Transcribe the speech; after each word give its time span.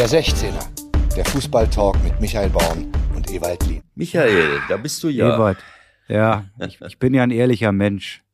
Der 0.00 0.08
16er, 0.08 1.14
der 1.14 1.26
Fußballtalk 1.26 2.02
mit 2.02 2.18
Michael 2.22 2.48
Baum 2.48 2.90
und 3.14 3.30
Ewald 3.30 3.66
Lien. 3.66 3.82
Michael, 3.94 4.58
da 4.66 4.78
bist 4.78 5.02
du 5.02 5.10
ja. 5.10 5.36
Ewald, 5.36 5.58
ja, 6.08 6.46
ich, 6.66 6.80
ich 6.80 6.98
bin 6.98 7.12
ja 7.12 7.22
ein 7.22 7.30
ehrlicher 7.30 7.70
Mensch. 7.70 8.24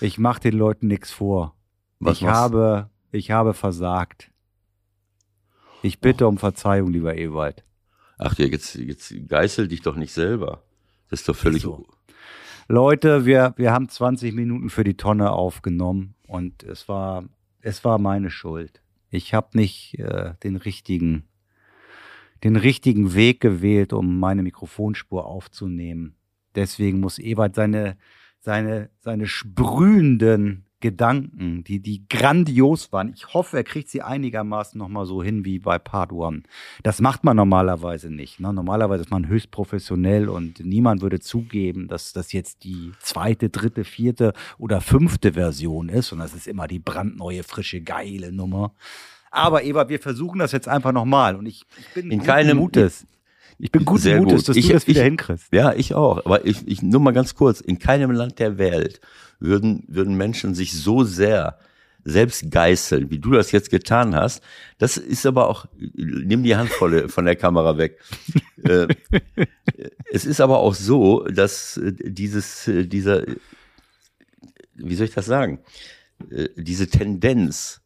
Ich 0.00 0.16
mache 0.16 0.40
den 0.40 0.54
Leuten 0.54 0.86
nichts 0.86 1.10
vor. 1.10 1.54
Was 1.98 2.16
ich 2.16 2.26
habe, 2.26 2.88
ich 3.12 3.30
habe 3.30 3.52
versagt. 3.52 4.30
Ich 5.82 6.00
bitte 6.00 6.26
um 6.26 6.38
Verzeihung, 6.38 6.90
lieber 6.90 7.14
Ewald. 7.14 7.62
Ach, 8.16 8.38
jetzt, 8.38 8.74
jetzt 8.76 9.12
geißel 9.28 9.68
dich 9.68 9.82
doch 9.82 9.96
nicht 9.96 10.14
selber. 10.14 10.62
Das 11.10 11.20
ist 11.20 11.28
doch 11.28 11.36
völlig. 11.36 11.60
so. 11.60 11.84
Leute, 12.68 13.26
wir, 13.26 13.52
wir 13.58 13.70
haben 13.72 13.90
20 13.90 14.32
Minuten 14.32 14.70
für 14.70 14.84
die 14.84 14.96
Tonne 14.96 15.30
aufgenommen 15.30 16.14
und 16.26 16.62
es 16.62 16.88
war, 16.88 17.24
es 17.60 17.84
war 17.84 17.98
meine 17.98 18.30
Schuld. 18.30 18.80
Ich 19.10 19.34
habe 19.34 19.56
nicht 19.58 19.98
äh, 19.98 20.34
den 20.42 20.56
richtigen, 20.56 21.28
den 22.44 22.56
richtigen 22.56 23.14
Weg 23.14 23.40
gewählt, 23.40 23.92
um 23.92 24.18
meine 24.18 24.42
Mikrofonspur 24.42 25.26
aufzunehmen. 25.26 26.16
Deswegen 26.54 27.00
muss 27.00 27.18
Ewald 27.18 27.54
seine, 27.54 27.96
seine, 28.38 28.90
seine 29.00 29.26
sprühenden 29.26 30.66
Gedanken, 30.80 31.62
die, 31.64 31.80
die 31.80 32.06
grandios 32.08 32.92
waren. 32.92 33.12
Ich 33.14 33.32
hoffe, 33.34 33.58
er 33.58 33.64
kriegt 33.64 33.88
sie 33.88 34.02
einigermaßen 34.02 34.78
nochmal 34.78 35.06
so 35.06 35.22
hin 35.22 35.44
wie 35.44 35.58
bei 35.58 35.78
Part 35.78 36.12
One. 36.12 36.42
Das 36.82 37.00
macht 37.00 37.22
man 37.24 37.36
normalerweise 37.36 38.10
nicht. 38.10 38.40
Ne? 38.40 38.52
Normalerweise 38.52 39.02
ist 39.02 39.10
man 39.10 39.28
höchst 39.28 39.50
professionell 39.50 40.28
und 40.28 40.64
niemand 40.64 41.02
würde 41.02 41.20
zugeben, 41.20 41.86
dass 41.88 42.12
das 42.12 42.32
jetzt 42.32 42.64
die 42.64 42.92
zweite, 43.00 43.48
dritte, 43.50 43.84
vierte 43.84 44.32
oder 44.58 44.80
fünfte 44.80 45.34
Version 45.34 45.88
ist. 45.88 46.12
Und 46.12 46.18
das 46.18 46.34
ist 46.34 46.46
immer 46.48 46.66
die 46.66 46.78
brandneue, 46.78 47.42
frische, 47.42 47.80
geile 47.80 48.32
Nummer. 48.32 48.72
Aber 49.30 49.62
Ewald, 49.62 49.90
wir 49.90 50.00
versuchen 50.00 50.40
das 50.40 50.52
jetzt 50.52 50.66
einfach 50.66 50.92
nochmal. 50.92 51.36
Und 51.36 51.46
ich, 51.46 51.64
ich 51.78 51.88
bin 51.94 52.10
In 52.10 52.22
keinem- 52.22 52.56
Mutes. 52.56 53.06
Ich 53.62 53.70
bin 53.70 53.84
guten 53.84 54.00
Sehr 54.00 54.18
Mutes, 54.18 54.38
gut. 54.40 54.48
dass 54.48 54.56
Ich- 54.56 54.66
du 54.68 54.72
das 54.72 54.86
wieder 54.86 55.00
ich- 55.00 55.06
hinkriegst. 55.06 55.52
Ja, 55.52 55.74
ich 55.74 55.94
auch. 55.94 56.24
Aber 56.24 56.46
ich, 56.46 56.66
ich 56.66 56.82
nur 56.82 57.00
mal 57.00 57.12
ganz 57.12 57.34
kurz. 57.34 57.60
In 57.60 57.78
keinem 57.78 58.10
Land 58.10 58.38
der 58.38 58.56
Welt 58.58 59.00
würden, 59.38 59.84
würden 59.88 60.16
Menschen 60.16 60.54
sich 60.54 60.72
so 60.72 61.04
sehr 61.04 61.58
selbst 62.02 62.50
geißeln, 62.50 63.10
wie 63.10 63.18
du 63.18 63.32
das 63.32 63.52
jetzt 63.52 63.68
getan 63.70 64.16
hast. 64.16 64.42
Das 64.78 64.96
ist 64.96 65.26
aber 65.26 65.50
auch, 65.50 65.66
nimm 65.94 66.42
die 66.42 66.56
Handvolle 66.56 67.10
von 67.10 67.26
der 67.26 67.36
Kamera 67.36 67.76
weg. 67.76 67.98
äh, 68.64 68.86
es 70.10 70.24
ist 70.24 70.40
aber 70.40 70.58
auch 70.60 70.74
so, 70.74 71.24
dass 71.24 71.76
äh, 71.76 71.92
dieses, 71.92 72.66
äh, 72.68 72.86
dieser, 72.86 73.24
wie 74.74 74.94
soll 74.94 75.06
ich 75.06 75.14
das 75.14 75.26
sagen? 75.26 75.58
Diese 76.56 76.86
Tendenz, 76.86 77.79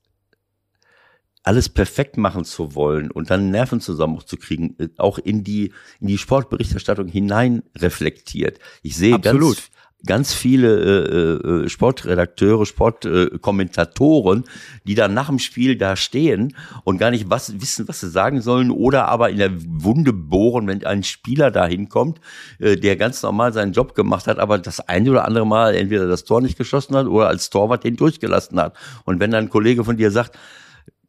alles 1.44 1.68
perfekt 1.68 2.16
machen 2.16 2.44
zu 2.44 2.74
wollen 2.74 3.10
und 3.10 3.30
dann 3.30 3.50
Nervenzusammenbruch 3.50 4.24
zu 4.24 4.36
kriegen, 4.36 4.74
äh, 4.78 4.88
auch 4.96 5.18
in 5.18 5.44
die, 5.44 5.72
in 6.00 6.08
die 6.08 6.18
Sportberichterstattung 6.18 7.06
hinein 7.06 7.62
reflektiert. 7.76 8.58
Ich 8.82 8.96
sehe 8.96 9.14
Absolut. 9.14 9.56
ganz, 9.56 9.70
ganz 10.06 10.32
viele 10.32 10.80
äh, 10.80 11.64
äh, 11.64 11.68
Sportredakteure, 11.68 12.64
Sportkommentatoren, 12.64 14.44
die 14.84 14.94
dann 14.94 15.12
nach 15.12 15.28
dem 15.28 15.38
Spiel 15.38 15.76
da 15.76 15.96
stehen 15.96 16.56
und 16.84 16.96
gar 16.96 17.10
nicht 17.10 17.28
was, 17.28 17.60
wissen, 17.60 17.86
was 17.88 18.00
sie 18.00 18.08
sagen 18.08 18.40
sollen 18.40 18.70
oder 18.70 19.08
aber 19.08 19.28
in 19.28 19.36
der 19.36 19.50
Wunde 19.54 20.14
bohren, 20.14 20.66
wenn 20.66 20.82
ein 20.86 21.02
Spieler 21.02 21.50
da 21.50 21.66
hinkommt, 21.66 22.20
äh, 22.58 22.76
der 22.76 22.96
ganz 22.96 23.22
normal 23.22 23.52
seinen 23.52 23.74
Job 23.74 23.94
gemacht 23.94 24.26
hat, 24.26 24.38
aber 24.38 24.58
das 24.58 24.80
eine 24.80 25.10
oder 25.10 25.26
andere 25.26 25.46
Mal 25.46 25.74
entweder 25.74 26.06
das 26.06 26.24
Tor 26.24 26.40
nicht 26.40 26.56
geschossen 26.56 26.96
hat 26.96 27.06
oder 27.06 27.28
als 27.28 27.50
Torwart 27.50 27.84
den 27.84 27.96
durchgelassen 27.96 28.58
hat. 28.58 28.74
Und 29.04 29.20
wenn 29.20 29.30
dann 29.30 29.44
ein 29.44 29.50
Kollege 29.50 29.84
von 29.84 29.98
dir 29.98 30.10
sagt, 30.10 30.38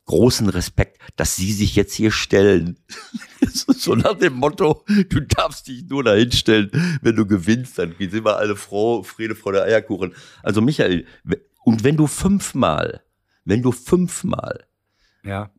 großen 0.05 0.49
Respekt, 0.49 0.99
dass 1.15 1.35
Sie 1.35 1.51
sich 1.51 1.75
jetzt 1.75 1.93
hier 1.93 2.11
stellen. 2.11 2.77
so 3.47 3.95
nach 3.95 4.17
dem 4.17 4.33
Motto, 4.33 4.83
du 5.09 5.19
darfst 5.21 5.67
dich 5.67 5.83
nur 5.87 6.03
dahin 6.03 6.31
stellen, 6.31 6.69
wenn 7.01 7.15
du 7.15 7.25
gewinnst, 7.25 7.77
dann 7.79 7.95
sind 7.99 8.23
wir 8.25 8.37
alle 8.37 8.55
froh, 8.55 9.03
Friede, 9.03 9.35
Freude, 9.35 9.63
Eierkuchen. 9.63 10.13
Also 10.43 10.61
Michael, 10.61 11.05
und 11.63 11.83
wenn 11.83 11.97
du 11.97 12.07
fünfmal, 12.07 13.01
wenn 13.45 13.61
du 13.61 13.71
fünfmal, 13.71 14.65
Ja. 15.23 15.49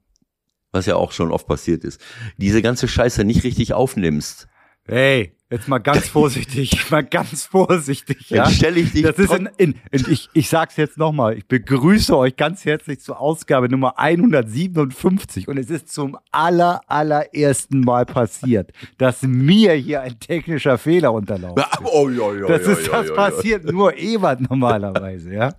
was 0.73 0.87
ja 0.87 0.97
auch 0.97 1.13
schon 1.13 1.33
oft 1.33 1.47
passiert 1.47 1.85
ist, 1.85 2.01
diese 2.37 2.63
ganze 2.63 2.87
Scheiße 2.89 3.25
nicht 3.25 3.43
richtig 3.45 3.73
aufnimmst, 3.73 4.47
Hey, 4.89 5.33
jetzt 5.51 5.67
mal 5.67 5.79
ganz 5.79 6.07
vorsichtig, 6.09 6.91
mal 6.91 7.03
ganz 7.03 7.45
vorsichtig, 7.45 8.31
ja. 8.31 8.45
dann 8.45 8.53
stelle 8.53 8.79
ich 8.79 8.93
dich 8.93 9.03
Das 9.03 9.19
ist 9.19 9.33
in, 9.33 9.49
in, 9.57 9.75
in 9.91 10.05
ich, 10.09 10.29
ich 10.33 10.49
sag's 10.49 10.77
jetzt 10.77 10.97
nochmal. 10.97 11.37
Ich 11.37 11.47
begrüße 11.49 12.17
euch 12.17 12.37
ganz 12.37 12.65
herzlich 12.65 13.01
zur 13.01 13.21
Ausgabe 13.21 13.69
Nummer 13.69 13.99
157 13.99 15.49
und 15.49 15.59
es 15.59 15.71
ist 15.71 15.89
zum 15.89 16.17
aller, 16.31 16.83
allerersten 16.87 17.81
Mal 17.81 18.07
passiert, 18.07 18.71
dass 18.97 19.23
mir 19.23 19.73
hier 19.73 20.03
ein 20.03 20.21
technischer 20.21 20.79
Fehler 20.79 21.13
unterlaufen 21.13 21.59
ist. 21.59 21.67
Oh, 21.93 22.09
ja, 22.09 22.35
ja, 22.35 22.47
Das 22.47 22.67
ist 22.67 22.89
das 22.89 23.13
passiert 23.15 23.65
nur 23.65 23.97
Ewald 23.97 24.49
normalerweise, 24.49 25.33
ja. 25.33 25.55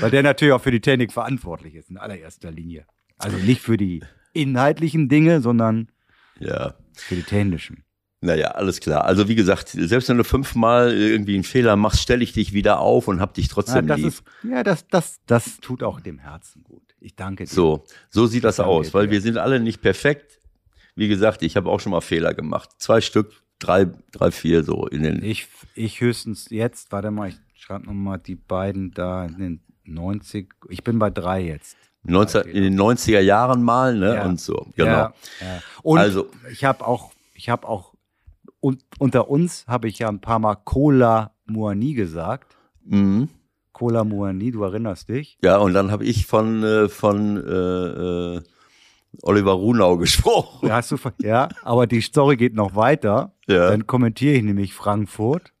Weil 0.00 0.10
der 0.10 0.22
natürlich 0.22 0.52
auch 0.52 0.60
für 0.60 0.70
die 0.70 0.80
Technik 0.80 1.12
verantwortlich 1.12 1.74
ist 1.74 1.90
in 1.90 1.96
allererster 1.96 2.50
Linie. 2.50 2.84
Also 3.18 3.36
nicht 3.38 3.60
für 3.60 3.76
die 3.76 4.02
inhaltlichen 4.32 5.08
Dinge, 5.08 5.40
sondern 5.40 5.88
ja. 6.38 6.74
für 6.94 7.14
die 7.14 7.22
technischen. 7.22 7.84
Naja, 8.24 8.52
alles 8.52 8.78
klar. 8.80 9.04
Also 9.04 9.28
wie 9.28 9.34
gesagt, 9.34 9.68
selbst 9.70 10.08
wenn 10.08 10.16
du 10.16 10.22
fünfmal 10.24 10.92
irgendwie 10.94 11.34
einen 11.34 11.42
Fehler 11.44 11.74
machst, 11.74 12.00
stelle 12.00 12.22
ich 12.22 12.32
dich 12.32 12.52
wieder 12.52 12.78
auf 12.78 13.08
und 13.08 13.20
hab 13.20 13.34
dich 13.34 13.48
Ja, 13.48 13.52
trotzdem 13.54 13.86
das 13.88 13.96
lieb. 13.98 14.06
ist, 14.06 14.22
ja, 14.44 14.62
das, 14.62 14.86
das, 14.86 15.20
das 15.26 15.58
tut 15.60 15.82
auch 15.82 16.00
dem 16.00 16.18
Herzen 16.18 16.62
gut. 16.62 16.82
Ich 17.00 17.16
danke 17.16 17.44
dir. 17.44 17.50
So, 17.50 17.84
so 18.10 18.26
sieht 18.26 18.44
das 18.44 18.60
aus, 18.60 18.94
weil 18.94 19.06
dir. 19.08 19.12
wir 19.14 19.20
sind 19.20 19.38
alle 19.38 19.58
nicht 19.58 19.82
perfekt. 19.82 20.40
Wie 20.94 21.08
gesagt, 21.08 21.42
ich 21.42 21.56
habe 21.56 21.68
auch 21.68 21.80
schon 21.80 21.90
mal 21.90 22.00
Fehler 22.00 22.32
gemacht. 22.32 22.70
Zwei 22.78 23.00
Stück, 23.00 23.32
drei, 23.58 23.86
drei, 24.12 24.30
vier 24.30 24.62
so 24.62 24.86
in 24.86 25.02
den. 25.02 25.24
Ich, 25.24 25.48
ich 25.74 26.00
höchstens 26.00 26.46
jetzt, 26.50 26.92
warte 26.92 27.10
mal, 27.10 27.28
ich 27.30 27.36
schreibe 27.56 27.86
nochmal 27.86 28.18
die 28.18 28.36
beiden 28.36 28.92
da 28.92 29.24
in 29.24 29.38
den 29.38 29.60
90, 29.84 30.48
ich 30.68 30.84
bin 30.84 30.98
bei 31.00 31.10
drei 31.10 31.40
jetzt. 31.42 31.76
19, 32.04 32.42
in 32.42 32.62
den 32.62 32.80
90er 32.80 33.20
Jahren 33.20 33.62
mal, 33.62 33.96
ne? 33.96 34.14
Ja. 34.14 34.24
Und 34.26 34.40
so. 34.40 34.66
Genau. 34.76 34.90
Ja, 34.90 35.12
ja. 35.40 35.60
Und 35.82 35.98
Also- 35.98 36.30
ich 36.52 36.64
habe 36.64 36.86
auch, 36.86 37.12
ich 37.34 37.48
habe 37.48 37.66
auch, 37.66 37.91
und 38.62 38.84
unter 38.98 39.28
uns 39.28 39.66
habe 39.66 39.88
ich 39.88 39.98
ja 39.98 40.08
ein 40.08 40.20
paar 40.20 40.38
Mal 40.38 40.54
Cola 40.54 41.32
Muani 41.46 41.94
gesagt. 41.94 42.56
Mhm. 42.84 43.28
Cola 43.72 44.04
Muani, 44.04 44.52
du 44.52 44.62
erinnerst 44.62 45.08
dich? 45.08 45.36
Ja, 45.42 45.58
und 45.58 45.74
dann 45.74 45.90
habe 45.90 46.04
ich 46.04 46.26
von, 46.26 46.62
äh, 46.62 46.88
von 46.88 47.36
äh, 47.36 48.36
äh, 48.36 48.42
Oliver 49.22 49.52
Runau 49.52 49.96
gesprochen. 49.98 50.68
Ja, 50.68 50.76
hast 50.76 50.92
du, 50.92 50.96
ja, 51.22 51.48
aber 51.62 51.86
die 51.88 52.00
Story 52.00 52.36
geht 52.36 52.54
noch 52.54 52.76
weiter. 52.76 53.34
Ja. 53.48 53.68
Dann 53.70 53.86
kommentiere 53.86 54.34
ich 54.36 54.42
nämlich 54.44 54.72
Frankfurt. 54.74 55.52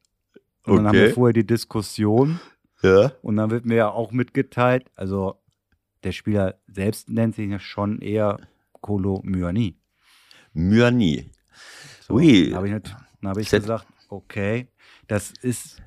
Und 0.64 0.76
dann 0.76 0.86
haben 0.86 0.96
Okay. 0.96 1.06
wir 1.08 1.14
vorher 1.14 1.32
die 1.32 1.46
Diskussion. 1.46 2.38
Ja. 2.82 3.10
Und 3.22 3.36
dann 3.36 3.50
wird 3.50 3.64
mir 3.66 3.76
ja 3.76 3.90
auch 3.90 4.12
mitgeteilt, 4.12 4.90
also 4.94 5.40
der 6.04 6.12
Spieler 6.12 6.54
selbst 6.68 7.08
nennt 7.10 7.34
sich 7.34 7.50
ja 7.50 7.58
schon 7.58 8.00
eher 8.00 8.38
Kolo 8.80 9.20
Myani. 9.24 9.76
Myani. 10.52 11.30
So, 12.02 12.14
Ui. 12.14 12.50
Dann 12.50 12.56
habe 12.56 12.68
ich, 12.68 12.72
dann 13.20 13.30
hab 13.30 13.38
ich 13.38 13.50
gesagt, 13.50 13.86
okay, 14.08 14.68
das 15.06 15.32
ist 15.42 15.80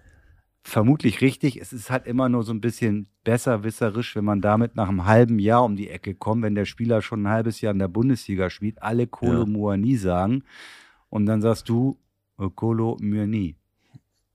vermutlich 0.63 1.21
richtig. 1.21 1.61
Es 1.61 1.73
ist 1.73 1.91
halt 1.91 2.07
immer 2.07 2.27
nur 2.29 2.43
so 2.43 2.53
ein 2.53 2.61
bisschen 2.61 3.07
besserwisserisch, 3.23 4.15
wenn 4.15 4.25
man 4.25 4.41
damit 4.41 4.75
nach 4.75 4.89
einem 4.89 5.05
halben 5.05 5.39
Jahr 5.39 5.63
um 5.63 5.75
die 5.75 5.89
Ecke 5.89 6.15
kommt, 6.15 6.43
wenn 6.43 6.55
der 6.55 6.65
Spieler 6.65 7.01
schon 7.01 7.23
ein 7.23 7.29
halbes 7.29 7.61
Jahr 7.61 7.73
in 7.73 7.79
der 7.79 7.87
Bundesliga 7.87 8.49
spielt, 8.49 8.81
alle 8.81 9.07
Kolo 9.07 9.41
Ja. 9.41 9.45
Muani 9.45 9.95
sagen 9.95 10.43
und 11.09 11.25
dann 11.25 11.41
sagst 11.41 11.69
du 11.69 11.99
äh, 12.39 12.49
Kolo 12.49 12.97
Myani. 12.99 13.55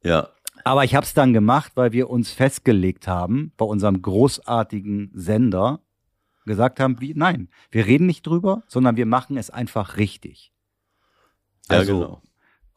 Ja. 0.02 0.28
Aber 0.64 0.84
ich 0.84 0.94
habe 0.94 1.04
es 1.04 1.14
dann 1.14 1.32
gemacht, 1.32 1.72
weil 1.74 1.92
wir 1.92 2.10
uns 2.10 2.32
festgelegt 2.32 3.08
haben, 3.08 3.52
bei 3.56 3.64
unserem 3.64 4.02
großartigen 4.02 5.10
Sender, 5.14 5.80
gesagt 6.46 6.80
haben, 6.80 7.00
wie, 7.00 7.14
nein, 7.14 7.48
wir 7.70 7.86
reden 7.86 8.06
nicht 8.06 8.26
drüber, 8.26 8.62
sondern 8.66 8.96
wir 8.96 9.06
machen 9.06 9.36
es 9.36 9.50
einfach 9.50 9.96
richtig. 9.96 10.49
Ja, 11.68 11.78
Also, 11.78 11.98
genau. 12.00 12.22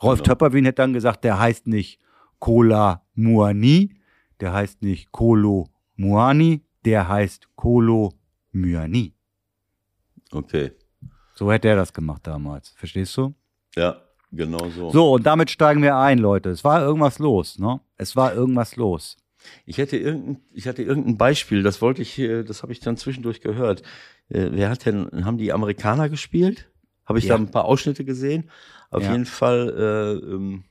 Rolf 0.02 0.20
Genau. 0.22 0.34
Töpperwien 0.34 0.66
hätte 0.66 0.82
dann 0.82 0.94
gesagt, 0.94 1.24
der 1.24 1.40
heißt 1.40 1.68
nicht 1.68 2.00
Cola 2.40 3.04
Muani, 3.16 3.96
der 4.40 4.52
heißt 4.54 4.82
nicht 4.82 5.12
Kolo 5.12 5.70
Muani, 5.96 6.62
der 6.84 7.08
heißt 7.08 7.48
Kolo 7.56 8.14
Myani. 8.52 9.14
Okay. 10.32 10.72
So 11.36 11.52
hätte 11.52 11.70
er 11.70 11.76
das 11.76 11.94
gemacht 11.94 12.28
damals. 12.28 12.70
Verstehst 12.70 13.16
du? 13.18 13.34
Ja, 13.76 14.02
genau 14.32 14.70
so. 14.70 14.92
So, 14.92 15.14
und 15.14 15.26
damit 15.26 15.50
steigen 15.50 15.82
wir 15.82 15.96
ein, 15.98 16.20
Leute. 16.20 16.50
Es 16.50 16.64
war 16.64 16.82
irgendwas 16.82 17.20
los, 17.20 17.58
ne? 17.60 17.80
Es 17.98 18.16
war 18.16 18.34
irgendwas 18.34 18.76
los. 18.76 19.18
Ich 19.66 19.78
hätte 19.78 19.98
irgendein, 19.98 20.42
ich 20.52 20.68
hatte 20.68 20.84
irgendein 20.84 21.18
Beispiel, 21.18 21.64
das 21.64 21.82
wollte 21.82 22.02
ich, 22.02 22.16
das 22.46 22.62
habe 22.64 22.72
ich 22.72 22.80
dann 22.80 22.98
zwischendurch 22.98 23.42
gehört. 23.42 23.82
Äh, 24.30 24.50
Wer 24.52 24.70
hat 24.70 24.86
denn, 24.86 25.26
haben 25.26 25.38
die 25.38 25.52
Amerikaner 25.52 26.10
gespielt? 26.10 26.70
Habe 27.06 27.20
ich 27.20 27.26
Ja. 27.26 27.36
da 27.38 27.44
ein 27.44 27.52
paar 27.52 27.66
Ausschnitte 27.66 28.06
gesehen? 28.06 28.50
Auf 28.92 29.04
Ja. 29.04 29.12
jeden 29.12 29.26
Fall 29.26 29.70
äh, 29.78 30.26
ähm, 30.34 30.64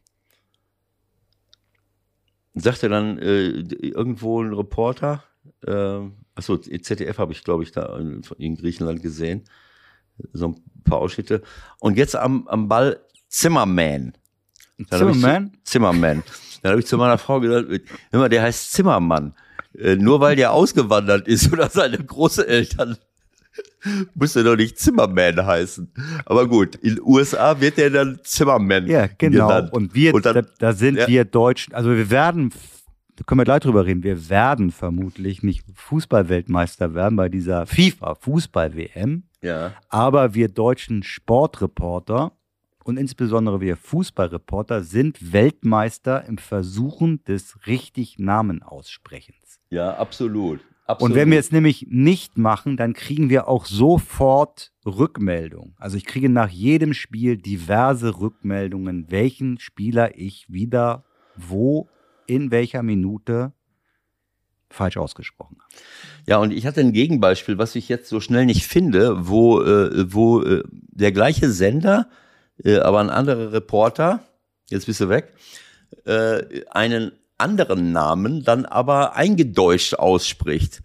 sagte 2.55 2.88
dann 2.88 3.19
äh, 3.19 3.49
irgendwo 3.49 4.43
ein 4.43 4.52
Reporter, 4.52 5.25
äh, 5.67 6.00
achso, 6.34 6.56
ZDF 6.58 7.19
habe 7.19 7.32
ich, 7.32 7.44
glaube 7.44 7.62
ich, 7.62 7.73
da 7.73 7.96
in, 7.99 8.23
in 8.38 8.56
Griechenland 8.56 9.02
gesehen, 9.02 9.44
so 10.32 10.49
ein 10.49 10.62
paar 10.84 10.99
Ausschnitte. 10.99 11.43
Und 11.81 11.96
jetzt 11.96 12.14
am, 12.17 12.46
am 12.49 12.69
Ball 12.69 13.00
Zimmerman. 13.28 14.12
Dann 14.78 14.99
Zimmerman? 14.99 15.52
Zu, 15.55 15.73
Zimmerman. 15.73 16.23
Dann 16.62 16.70
habe 16.73 16.81
ich 16.81 16.87
zu 16.87 16.96
meiner 16.99 17.19
Frau 17.19 17.40
gesagt, 17.40 17.69
hör 18.11 18.20
mal, 18.20 18.28
der 18.28 18.43
heißt 18.43 18.73
Zimmermann. 18.73 19.35
Äh, 19.78 19.96
nur 19.96 20.20
weil 20.20 20.37
der 20.37 20.52
ausgewandert 20.52 21.26
ist 21.28 21.50
oder 21.52 21.69
seine 21.70 21.99
Großeltern 21.99 22.99
muss 24.14 24.37
er 24.37 24.44
doch 24.44 24.56
nicht 24.56 24.78
Zimmerman 24.78 25.44
heißen. 25.44 25.93
Aber 26.25 26.46
gut, 26.49 26.76
in 26.76 26.96
den 26.96 27.04
USA 27.04 27.60
wird 27.60 27.76
der 27.78 27.90
dann 27.90 28.19
Zimmerman 28.22 28.87
Ja, 28.87 29.06
genau. 29.19 29.49
genannt. 29.49 29.72
Und 29.72 29.94
wir, 29.94 30.14
Und 30.14 30.25
dann- 30.26 30.34
da, 30.34 30.43
da 30.58 30.72
sind 30.72 30.96
ja. 30.96 31.06
wir 31.08 31.25
Deutschen, 31.25 31.75
also 31.75 31.90
wir 31.90 32.10
werden, 32.10 32.50
da 33.16 33.25
können 33.25 33.40
wir 33.40 33.44
gleich 33.44 33.60
drüber 33.60 33.84
reden, 33.84 34.02
wir 34.02 34.28
werden 34.31 34.70
vermutlich 34.70 35.43
nicht 35.43 35.64
Fußballweltmeister 35.75 36.94
werden 36.94 37.16
bei 37.16 37.28
dieser 37.28 37.66
FIFA-Fußball-WM, 37.66 39.25
Ja, 39.43 39.72
aber 39.88 40.34
wir 40.34 40.49
deutschen 40.49 41.02
Sportreporter 41.02 42.32
und 42.84 42.96
insbesondere 42.96 43.60
wir 43.60 43.76
Fußballreporter 43.76 44.82
sind 44.82 45.32
Weltmeister 45.32 46.25
im 46.26 46.38
Versuchen 46.38 47.22
des 47.25 47.66
richtig 47.66 48.19
Namen 48.19 48.62
aussprechens. 48.62 49.60
ja, 49.70 49.94
absolut. 49.96 50.60
Absolut. 50.92 51.12
Und 51.12 51.16
wenn 51.16 51.30
wir 51.30 51.38
es 51.38 51.52
nämlich 51.52 51.86
nicht 51.90 52.38
machen, 52.38 52.76
dann 52.76 52.94
kriegen 52.94 53.28
wir 53.28 53.48
auch 53.48 53.66
sofort 53.66 54.72
Rückmeldung. 54.86 55.74
Also 55.78 55.96
ich 55.96 56.04
kriege 56.04 56.28
nach 56.28 56.48
jedem 56.48 56.94
Spiel 56.94 57.36
diverse 57.36 58.20
Rückmeldungen, 58.20 59.06
welchen 59.10 59.58
Spieler 59.58 60.18
ich 60.18 60.46
wieder 60.48 61.04
wo 61.36 61.88
in 62.26 62.50
welcher 62.50 62.82
Minute 62.82 63.52
falsch 64.70 64.96
ausgesprochen 64.96 65.58
habe. 65.60 65.82
Ja, 66.26 66.38
und 66.38 66.50
ich 66.52 66.66
hatte 66.66 66.80
ein 66.80 66.92
Gegenbeispiel, 66.92 67.58
was 67.58 67.74
ich 67.74 67.88
jetzt 67.88 68.08
so 68.08 68.20
schnell 68.20 68.46
nicht 68.46 68.66
finde, 68.66 69.28
wo, 69.28 69.60
äh, 69.62 70.12
wo 70.12 70.42
äh, 70.42 70.62
der 70.70 71.12
gleiche 71.12 71.50
Sender, 71.50 72.08
äh, 72.64 72.78
aber 72.78 73.00
ein 73.00 73.10
anderer 73.10 73.52
Reporter, 73.52 74.24
jetzt 74.70 74.86
bist 74.86 75.00
du 75.00 75.08
weg, 75.08 75.34
äh, 76.06 76.64
einen 76.70 77.12
anderen 77.42 77.92
Namen 77.92 78.44
dann 78.44 78.64
aber 78.64 79.16
eingedeutscht 79.16 79.94
ausspricht. 79.94 80.82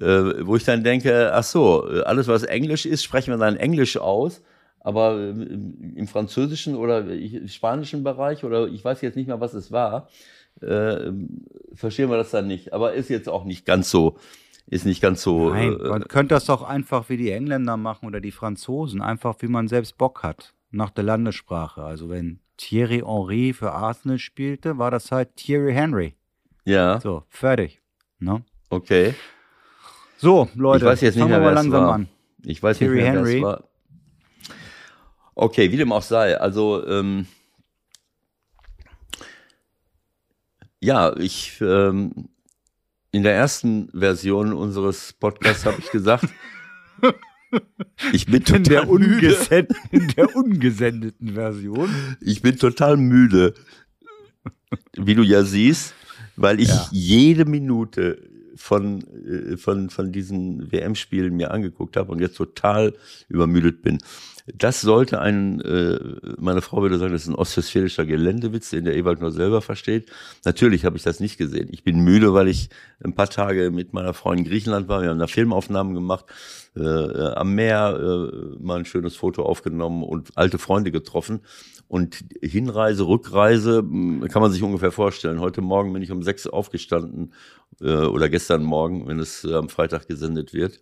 Äh, 0.00 0.46
wo 0.46 0.54
ich 0.56 0.64
dann 0.64 0.84
denke, 0.84 1.32
ach 1.34 1.42
so, 1.42 1.82
alles 1.82 2.28
was 2.28 2.44
Englisch 2.44 2.86
ist, 2.86 3.02
sprechen 3.02 3.32
wir 3.32 3.38
dann 3.38 3.56
Englisch 3.56 3.96
aus. 3.96 4.42
Aber 4.78 5.18
äh, 5.18 5.30
im 5.30 6.06
französischen 6.06 6.74
oder 6.74 7.04
spanischen 7.46 8.02
Bereich 8.02 8.44
oder 8.44 8.66
ich 8.68 8.84
weiß 8.84 9.00
jetzt 9.02 9.16
nicht 9.16 9.26
mehr, 9.26 9.40
was 9.40 9.54
es 9.54 9.72
war, 9.72 10.08
äh, 10.60 11.12
verstehen 11.74 12.10
wir 12.10 12.16
das 12.16 12.30
dann 12.30 12.46
nicht. 12.46 12.72
Aber 12.72 12.94
ist 12.94 13.10
jetzt 13.10 13.28
auch 13.28 13.44
nicht 13.44 13.66
ganz 13.66 13.90
so, 13.90 14.16
ist 14.66 14.86
nicht 14.86 15.02
ganz 15.02 15.22
so. 15.22 15.50
Nein, 15.50 15.78
äh, 15.78 15.88
man 15.88 16.08
könnte 16.08 16.34
das 16.34 16.46
doch 16.46 16.62
einfach 16.62 17.08
wie 17.08 17.16
die 17.16 17.30
Engländer 17.30 17.76
machen 17.76 18.06
oder 18.06 18.20
die 18.20 18.32
Franzosen, 18.32 19.02
einfach 19.02 19.36
wie 19.40 19.48
man 19.48 19.68
selbst 19.68 19.98
Bock 19.98 20.22
hat, 20.22 20.54
nach 20.70 20.90
der 20.90 21.04
Landessprache. 21.04 21.82
Also 21.82 22.08
wenn 22.08 22.40
Thierry 22.60 22.98
Henry 23.06 23.54
für 23.54 23.72
Arsenal 23.72 24.18
spielte, 24.18 24.76
war 24.76 24.90
das 24.90 25.10
halt 25.10 25.34
Thierry 25.36 25.72
Henry. 25.72 26.14
ja, 26.66 27.00
So, 27.00 27.24
fertig. 27.28 27.80
Ne? 28.18 28.44
okay. 28.68 29.14
So, 30.18 30.46
Leute, 30.54 30.84
ich 30.84 30.90
weiß 30.90 31.00
jetzt 31.00 31.14
nicht 31.14 31.22
fangen 31.22 31.30
mehr, 31.32 31.40
wir 31.40 31.46
wer 31.46 31.54
langsam 31.54 31.84
war. 31.86 31.94
an. 31.94 32.08
Ich 32.44 32.62
weiß 32.62 32.76
Thierry 32.76 32.96
nicht 32.96 33.04
mehr, 33.04 33.12
wer 33.14 33.20
Henry. 33.20 33.36
es 33.38 33.42
war. 33.42 33.64
Okay, 35.34 35.72
wie 35.72 35.78
dem 35.78 35.90
auch 35.92 36.02
sei. 36.02 36.38
Also, 36.38 36.86
ähm, 36.86 37.26
ja, 40.80 41.16
ich, 41.16 41.58
ähm, 41.62 42.28
in 43.10 43.22
der 43.22 43.34
ersten 43.34 43.88
Version 43.98 44.52
unseres 44.52 45.14
Podcasts 45.14 45.64
habe 45.64 45.78
ich 45.78 45.90
gesagt, 45.90 46.26
ich 48.12 48.26
bin 48.26 48.42
In 48.42 48.64
der, 48.64 48.82
total 48.82 48.98
müde. 48.98 49.68
in 49.90 50.08
der 50.16 50.36
ungesendeten 50.36 51.34
Version. 51.34 51.88
Ich 52.20 52.42
bin 52.42 52.56
total 52.56 52.96
müde. 52.96 53.54
Wie 54.96 55.14
du 55.14 55.22
ja 55.22 55.42
siehst, 55.42 55.94
weil 56.36 56.60
ich 56.60 56.68
Ja. 56.68 56.88
jede 56.92 57.44
Minute 57.44 58.28
von, 58.60 59.02
äh, 59.26 59.56
von, 59.56 59.88
von 59.90 60.12
diesen 60.12 60.70
WM-Spielen 60.70 61.34
mir 61.34 61.50
angeguckt 61.50 61.96
habe 61.96 62.12
und 62.12 62.20
jetzt 62.20 62.36
total 62.36 62.92
übermüdet 63.28 63.82
bin. 63.82 63.98
Das 64.54 64.80
sollte 64.80 65.20
ein, 65.20 65.60
äh, 65.60 65.98
meine 66.38 66.60
Frau 66.60 66.82
würde 66.82 66.98
sagen, 66.98 67.12
das 67.12 67.22
ist 67.22 67.28
ein 67.28 67.34
ostwestfälischer 67.34 68.04
Geländewitz, 68.04 68.70
den 68.70 68.84
der 68.84 68.96
Ewald 68.96 69.20
nur 69.20 69.32
selber 69.32 69.62
versteht. 69.62 70.10
Natürlich 70.44 70.84
habe 70.84 70.96
ich 70.96 71.02
das 71.02 71.20
nicht 71.20 71.38
gesehen. 71.38 71.68
Ich 71.70 71.84
bin 71.84 72.00
müde, 72.00 72.34
weil 72.34 72.48
ich 72.48 72.68
ein 73.02 73.14
paar 73.14 73.30
Tage 73.30 73.70
mit 73.70 73.94
meiner 73.94 74.12
Frau 74.12 74.32
in 74.32 74.44
Griechenland 74.44 74.88
war. 74.88 75.02
Wir 75.02 75.10
haben 75.10 75.18
da 75.18 75.26
Filmaufnahmen 75.26 75.94
gemacht, 75.94 76.26
äh, 76.76 76.80
am 76.80 77.54
Meer 77.54 77.98
äh, 77.98 78.62
mal 78.62 78.80
ein 78.80 78.84
schönes 78.84 79.16
Foto 79.16 79.42
aufgenommen 79.42 80.02
und 80.02 80.36
alte 80.36 80.58
Freunde 80.58 80.90
getroffen. 80.90 81.40
Und 81.90 82.24
Hinreise, 82.40 83.08
Rückreise 83.08 83.82
mh, 83.82 84.28
kann 84.28 84.42
man 84.42 84.52
sich 84.52 84.62
ungefähr 84.62 84.92
vorstellen. 84.92 85.40
Heute 85.40 85.60
Morgen 85.60 85.92
bin 85.92 86.02
ich 86.02 86.12
um 86.12 86.22
sechs 86.22 86.46
aufgestanden 86.46 87.32
äh, 87.80 88.04
oder 88.04 88.28
gestern 88.28 88.62
Morgen, 88.62 89.08
wenn 89.08 89.18
es 89.18 89.42
äh, 89.42 89.54
am 89.54 89.68
Freitag 89.68 90.06
gesendet 90.06 90.52
wird. 90.52 90.80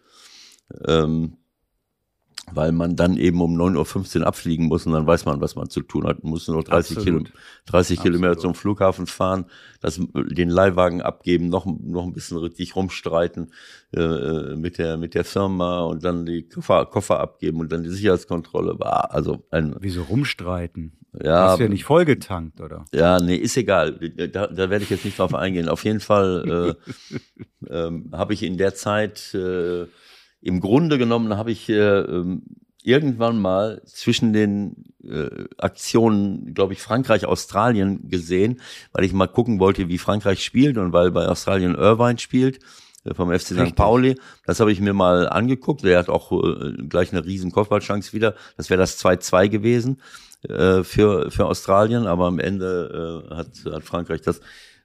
Ähm, 0.87 1.39
weil 2.53 2.73
man 2.73 2.95
dann 2.95 3.17
eben 3.17 3.41
um 3.41 3.59
9.15 3.59 4.21
Uhr 4.21 4.27
abfliegen 4.27 4.67
muss 4.67 4.87
und 4.87 4.93
dann 4.93 5.07
weiß 5.07 5.25
man, 5.25 5.41
was 5.41 5.57
man 5.57 5.71
zu 5.71 5.81
tun 5.81 6.07
hat. 6.07 6.23
Man 6.23 6.31
muss 6.31 6.47
nur 6.47 6.63
30, 6.63 6.99
Kilo, 6.99 7.21
Absolut. 7.21 7.33
30 7.67 8.01
Kilometer 8.01 8.39
zum 8.39 8.55
Flughafen 8.55 9.07
fahren, 9.07 9.47
das, 9.81 9.99
den 10.15 10.51
Leihwagen 10.51 11.01
abgeben, 11.01 11.49
noch, 11.49 11.67
noch 11.67 12.05
ein 12.05 12.13
bisschen 12.13 12.39
richtig 12.39 12.77
rumstreiten 12.77 13.53
äh, 13.95 14.57
mit, 14.57 14.79
der, 14.79 14.97
mit 14.99 15.15
der 15.15 15.25
Firma 15.25 15.81
und 15.81 16.05
dann 16.05 16.27
die 16.27 16.49
Koffer, 16.49 16.87
Koffer 16.87 17.21
abgeben 17.21 17.61
und 17.61 17.73
dann 17.73 17.83
die 17.83 17.91
Sicherheitskontrolle. 17.91 18.79
Also 19.11 19.47
ein, 19.51 19.77
Wieso 19.81 20.03
rumstreiten? 20.03 20.98
Ja, 21.23 21.49
Hast 21.49 21.59
du 21.59 21.65
ja 21.65 21.69
nicht 21.69 21.85
vollgetankt, 21.85 22.61
oder? 22.61 22.85
ja, 22.93 23.19
nee, 23.19 23.37
ist 23.37 23.57
egal. 23.57 23.93
Da, 23.93 24.47
da 24.47 24.71
werde 24.71 24.85
ich 24.85 24.91
jetzt 24.91 25.05
nicht 25.05 25.19
drauf 25.19 25.35
eingehen. 25.35 25.69
Auf 25.69 25.85
jeden 25.85 26.01
Fall 26.01 26.77
äh, 27.69 27.69
ähm, 27.71 28.11
habe 28.13 28.35
ich 28.35 28.43
in 28.43 28.57
der 28.57 28.75
Zeit, 28.75 29.35
äh, 29.35 29.87
im 30.41 30.61
Grunde 30.61 30.99
genommen, 30.99 31.37
habe 31.37 31.51
ich 31.51 31.69
äh, 31.69 31.75
ähm, 31.75 32.43
irgendwann 32.83 33.41
mal 33.41 33.83
zwischen 33.85 34.33
den 34.33 34.85
äh, 35.03 35.29
Aktionen, 35.59 36.55
glaube 36.55 36.73
ich, 36.75 36.83
Frankreich, 36.83 37.27
Australien 37.27 38.09
gesehen, 38.09 38.61
weil 38.93 39.05
ich 39.05 39.13
mal 39.13 39.27
gucken 39.27 39.59
wollte, 39.59 39.89
wie 39.89 39.99
Frankreich 39.99 40.45
spielt 40.45 40.79
und 40.79 40.93
weil 40.93 41.11
bei 41.11 41.27
Australien 41.27 41.75
Irvine 41.75 42.19
spielt 42.19 42.61
äh, 43.05 43.15
vom 43.15 43.31
FC 43.31 43.49
St. 43.49 43.75
Pauli. 43.75 44.15
Das 44.47 44.61
habe 44.61 44.71
ich 44.71 44.81
mir 44.81 44.95
mal 44.95 45.29
angeguckt. 45.29 45.83
Der 45.83 45.99
hat 45.99 46.09
auch 46.09 46.31
äh, 46.33 46.73
gleich 46.89 47.13
eine 47.13 47.25
riesen 47.25 47.51
Kopfballchance 47.51 48.13
wieder. 48.13 48.35
Das 48.57 48.71
wäre 48.71 48.79
das 48.79 49.05
2-2 49.05 49.49
gewesen 49.49 50.01
äh, 50.43 50.83
für, 50.85 51.31
für 51.31 51.47
Australien, 51.47 52.07
aber 52.07 52.27
am 52.27 52.39
Ende 52.39 53.25
äh, 53.31 53.35
hat, 53.35 53.49
hat 53.73 53.85
Frankreich 53.85 54.21
das 54.23 54.41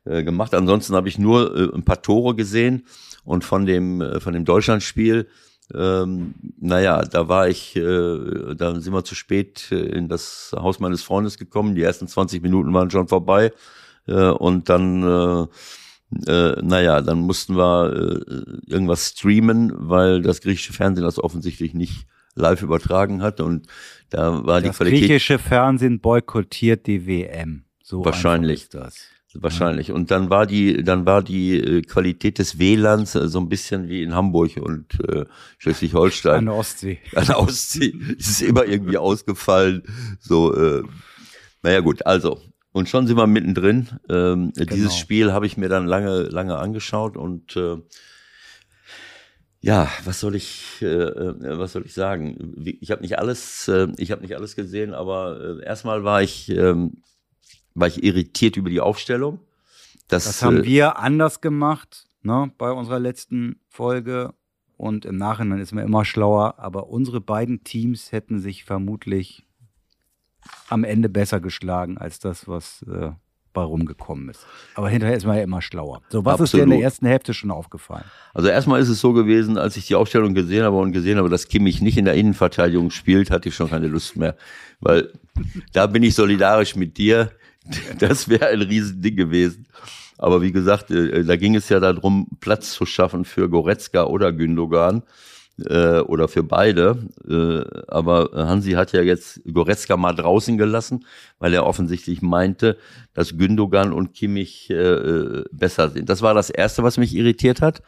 äh, 0.06 0.24
gemacht. 0.24 0.54
Ansonsten 0.54 0.96
habe 0.96 1.10
ich 1.10 1.18
nur 1.18 1.56
äh, 1.56 1.76
ein 1.76 1.84
paar 1.84 2.02
Tore 2.02 2.36
gesehen 2.36 2.86
und 3.24 3.44
von 3.44 3.66
dem, 3.66 4.02
äh, 4.02 4.20
von 4.20 4.34
dem 4.34 4.46
Deutschlandspiel, 4.46 5.28
ähm, 5.74 6.36
naja, 6.60 7.04
da 7.04 7.30
war 7.30 7.48
ich, 7.48 7.76
äh, 7.76 8.56
da 8.56 8.80
sind 8.80 8.94
wir 8.94 9.04
zu 9.04 9.16
spät 9.16 9.72
äh, 9.72 9.76
in 9.76 10.10
das 10.10 10.54
Haus 10.56 10.80
meines 10.80 11.04
Freundes 11.04 11.38
gekommen. 11.38 11.76
Die 11.76 11.84
ersten 11.84 12.08
20 12.08 12.42
Minuten 12.44 12.74
waren 12.74 12.92
schon 12.92 13.08
vorbei 13.08 13.54
äh, 14.08 14.30
und 14.30 14.70
dann 14.70 15.04
äh, 15.04 15.48
äh, 16.28 16.62
naja, 16.62 17.02
dann 17.02 17.20
mussten 17.20 17.56
wir 17.56 17.94
äh, 17.94 18.72
irgendwas 18.72 19.10
streamen, 19.10 19.72
weil 19.76 20.22
das 20.22 20.42
griechische 20.42 20.74
Fernsehen 20.74 21.04
das 21.04 21.24
offensichtlich 21.24 21.74
nicht 21.74 22.06
live 22.36 22.62
übertragen 22.62 23.22
hat 23.22 23.40
und 23.42 23.68
da 24.10 24.46
war 24.46 24.62
die 24.62 24.68
Das 24.68 24.78
Qualität 24.78 25.00
griechische 25.02 25.40
Fernsehen 25.40 26.00
boykottiert 26.00 26.88
die 26.88 27.06
WM. 27.08 27.66
So 27.84 28.04
Wahrscheinlich. 28.06 28.64
ist 28.64 28.74
das. 28.76 28.96
wahrscheinlich 29.36 29.92
und 29.92 30.12
dann 30.12 30.30
war 30.30 30.46
die 30.46 30.84
dann 30.84 31.06
war 31.08 31.24
die 31.24 31.58
äh, 31.58 31.82
Qualität 31.82 32.38
des 32.38 32.60
WLANs 32.60 33.16
äh, 33.16 33.28
so 33.28 33.40
ein 33.40 33.50
bisschen 33.50 33.90
wie 33.90 34.04
in 34.04 34.14
Hamburg 34.14 34.58
und 34.58 35.00
äh, 35.10 35.22
An 35.22 35.28
Schleswig-Holstein 35.58 36.46
der 36.46 36.54
Ostsee. 36.54 37.00
an 37.16 37.26
der 37.26 37.40
Ostsee 37.40 37.94
es 38.20 38.28
ist 38.30 38.42
immer 38.44 38.66
irgendwie 38.66 38.98
ausgefallen 38.98 39.82
so 40.20 40.54
äh, 40.56 40.84
naja 41.64 41.80
gut 41.80 42.06
also 42.06 42.40
und 42.74 42.90
schon 42.90 43.08
sind 43.08 43.18
wir 43.18 43.26
mittendrin 43.28 43.90
ähm, 44.08 44.52
dieses 44.56 44.70
Genau. 44.70 44.90
Spiel 44.92 45.32
habe 45.34 45.48
ich 45.48 45.58
mir 45.58 45.68
dann 45.70 45.88
lange 45.88 46.24
lange 46.24 46.58
angeschaut 46.58 47.18
und 47.18 47.56
äh, 47.58 47.78
ja, 49.64 49.90
was 50.04 50.20
soll 50.20 50.36
ich, 50.36 50.82
äh, 50.82 50.86
äh, 50.86 51.58
was 51.58 51.72
soll 51.72 51.86
ich 51.86 51.94
sagen? 51.94 52.54
Ich 52.82 52.92
habe 52.92 53.02
nicht 53.02 53.18
alles, 53.18 53.70
äh, 53.70 53.88
ich 53.96 54.12
habe 54.12 54.22
nicht 54.22 54.36
alles 54.36 54.58
gesehen, 54.58 54.94
aber 54.94 55.40
äh, 55.40 55.64
erstmal 55.64 56.04
war 56.04 56.22
ich, 56.22 56.50
ähm, 56.50 57.02
war 57.74 57.88
ich 57.88 58.04
irritiert 58.04 58.58
über 58.58 58.70
die 58.70 58.82
Aufstellung. 58.82 59.40
Das, 60.10 60.26
Das 60.26 60.44
haben 60.44 60.58
äh, 60.58 60.64
wir 60.66 61.00
anders 61.00 61.40
gemacht, 61.40 62.10
ne, 62.24 62.52
bei 62.58 62.72
unserer 62.72 63.00
letzten 63.00 63.62
Folge. 63.70 64.34
Und 64.76 65.06
im 65.06 65.16
Nachhinein 65.16 65.60
ist 65.60 65.72
man 65.72 65.86
immer 65.86 66.04
schlauer. 66.04 66.60
Aber 66.60 66.90
unsere 66.90 67.22
beiden 67.22 67.64
Teams 67.64 68.12
hätten 68.12 68.40
sich 68.40 68.66
vermutlich 68.66 69.46
am 70.68 70.84
Ende 70.84 71.08
besser 71.08 71.40
geschlagen 71.40 71.98
als 71.98 72.20
das, 72.20 72.50
was 72.50 72.82
äh, 72.92 73.12
bei 73.54 73.62
rumgekommen 73.62 74.30
ist. 74.30 74.46
Aber 74.76 74.90
hinterher 74.90 75.16
ist 75.16 75.26
man 75.26 75.38
ja 75.38 75.44
immer 75.44 75.62
schlauer. 75.62 76.02
So, 76.10 76.26
was 76.26 76.34
Absolut. 76.34 76.48
ist 76.48 76.54
dir 76.54 76.64
in 76.64 76.70
der 76.72 76.80
ersten 76.82 77.06
Hälfte 77.06 77.34
schon 77.34 77.52
aufgefallen? 77.52 78.06
Also 78.34 78.50
erstmal 78.50 78.82
ist 78.82 78.90
es 78.90 79.00
so 79.00 79.14
gewesen, 79.14 79.58
als 79.58 79.78
ich 79.78 79.88
die 79.88 79.96
Aufstellung 79.96 80.34
gesehen 80.34 80.64
habe 80.64 80.78
und 80.78 80.92
gesehen 80.92 81.18
habe, 81.18 81.30
dass 81.30 81.48
Kimmich 81.48 81.82
nicht 81.82 81.98
in 81.98 82.06
der 82.06 82.16
Innenverteidigung 82.16 82.92
spielt, 82.92 83.32
hatte 83.32 83.50
ich 83.50 83.56
schon 83.56 83.70
keine 83.70 83.88
Lust 83.88 84.18
mehr. 84.18 84.36
Weil 84.80 85.14
da 85.72 85.88
bin 85.88 86.04
ich 86.04 86.16
solidarisch 86.16 86.76
mit 86.76 86.98
dir. 86.98 87.32
Das 87.98 88.28
wäre 88.28 88.48
ein 88.48 88.62
Riesending 88.62 89.16
gewesen. 89.16 89.68
Aber 90.18 90.42
wie 90.42 90.52
gesagt, 90.52 90.92
äh, 90.92 91.24
da 91.24 91.38
ging 91.38 91.56
es 91.56 91.70
ja 91.70 91.80
darum, 91.80 92.28
Platz 92.42 92.74
zu 92.74 92.86
schaffen 92.86 93.24
für 93.24 93.50
Goretzka 93.50 94.04
oder 94.04 94.34
Gündogan 94.34 95.04
äh, 95.60 96.00
oder 96.00 96.28
für 96.28 96.44
beide. 96.44 96.98
Äh, 97.28 97.64
aber 97.88 98.30
Hansi 98.34 98.72
hat 98.72 98.92
ja 98.94 99.02
jetzt 99.02 99.42
Goretzka 99.52 99.98
mal 99.98 100.14
draußen 100.14 100.58
gelassen, 100.58 101.06
weil 101.40 101.54
er 101.54 101.66
offensichtlich 101.66 102.22
meinte, 102.22 102.78
dass 103.14 103.38
Gündogan 103.38 103.94
und 103.94 104.14
Kimmich 104.14 104.70
äh, 104.70 105.44
besser 105.52 105.90
sind. 105.90 106.10
Das 106.10 106.22
war 106.22 106.34
das 106.34 106.50
Erste, 106.50 106.84
was 106.84 106.98
mich 106.98 107.16
irritiert 107.16 107.62
hat. 107.62 107.82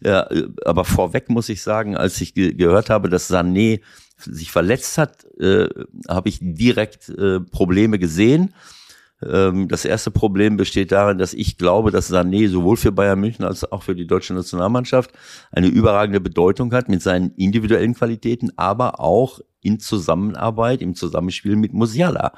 Ja, 0.00 0.28
aber 0.64 0.84
vorweg 0.84 1.30
muss 1.30 1.48
ich 1.48 1.62
sagen, 1.62 1.96
als 1.96 2.20
ich 2.20 2.34
ge 2.34 2.52
gehört 2.52 2.90
habe, 2.90 3.08
dass 3.08 3.30
Sané 3.30 3.80
sich 4.18 4.50
verletzt 4.50 4.98
hat, 4.98 5.24
äh, 5.40 5.68
habe 6.08 6.28
ich 6.28 6.38
direkt 6.40 7.08
äh, 7.08 7.40
Probleme 7.40 7.98
gesehen. 7.98 8.52
Ähm, 9.22 9.68
das 9.68 9.84
erste 9.84 10.10
Problem 10.10 10.56
besteht 10.56 10.92
darin, 10.92 11.18
dass 11.18 11.34
ich 11.34 11.56
glaube, 11.56 11.90
dass 11.90 12.12
Sané 12.12 12.48
sowohl 12.48 12.76
für 12.76 12.92
Bayern 12.92 13.20
München 13.20 13.44
als 13.44 13.70
auch 13.70 13.82
für 13.82 13.94
die 13.94 14.06
deutsche 14.06 14.34
Nationalmannschaft 14.34 15.10
eine 15.52 15.68
überragende 15.68 16.20
Bedeutung 16.20 16.72
hat 16.72 16.88
mit 16.88 17.02
seinen 17.02 17.30
individuellen 17.32 17.94
Qualitäten, 17.94 18.50
aber 18.56 19.00
auch 19.00 19.40
in 19.62 19.80
Zusammenarbeit, 19.80 20.82
im 20.82 20.94
Zusammenspiel 20.94 21.56
mit 21.56 21.72
Musiala. 21.72 22.32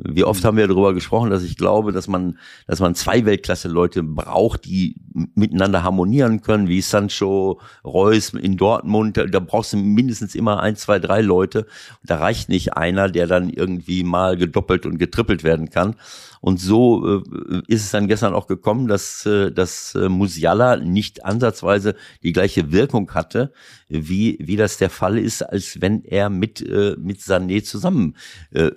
Wie 0.00 0.22
oft 0.22 0.44
haben 0.44 0.56
wir 0.56 0.68
darüber 0.68 0.94
gesprochen, 0.94 1.30
dass 1.30 1.42
ich 1.42 1.56
glaube, 1.56 1.90
dass 1.90 2.06
man, 2.06 2.38
dass 2.68 2.78
man 2.78 2.94
zwei 2.94 3.24
Weltklasse-Leute 3.24 4.04
braucht, 4.04 4.64
die 4.64 4.94
miteinander 5.34 5.82
harmonieren 5.82 6.40
können, 6.40 6.68
wie 6.68 6.80
Sancho, 6.80 7.60
Reus 7.84 8.32
in 8.32 8.56
Dortmund. 8.56 9.16
Da, 9.16 9.24
da 9.24 9.40
brauchst 9.40 9.72
du 9.72 9.76
mindestens 9.76 10.36
immer 10.36 10.60
ein, 10.60 10.76
zwei, 10.76 11.00
drei 11.00 11.20
Leute. 11.20 11.66
Da 12.04 12.18
reicht 12.18 12.48
nicht 12.48 12.74
einer, 12.74 13.08
der 13.08 13.26
dann 13.26 13.50
irgendwie 13.50 14.04
mal 14.04 14.36
gedoppelt 14.36 14.86
und 14.86 14.98
getrippelt 14.98 15.42
werden 15.42 15.68
kann. 15.68 15.96
Und 16.40 16.60
so 16.60 17.22
äh, 17.22 17.62
ist 17.66 17.84
es 17.84 17.90
dann 17.90 18.08
gestern 18.08 18.34
auch 18.34 18.46
gekommen, 18.46 18.88
dass, 18.88 19.26
äh, 19.26 19.50
dass 19.50 19.94
äh, 19.94 20.08
Musiala 20.08 20.76
nicht 20.76 21.24
ansatzweise 21.24 21.94
die 22.22 22.32
gleiche 22.32 22.72
Wirkung 22.72 23.12
hatte, 23.14 23.52
wie, 23.88 24.38
wie 24.40 24.56
das 24.56 24.76
der 24.78 24.90
Fall 24.90 25.18
ist, 25.18 25.42
als 25.42 25.80
wenn 25.80 26.04
er 26.04 26.30
mit, 26.30 26.60
äh, 26.60 26.96
mit 26.98 27.20
Sané 27.20 27.62
zusammen 27.62 28.16
äh, 28.50 28.70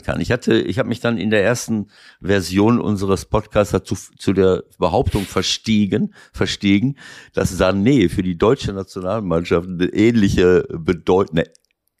kann. 0.00 0.20
Ich 0.20 0.32
hatte, 0.32 0.58
ich 0.58 0.78
habe 0.78 0.88
mich 0.88 1.00
dann 1.00 1.18
in 1.18 1.30
der 1.30 1.44
ersten 1.44 1.88
Version 2.20 2.80
unseres 2.80 3.24
Podcasts 3.26 3.72
dazu, 3.72 3.94
zu 3.94 4.32
der 4.32 4.64
Behauptung 4.78 5.24
verstiegen, 5.24 6.14
verstiegen, 6.32 6.98
dass 7.32 7.60
Sané 7.60 8.08
für 8.08 8.22
die 8.22 8.38
deutsche 8.38 8.72
Nationalmannschaft 8.72 9.68
eine 9.68 9.86
ähnliche 9.86 10.66
bedeutende 10.70 11.50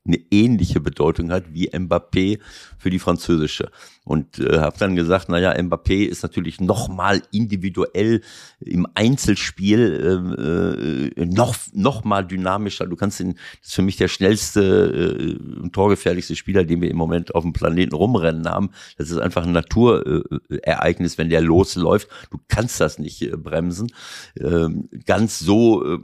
eine 0.06 0.18
ähnliche 0.30 0.80
Bedeutung 0.80 1.30
hat 1.30 1.44
wie 1.52 1.70
Mbappé 1.70 2.38
für 2.78 2.90
die 2.90 2.98
französische. 2.98 3.70
Und 4.04 4.38
äh, 4.38 4.58
habe 4.58 4.76
dann 4.78 4.96
gesagt, 4.96 5.30
naja, 5.30 5.52
Mbappé 5.52 6.06
ist 6.06 6.22
natürlich 6.22 6.60
noch 6.60 6.88
mal 6.88 7.22
individuell 7.32 8.20
im 8.60 8.86
Einzelspiel 8.94 11.10
äh, 11.16 11.20
äh, 11.20 11.24
noch 11.24 11.56
noch 11.72 12.04
mal 12.04 12.22
dynamischer. 12.22 12.86
Du 12.86 12.96
kannst 12.96 13.20
ihn, 13.20 13.34
das 13.60 13.68
ist 13.68 13.74
für 13.74 13.82
mich 13.82 13.96
der 13.96 14.08
schnellste 14.08 15.38
äh, 15.64 15.68
torgefährlichste 15.70 16.36
Spieler, 16.36 16.64
den 16.64 16.82
wir 16.82 16.90
im 16.90 16.98
Moment 16.98 17.34
auf 17.34 17.42
dem 17.42 17.54
Planeten 17.54 17.94
rumrennen 17.94 18.46
haben. 18.46 18.70
Das 18.98 19.10
ist 19.10 19.18
einfach 19.18 19.46
ein 19.46 19.52
Naturereignis, 19.52 21.16
wenn 21.16 21.30
der 21.30 21.40
losläuft. 21.40 22.08
Du 22.30 22.38
kannst 22.48 22.78
das 22.80 22.98
nicht 22.98 23.22
äh, 23.22 23.36
bremsen. 23.38 23.90
Ähm, 24.38 24.90
ganz 25.06 25.38
so 25.38 25.82
äh, 25.82 25.98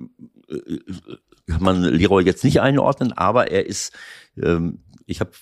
äh 0.49 0.81
kann 1.47 1.63
man 1.63 1.83
Leroy 1.83 2.25
jetzt 2.25 2.45
nicht 2.45 2.61
einordnen, 2.61 3.13
aber 3.13 3.51
er 3.51 3.67
ist, 3.67 3.93
ähm, 4.37 4.81
ich 5.07 5.21
habe 5.21 5.33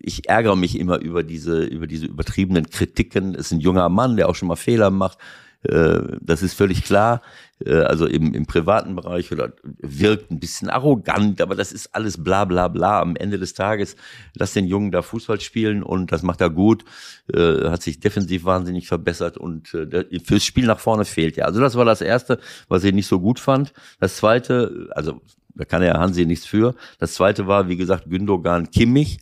ich 0.00 0.28
ärgere 0.28 0.56
mich 0.56 0.78
immer 0.78 0.98
über 0.98 1.22
diese, 1.22 1.64
über 1.64 1.86
diese 1.86 2.06
übertriebenen 2.06 2.68
Kritiken. 2.70 3.34
Es 3.34 3.46
ist 3.46 3.52
ein 3.52 3.60
junger 3.60 3.88
Mann, 3.88 4.16
der 4.16 4.28
auch 4.28 4.34
schon 4.34 4.48
mal 4.48 4.56
Fehler 4.56 4.90
macht. 4.90 5.18
Äh, 5.62 6.00
das 6.20 6.42
ist 6.42 6.54
völlig 6.54 6.84
klar. 6.84 7.22
Äh, 7.64 7.80
also 7.80 8.06
im, 8.06 8.34
im 8.34 8.46
privaten 8.46 8.94
Bereich 8.96 9.32
oder 9.32 9.52
wirkt 9.62 10.30
ein 10.30 10.40
bisschen 10.40 10.68
arrogant, 10.68 11.40
aber 11.40 11.54
das 11.54 11.72
ist 11.72 11.94
alles 11.94 12.22
bla 12.22 12.44
bla 12.44 12.68
bla. 12.68 13.00
Am 13.00 13.16
Ende 13.16 13.38
des 13.38 13.54
Tages 13.54 13.96
lass 14.34 14.52
den 14.52 14.66
Jungen 14.66 14.90
da 14.90 15.02
Fußball 15.02 15.40
spielen 15.40 15.82
und 15.82 16.12
das 16.12 16.22
macht 16.22 16.40
er 16.40 16.50
gut. 16.50 16.84
Äh, 17.32 17.68
hat 17.70 17.82
sich 17.82 18.00
defensiv 18.00 18.44
wahnsinnig 18.44 18.88
verbessert 18.88 19.36
und 19.36 19.68
fürs 20.24 20.44
Spiel 20.44 20.66
nach 20.66 20.78
vorne 20.78 21.04
fehlt 21.04 21.36
ja. 21.36 21.46
Also 21.46 21.60
das 21.60 21.74
war 21.74 21.84
das 21.84 22.00
Erste, 22.00 22.38
was 22.68 22.84
ich 22.84 22.94
nicht 22.94 23.06
so 23.06 23.20
gut 23.20 23.40
fand. 23.40 23.72
Das 23.98 24.16
Zweite, 24.16 24.88
also 24.92 25.20
da 25.54 25.64
kann 25.64 25.82
ja 25.82 25.98
Hansi 25.98 26.26
nichts 26.26 26.46
für. 26.46 26.74
Das 26.98 27.14
Zweite 27.14 27.46
war, 27.46 27.68
wie 27.68 27.76
gesagt, 27.76 28.08
Gündogan 28.08 28.70
Kimmich 28.70 29.18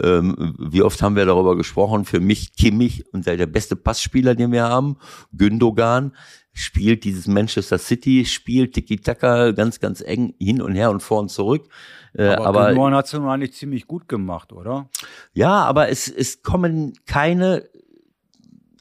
ähm, 0.00 0.54
wie 0.58 0.82
oft 0.82 1.02
haben 1.02 1.16
wir 1.16 1.26
darüber 1.26 1.56
gesprochen? 1.56 2.04
Für 2.04 2.20
mich 2.20 2.54
Kimmich 2.54 3.04
und 3.12 3.26
der, 3.26 3.36
der 3.36 3.46
beste 3.46 3.76
Passspieler, 3.76 4.34
den 4.34 4.52
wir 4.52 4.64
haben. 4.64 4.96
Gündogan 5.32 6.12
spielt 6.52 7.04
dieses 7.04 7.26
Manchester 7.26 7.78
City, 7.78 8.24
spielt 8.24 8.74
Tiki-Taka 8.74 9.52
ganz, 9.52 9.80
ganz 9.80 10.02
eng 10.02 10.34
hin 10.38 10.60
und 10.60 10.74
her 10.74 10.90
und 10.90 11.00
vor 11.00 11.20
und 11.20 11.30
zurück. 11.30 11.68
Äh, 12.14 12.24
aber, 12.24 12.46
aber 12.46 12.66
Gündogan 12.68 12.94
hat 12.94 13.06
es 13.06 13.14
eigentlich 13.14 13.54
ziemlich 13.54 13.86
gut 13.86 14.08
gemacht, 14.08 14.52
oder? 14.52 14.88
Ja, 15.32 15.64
aber 15.64 15.88
es, 15.88 16.08
es 16.08 16.42
kommen 16.42 16.94
keine 17.06 17.68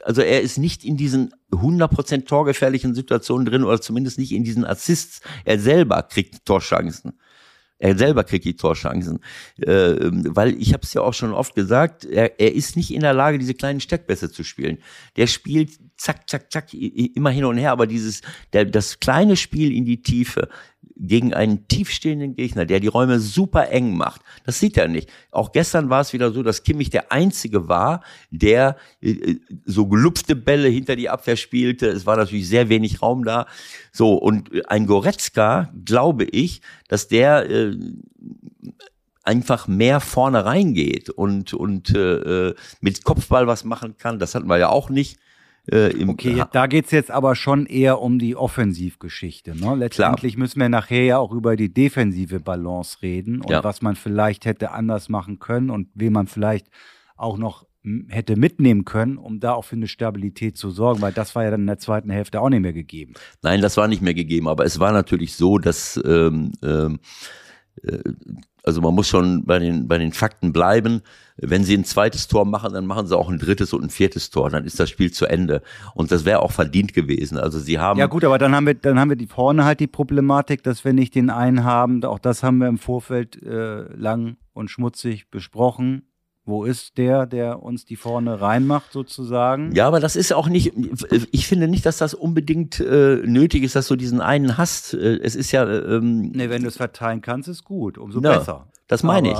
also 0.03 0.21
er 0.21 0.41
ist 0.41 0.57
nicht 0.57 0.83
in 0.83 0.97
diesen 0.97 1.33
100% 1.51 2.25
torgefährlichen 2.25 2.95
Situationen 2.95 3.45
drin 3.45 3.63
oder 3.63 3.81
zumindest 3.81 4.17
nicht 4.17 4.31
in 4.31 4.43
diesen 4.43 4.65
Assists. 4.65 5.21
Er 5.45 5.59
selber 5.59 6.03
kriegt 6.03 6.45
Torchancen. 6.45 7.13
Er 7.81 7.97
selber 7.97 8.23
kriegt 8.23 8.45
die 8.45 8.55
Torchancen. 8.55 9.19
Äh, 9.57 9.95
weil 10.11 10.55
ich 10.61 10.71
habe 10.71 10.83
es 10.83 10.93
ja 10.93 11.01
auch 11.01 11.15
schon 11.15 11.33
oft 11.33 11.55
gesagt, 11.55 12.05
er, 12.05 12.39
er 12.39 12.53
ist 12.53 12.77
nicht 12.77 12.93
in 12.93 13.01
der 13.01 13.13
Lage, 13.13 13.39
diese 13.39 13.55
kleinen 13.55 13.79
Steckbässe 13.79 14.31
zu 14.31 14.43
spielen. 14.43 14.77
Der 15.17 15.25
spielt 15.25 15.79
zack, 15.97 16.29
zack, 16.29 16.51
zack, 16.51 16.73
immer 16.73 17.31
hin 17.31 17.45
und 17.45 17.57
her, 17.57 17.71
aber 17.71 17.87
dieses, 17.87 18.21
der, 18.53 18.65
das 18.65 18.99
kleine 18.99 19.35
Spiel 19.35 19.75
in 19.75 19.85
die 19.85 20.03
Tiefe, 20.03 20.47
gegen 20.95 21.33
einen 21.33 21.67
tiefstehenden 21.67 22.35
Gegner, 22.35 22.65
der 22.65 22.79
die 22.79 22.87
Räume 22.87 23.19
super 23.19 23.69
eng 23.69 23.95
macht. 23.97 24.21
Das 24.45 24.59
sieht 24.59 24.77
er 24.77 24.87
nicht. 24.87 25.09
Auch 25.31 25.51
gestern 25.51 25.89
war 25.89 26.01
es 26.01 26.13
wieder 26.13 26.31
so, 26.31 26.43
dass 26.43 26.63
Kimmich 26.63 26.91
der 26.91 27.11
Einzige 27.11 27.67
war, 27.67 28.03
der 28.29 28.77
äh, 29.01 29.35
so 29.65 29.87
gelupfte 29.87 30.35
Bälle 30.35 30.67
hinter 30.67 30.95
die 30.95 31.09
Abwehr 31.09 31.37
spielte. 31.37 31.87
Es 31.87 32.05
war 32.05 32.17
natürlich 32.17 32.47
sehr 32.47 32.69
wenig 32.69 33.01
Raum 33.01 33.25
da. 33.25 33.47
So, 33.91 34.13
und 34.13 34.51
ein 34.69 34.85
Goretzka, 34.85 35.73
glaube 35.85 36.25
ich, 36.25 36.61
dass 36.87 37.07
der 37.07 37.49
äh, 37.49 37.75
einfach 39.23 39.67
mehr 39.67 39.99
vorne 40.01 40.45
reingeht 40.45 41.09
und, 41.09 41.53
und 41.53 41.95
äh, 41.95 42.49
äh 42.49 42.55
mit 42.79 43.03
Kopfball 43.03 43.47
was 43.47 43.63
machen 43.63 43.97
kann. 43.97 44.19
Das 44.19 44.35
hatten 44.35 44.47
wir 44.47 44.57
ja 44.57 44.69
auch 44.69 44.89
nicht. 44.89 45.19
Äh, 45.67 46.05
okay, 46.07 46.43
da 46.51 46.65
geht 46.67 46.85
es 46.85 46.91
jetzt 46.91 47.11
aber 47.11 47.35
schon 47.35 47.67
eher 47.67 48.01
um 48.01 48.17
die 48.17 48.35
Offensivgeschichte. 48.35 49.55
Ne? 49.55 49.75
Letztendlich 49.75 50.33
Klar. 50.33 50.43
müssen 50.43 50.59
wir 50.59 50.69
nachher 50.69 51.03
ja 51.03 51.17
auch 51.19 51.31
über 51.31 51.55
die 51.55 51.71
defensive 51.71 52.39
Balance 52.39 53.01
reden 53.01 53.41
und 53.41 53.51
ja. 53.51 53.63
was 53.63 53.81
man 53.81 53.95
vielleicht 53.95 54.45
hätte 54.45 54.71
anders 54.71 55.07
machen 55.07 55.39
können 55.39 55.69
und 55.69 55.89
wen 55.93 56.13
man 56.13 56.27
vielleicht 56.27 56.67
auch 57.15 57.37
noch 57.37 57.67
hätte 58.09 58.35
mitnehmen 58.35 58.85
können, 58.85 59.17
um 59.17 59.39
da 59.39 59.53
auch 59.53 59.65
für 59.65 59.75
eine 59.75 59.87
Stabilität 59.87 60.55
zu 60.55 60.69
sorgen, 60.69 61.01
weil 61.01 61.13
das 61.13 61.35
war 61.35 61.43
ja 61.43 61.51
dann 61.51 61.61
in 61.61 61.67
der 61.67 61.79
zweiten 61.79 62.11
Hälfte 62.11 62.39
auch 62.39 62.49
nicht 62.49 62.61
mehr 62.61 62.73
gegeben. 62.73 63.13
Nein, 63.41 63.61
das 63.61 63.75
war 63.77 63.87
nicht 63.87 64.03
mehr 64.03 64.13
gegeben, 64.13 64.47
aber 64.47 64.65
es 64.65 64.79
war 64.79 64.91
natürlich 64.91 65.35
so, 65.35 65.57
dass 65.57 65.99
ähm, 66.05 66.51
ähm, 66.63 66.95
äh, 66.95 66.97
also 68.63 68.81
man 68.81 68.93
muss 68.93 69.07
schon 69.07 69.45
bei 69.45 69.59
den, 69.59 69.87
bei 69.87 69.97
den 69.97 70.13
Fakten 70.13 70.53
bleiben. 70.53 71.01
Wenn 71.37 71.63
sie 71.63 71.75
ein 71.75 71.85
zweites 71.85 72.27
Tor 72.27 72.45
machen, 72.45 72.73
dann 72.73 72.85
machen 72.85 73.07
sie 73.07 73.17
auch 73.17 73.29
ein 73.29 73.39
drittes 73.39 73.73
und 73.73 73.83
ein 73.83 73.89
viertes 73.89 74.29
Tor. 74.29 74.49
Dann 74.49 74.65
ist 74.65 74.79
das 74.79 74.89
Spiel 74.89 75.11
zu 75.11 75.25
Ende. 75.25 75.61
Und 75.95 76.11
das 76.11 76.25
wäre 76.25 76.41
auch 76.41 76.51
verdient 76.51 76.93
gewesen. 76.93 77.37
Also 77.37 77.59
sie 77.59 77.79
haben. 77.79 77.99
Ja 77.99 78.05
gut, 78.05 78.23
aber 78.23 78.37
dann 78.37 78.55
haben 78.55 78.67
wir, 78.67 78.75
dann 78.75 78.99
haben 78.99 79.09
wir 79.09 79.15
die 79.15 79.27
vorne 79.27 79.65
halt 79.65 79.79
die 79.79 79.87
Problematik, 79.87 80.63
dass 80.63 80.85
wir 80.85 80.93
nicht 80.93 81.15
den 81.15 81.29
einen 81.29 81.63
haben. 81.63 82.03
Auch 82.03 82.19
das 82.19 82.43
haben 82.43 82.57
wir 82.57 82.67
im 82.67 82.77
Vorfeld 82.77 83.41
äh, 83.41 83.83
lang 83.95 84.37
und 84.53 84.69
schmutzig 84.69 85.29
besprochen. 85.31 86.03
Wo 86.43 86.65
ist 86.65 86.97
der, 86.97 87.27
der 87.27 87.61
uns 87.61 87.85
die 87.85 87.95
vorne 87.95 88.41
reinmacht, 88.41 88.91
sozusagen? 88.91 89.75
Ja, 89.75 89.87
aber 89.87 89.99
das 89.99 90.15
ist 90.15 90.33
auch 90.33 90.47
nicht, 90.47 90.73
ich 91.31 91.47
finde 91.47 91.67
nicht, 91.67 91.85
dass 91.85 91.97
das 91.97 92.15
unbedingt 92.15 92.79
äh, 92.79 93.17
nötig 93.23 93.63
ist, 93.63 93.75
dass 93.75 93.87
du 93.87 93.95
diesen 93.95 94.21
einen 94.21 94.57
hast. 94.57 94.95
Äh, 94.95 95.19
es 95.21 95.35
ist 95.35 95.51
ja. 95.51 95.69
Ähm, 95.69 96.31
nee, 96.33 96.49
wenn 96.49 96.63
du 96.63 96.67
es 96.67 96.77
verteilen 96.77 97.21
kannst, 97.21 97.47
ist 97.47 97.63
gut, 97.63 97.99
umso 97.99 98.21
ja, 98.21 98.39
besser. 98.39 98.67
Das 98.87 99.03
meine 99.03 99.33
ich. 99.33 99.37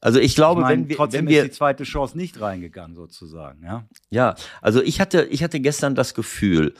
Also 0.00 0.20
ich 0.20 0.34
glaube, 0.36 0.60
ich 0.60 0.66
mein, 0.66 0.80
wenn 0.80 0.88
wir 0.88 0.96
trotzdem 0.96 1.26
wenn 1.26 1.28
wir, 1.28 1.42
ist 1.42 1.52
die 1.52 1.56
zweite 1.56 1.84
Chance 1.84 2.16
nicht 2.16 2.40
reingegangen 2.40 2.94
sozusagen, 2.94 3.64
ja. 3.64 3.84
Ja, 4.10 4.34
also 4.62 4.80
ich 4.80 5.00
hatte 5.00 5.24
ich 5.24 5.42
hatte 5.42 5.60
gestern 5.60 5.94
das 5.94 6.14
Gefühl, 6.14 6.74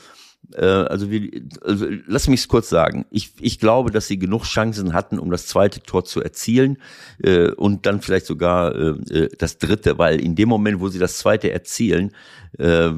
Äh, 0.55 0.65
also, 0.65 1.11
wir, 1.11 1.29
also 1.61 1.85
lass 2.07 2.27
mich 2.27 2.41
es 2.41 2.47
kurz 2.47 2.69
sagen. 2.69 3.05
Ich, 3.11 3.33
ich 3.39 3.59
glaube, 3.59 3.91
dass 3.91 4.07
sie 4.07 4.17
genug 4.17 4.43
Chancen 4.43 4.93
hatten, 4.93 5.19
um 5.19 5.31
das 5.31 5.47
zweite 5.47 5.81
Tor 5.81 6.05
zu 6.05 6.21
erzielen 6.21 6.77
äh, 7.23 7.51
und 7.51 7.85
dann 7.85 8.01
vielleicht 8.01 8.25
sogar 8.25 8.75
äh, 8.75 8.89
äh 9.09 9.29
das 9.37 9.57
dritte, 9.57 9.97
weil 9.97 10.19
in 10.19 10.35
dem 10.35 10.49
Moment, 10.49 10.79
wo 10.79 10.89
sie 10.89 10.99
das 10.99 11.17
zweite 11.17 11.51
erzielen, 11.51 12.11
äh, 12.57 12.89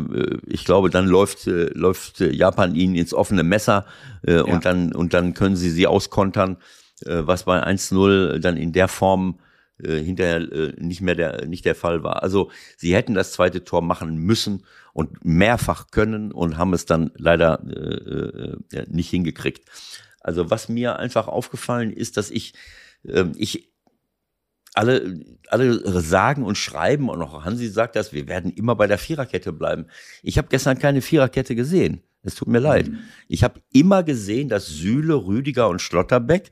ich 0.47 0.65
glaube, 0.65 0.89
dann 0.89 1.07
läuft, 1.07 1.47
äh, 1.47 1.69
läuft 1.73 2.19
Japan 2.19 2.75
ihnen 2.75 2.95
ins 2.95 3.13
offene 3.13 3.43
Messer 3.43 3.85
äh, 4.25 4.35
ja. 4.35 4.41
und 4.43 4.65
dann 4.65 4.93
und 4.93 5.13
dann 5.13 5.33
können 5.33 5.55
sie 5.55 5.69
sie 5.69 5.87
auskontern, 5.87 6.57
äh, 7.05 7.21
was 7.25 7.43
bei 7.43 7.61
1-0 7.61 8.39
dann 8.39 8.55
in 8.55 8.71
der 8.71 8.87
Form 8.87 9.39
äh, 9.83 9.97
hinterher 9.97 10.41
äh, 10.41 10.73
nicht 10.77 11.01
mehr 11.01 11.15
der 11.15 11.45
nicht 11.47 11.65
der 11.65 11.75
Fall 11.75 12.03
war. 12.03 12.23
Also 12.23 12.49
sie 12.77 12.95
hätten 12.95 13.13
das 13.13 13.33
zweite 13.33 13.63
Tor 13.63 13.81
machen 13.81 14.15
müssen 14.17 14.63
und 14.93 15.23
mehrfach 15.23 15.87
können 15.91 16.31
und 16.31 16.57
haben 16.57 16.73
es 16.73 16.85
dann 16.85 17.11
leider 17.15 17.61
äh, 17.65 18.77
äh, 18.77 18.85
nicht 18.89 19.09
hingekriegt. 19.09 19.67
Also 20.19 20.49
was 20.49 20.69
mir 20.69 20.99
einfach 20.99 21.27
aufgefallen 21.27 21.91
ist, 21.91 22.17
dass 22.17 22.29
ich 22.29 22.53
äh, 23.03 23.25
ich 23.35 23.71
alle, 24.73 25.19
alle 25.49 26.01
sagen 26.01 26.43
und 26.43 26.57
schreiben 26.57 27.09
und 27.09 27.21
auch 27.21 27.43
Hansi 27.43 27.67
sagt 27.67 27.95
das, 27.95 28.13
wir 28.13 28.27
werden 28.27 28.51
immer 28.51 28.75
bei 28.75 28.87
der 28.87 28.97
Viererkette 28.97 29.51
bleiben. 29.51 29.87
Ich 30.23 30.37
habe 30.37 30.47
gestern 30.49 30.79
keine 30.79 31.01
Viererkette 31.01 31.55
gesehen. 31.55 32.03
Es 32.23 32.35
tut 32.35 32.47
mir 32.47 32.59
leid. 32.59 32.87
Mhm. 32.87 32.99
Ich 33.27 33.43
habe 33.43 33.61
immer 33.73 34.03
gesehen, 34.03 34.47
dass 34.47 34.67
Sühle, 34.67 35.15
Rüdiger 35.15 35.67
und 35.67 35.81
Schlotterbeck, 35.81 36.51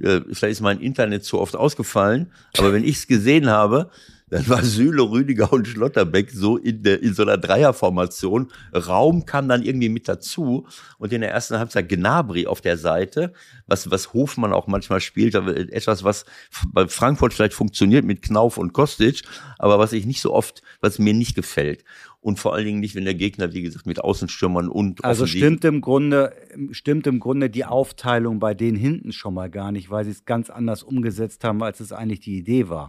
äh, 0.00 0.20
vielleicht 0.32 0.52
ist 0.52 0.60
mein 0.60 0.80
Internet 0.80 1.24
zu 1.24 1.38
oft 1.38 1.54
ausgefallen, 1.54 2.32
aber 2.58 2.72
wenn 2.72 2.84
ich 2.84 2.96
es 2.96 3.06
gesehen 3.06 3.48
habe, 3.48 3.90
dann 4.32 4.48
war 4.48 4.64
Süle, 4.64 5.02
Rüdiger 5.02 5.52
und 5.52 5.68
Schlotterbeck 5.68 6.30
so 6.30 6.56
in, 6.56 6.82
der, 6.82 7.02
in 7.02 7.12
so 7.12 7.20
einer 7.20 7.36
Dreierformation. 7.36 8.50
Raum 8.74 9.26
kam 9.26 9.46
dann 9.46 9.62
irgendwie 9.62 9.90
mit 9.90 10.08
dazu. 10.08 10.66
Und 10.96 11.12
in 11.12 11.20
der 11.20 11.30
ersten 11.30 11.58
Halbzeit 11.58 11.90
Gnabry 11.90 12.46
auf 12.46 12.62
der 12.62 12.78
Seite, 12.78 13.34
was, 13.66 13.90
was 13.90 14.14
Hofmann 14.14 14.54
auch 14.54 14.66
manchmal 14.68 15.00
spielt, 15.00 15.34
etwas, 15.34 16.02
was 16.02 16.24
bei 16.72 16.88
Frankfurt 16.88 17.34
vielleicht 17.34 17.52
funktioniert 17.52 18.06
mit 18.06 18.22
Knauf 18.22 18.56
und 18.56 18.72
Kostic, 18.72 19.20
aber 19.58 19.78
was 19.78 19.92
ich 19.92 20.06
nicht 20.06 20.22
so 20.22 20.32
oft, 20.32 20.62
was 20.80 20.98
mir 20.98 21.12
nicht 21.12 21.34
gefällt. 21.34 21.84
Und 22.20 22.38
vor 22.38 22.54
allen 22.54 22.64
Dingen 22.64 22.80
nicht, 22.80 22.94
wenn 22.94 23.04
der 23.04 23.14
Gegner, 23.14 23.52
wie 23.52 23.62
gesagt, 23.62 23.84
mit 23.84 24.00
Außenstürmern 24.00 24.68
und 24.68 25.04
Also 25.04 25.26
stimmt 25.26 25.64
im 25.66 25.82
Grunde, 25.82 26.32
stimmt 26.70 27.06
im 27.06 27.20
Grunde 27.20 27.50
die 27.50 27.66
Aufteilung 27.66 28.38
bei 28.38 28.54
denen 28.54 28.78
hinten 28.78 29.12
schon 29.12 29.34
mal 29.34 29.50
gar 29.50 29.72
nicht, 29.72 29.90
weil 29.90 30.06
sie 30.06 30.12
es 30.12 30.24
ganz 30.24 30.48
anders 30.48 30.82
umgesetzt 30.84 31.44
haben, 31.44 31.62
als 31.62 31.80
es 31.80 31.92
eigentlich 31.92 32.20
die 32.20 32.38
Idee 32.38 32.70
war 32.70 32.88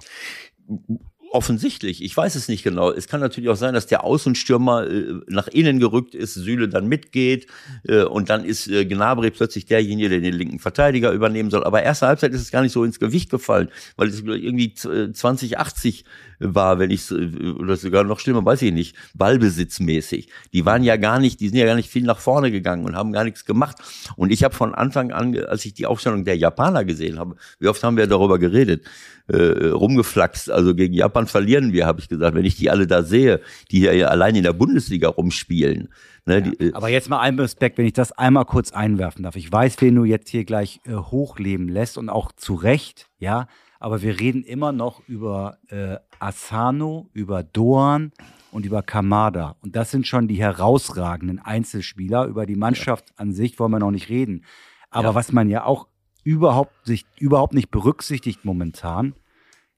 offensichtlich. 1.34 2.04
Ich 2.04 2.16
weiß 2.16 2.36
es 2.36 2.48
nicht 2.48 2.64
genau. 2.64 2.92
Es 2.92 3.08
kann 3.08 3.20
natürlich 3.20 3.50
auch 3.50 3.56
sein, 3.56 3.74
dass 3.74 3.88
der 3.88 4.04
Außenstürmer 4.04 4.88
äh, 4.88 5.14
nach 5.28 5.48
innen 5.48 5.80
gerückt 5.80 6.14
ist, 6.14 6.36
Süle 6.36 6.70
dann 6.70 6.88
mitgeht 6.88 7.48
äh, 7.88 8.04
und 8.04 8.30
dann 8.30 8.46
ist 8.46 8.68
äh, 8.68 8.86
Gnabry 8.86 9.32
plötzlich 9.32 9.66
derjenige, 9.66 10.10
der 10.10 10.20
den 10.22 10.36
linken 10.36 10.60
Verteidiger 10.60 11.12
übernehmen 11.12 11.50
soll. 11.50 11.64
Aber 11.64 11.82
erste 11.82 12.08
Halbzeit 12.08 12.34
ist 12.34 12.42
es 12.42 12.52
gar 12.52 12.62
nicht 12.62 12.72
so 12.72 12.84
ins 12.84 13.00
Gewicht 13.00 13.32
gefallen, 13.32 13.70
weil 13.96 14.10
es 14.10 14.22
irgendwie 14.22 14.74
2080 14.76 16.06
war, 16.44 16.80
wenn 16.80 16.92
ich 16.92 17.12
oder 17.12 17.76
sogar 17.76 18.04
noch 18.04 18.20
schlimmer, 18.20 18.46
weiß 18.46 18.62
ich 18.64 18.74
nicht, 18.74 18.96
Ballbesitzmäßig. 19.14 20.30
Die 20.52 20.66
waren 20.66 20.84
ja 20.84 20.98
gar 20.98 21.20
nicht, 21.20 21.40
die 21.40 21.50
sind 21.50 21.58
ja 21.58 21.66
gar 21.66 21.76
nicht 21.76 21.90
viel 21.90 22.04
nach 22.04 22.20
vorne 22.20 22.52
gegangen 22.52 22.86
und 22.86 22.96
haben 22.96 23.12
gar 23.12 23.24
nichts 23.24 23.46
gemacht. 23.46 23.78
Und 24.16 24.32
ich 24.32 24.44
habe 24.44 24.54
von 24.54 24.76
Anfang 24.76 25.12
an, 25.12 25.38
als 25.46 25.66
ich 25.66 25.74
die 25.74 25.86
Aufstellung 25.86 26.26
der 26.26 26.38
Japaner 26.38 26.86
gesehen 26.86 27.20
habe, 27.20 27.36
wie 27.60 27.68
oft 27.68 27.84
haben 27.84 27.98
wir 27.98 28.08
darüber 28.08 28.40
geredet, 28.40 28.86
äh, 29.28 29.68
rumgeflaxt. 29.70 30.52
Also 30.52 30.76
gegen 30.76 30.94
Japan 30.94 31.28
verlieren 31.28 31.74
wir, 31.74 31.86
habe 31.86 32.00
ich 32.00 32.10
gesagt, 32.10 32.36
wenn 32.36 32.46
ich 32.46 32.58
die 32.58 32.70
alle 32.70 32.88
da 32.88 33.04
sehe, 33.04 33.40
die 33.72 33.90
hier 33.90 34.12
allein 34.12 34.36
in 34.36 34.44
der 34.44 34.54
Bundesliga 34.54 35.10
rumspielen. 35.10 35.90
Ne, 36.26 36.36
ja, 36.36 36.42
die, 36.42 36.66
äh, 36.68 36.74
aber 36.74 36.90
jetzt 36.90 37.10
mal 37.10 37.20
ein 37.20 37.38
Respekt, 37.40 37.78
wenn 37.78 37.86
ich 37.86 37.94
das 37.94 38.12
einmal 38.14 38.46
kurz 38.46 38.72
einwerfen 38.72 39.24
darf. 39.24 39.36
Ich 39.36 39.52
weiß, 39.52 39.76
wen 39.80 39.96
du 39.96 40.06
jetzt 40.06 40.30
hier 40.30 40.46
gleich 40.46 40.80
äh, 40.86 40.94
hochleben 40.94 41.68
lässt 41.68 41.98
und 41.98 42.10
auch 42.10 42.32
zu 42.32 42.56
Recht, 42.56 43.10
ja. 43.20 43.48
Aber 43.84 44.02
wir 44.02 44.18
reden 44.18 44.44
immer 44.44 44.72
noch 44.72 45.02
über 45.10 45.58
äh, 45.68 45.98
Asano, 46.18 47.10
über 47.12 47.44
Doan 47.44 48.14
und 48.52 48.66
über 48.66 48.82
Kamada. 48.82 49.58
Und 49.60 49.76
das 49.76 49.92
sind 49.92 50.08
schon 50.08 50.30
die 50.30 50.38
herausragenden 50.38 51.40
Einzelspieler. 51.40 52.28
Über 52.28 52.46
die 52.46 52.56
Mannschaft 52.56 53.10
ja. 53.10 53.16
an 53.18 53.34
sich 53.34 53.60
wollen 53.60 53.74
wir 53.74 53.80
noch 53.80 53.92
nicht 53.92 54.08
reden. 54.08 54.46
Aber 54.90 55.10
ja. 55.10 55.16
was 55.16 55.34
man 55.34 55.50
ja 55.50 55.66
auch 55.66 55.90
überhaupt, 56.24 56.72
sich, 56.86 57.06
überhaupt 57.20 57.54
nicht 57.54 57.72
berücksichtigt 57.72 58.46
momentan, 58.46 59.16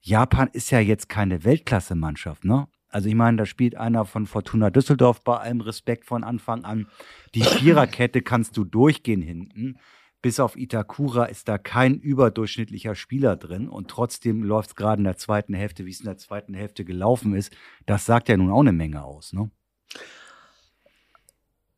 Japan 0.01 0.49
ist 0.53 0.69
ja 0.69 0.79
jetzt 0.79 1.09
keine 1.09 1.43
Weltklasse-Mannschaft, 1.43 2.45
ne? 2.45 2.67
Also 2.89 3.09
ich 3.09 3.15
meine, 3.15 3.37
da 3.37 3.47
spielt 3.47 3.75
einer 3.75 4.05
von 4.05 4.27
Fortuna 4.27 4.69
Düsseldorf 4.69 5.23
bei 5.23 5.39
allem 5.39 5.61
Respekt 5.61 6.05
von 6.05 6.23
Anfang 6.23 6.63
an. 6.63 6.85
Die 7.33 7.41
Viererkette 7.41 8.21
kannst 8.21 8.55
du 8.55 8.65
durchgehen 8.65 9.23
hinten. 9.23 9.79
Bis 10.25 10.39
auf 10.39 10.57
Itakura 10.57 11.25
ist 11.25 11.47
da 11.47 11.59
kein 11.59 11.99
überdurchschnittlicher 11.99 12.95
Spieler 12.95 13.35
drin 13.35 13.69
und 13.69 13.91
trotzdem 13.91 14.41
läuft 14.41 14.71
es 14.71 14.75
gerade 14.75 14.99
in 14.99 15.03
der 15.03 15.17
zweiten 15.17 15.53
Hälfte, 15.53 15.85
wie 15.85 15.91
es 15.91 15.99
in 15.99 16.07
der 16.07 16.17
zweiten 16.17 16.55
Hälfte 16.55 16.83
gelaufen 16.83 17.35
ist. 17.35 17.55
Das 17.85 18.07
sagt 18.07 18.27
ja 18.27 18.35
nun 18.35 18.49
auch 18.49 18.61
eine 18.61 18.71
Menge 18.71 19.03
aus, 19.03 19.33
ne? 19.33 19.51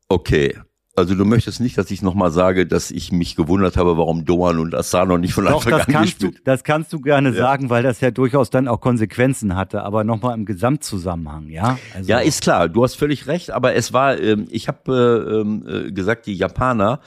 Okay, 0.08 0.58
also 0.98 1.14
du 1.14 1.26
möchtest 1.26 1.60
nicht, 1.60 1.78
dass 1.78 1.92
ich 1.92 2.02
nochmal 2.02 2.32
sage, 2.32 2.66
dass 2.66 2.90
ich 2.90 3.12
mich 3.12 3.36
gewundert 3.36 3.78
habe, 3.78 3.98
warum 3.98 4.26
Doan 4.26 4.58
und 4.58 4.74
Asano 4.74 5.20
nicht 5.20 5.34
von 5.34 5.46
Doch, 5.46 5.58
Anfang 5.58 5.72
das 5.72 5.88
an 5.88 5.94
kannst 5.94 6.14
gespielt. 6.14 6.38
Du, 6.40 6.42
das 6.44 6.64
kannst 6.64 6.92
du 6.92 7.00
gerne 7.00 7.30
ja. 7.30 7.36
sagen, 7.36 7.70
weil 7.70 7.84
das 7.84 8.02
ja 8.02 8.10
durchaus 8.10 8.50
dann 8.50 8.68
auch 8.68 8.82
Konsequenzen 8.82 9.56
hatte, 9.56 9.84
aber 9.84 10.04
nochmal 10.04 10.34
im 10.36 10.46
Gesamtzusammenhang, 10.46 11.50
ja? 11.50 11.78
Also 11.94 12.10
ja, 12.10 12.18
ist 12.18 12.42
klar, 12.42 12.68
du 12.68 12.84
hast 12.84 12.96
völlig 12.96 13.28
recht, 13.28 13.52
aber 13.52 13.76
es 13.76 13.94
war, 13.94 14.20
ähm, 14.20 14.48
ich 14.50 14.68
habe 14.68 14.92
äh, 14.92 15.40
ähm, 15.40 15.66
äh, 15.68 15.92
gesagt, 15.92 16.26
die 16.26 16.34
Japaner, 16.34 17.00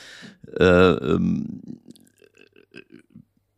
äh, 0.56 0.64
ähm, 0.64 1.60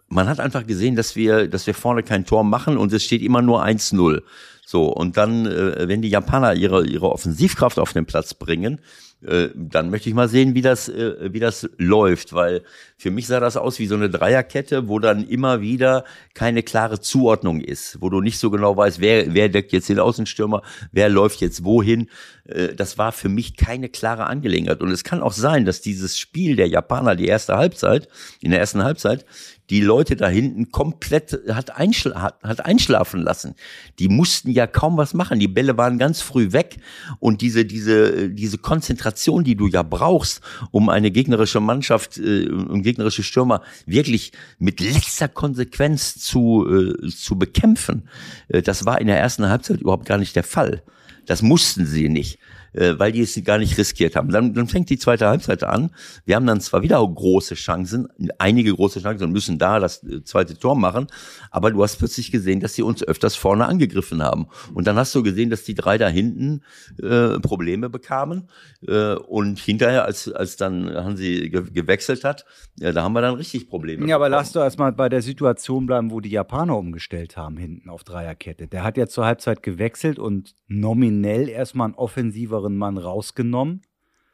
man 0.09 0.29
hat 0.29 0.41
einfach 0.41 0.67
gesehen, 0.67 0.97
dass 0.97 1.15
wir, 1.15 1.47
dass 1.47 1.67
wir 1.67 1.75
vorne 1.75 2.03
kein 2.03 2.25
Tor 2.25 2.43
machen 2.43 2.79
und 2.79 2.91
es 2.95 3.05
steht 3.05 3.21
immer 3.21 3.43
nur 3.43 3.63
1-0. 3.63 4.23
So, 4.65 4.87
und 4.87 5.19
dann, 5.19 5.45
äh, 5.45 5.89
wenn 5.89 6.01
die 6.01 6.09
Japaner 6.09 6.55
ihre, 6.55 6.87
ihre 6.87 7.11
Offensivkraft 7.11 7.79
auf 7.79 7.93
den 7.93 8.07
Platz 8.07 8.33
bringen, 8.33 8.81
äh, 9.27 9.51
dann 9.55 9.91
möchte 9.91 10.09
ich 10.09 10.15
mal 10.15 10.29
sehen, 10.29 10.55
wie 10.55 10.63
das, 10.63 10.89
äh, 10.89 11.33
wie 11.33 11.41
das 11.41 11.69
läuft, 11.79 12.33
weil 12.33 12.63
für 12.97 13.11
mich 13.11 13.27
sah 13.27 13.41
das 13.41 13.57
aus 13.57 13.79
wie 13.79 13.87
so 13.87 13.95
eine 13.95 14.11
Dreierkette, 14.11 14.89
wo 14.89 14.99
dann 14.99 15.27
immer 15.27 15.61
wieder 15.61 16.05
keine 16.35 16.63
klare 16.63 17.01
Zuordnung 17.01 17.61
ist, 17.61 18.01
wo 18.01 18.11
du 18.11 18.21
nicht 18.21 18.39
so 18.39 18.51
genau 18.51 18.77
weißt, 18.77 19.01
wer, 19.01 19.35
wer 19.35 19.49
deckt 19.49 19.73
jetzt 19.73 19.89
den 19.89 19.99
Außenstürmer, 19.99 20.63
wer 20.93 21.09
läuft 21.09 21.41
jetzt 21.41 21.65
wohin. 21.65 22.09
Äh, 22.45 22.75
das 22.75 22.99
war 22.99 23.13
für 23.13 23.29
mich 23.29 23.57
keine 23.57 23.89
klare 23.89 24.27
Angelegenheit. 24.27 24.81
Und 24.81 24.91
es 24.91 25.05
kann 25.05 25.23
auch 25.23 25.33
sein, 25.33 25.65
dass 25.65 25.81
dieses 25.81 26.19
Spiel 26.19 26.57
der 26.57 26.69
Japaner, 26.69 27.17
die 27.17 27.27
erste 27.27 27.57
Halbzeit, 27.57 28.09
in 28.41 28.51
der 28.51 28.61
ersten 28.61 28.83
Halbzeit, 28.83 29.25
die 29.71 29.81
Leute 29.81 30.17
da 30.17 30.29
hinten 30.29 30.71
komplett 30.71 31.39
hat, 31.49 31.77
einschla 31.77 32.21
hat, 32.21 32.43
hat 32.43 32.65
einschlafen 32.65 33.23
lassen. 33.23 33.55
Die 33.99 34.09
mussten 34.09 34.51
ja 34.51 34.67
kaum 34.67 34.97
was 34.97 35.15
machen. 35.15 35.39
Die 35.39 35.49
Bälle 35.49 35.77
waren 35.79 35.99
ganz 35.99 36.21
früh 36.21 36.53
weg 36.53 36.79
und 37.21 37.41
diese 37.41 37.65
diese 37.65 38.29
diese 38.29 38.59
Konzentration, 38.59 39.45
die 39.45 39.57
du 39.57 39.69
ja 39.69 39.83
brauchst, 39.83 40.41
um 40.71 40.89
eine 40.89 41.11
gegnerische 41.11 41.61
Mannschaft 41.61 42.19
äh, 42.19 42.49
und 42.49 42.83
gegnerische 42.83 43.23
Stürmer 43.23 43.63
wirklich 43.87 44.33
mit 44.59 44.81
letzter 44.81 45.29
Konsequenz 45.29 46.17
zu 46.17 46.67
äh, 46.69 47.09
zu 47.09 47.39
bekämpfen, 47.39 48.09
äh, 48.49 48.63
das 48.63 48.85
war 48.85 49.01
in 49.01 49.07
der 49.07 49.19
ersten 49.19 49.49
Halbzeit 49.49 49.81
überhaupt 49.81 50.07
gar 50.07 50.19
nicht 50.19 50.37
der 50.37 50.45
Fall. 50.45 50.83
Das 51.27 51.41
mussten 51.41 51.87
sie 51.87 52.09
nicht 52.09 52.39
äh, 52.73 52.95
weil 52.99 53.13
die 53.13 53.21
es 53.21 53.39
gar 53.45 53.59
nicht 53.59 53.77
riskiert 53.79 54.17
haben. 54.17 54.31
Dann, 54.31 54.55
dann 54.55 54.69
fängt 54.69 54.91
die 54.91 54.99
zweite 54.99 55.27
Halbzeit 55.27 55.63
an. 55.63 55.91
Wir 56.25 56.37
haben 56.37 56.47
dann 56.47 56.61
zwar 56.61 56.83
wieder 56.83 57.07
große 57.07 57.55
Chancen, 57.55 58.09
einige 58.39 58.75
große 58.75 59.01
Chancen 59.01 59.25
und 59.25 59.33
müssen 59.33 59.59
da 59.59 59.79
das 59.79 60.03
äh, 60.05 60.23
zweite 60.25 60.59
Tor 60.59 60.77
machen, 60.77 61.07
aber 61.51 61.71
du 61.71 61.83
hast 61.83 61.97
plötzlich 61.97 62.31
gesehen, 62.31 62.61
dass 62.61 62.75
sie 62.75 62.83
uns 62.83 63.03
öfters 63.03 63.37
vorne 63.37 63.67
angegriffen 63.67 64.23
haben. 64.23 64.47
Und 64.75 64.87
dann 64.87 64.97
hast 64.97 65.15
du 65.15 65.23
gesehen, 65.23 65.51
dass 65.51 65.65
die 65.65 65.75
drei 65.75 65.99
da 65.99 66.09
hinten 66.09 66.63
äh, 67.03 67.39
Probleme 67.41 67.91
bekamen. 67.91 68.49
Äh, 68.87 69.15
und 69.15 69.59
hinterher, 69.59 70.05
als, 70.05 70.31
als 70.31 70.57
dann 70.57 70.93
Hansi 70.93 71.51
ge 71.51 71.63
gewechselt 71.73 72.25
hat, 72.25 72.45
ja, 72.79 72.93
da 72.93 73.03
haben 73.03 73.13
wir 73.13 73.21
dann 73.21 73.35
richtig 73.35 73.69
Probleme. 73.69 74.07
Ja, 74.07 74.17
aber 74.17 74.27
bekommen. 74.27 74.41
lass 74.41 74.53
du 74.53 74.59
erstmal 74.61 74.93
bei 74.93 75.09
der 75.09 75.23
Situation 75.23 75.87
bleiben, 75.87 76.11
wo 76.11 76.21
die 76.21 76.31
Japaner 76.31 76.77
umgestellt 76.77 77.37
haben 77.37 77.57
hinten 77.57 77.89
auf 77.89 78.05
Dreierkette. 78.05 78.69
Der 78.69 78.85
hat 78.85 78.97
ja 78.97 79.07
zur 79.07 79.27
Halbzeit 79.27 79.63
gewechselt 79.63 80.19
und 80.19 80.55
nominell 80.69 81.49
erstmal 81.49 81.89
ein 81.89 81.95
offensiver 81.95 82.62
cleveren 82.63 82.77
Mann 82.77 82.99
rausgenommen. 82.99 83.83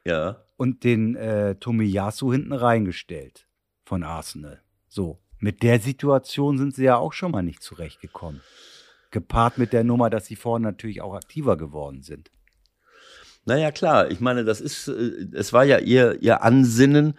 Ja. 0.04 0.44
Und 0.56 0.84
den 0.84 1.16
äh, 1.16 1.54
Tomiyasu 1.56 2.32
hinten 2.32 2.52
reingestellt 2.52 3.46
von 3.84 4.02
Arsenal. 4.02 4.60
So. 4.88 5.18
Mit 5.40 5.62
der 5.62 5.78
Situation 5.78 6.58
sind 6.58 6.74
sie 6.74 6.84
ja 6.84 6.96
auch 6.96 7.12
schon 7.12 7.30
mal 7.30 7.42
nicht 7.42 7.62
zurechtgekommen. 7.62 8.40
Gepaart 9.12 9.56
mit 9.56 9.72
der 9.72 9.84
Nummer, 9.84 10.10
dass 10.10 10.26
sie 10.26 10.34
vorne 10.34 10.64
natürlich 10.66 11.00
auch 11.00 11.14
aktiver 11.14 11.56
geworden 11.56 12.02
sind. 12.02 12.32
Naja, 13.44 13.70
klar. 13.70 14.10
Ich 14.10 14.18
meine, 14.18 14.44
das 14.44 14.60
ist, 14.60 14.88
äh, 14.88 15.28
es 15.32 15.52
war 15.52 15.64
ja 15.64 15.78
ihr, 15.78 16.20
ihr 16.20 16.42
Ansinnen, 16.42 17.14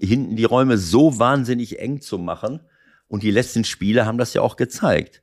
hinten 0.00 0.34
die 0.34 0.44
Räume 0.44 0.78
so 0.78 1.18
wahnsinnig 1.18 1.78
eng 1.78 2.00
zu 2.00 2.18
machen. 2.18 2.60
Und 3.06 3.22
die 3.22 3.30
letzten 3.30 3.64
Spiele 3.64 4.04
haben 4.04 4.18
das 4.18 4.34
ja 4.34 4.42
auch 4.42 4.56
gezeigt. 4.56 5.22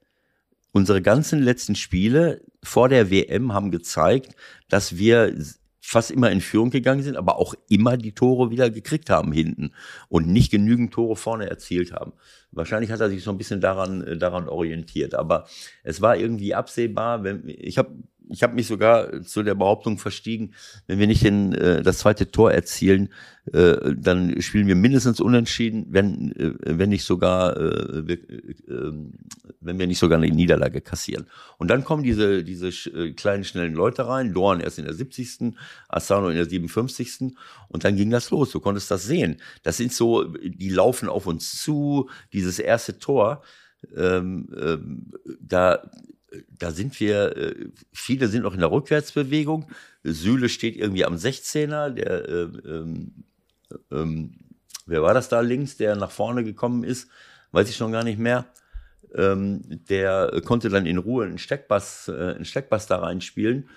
Unsere 0.78 1.02
ganzen 1.02 1.42
letzten 1.42 1.74
Spiele 1.74 2.40
vor 2.62 2.88
der 2.88 3.10
WM 3.10 3.52
haben 3.52 3.72
gezeigt, 3.72 4.36
dass 4.70 4.96
wir 4.96 5.36
fast 5.82 6.12
immer 6.12 6.30
in 6.30 6.40
Führung 6.40 6.70
gegangen 6.70 7.02
sind, 7.02 7.18
aber 7.18 7.40
auch 7.40 7.56
immer 7.68 7.98
die 7.98 8.12
Tore 8.12 8.52
wieder 8.52 8.70
gekriegt 8.70 9.10
haben 9.10 9.32
hinten 9.32 9.72
und 10.08 10.28
nicht 10.28 10.52
genügend 10.52 10.94
Tore 10.94 11.16
vorne 11.16 11.50
erzielt 11.50 11.94
haben. 11.94 12.13
Wahrscheinlich 12.52 12.92
hat 12.92 13.00
er 13.00 13.10
sich 13.10 13.24
so 13.24 13.32
ein 13.32 13.40
bisschen 13.40 13.60
daran, 13.60 14.04
äh, 14.04 14.18
daran 14.18 14.48
orientiert, 14.48 15.16
aber 15.16 15.48
es 15.84 16.00
war 16.00 16.16
irgendwie 16.16 16.54
absehbar, 16.54 17.24
wenn, 17.24 17.42
ich 17.48 17.80
habe 17.80 17.96
ich 18.30 18.44
habe 18.44 18.56
mich 18.56 18.68
sogar 18.68 19.22
zu 19.24 19.44
der 19.44 19.56
Behauptung 19.56 19.98
verstiegen, 19.98 20.54
wenn 20.88 21.00
wir 21.00 21.08
nicht 21.08 21.24
den, 21.24 21.54
äh, 21.54 21.82
das 21.82 22.00
zweite 22.00 22.32
Tor 22.32 22.52
erzielen, 22.52 23.10
äh, 23.54 23.94
dann 23.96 24.42
spielen 24.42 24.68
wir 24.68 24.76
mindestens 24.76 25.20
unentschieden, 25.22 25.88
wenn, 25.90 26.32
äh, 26.36 26.54
wenn 26.78 26.90
nicht 26.90 27.04
sogar, 27.04 27.56
äh, 27.56 28.08
wir, 28.08 28.18
äh, 28.18 28.92
wenn 29.62 29.80
wir 29.80 29.88
nicht 29.88 30.00
sogar 30.00 30.18
eine 30.18 30.30
Niederlage 30.30 30.82
kassieren. 30.82 31.28
Und 31.58 31.70
dann 31.70 31.84
kommen 31.84 32.04
diese, 32.04 32.44
diese 32.44 32.68
äh, 32.68 33.13
kleinen, 33.13 33.44
schnellen 33.44 33.74
Leute 33.74 34.08
rein, 34.08 34.34
Dorn 34.34 34.60
erst 34.60 34.80
in 34.80 34.86
der 34.86 34.94
70., 34.94 35.56
Asano 35.88 36.30
in 36.30 36.36
der 36.36 36.50
57. 36.50 37.36
Und 37.70 37.84
dann 37.84 37.96
ging 37.96 38.10
das 38.10 38.30
los. 38.32 38.52
Du 38.52 38.60
konntest 38.60 38.92
das 38.92 39.06
sehen. 39.06 39.38
Das 39.63 39.78
sind 39.78 39.94
so, 39.94 40.26
die 40.26 40.70
laufen 40.70 41.10
auf 41.10 41.26
uns 41.26 41.62
zu, 41.62 42.10
dieses 42.34 42.60
erste 42.60 43.00
Tor. 43.00 43.44
Ähm, 43.96 44.50
ähm, 44.58 45.12
da 45.40 45.90
da 46.50 46.72
sind 46.72 47.00
wir, 47.00 47.38
äh, 47.38 47.56
viele 47.92 48.28
sind 48.28 48.44
noch 48.44 48.54
in 48.54 48.60
der 48.60 48.72
Rückwärtsbewegung. 48.72 49.68
Sühle 50.04 50.50
steht 50.50 50.76
irgendwie 50.76 51.06
am 51.06 51.16
16er, 51.16 51.90
der, 51.90 52.30
äh, 52.30 52.42
ähm, 52.66 53.24
ähm, 53.92 54.32
wer 54.86 55.02
war 55.02 55.13
das 55.13 55.30
da 55.30 55.42
links, 55.42 55.78
der 55.78 55.96
nach 55.96 56.12
vorne 56.12 56.44
gekommen 56.44 56.84
ist, 56.84 57.10
weiß 57.52 57.70
ich 57.70 57.76
schon 57.76 57.92
gar 57.92 58.04
nicht 58.04 58.20
mehr. 58.20 58.46
Ähm, 59.16 59.62
der 59.90 60.42
konnte 60.44 60.70
dann 60.70 60.86
in 60.86 60.98
Ruhe 60.98 61.26
einen 61.26 61.38
Steckbass, 61.38 62.10
äh, 62.10 62.36
einen 62.36 62.46
Steckbass 62.46 62.88
da 62.88 62.98
reinspielen. 62.98 63.70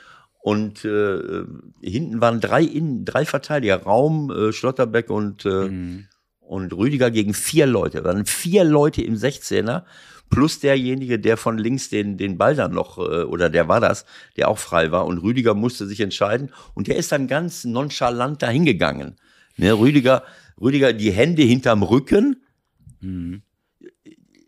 Und 0.43 0.85
äh, 0.85 1.45
hinten 1.83 2.21
waren 2.21 2.41
drei, 2.41 2.63
in, 2.63 3.05
drei 3.05 3.27
Verteidiger, 3.27 3.83
Raum, 3.83 4.31
äh, 4.31 4.53
Schlotterbeck 4.53 5.11
und, 5.11 5.45
äh, 5.45 5.69
mhm. 5.69 6.07
und 6.41 6.73
Rüdiger 6.73 7.11
gegen 7.11 7.35
vier 7.35 7.67
Leute. 7.67 7.99
Da 7.99 8.05
waren 8.05 8.25
vier 8.25 8.65
Leute 8.65 9.03
im 9.03 9.15
16er 9.15 9.85
plus 10.31 10.61
derjenige, 10.61 11.19
der 11.19 11.37
von 11.37 11.59
links 11.59 11.90
den, 11.90 12.16
den 12.16 12.38
Ball 12.38 12.55
dann 12.55 12.73
noch, 12.73 12.99
äh, 12.99 13.25
oder 13.25 13.51
der 13.51 13.69
war 13.69 13.81
das, 13.81 14.07
der 14.37 14.49
auch 14.49 14.59
frei 14.59 14.93
war. 14.93 15.07
Und 15.07 15.19
Rüdiger 15.19 15.55
musste 15.55 15.87
sich 15.87 16.01
entscheiden. 16.01 16.51
Und 16.75 16.87
der 16.87 16.97
ist 16.97 17.12
dann 17.12 17.29
ganz 17.29 17.64
nonchalant 17.64 18.40
dahingegangen. 18.40 19.16
Ne, 19.57 19.73
Rüdiger, 19.73 20.23
Rüdiger, 20.61 20.93
die 20.93 21.11
Hände 21.11 21.43
hinterm 21.43 21.83
Rücken. 21.83 22.43
Mhm. 23.01 23.43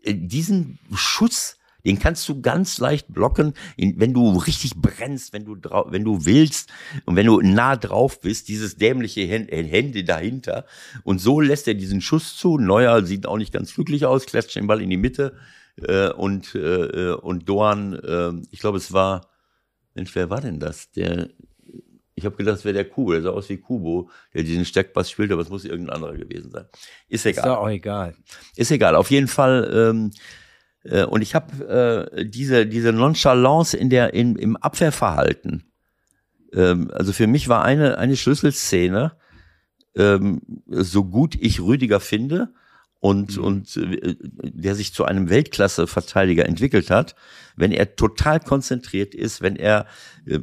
Diesen 0.05 0.79
Schuss, 0.93 1.57
den 1.85 1.99
kannst 1.99 2.27
du 2.29 2.41
ganz 2.41 2.77
leicht 2.77 3.13
blocken, 3.13 3.53
wenn 3.77 4.13
du 4.13 4.37
richtig 4.37 4.75
brennst, 4.75 5.33
wenn 5.33 5.45
du 5.45 5.55
wenn 5.55 6.03
du 6.03 6.25
willst 6.25 6.71
und 7.05 7.15
wenn 7.15 7.25
du 7.25 7.41
nah 7.41 7.75
drauf 7.75 8.21
bist, 8.21 8.47
dieses 8.47 8.77
dämliche 8.77 9.21
Hände 9.21 10.03
dahinter. 10.03 10.65
Und 11.03 11.19
so 11.19 11.41
lässt 11.41 11.67
er 11.67 11.73
diesen 11.73 12.01
Schuss 12.01 12.37
zu. 12.37 12.57
Neuer 12.57 13.05
sieht 13.05 13.25
auch 13.25 13.37
nicht 13.37 13.53
ganz 13.53 13.73
glücklich 13.73 14.05
aus, 14.05 14.25
klatscht 14.25 14.55
den 14.55 14.67
Ball 14.67 14.81
in 14.81 14.89
die 14.89 14.97
Mitte 14.97 15.35
äh, 15.81 16.09
und, 16.09 16.55
äh, 16.55 17.13
und 17.13 17.49
Doan, 17.49 17.93
äh, 17.93 18.33
ich 18.51 18.59
glaube, 18.59 18.77
es 18.77 18.93
war, 18.93 19.29
Mensch, 19.95 20.13
wer 20.15 20.29
war 20.29 20.41
denn 20.41 20.59
das? 20.59 20.91
Der, 20.91 21.29
ich 22.15 22.25
habe 22.25 22.35
gedacht, 22.35 22.57
es 22.57 22.65
wäre 22.65 22.73
der 22.73 22.89
Kubo, 22.89 23.13
der 23.13 23.21
sah 23.21 23.29
aus 23.29 23.49
wie 23.49 23.57
Kubo, 23.57 24.09
der 24.33 24.43
diesen 24.43 24.65
Steckpass 24.65 25.09
spielt, 25.09 25.31
aber 25.31 25.41
es 25.41 25.49
muss 25.49 25.65
irgendein 25.65 25.95
anderer 25.95 26.15
gewesen 26.15 26.51
sein. 26.51 26.65
Ist 27.07 27.25
egal. 27.25 27.45
Ist 27.45 27.51
auch 27.51 27.69
egal. 27.69 28.15
Ist 28.55 28.71
egal. 28.71 28.95
Auf 28.95 29.09
jeden 29.09 29.27
Fall. 29.27 29.71
Ähm, 29.73 30.11
äh, 30.83 31.05
und 31.05 31.21
ich 31.21 31.35
habe 31.35 32.11
äh, 32.15 32.25
diese 32.25 32.65
diese 32.67 32.91
Nonchalance 32.91 33.75
in 33.75 33.89
der 33.89 34.13
in, 34.13 34.35
im 34.35 34.57
Abwehrverhalten. 34.57 35.63
Ähm, 36.53 36.91
also 36.93 37.13
für 37.13 37.27
mich 37.27 37.47
war 37.47 37.63
eine 37.63 37.97
eine 37.97 38.15
Schlüsselszene, 38.15 39.13
ähm, 39.95 40.41
so 40.67 41.05
gut 41.05 41.35
ich 41.35 41.61
Rüdiger 41.61 41.99
finde, 41.99 42.53
und, 43.03 43.35
mhm. 43.35 43.43
und 43.43 43.75
äh, 43.75 44.15
der 44.43 44.75
sich 44.75 44.93
zu 44.93 45.03
einem 45.03 45.29
Weltklasse-Verteidiger 45.29 46.45
entwickelt 46.45 46.89
hat, 46.89 47.15
wenn 47.57 47.73
er 47.73 47.97
total 47.97 48.39
konzentriert 48.39 49.13
ist, 49.13 49.41
wenn 49.41 49.57
er 49.57 49.87
äh, 50.25 50.39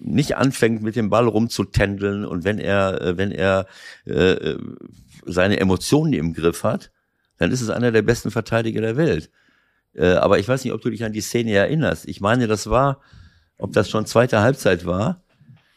nicht 0.00 0.36
anfängt, 0.36 0.82
mit 0.82 0.96
dem 0.96 1.10
Ball 1.10 1.28
rumzutändeln 1.28 2.24
und 2.24 2.42
wenn 2.42 2.58
er, 2.58 3.00
äh, 3.00 3.18
wenn 3.18 3.30
er 3.30 3.68
äh, 4.04 4.56
seine 5.26 5.60
Emotionen 5.60 6.12
im 6.14 6.34
Griff 6.34 6.64
hat, 6.64 6.90
dann 7.38 7.52
ist 7.52 7.60
es 7.60 7.70
einer 7.70 7.92
der 7.92 8.02
besten 8.02 8.32
Verteidiger 8.32 8.80
der 8.80 8.96
Welt. 8.96 9.30
Äh, 9.94 10.14
aber 10.14 10.40
ich 10.40 10.48
weiß 10.48 10.64
nicht, 10.64 10.72
ob 10.72 10.80
du 10.80 10.90
dich 10.90 11.04
an 11.04 11.12
die 11.12 11.20
Szene 11.20 11.52
erinnerst. 11.52 12.08
Ich 12.08 12.20
meine, 12.20 12.48
das 12.48 12.68
war, 12.68 13.00
ob 13.58 13.74
das 13.74 13.88
schon 13.88 14.06
zweite 14.06 14.40
Halbzeit 14.40 14.86
war, 14.86 15.21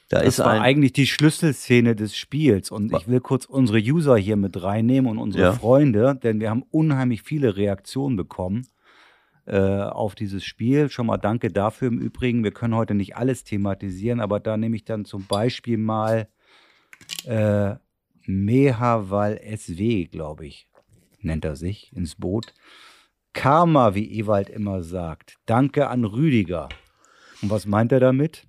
da 0.09 0.19
das 0.19 0.27
ist 0.27 0.39
war 0.39 0.61
eigentlich 0.61 0.93
die 0.93 1.07
Schlüsselszene 1.07 1.95
des 1.95 2.15
Spiels. 2.15 2.69
Und 2.69 2.93
ich 2.93 3.07
will 3.07 3.19
kurz 3.19 3.45
unsere 3.45 3.79
User 3.79 4.17
hier 4.17 4.35
mit 4.35 4.61
reinnehmen 4.61 5.09
und 5.09 5.17
unsere 5.17 5.43
ja. 5.43 5.53
Freunde, 5.53 6.15
denn 6.15 6.39
wir 6.39 6.49
haben 6.49 6.63
unheimlich 6.69 7.23
viele 7.23 7.57
Reaktionen 7.57 8.15
bekommen 8.15 8.67
äh, 9.47 9.57
auf 9.57 10.13
dieses 10.13 10.43
Spiel. 10.43 10.89
Schon 10.89 11.07
mal 11.07 11.17
danke 11.17 11.51
dafür 11.51 11.87
im 11.87 11.99
Übrigen. 11.99 12.43
Wir 12.43 12.51
können 12.51 12.75
heute 12.75 12.93
nicht 12.93 13.15
alles 13.15 13.43
thematisieren, 13.43 14.19
aber 14.19 14.39
da 14.39 14.57
nehme 14.57 14.75
ich 14.75 14.85
dann 14.85 15.05
zum 15.05 15.25
Beispiel 15.25 15.77
mal 15.77 16.27
äh, 17.25 17.75
Mehaval 18.27 19.39
SW, 19.57 20.05
glaube 20.05 20.45
ich, 20.45 20.67
nennt 21.21 21.45
er 21.45 21.55
sich, 21.55 21.91
ins 21.95 22.15
Boot. 22.15 22.53
Karma, 23.33 23.95
wie 23.95 24.19
Ewald 24.19 24.49
immer 24.49 24.81
sagt. 24.81 25.37
Danke 25.45 25.89
an 25.89 26.05
Rüdiger. 26.05 26.69
Und 27.41 27.49
was 27.49 27.65
meint 27.65 27.91
er 27.91 27.99
damit? 27.99 28.47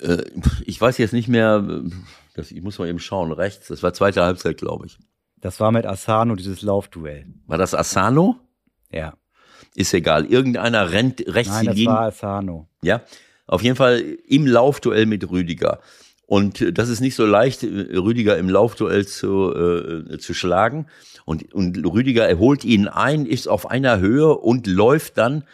Äh, 0.00 0.24
ich 0.64 0.80
weiß 0.80 0.98
jetzt 0.98 1.12
nicht 1.12 1.28
mehr, 1.28 1.82
das, 2.34 2.50
ich 2.50 2.62
muss 2.62 2.78
mal 2.78 2.88
eben 2.88 2.98
schauen, 2.98 3.32
rechts, 3.32 3.68
das 3.68 3.82
war 3.82 3.92
zweite 3.92 4.22
Halbzeit, 4.22 4.58
glaube 4.58 4.86
ich. 4.86 4.98
Das 5.40 5.60
war 5.60 5.72
mit 5.72 5.86
Asano, 5.86 6.36
dieses 6.36 6.62
Laufduell. 6.62 7.26
War 7.46 7.58
das 7.58 7.74
Asano? 7.74 8.36
Ja. 8.90 9.14
Ist 9.74 9.92
egal. 9.92 10.24
Irgendeiner 10.24 10.90
rennt 10.90 11.22
rechts 11.26 11.52
Nein, 11.52 11.66
das 11.66 11.84
war 11.84 12.00
Asano. 12.00 12.68
Ja. 12.82 13.02
Auf 13.46 13.62
jeden 13.62 13.76
Fall 13.76 14.00
im 14.26 14.46
Laufduell 14.46 15.04
mit 15.04 15.30
Rüdiger. 15.30 15.80
Und 16.26 16.78
das 16.78 16.88
ist 16.88 17.00
nicht 17.00 17.14
so 17.14 17.26
leicht, 17.26 17.62
Rüdiger 17.62 18.38
im 18.38 18.48
Laufduell 18.48 19.06
zu, 19.06 19.54
äh, 19.54 20.18
zu 20.18 20.32
schlagen. 20.32 20.86
Und, 21.26 21.52
und 21.52 21.76
Rüdiger 21.84 22.26
erholt 22.26 22.64
ihn 22.64 22.88
ein, 22.88 23.26
ist 23.26 23.46
auf 23.46 23.70
einer 23.70 23.98
Höhe 23.98 24.34
und 24.34 24.66
läuft 24.66 25.18
dann 25.18 25.44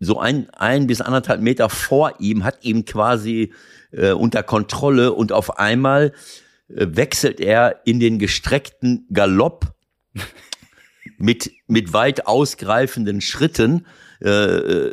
so 0.00 0.18
ein, 0.18 0.50
ein 0.50 0.86
bis 0.86 1.00
anderthalb 1.00 1.40
Meter 1.40 1.68
vor 1.68 2.14
ihm, 2.18 2.44
hat 2.44 2.64
ihn 2.64 2.84
quasi 2.84 3.52
äh, 3.92 4.12
unter 4.12 4.42
Kontrolle 4.42 5.12
und 5.12 5.32
auf 5.32 5.58
einmal 5.58 6.12
äh, 6.68 6.86
wechselt 6.90 7.40
er 7.40 7.80
in 7.84 8.00
den 8.00 8.18
gestreckten 8.18 9.06
Galopp 9.12 9.74
mit, 11.18 11.52
mit 11.66 11.92
weit 11.92 12.26
ausgreifenden 12.26 13.20
Schritten 13.20 13.86
äh, 14.20 14.90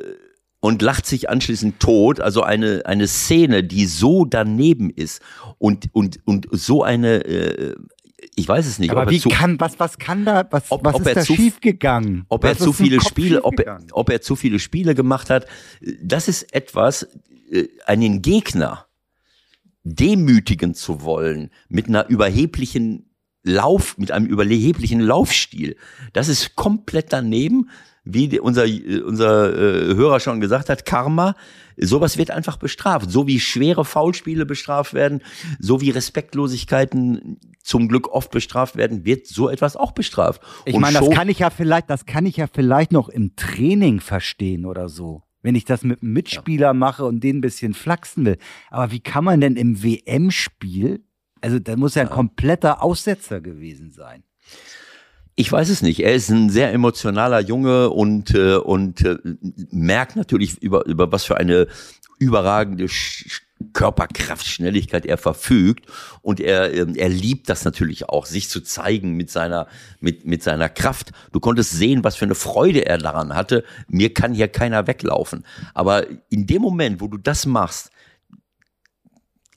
und 0.60 0.82
lacht 0.82 1.06
sich 1.06 1.30
anschließend 1.30 1.80
tot. 1.80 2.20
Also 2.20 2.44
eine, 2.44 2.86
eine 2.86 3.08
Szene, 3.08 3.64
die 3.64 3.86
so 3.86 4.26
daneben 4.26 4.90
ist 4.90 5.22
und, 5.58 5.90
und, 5.94 6.20
und 6.26 6.48
so 6.52 6.84
eine 6.84 7.24
äh, 7.26 7.76
ich 8.40 8.48
weiß 8.48 8.66
es 8.66 8.80
nicht. 8.80 8.92
Aber 8.92 9.10
wie 9.10 9.20
zu, 9.20 9.30
kann, 9.30 9.60
was, 9.60 9.80
was 9.80 9.98
kann 9.98 10.26
da, 10.26 10.48
was, 10.50 10.64
ob, 10.70 10.84
was 10.84 10.96
ob 10.96 11.06
ist 11.06 11.16
da 11.16 11.26
schiefgegangen? 11.26 12.26
Ob 12.30 12.44
er 12.44 12.58
zu 12.58 12.74
viele 12.74 13.02
Spiele, 13.02 13.44
ob 13.44 13.60
er, 13.60 13.82
ob 13.92 14.10
er 14.10 14.22
zu 14.22 14.36
viele 14.36 14.60
Spiele 14.60 14.96
gemacht 14.96 15.30
hat, 15.30 15.46
das 16.02 16.28
ist 16.28 16.54
etwas, 16.54 17.08
äh, 17.52 17.68
einen 17.86 18.22
Gegner 18.22 18.86
demütigen 19.84 20.74
zu 20.76 21.02
wollen 21.02 21.52
mit 21.68 21.88
einer 21.88 22.08
überheblichen 22.10 23.10
Lauf, 23.44 23.98
mit 23.98 24.12
einem 24.12 24.26
überheblichen 24.26 25.00
Laufstil. 25.00 25.76
Das 26.14 26.28
ist 26.28 26.56
komplett 26.56 27.14
daneben 27.14 27.70
wie 28.04 28.40
unser, 28.40 28.64
unser 29.06 29.54
äh, 29.54 29.96
Hörer 29.96 30.20
schon 30.20 30.42
gesagt 30.42 30.70
hat, 30.70 30.86
Karma, 30.86 31.36
sowas 31.78 32.18
wird 32.18 32.32
einfach 32.32 32.58
bestraft. 32.58 33.10
So 33.10 33.28
wie 33.28 33.40
schwere 33.40 33.86
Foulspiele 33.86 34.46
bestraft 34.46 34.94
werden, 34.94 35.22
so 35.60 35.82
wie 35.82 35.90
Respektlosigkeiten 35.90 37.40
zum 37.70 37.88
Glück 37.88 38.08
oft 38.08 38.32
bestraft 38.32 38.78
werden, 38.78 39.06
wird 39.06 39.28
so 39.28 39.48
etwas 39.48 39.76
auch 39.76 39.92
bestraft. 39.92 40.42
Ich 40.66 40.76
meine, 40.76 41.00
das 41.00 41.10
kann 41.12 41.30
ich 41.30 41.38
ja 41.38 41.52
vielleicht, 41.52 41.88
das 41.92 42.08
kann 42.08 42.26
ich 42.26 42.38
ja 42.38 42.48
vielleicht 42.52 42.92
noch 42.92 43.10
im 43.10 43.36
Training 43.36 44.00
verstehen 44.00 44.66
oder 44.66 44.90
so. 44.90 45.22
Wenn 45.44 45.54
ich 45.54 45.66
das 45.66 45.84
mit 45.84 46.02
einem 46.02 46.14
Mitspieler 46.14 46.70
ja. 46.70 46.74
mache 46.74 47.06
und 47.06 47.24
den 47.24 47.38
ein 47.38 47.42
bisschen 47.42 47.76
flachsen 47.76 48.26
will. 48.26 48.38
Aber 48.72 48.92
wie 48.92 49.02
kann 49.02 49.24
man 49.24 49.40
denn 49.40 49.56
im 49.56 49.84
WM-Spiel, 49.84 51.04
also 51.42 51.60
da 51.60 51.76
muss 51.76 51.94
ja 51.94 52.02
ein 52.02 52.10
kompletter 52.10 52.82
Aussetzer 52.82 53.40
gewesen 53.40 53.92
sein. 53.92 54.24
Ich 55.36 55.52
weiß 55.52 55.70
es 55.70 55.84
nicht. 55.84 56.00
Er 56.00 56.16
ist 56.16 56.30
ein 56.30 56.50
sehr 56.50 56.74
emotionaler 56.74 57.40
Junge 57.40 57.92
und 57.92 58.34
äh, 58.34 58.56
und 58.56 59.06
äh, 59.06 59.18
merkt 59.72 60.16
natürlich 60.16 60.58
über 60.62 60.86
über 60.88 61.12
was 61.12 61.24
für 61.24 61.38
eine 61.38 61.68
überragende 62.18 62.90
Sch 62.90 63.44
Körperkraft, 63.74 64.48
Schnelligkeit 64.48 65.06
er 65.06 65.18
verfügt 65.18 65.86
und 66.22 66.40
er 66.40 66.74
äh, 66.74 66.86
er 66.96 67.10
liebt 67.10 67.50
das 67.50 67.66
natürlich 67.66 68.08
auch, 68.08 68.26
sich 68.26 68.50
zu 68.50 68.62
zeigen 68.62 69.16
mit 69.16 69.30
seiner 69.30 69.68
mit 70.00 70.26
mit 70.26 70.44
seiner 70.44 70.70
Kraft. 70.70 71.12
Du 71.32 71.40
konntest 71.40 71.72
sehen, 71.72 72.04
was 72.04 72.16
für 72.16 72.26
eine 72.26 72.36
Freude 72.36 72.86
er 72.86 72.98
daran 72.98 73.36
hatte. 73.36 73.64
Mir 73.88 74.14
kann 74.14 74.34
hier 74.34 74.48
keiner 74.48 74.88
weglaufen. 74.88 75.46
Aber 75.74 76.06
in 76.30 76.48
dem 76.48 76.62
Moment, 76.62 77.02
wo 77.02 77.08
du 77.08 77.18
das 77.18 77.46
machst, 77.46 77.92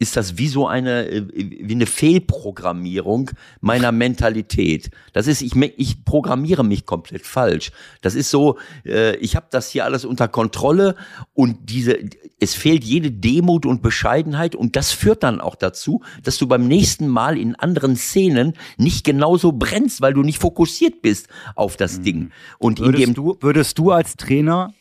ist 0.03 0.17
das 0.17 0.37
wie 0.37 0.49
so 0.49 0.67
eine, 0.67 1.09
äh, 1.09 1.25
wie 1.33 1.73
eine 1.73 1.87
Fehlprogrammierung 1.87 3.31
meiner 3.61 3.93
Mentalität. 3.93 4.91
Das 5.13 5.27
ist, 5.27 5.41
ich, 5.41 5.57
ich 5.57 6.05
programmiere 6.05 6.65
mich 6.65 6.85
komplett 6.85 7.27
falsch. 7.27 7.73
Das 8.03 8.15
ist 8.15 8.31
so, 8.31 8.59
äh, 8.85 9.17
ich 9.17 9.37
habe 9.37 9.47
das 9.51 9.71
hier 9.71 9.85
alles 9.85 10.05
unter 10.05 10.29
Kontrolle 10.29 10.97
und 11.33 11.71
diese, 11.71 11.99
es 12.41 12.55
fehlt 12.55 12.85
jede 12.85 13.11
Demut 13.11 13.65
und 13.65 13.83
Bescheidenheit 13.83 14.55
und 14.55 14.77
das 14.77 14.93
führt 14.93 15.23
dann 15.23 15.41
auch 15.41 15.55
dazu, 15.55 16.03
dass 16.23 16.37
du 16.39 16.47
beim 16.47 16.67
nächsten 16.67 17.09
Mal 17.09 17.39
in 17.39 17.55
anderen 17.55 17.97
Szenen 17.97 18.55
nicht 18.77 19.05
genauso 19.05 19.53
brennst, 19.53 20.01
weil 20.01 20.15
du 20.15 20.23
nicht 20.23 20.39
fokussiert 20.39 21.03
bist 21.03 21.29
auf 21.55 21.77
das 21.77 21.99
mhm. 21.99 22.03
Ding. 22.03 22.31
Und 22.59 22.81
würdest 22.81 23.05
in 23.05 23.11
dem 23.11 23.15
du, 23.15 23.37
würdest 23.41 23.79
du 23.79 23.93
als 23.93 24.17
Trainer 24.17 24.75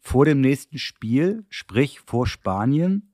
vor 0.00 0.24
dem 0.24 0.40
nächsten 0.40 0.78
Spiel, 0.78 1.44
sprich 1.48 2.00
vor 2.04 2.26
Spanien, 2.26 3.07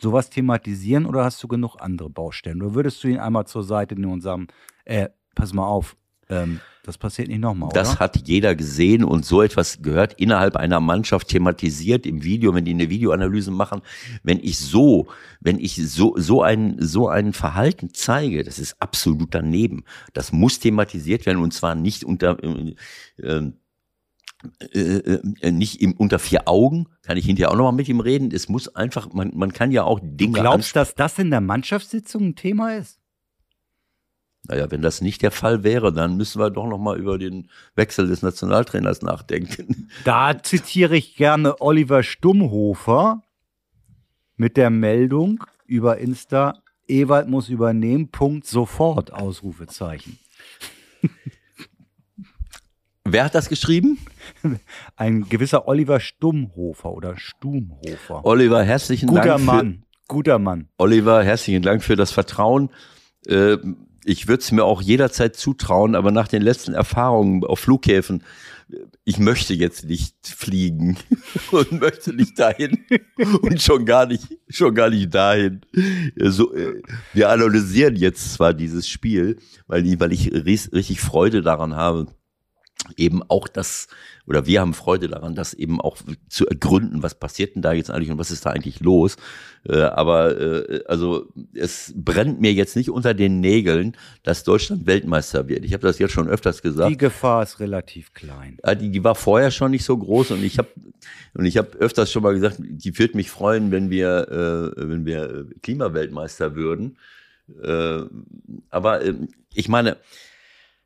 sowas 0.00 0.30
thematisieren 0.30 1.06
oder 1.06 1.24
hast 1.24 1.42
du 1.42 1.48
genug 1.48 1.76
andere 1.80 2.10
Baustellen? 2.10 2.62
Oder 2.62 2.74
würdest 2.74 3.02
du 3.02 3.08
ihn 3.08 3.18
einmal 3.18 3.46
zur 3.46 3.64
Seite 3.64 3.94
nehmen 3.94 4.12
und 4.12 4.20
sagen, 4.20 4.48
äh, 4.84 5.08
pass 5.34 5.52
mal 5.52 5.66
auf, 5.66 5.96
ähm, 6.28 6.60
das 6.84 6.96
passiert 6.96 7.28
nicht 7.28 7.40
nochmal, 7.40 7.68
Das 7.74 7.90
oder? 7.92 8.00
hat 8.00 8.28
jeder 8.28 8.54
gesehen 8.54 9.04
und 9.04 9.24
so 9.24 9.42
etwas 9.42 9.82
gehört 9.82 10.14
innerhalb 10.14 10.56
einer 10.56 10.80
Mannschaft 10.80 11.28
thematisiert 11.28 12.06
im 12.06 12.24
Video, 12.24 12.54
wenn 12.54 12.64
die 12.64 12.70
eine 12.72 12.88
Videoanalyse 12.88 13.50
machen. 13.50 13.82
Wenn 14.22 14.38
ich 14.42 14.58
so, 14.58 15.06
wenn 15.40 15.58
ich 15.58 15.76
so, 15.76 16.14
so 16.16 16.42
ein, 16.42 16.76
so 16.80 17.08
ein 17.08 17.34
Verhalten 17.34 17.90
zeige, 17.92 18.42
das 18.42 18.58
ist 18.58 18.80
absolut 18.80 19.34
daneben. 19.34 19.84
Das 20.14 20.32
muss 20.32 20.60
thematisiert 20.60 21.26
werden 21.26 21.42
und 21.42 21.52
zwar 21.52 21.74
nicht 21.74 22.04
unter, 22.04 22.42
äh, 22.42 23.52
äh, 24.72 24.78
äh, 24.78 25.22
äh, 25.40 25.50
nicht 25.50 25.80
im, 25.80 25.94
unter 25.94 26.18
vier 26.18 26.46
Augen, 26.46 26.86
kann 27.02 27.16
ich 27.16 27.26
hinterher 27.26 27.50
auch 27.50 27.56
nochmal 27.56 27.72
mit 27.72 27.88
ihm 27.88 28.00
reden. 28.00 28.30
Es 28.32 28.48
muss 28.48 28.74
einfach, 28.74 29.12
man, 29.12 29.32
man 29.34 29.52
kann 29.52 29.72
ja 29.72 29.82
auch 29.82 29.98
Dinge. 30.00 30.34
Du 30.34 30.40
glaubst, 30.40 30.76
dass 30.76 30.94
das 30.94 31.18
in 31.18 31.30
der 31.30 31.40
Mannschaftssitzung 31.40 32.28
ein 32.28 32.36
Thema 32.36 32.76
ist? 32.76 33.00
Naja, 34.44 34.70
wenn 34.70 34.80
das 34.80 35.00
nicht 35.00 35.22
der 35.22 35.32
Fall 35.32 35.64
wäre, 35.64 35.92
dann 35.92 36.16
müssen 36.16 36.40
wir 36.40 36.50
doch 36.50 36.66
nochmal 36.66 36.98
über 36.98 37.18
den 37.18 37.50
Wechsel 37.74 38.06
des 38.06 38.22
Nationaltrainers 38.22 39.02
nachdenken. 39.02 39.88
Da 40.04 40.40
zitiere 40.40 40.96
ich 40.96 41.16
gerne 41.16 41.60
Oliver 41.60 42.02
Stummhofer 42.02 43.22
mit 44.36 44.56
der 44.56 44.70
Meldung 44.70 45.44
über 45.66 45.98
Insta, 45.98 46.62
Ewald 46.86 47.28
muss 47.28 47.48
übernehmen, 47.48 48.10
Punkt, 48.10 48.46
sofort, 48.46 49.12
Ausrufezeichen. 49.12 50.18
Wer 53.04 53.24
hat 53.24 53.34
das 53.34 53.48
geschrieben? 53.48 53.98
Ein 54.96 55.28
gewisser 55.28 55.68
Oliver 55.68 56.00
Stummhofer 56.00 56.92
oder 56.92 57.16
Stumhofer. 57.16 58.24
Oliver, 58.24 58.62
herzlichen 58.62 59.08
Guter 59.08 59.22
Dank. 59.22 59.40
Guter 59.40 59.52
Mann, 59.52 59.84
guter 60.08 60.38
Mann. 60.38 60.68
Oliver, 60.78 61.22
herzlichen 61.22 61.62
Dank 61.62 61.82
für 61.82 61.96
das 61.96 62.12
Vertrauen. 62.12 62.70
Äh, 63.26 63.58
ich 64.04 64.26
würde 64.26 64.40
es 64.40 64.52
mir 64.52 64.64
auch 64.64 64.80
jederzeit 64.80 65.36
zutrauen, 65.36 65.94
aber 65.94 66.10
nach 66.10 66.28
den 66.28 66.42
letzten 66.42 66.72
Erfahrungen 66.72 67.44
auf 67.44 67.60
Flughäfen, 67.60 68.22
ich 69.04 69.18
möchte 69.18 69.54
jetzt 69.54 69.84
nicht 69.84 70.14
fliegen 70.22 70.96
und 71.52 71.72
möchte 71.80 72.12
nicht 72.14 72.38
dahin 72.38 72.84
und 73.42 73.60
schon 73.60 73.84
gar 73.86 74.06
nicht, 74.06 74.24
schon 74.48 74.74
gar 74.74 74.90
nicht 74.90 75.14
dahin. 75.14 75.60
So, 76.16 76.54
äh, 76.54 76.82
wir 77.12 77.30
analysieren 77.30 77.96
jetzt 77.96 78.34
zwar 78.34 78.54
dieses 78.54 78.88
Spiel, 78.88 79.38
weil, 79.66 79.84
weil 80.00 80.12
ich 80.12 80.32
richtig 80.32 81.00
Freude 81.00 81.42
daran 81.42 81.76
habe, 81.76 82.06
eben 82.96 83.22
auch 83.28 83.48
das, 83.48 83.88
oder 84.26 84.46
wir 84.46 84.60
haben 84.60 84.74
Freude 84.74 85.08
daran, 85.08 85.34
das 85.34 85.54
eben 85.54 85.80
auch 85.80 85.96
zu 86.28 86.46
ergründen, 86.46 87.02
was 87.02 87.14
passiert 87.14 87.54
denn 87.54 87.62
da 87.62 87.72
jetzt 87.72 87.90
eigentlich 87.90 88.10
und 88.10 88.18
was 88.18 88.30
ist 88.30 88.46
da 88.46 88.50
eigentlich 88.50 88.80
los. 88.80 89.16
Äh, 89.68 89.80
aber 89.80 90.40
äh, 90.40 90.84
also 90.86 91.28
es 91.54 91.92
brennt 91.96 92.40
mir 92.40 92.52
jetzt 92.52 92.76
nicht 92.76 92.90
unter 92.90 93.14
den 93.14 93.40
Nägeln, 93.40 93.96
dass 94.22 94.44
Deutschland 94.44 94.86
Weltmeister 94.86 95.48
wird. 95.48 95.64
Ich 95.64 95.72
habe 95.72 95.86
das 95.86 95.98
jetzt 95.98 96.12
schon 96.12 96.28
öfters 96.28 96.62
gesagt. 96.62 96.90
Die 96.90 96.96
Gefahr 96.96 97.42
ist 97.42 97.60
relativ 97.60 98.14
klein. 98.14 98.58
Ja, 98.64 98.74
die, 98.74 98.90
die 98.90 99.04
war 99.04 99.14
vorher 99.14 99.50
schon 99.50 99.72
nicht 99.72 99.84
so 99.84 99.96
groß 99.96 100.32
und 100.32 100.44
ich 100.44 100.58
habe 100.58 100.68
und 101.34 101.44
ich 101.44 101.56
habe 101.56 101.76
öfters 101.78 102.10
schon 102.10 102.22
mal 102.22 102.34
gesagt, 102.34 102.58
die 102.60 102.98
würde 102.98 103.16
mich 103.16 103.30
freuen, 103.30 103.70
wenn 103.70 103.90
wir 103.90 104.74
äh, 104.76 104.88
wenn 104.88 105.04
wir 105.04 105.46
Klimaweltmeister 105.62 106.54
würden. 106.54 106.96
Äh, 107.62 108.02
aber 108.70 109.02
äh, 109.02 109.14
ich 109.54 109.68
meine, 109.68 109.96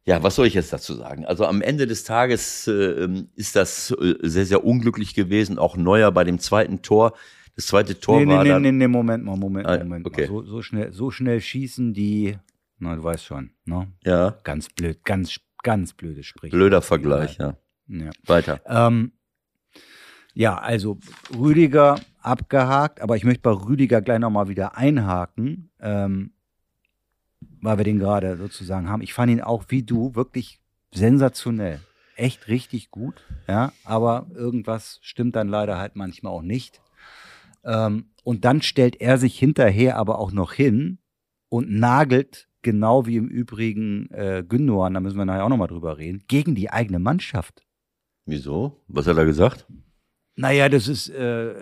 ja, 0.04 0.22
was 0.22 0.34
soll 0.34 0.46
ich 0.46 0.54
jetzt 0.54 0.72
dazu 0.72 0.94
sagen? 0.94 1.24
Also 1.26 1.46
am 1.46 1.62
Ende 1.62 1.86
des 1.86 2.04
Tages 2.04 2.66
äh, 2.66 3.08
ist 3.36 3.54
das 3.54 3.92
äh, 3.92 4.14
sehr, 4.22 4.46
sehr 4.46 4.64
unglücklich 4.64 5.14
gewesen. 5.14 5.58
Auch 5.58 5.76
Neuer 5.76 6.10
bei 6.10 6.24
dem 6.24 6.38
zweiten 6.38 6.82
Tor. 6.82 7.14
Das 7.54 7.66
zweite 7.66 7.98
Tor 8.00 8.20
nee, 8.20 8.26
war 8.26 8.42
nee, 8.42 8.50
dann. 8.50 8.62
Nee, 8.62 8.72
nee, 8.72 8.88
Moment 8.88 9.24
mal, 9.24 9.36
Moment, 9.36 9.66
ah, 9.66 9.78
Moment 9.78 10.06
okay. 10.06 10.22
mal. 10.22 10.28
So, 10.28 10.44
so, 10.44 10.62
schnell, 10.62 10.92
so 10.92 11.10
schnell 11.10 11.40
schießen 11.40 11.92
die, 11.92 12.36
na, 12.78 12.96
du 12.96 13.04
weißt 13.04 13.24
schon, 13.24 13.50
ne? 13.64 13.92
Ja. 14.04 14.36
Ganz 14.42 14.68
blöd, 14.70 15.04
ganz, 15.04 15.38
ganz 15.62 15.92
blödes 15.92 16.26
Sprichwort. 16.26 16.58
Blöder 16.58 16.82
Vergleich, 16.82 17.38
ja. 17.38 17.56
ja. 17.86 18.10
Weiter. 18.26 18.60
Ähm, 18.66 19.12
ja, 20.34 20.58
also 20.58 20.98
Rüdiger 21.38 22.00
abgehakt, 22.20 23.00
aber 23.00 23.16
ich 23.16 23.24
möchte 23.24 23.42
bei 23.42 23.52
Rüdiger 23.52 24.00
gleich 24.00 24.18
nochmal 24.18 24.48
wieder 24.48 24.76
einhaken. 24.76 25.70
Ähm, 25.80 26.32
weil 27.62 27.78
wir 27.78 27.84
den 27.84 27.98
gerade 27.98 28.36
sozusagen 28.36 28.90
haben. 28.90 29.00
Ich 29.00 29.14
fand 29.14 29.32
ihn 29.32 29.40
auch 29.40 29.64
wie 29.68 29.82
du 29.82 30.14
wirklich 30.14 30.60
sensationell. 30.92 31.80
Echt 32.16 32.48
richtig 32.48 32.90
gut, 32.90 33.24
ja, 33.48 33.72
aber 33.84 34.26
irgendwas 34.34 34.98
stimmt 35.00 35.34
dann 35.34 35.48
leider 35.48 35.78
halt 35.78 35.96
manchmal 35.96 36.32
auch 36.32 36.42
nicht. 36.42 36.82
Ähm, 37.64 38.10
und 38.22 38.44
dann 38.44 38.60
stellt 38.60 39.00
er 39.00 39.16
sich 39.16 39.38
hinterher 39.38 39.96
aber 39.96 40.18
auch 40.18 40.30
noch 40.30 40.52
hin 40.52 40.98
und 41.48 41.70
nagelt, 41.70 42.48
genau 42.60 43.06
wie 43.06 43.16
im 43.16 43.28
Übrigen 43.28 44.10
äh, 44.10 44.44
Gündogan, 44.46 44.94
da 44.94 45.00
müssen 45.00 45.16
wir 45.16 45.24
nachher 45.24 45.44
auch 45.44 45.48
nochmal 45.48 45.68
drüber 45.68 45.96
reden, 45.96 46.24
gegen 46.28 46.54
die 46.54 46.70
eigene 46.70 46.98
Mannschaft. 46.98 47.64
Wieso? 48.26 48.80
Was 48.88 49.06
hat 49.06 49.16
er 49.16 49.24
gesagt? 49.24 49.66
Naja, 50.34 50.70
das 50.70 50.88
ist 50.88 51.10
äh, 51.10 51.54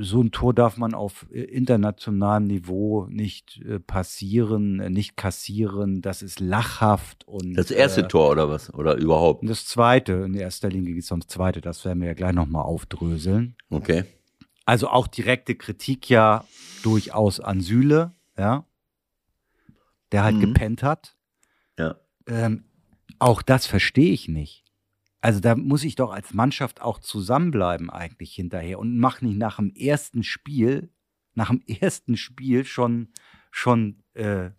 so 0.00 0.22
ein 0.22 0.30
Tor 0.30 0.54
darf 0.54 0.76
man 0.76 0.94
auf 0.94 1.26
äh, 1.32 1.40
internationalem 1.42 2.46
Niveau 2.46 3.06
nicht 3.10 3.60
äh, 3.66 3.80
passieren, 3.80 4.78
äh, 4.78 4.90
nicht 4.90 5.16
kassieren. 5.16 6.02
Das 6.02 6.22
ist 6.22 6.38
lachhaft 6.38 7.26
und 7.26 7.54
das 7.54 7.72
erste 7.72 8.02
äh, 8.02 8.08
Tor 8.08 8.30
oder 8.30 8.48
was 8.48 8.72
oder 8.72 8.94
überhaupt? 8.96 9.48
Das 9.48 9.66
zweite 9.66 10.12
in 10.12 10.34
erster 10.34 10.68
Linie 10.68 10.94
geht 10.94 11.02
es 11.02 11.10
ums 11.10 11.26
zweite. 11.26 11.60
Das 11.60 11.84
werden 11.84 12.00
wir 12.00 12.06
ja 12.08 12.14
gleich 12.14 12.32
noch 12.32 12.46
mal 12.46 12.62
aufdröseln. 12.62 13.56
Okay. 13.70 14.04
Also 14.64 14.88
auch 14.88 15.08
direkte 15.08 15.56
Kritik 15.56 16.08
ja 16.08 16.44
durchaus 16.84 17.40
an 17.40 17.60
Süle, 17.60 18.12
ja, 18.38 18.66
der 20.12 20.22
halt 20.22 20.36
Mhm. 20.36 20.40
gepennt 20.40 20.82
hat. 20.84 21.16
Ja. 21.76 21.96
Ähm, 22.28 22.64
auch 23.18 23.42
das 23.42 23.66
verstehe 23.66 24.12
ich 24.12 24.28
nicht. 24.28 24.64
Also 25.20 25.40
da 25.40 25.56
muss 25.56 25.84
ich 25.84 25.94
doch 25.96 26.12
als 26.12 26.34
Mannschaft 26.34 26.80
auch 26.82 27.00
zusammenbleiben 27.00 27.90
eigentlich 27.90 28.34
hinterher 28.34 28.78
und 28.78 28.98
mach 28.98 29.20
nicht 29.20 29.38
nach 29.38 29.56
dem 29.56 29.74
ersten 29.74 30.22
Spiel, 30.22 30.90
nach 31.34 31.48
dem 31.48 31.62
ersten 31.80 32.16
Spiel 32.16 32.64
schon, 32.64 33.08
schon 33.50 34.02
äh, 34.14 34.50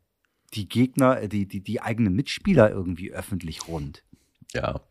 die 0.54 0.68
Gegner, 0.68 1.22
äh, 1.22 1.30
die, 1.30 1.48
die, 1.48 1.62
die 1.62 1.82
eigenen 1.82 2.14
Mitspieler 2.14 2.72
irgendwie 2.72 3.12
öffentlich 3.12 3.68
rund. 3.68 4.04
Ja. 4.54 4.82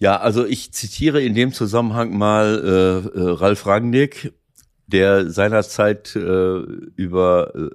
Ja, 0.00 0.18
also 0.20 0.46
ich 0.46 0.72
zitiere 0.72 1.20
in 1.22 1.34
dem 1.34 1.52
Zusammenhang 1.52 2.16
mal 2.16 2.62
äh, 2.64 3.18
äh, 3.18 3.30
Ralf 3.30 3.66
Rangnick, 3.66 4.32
der 4.86 5.28
seinerzeit 5.30 6.14
äh, 6.14 6.58
über 6.60 7.52
äh, 7.54 7.70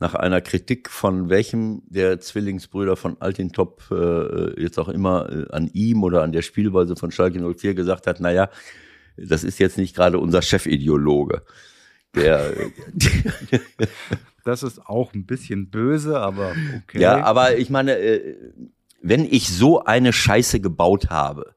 nach 0.00 0.14
einer 0.14 0.40
Kritik 0.40 0.88
von 0.88 1.28
welchem 1.28 1.82
der 1.86 2.20
Zwillingsbrüder 2.20 2.96
von 2.96 3.20
Altintop 3.20 3.82
äh, 3.90 4.60
jetzt 4.60 4.78
auch 4.78 4.88
immer 4.88 5.30
äh, 5.30 5.52
an 5.52 5.70
ihm 5.72 6.02
oder 6.02 6.22
an 6.22 6.32
der 6.32 6.42
Spielweise 6.42 6.96
von 6.96 7.10
Schalke 7.10 7.38
04 7.38 7.74
gesagt 7.74 8.06
hat, 8.06 8.18
naja, 8.18 8.48
das 9.18 9.44
ist 9.44 9.58
jetzt 9.58 9.76
nicht 9.76 9.94
gerade 9.94 10.18
unser 10.18 10.40
Chefideologe. 10.40 11.42
Der, 12.14 12.50
das 14.44 14.62
ist 14.62 14.84
auch 14.86 15.12
ein 15.12 15.26
bisschen 15.26 15.70
böse, 15.70 16.18
aber 16.18 16.54
okay. 16.82 17.00
Ja, 17.00 17.22
aber 17.22 17.58
ich 17.58 17.68
meine, 17.68 17.98
äh, 17.98 18.36
wenn 19.02 19.26
ich 19.26 19.50
so 19.50 19.84
eine 19.84 20.14
Scheiße 20.14 20.60
gebaut 20.60 21.10
habe, 21.10 21.54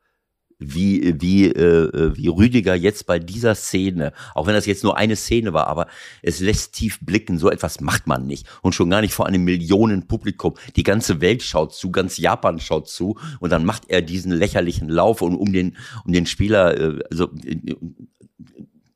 wie, 0.60 1.14
wie, 1.20 1.48
äh, 1.48 2.16
wie 2.16 2.28
Rüdiger 2.28 2.76
jetzt 2.76 3.06
bei 3.06 3.20
dieser 3.20 3.56
Szene, 3.56 4.14
auch 4.36 4.48
wenn 4.48 4.54
das 4.54 4.66
jetzt 4.66 4.84
nur 4.84 4.98
eine 4.98 5.16
Szene 5.16 5.54
war, 5.54 5.68
aber 5.68 5.88
es 6.22 6.40
lässt 6.40 6.74
tief 6.74 7.00
blicken, 7.02 7.38
so 7.38 7.50
etwas 7.50 7.82
macht 7.82 8.08
man 8.08 8.26
nicht. 8.26 8.48
Und 8.62 8.76
schon 8.76 8.90
gar 8.90 9.02
nicht 9.02 9.14
vor 9.14 9.28
einem 9.28 9.44
Millionenpublikum. 9.44 10.56
Die 10.76 10.84
ganze 10.84 11.22
Welt 11.22 11.44
schaut 11.44 11.74
zu, 11.74 11.92
ganz 11.92 12.18
Japan 12.18 12.60
schaut 12.60 12.90
zu 12.90 13.18
und 13.40 13.52
dann 13.52 13.66
macht 13.66 13.84
er 13.90 14.02
diesen 14.02 14.32
lächerlichen 14.32 14.90
Lauf 14.90 15.22
und 15.22 15.36
um 15.36 15.52
den, 15.52 15.78
um 16.06 16.14
den 16.14 16.26
Spieler, 16.26 16.80
äh, 16.80 17.00
also 17.10 17.30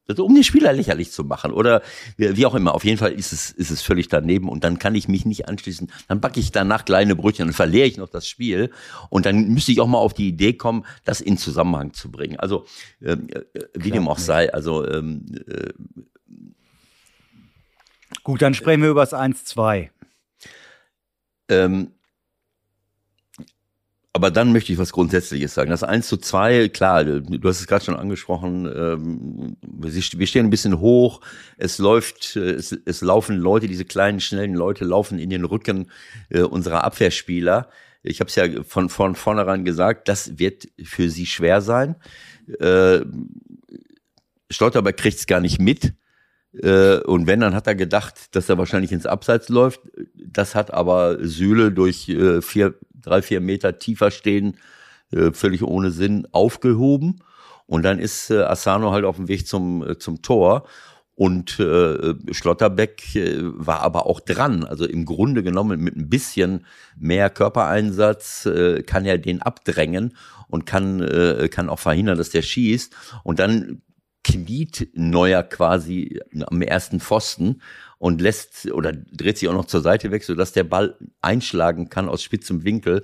also 0.08 0.26
um 0.26 0.34
den 0.34 0.44
Spieler 0.44 0.74
lächerlich 0.74 1.12
zu 1.12 1.24
machen 1.24 1.52
oder 1.52 1.82
wie 2.18 2.46
auch 2.46 2.56
immer. 2.56 2.74
Auf 2.74 2.86
jeden 2.86 2.98
Fall 2.98 3.12
ist 3.12 3.34
es, 3.34 3.52
ist 3.52 3.72
es 3.72 3.82
völlig 3.82 4.08
daneben 4.08 4.50
und 4.50 4.64
dann 4.64 4.80
kann 4.80 4.96
ich 4.96 5.08
mich 5.08 5.26
nicht 5.26 5.48
anschließen. 5.48 5.92
Dann 6.08 6.22
backe 6.22 6.40
ich 6.40 6.52
danach 6.52 6.86
kleine 6.86 7.16
Brötchen 7.16 7.48
und 7.48 7.54
verliere 7.54 7.88
ich 7.88 7.98
noch 7.98 8.10
das 8.10 8.28
Spiel 8.28 8.72
und 9.10 9.26
dann 9.26 9.50
müsste 9.50 9.72
ich 9.72 9.82
auch 9.82 9.88
mal 9.88 10.00
auf 10.00 10.14
die 10.14 10.30
Idee 10.30 10.54
kommen, 10.54 10.86
das 11.04 11.22
in 11.22 11.38
Zusammenhang 11.38 11.94
zu 11.94 12.12
bringen. 12.12 12.40
Also 12.40 12.66
äh, 13.02 13.18
wie 13.74 13.92
dem 13.92 14.08
auch 14.08 14.20
sei, 14.20 14.54
also 14.54 14.88
ähm, 14.88 15.26
äh, 15.48 15.74
Gut, 18.24 18.42
dann 18.42 18.54
sprechen 18.54 18.82
wir 18.82 18.90
über 18.90 19.02
das 19.02 19.14
1-2. 19.14 19.90
Ähm, 21.50 21.92
aber 24.18 24.32
dann 24.32 24.52
möchte 24.52 24.74
ich 24.74 24.80
was 24.80 24.94
Grundsätzliches 24.94 25.54
sagen. 25.54 25.70
Das 25.70 25.84
1 25.84 26.08
zu 26.08 26.18
2, 26.18 26.70
klar, 26.70 27.04
du 27.04 27.48
hast 27.48 27.60
es 27.60 27.68
gerade 27.68 27.86
schon 27.86 27.96
angesprochen, 27.96 28.66
ähm, 28.66 29.58
wir 29.62 30.26
stehen 30.26 30.48
ein 30.48 30.50
bisschen 30.50 30.80
hoch, 30.80 31.22
es 31.56 31.78
läuft, 31.78 32.36
es, 32.36 32.72
es 32.72 33.02
laufen 33.02 33.38
Leute, 33.38 33.68
diese 33.68 33.86
kleinen, 33.86 34.20
schnellen 34.20 34.56
Leute 34.56 34.86
laufen 34.86 35.20
in 35.20 35.30
den 35.30 35.46
Rücken 35.46 35.92
äh, 36.30 36.42
unserer 36.42 36.84
Abwehrspieler. 36.84 37.70
Ich 38.02 38.20
habe 38.20 38.30
es 38.30 38.36
ja 38.36 38.64
von, 38.64 38.90
von 38.90 39.14
vornherein 39.14 39.66
gesagt, 39.66 40.08
das 40.08 40.40
wird 40.40 40.68
für 40.84 41.12
sie 41.12 41.28
schwer 41.28 41.62
sein. 41.62 41.96
Äh, 42.60 43.02
Stolterberg 44.50 44.98
kriegt 44.98 45.20
es 45.20 45.28
gar 45.28 45.42
nicht 45.42 45.62
mit. 45.62 45.94
Äh, 46.54 47.02
und 47.02 47.28
wenn, 47.28 47.42
dann 47.42 47.54
hat 47.54 47.68
er 47.68 47.76
gedacht, 47.76 48.36
dass 48.36 48.50
er 48.50 48.58
wahrscheinlich 48.58 48.92
ins 48.92 49.06
Abseits 49.06 49.48
läuft. 49.50 49.82
Das 50.16 50.56
hat 50.56 50.74
aber 50.74 51.24
Sühle 51.24 51.72
durch 51.72 52.06
vier, 52.42 52.74
drei, 53.08 53.22
vier 53.22 53.42
Meter 53.42 53.80
tiefer 53.80 54.12
stehen, 54.12 54.58
äh, 55.12 55.32
völlig 55.32 55.64
ohne 55.64 55.92
Sinn 55.92 56.28
aufgehoben. 56.32 57.22
Und 57.66 57.84
dann 57.84 58.00
ist 58.00 58.30
äh, 58.30 58.42
Asano 58.44 58.92
halt 58.92 59.06
auf 59.06 59.18
dem 59.18 59.28
Weg 59.28 59.48
zum, 59.48 59.88
äh, 59.88 59.98
zum 59.98 60.22
Tor. 60.22 60.68
Und 61.16 61.60
äh, 61.60 62.14
Schlotterbeck 62.32 63.16
äh, 63.16 63.40
war 63.42 63.82
aber 63.82 64.06
auch 64.06 64.20
dran. 64.20 64.64
Also 64.64 64.86
im 64.86 65.06
Grunde 65.06 65.42
genommen 65.42 65.82
mit 65.82 65.96
ein 65.96 66.10
bisschen 66.10 66.66
mehr 66.96 67.30
Körpereinsatz 67.30 68.46
äh, 68.46 68.84
kann 68.84 69.06
er 69.06 69.18
den 69.18 69.42
abdrängen 69.42 70.16
und 70.48 70.66
kann, 70.66 71.02
äh, 71.02 71.50
kann 71.50 71.70
auch 71.70 71.80
verhindern, 71.80 72.18
dass 72.20 72.30
der 72.30 72.44
schießt. 72.44 72.96
Und 73.24 73.40
dann 73.40 73.82
kniet 74.24 74.90
Neuer 74.94 75.42
quasi 75.42 76.20
am 76.46 76.62
ersten 76.62 77.00
Pfosten 77.00 77.62
und 78.00 78.22
lässt 78.22 78.72
oder 78.72 78.94
dreht 78.94 79.38
sich 79.38 79.50
auch 79.50 79.54
noch 79.54 79.66
zur 79.66 79.82
Seite 79.82 80.12
weg, 80.12 80.24
sodass 80.24 80.52
der 80.54 80.64
Ball 80.64 80.96
einschlagen 81.22 81.90
kann 81.90 82.10
aus 82.10 82.22
spitzem 82.22 82.64
Winkel. 82.64 83.04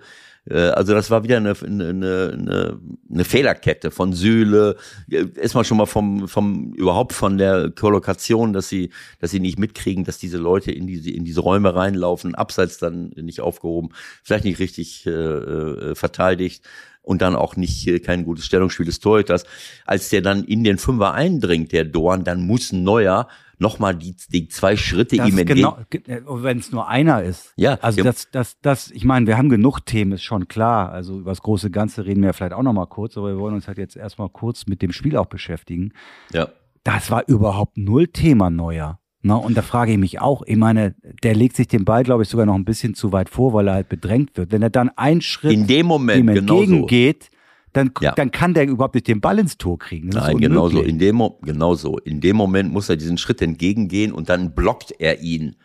Äh, 0.49 0.57
also 0.57 0.93
das 0.93 1.09
war 1.09 1.23
wieder 1.23 1.37
eine, 1.37 1.55
eine, 1.63 1.87
eine, 2.33 2.79
eine 3.11 3.23
Fehlerkette 3.23 3.91
von 3.91 4.13
Sühle. 4.13 4.77
Erstmal 5.09 5.65
schon 5.65 5.77
mal 5.77 5.85
vom, 5.85 6.27
vom 6.27 6.73
überhaupt 6.73 7.13
von 7.13 7.37
der 7.37 7.71
Kollokation, 7.71 8.53
dass 8.53 8.69
sie, 8.69 8.91
dass 9.19 9.31
sie 9.31 9.39
nicht 9.39 9.57
mitkriegen, 9.57 10.03
dass 10.03 10.17
diese 10.17 10.37
Leute 10.37 10.71
in 10.71 10.87
diese, 10.87 11.09
in 11.09 11.25
diese 11.25 11.41
Räume 11.41 11.75
reinlaufen, 11.75 12.35
abseits 12.35 12.77
dann 12.77 13.09
nicht 13.15 13.41
aufgehoben, 13.41 13.89
vielleicht 14.23 14.45
nicht 14.45 14.59
richtig 14.59 15.05
äh, 15.05 15.09
äh 15.09 15.95
verteidigt 15.95 16.63
und 17.01 17.21
dann 17.21 17.35
auch 17.35 17.55
nicht 17.55 17.87
äh, 17.87 17.99
kein 17.99 18.23
gutes 18.23 18.45
Stellungsspiel 18.45 18.85
des 18.85 18.99
Torhüters. 18.99 19.43
Als 19.85 20.09
der 20.09 20.21
dann 20.21 20.43
in 20.43 20.63
den 20.63 20.77
Fünfer 20.77 21.13
eindringt, 21.13 21.71
der 21.71 21.85
Dorn, 21.85 22.23
dann 22.23 22.45
muss 22.45 22.71
ein 22.71 22.83
Neuer 22.83 23.27
nochmal 23.57 23.95
die, 23.95 24.15
die 24.29 24.47
zwei 24.47 24.75
Schritte 24.75 25.17
das 25.17 25.27
ihm 25.27 25.37
entgegen. 25.37 25.67
Genau, 25.89 26.37
äh, 26.37 26.43
wenn 26.43 26.59
es 26.59 26.71
nur 26.71 26.87
einer 26.87 27.23
ist. 27.23 27.53
Ja. 27.55 27.77
Also 27.81 27.99
ja. 27.99 28.03
das, 28.03 28.29
das, 28.31 28.59
das, 28.61 28.91
ich 28.91 29.05
meine, 29.05 29.27
wir 29.27 29.37
haben 29.37 29.49
genug 29.49 29.81
Themen, 29.81 30.13
ist 30.13 30.23
schon 30.23 30.47
klar. 30.47 30.91
Also 30.91 31.19
über 31.19 31.31
das 31.31 31.41
große 31.41 31.71
Ganze 31.71 32.05
reden 32.05 32.23
wir 32.23 32.33
vielleicht 32.33 32.53
auch 32.53 32.63
nochmal 32.63 32.87
kurz, 32.87 33.17
aber 33.17 33.29
wir 33.29 33.39
wollen 33.39 33.55
uns 33.55 33.67
halt 33.67 33.77
jetzt 33.77 33.95
erstmal 33.95 34.29
kurz 34.29 34.67
mit 34.67 34.81
dem 34.81 34.91
Spiel 34.91 35.17
auch 35.17 35.27
beschäftigen. 35.27 35.93
Ja. 36.31 36.49
Das 36.83 37.11
war 37.11 37.27
überhaupt 37.27 37.77
null 37.77 38.07
Thema 38.07 38.49
Neuer. 38.49 38.99
Na, 39.25 39.35
und 39.35 39.55
da 39.55 39.61
frage 39.61 39.93
ich 39.93 39.97
mich 39.97 40.19
auch, 40.19 40.43
ich 40.45 40.57
meine, 40.57 40.95
der 41.23 41.33
legt 41.33 41.55
sich 41.55 41.69
den 41.69 41.85
Ball, 41.85 42.03
glaube 42.03 42.23
ich, 42.23 42.29
sogar 42.29 42.45
noch 42.45 42.55
ein 42.55 42.65
bisschen 42.65 42.93
zu 42.93 43.13
weit 43.13 43.29
vor, 43.29 43.53
weil 43.53 43.69
er 43.69 43.75
halt 43.75 43.87
bedrängt 43.87 44.35
wird. 44.35 44.51
Wenn 44.51 44.61
er 44.61 44.69
dann 44.69 44.89
einen 44.97 45.21
Schritt 45.21 45.53
in 45.53 45.65
dem 45.65 45.85
Moment 45.85 46.19
ihm 46.19 46.27
entgegengeht, 46.27 47.29
genau 47.29 47.32
dann, 47.73 47.91
ja. 48.01 48.13
dann 48.13 48.31
kann 48.31 48.53
der 48.53 48.67
überhaupt 48.67 48.95
nicht 48.95 49.07
den 49.07 49.19
Ball 49.19 49.39
ins 49.39 49.57
Tor 49.57 49.79
kriegen. 49.79 50.11
Das 50.11 50.27
Nein, 50.27 50.37
genauso. 50.37 50.81
In 50.81 50.99
dem, 50.99 51.21
genauso. 51.41 51.97
In 51.97 52.21
dem 52.21 52.35
Moment 52.35 52.71
muss 52.71 52.87
er 52.87 52.95
diesen 52.95 53.17
Schritt 53.17 53.41
entgegengehen 53.41 54.11
und 54.11 54.29
dann 54.29 54.53
blockt 54.53 54.93
er 54.99 55.21
ihn. 55.21 55.55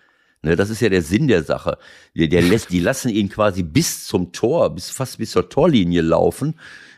Ne, 0.42 0.54
das 0.54 0.70
ist 0.70 0.80
ja 0.80 0.88
der 0.88 1.02
Sinn 1.02 1.28
der 1.28 1.42
Sache. 1.42 1.78
Der, 2.16 2.28
der 2.28 2.42
lässt, 2.50 2.70
die 2.70 2.80
lassen 2.80 3.10
ihn 3.10 3.28
quasi 3.28 3.62
bis 3.62 4.04
zum 4.06 4.32
Tor, 4.32 4.70
bis 4.70 4.90
fast 4.90 5.18
bis 5.18 5.32
zur 5.32 5.48
Torlinie 5.48 6.00
laufen. 6.00 6.54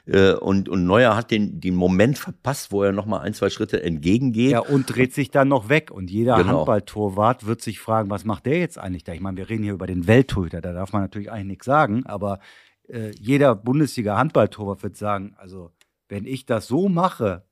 Äh, 0.07 0.35
und, 0.35 0.68
und 0.68 0.87
Neuer 0.87 1.16
hat 1.16 1.31
den, 1.31 1.61
den 1.61 1.75
Moment 1.75 2.18
verpasst, 2.18 2.70
wo 2.70 2.83
er 2.83 2.92
nochmal 2.92 3.20
ein, 3.20 3.35
zwei 3.35 3.51
Schritte 3.51 3.83
entgegengeht. 3.83 4.53
Ja, 4.53 4.61
und 4.61 4.94
dreht 4.94 5.14
sich 5.14 5.31
dann 5.31 5.49
noch 5.49 5.68
weg. 5.68 5.90
Und 5.90 6.11
jeder 6.11 6.37
genau. 6.37 6.59
Handballtorwart 6.59 7.46
wird 7.46 7.62
sich 7.62 7.79
fragen, 7.81 8.11
was 8.11 8.25
macht 8.25 8.46
der 8.46 8.59
jetzt 8.59 8.79
eigentlich 8.79 9.05
da? 9.05 9.12
Ich 9.12 9.20
meine, 9.20 9.37
wir 9.37 9.49
reden 9.49 9.64
hier 9.64 9.75
über 9.75 9.87
den 9.87 10.07
Welttorhüter, 10.07 10.61
da 10.61 10.73
darf 10.73 10.92
man 10.92 11.03
natürlich 11.03 11.31
eigentlich 11.31 11.46
nichts 11.46 11.66
sagen, 11.66 12.05
aber 12.07 12.40
äh, 12.92 13.11
jeder 13.18 13.55
Bundesliga-Handballtorwart 13.55 14.83
wird 14.83 14.96
sagen, 14.96 15.35
also 15.38 15.72
wenn 16.09 16.26
ich 16.26 16.46
das 16.46 16.66
so 16.66 16.88
mache, 16.88 17.44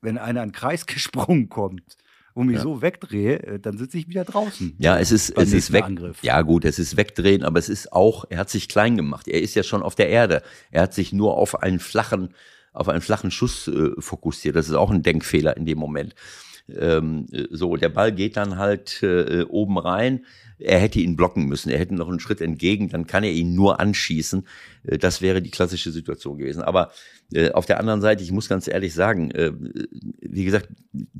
wenn 0.00 0.18
einer 0.18 0.42
in 0.42 0.50
den 0.50 0.52
Kreis 0.52 0.86
gesprungen 0.86 1.48
kommt, 1.48 1.96
und 2.34 2.48
mich 2.48 2.56
ja. 2.56 2.62
so 2.62 2.82
wegdrehe, 2.82 3.40
äh, 3.42 3.60
dann 3.60 3.78
sitze 3.78 3.96
ich 3.96 4.08
wieder 4.08 4.24
draußen. 4.24 4.74
Ja, 4.78 4.98
es 4.98 5.12
ist, 5.12 5.30
es 5.38 5.52
ist 5.52 5.72
weg. 5.72 5.84
Angriff. 5.84 6.18
Ja, 6.22 6.42
gut, 6.42 6.64
es 6.64 6.78
ist 6.78 6.96
wegdrehen, 6.96 7.44
aber 7.44 7.58
es 7.58 7.68
ist 7.68 7.92
auch, 7.92 8.24
er 8.28 8.38
hat 8.38 8.50
sich 8.50 8.68
klein 8.68 8.96
gemacht. 8.96 9.28
Er 9.28 9.40
ist 9.40 9.54
ja 9.54 9.62
schon 9.62 9.82
auf 9.82 9.94
der 9.94 10.08
Erde. 10.08 10.42
Er 10.70 10.82
hat 10.82 10.94
sich 10.94 11.12
nur 11.12 11.36
auf 11.36 11.62
einen 11.62 11.78
flachen, 11.78 12.34
auf 12.72 12.88
einen 12.88 13.00
flachen 13.00 13.30
Schuss 13.30 13.68
äh, 13.68 13.90
fokussiert. 13.98 14.56
Das 14.56 14.68
ist 14.68 14.74
auch 14.74 14.90
ein 14.90 15.02
Denkfehler 15.02 15.56
in 15.56 15.64
dem 15.64 15.78
Moment. 15.78 16.16
Ähm, 16.68 17.26
so, 17.50 17.76
der 17.76 17.90
Ball 17.90 18.10
geht 18.10 18.36
dann 18.36 18.58
halt 18.58 19.02
äh, 19.02 19.44
oben 19.48 19.78
rein. 19.78 20.24
Er 20.58 20.78
hätte 20.78 21.00
ihn 21.00 21.16
blocken 21.16 21.46
müssen. 21.46 21.70
Er 21.70 21.78
hätte 21.78 21.94
noch 21.94 22.08
einen 22.08 22.20
Schritt 22.20 22.40
entgegen, 22.40 22.88
dann 22.88 23.06
kann 23.06 23.24
er 23.24 23.32
ihn 23.32 23.54
nur 23.54 23.80
anschießen. 23.80 24.46
Äh, 24.84 24.98
das 24.98 25.20
wäre 25.20 25.42
die 25.42 25.50
klassische 25.50 25.90
Situation 25.90 26.38
gewesen. 26.38 26.62
Aber 26.62 26.90
äh, 27.32 27.50
auf 27.52 27.66
der 27.66 27.80
anderen 27.80 28.00
Seite, 28.00 28.22
ich 28.22 28.32
muss 28.32 28.48
ganz 28.48 28.68
ehrlich 28.68 28.94
sagen, 28.94 29.30
äh, 29.32 29.52
wie 30.20 30.44
gesagt, 30.44 30.68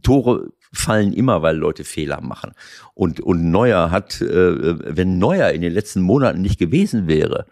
Tore 0.03 0.53
fallen 0.73 1.13
immer, 1.13 1.43
weil 1.43 1.57
Leute 1.57 1.85
Fehler 1.85 2.21
machen. 2.21 2.53
Und, 2.95 3.21
und 3.21 3.51
Neuer 3.51 3.91
hat, 3.91 4.21
wenn 4.21 5.19
Neuer 5.19 5.51
in 5.51 5.63
den 5.63 5.73
letzten 5.73 6.03
Monaten 6.03 6.43
nicht 6.43 6.59
gewesen 6.59 7.09
wäre, 7.09 7.47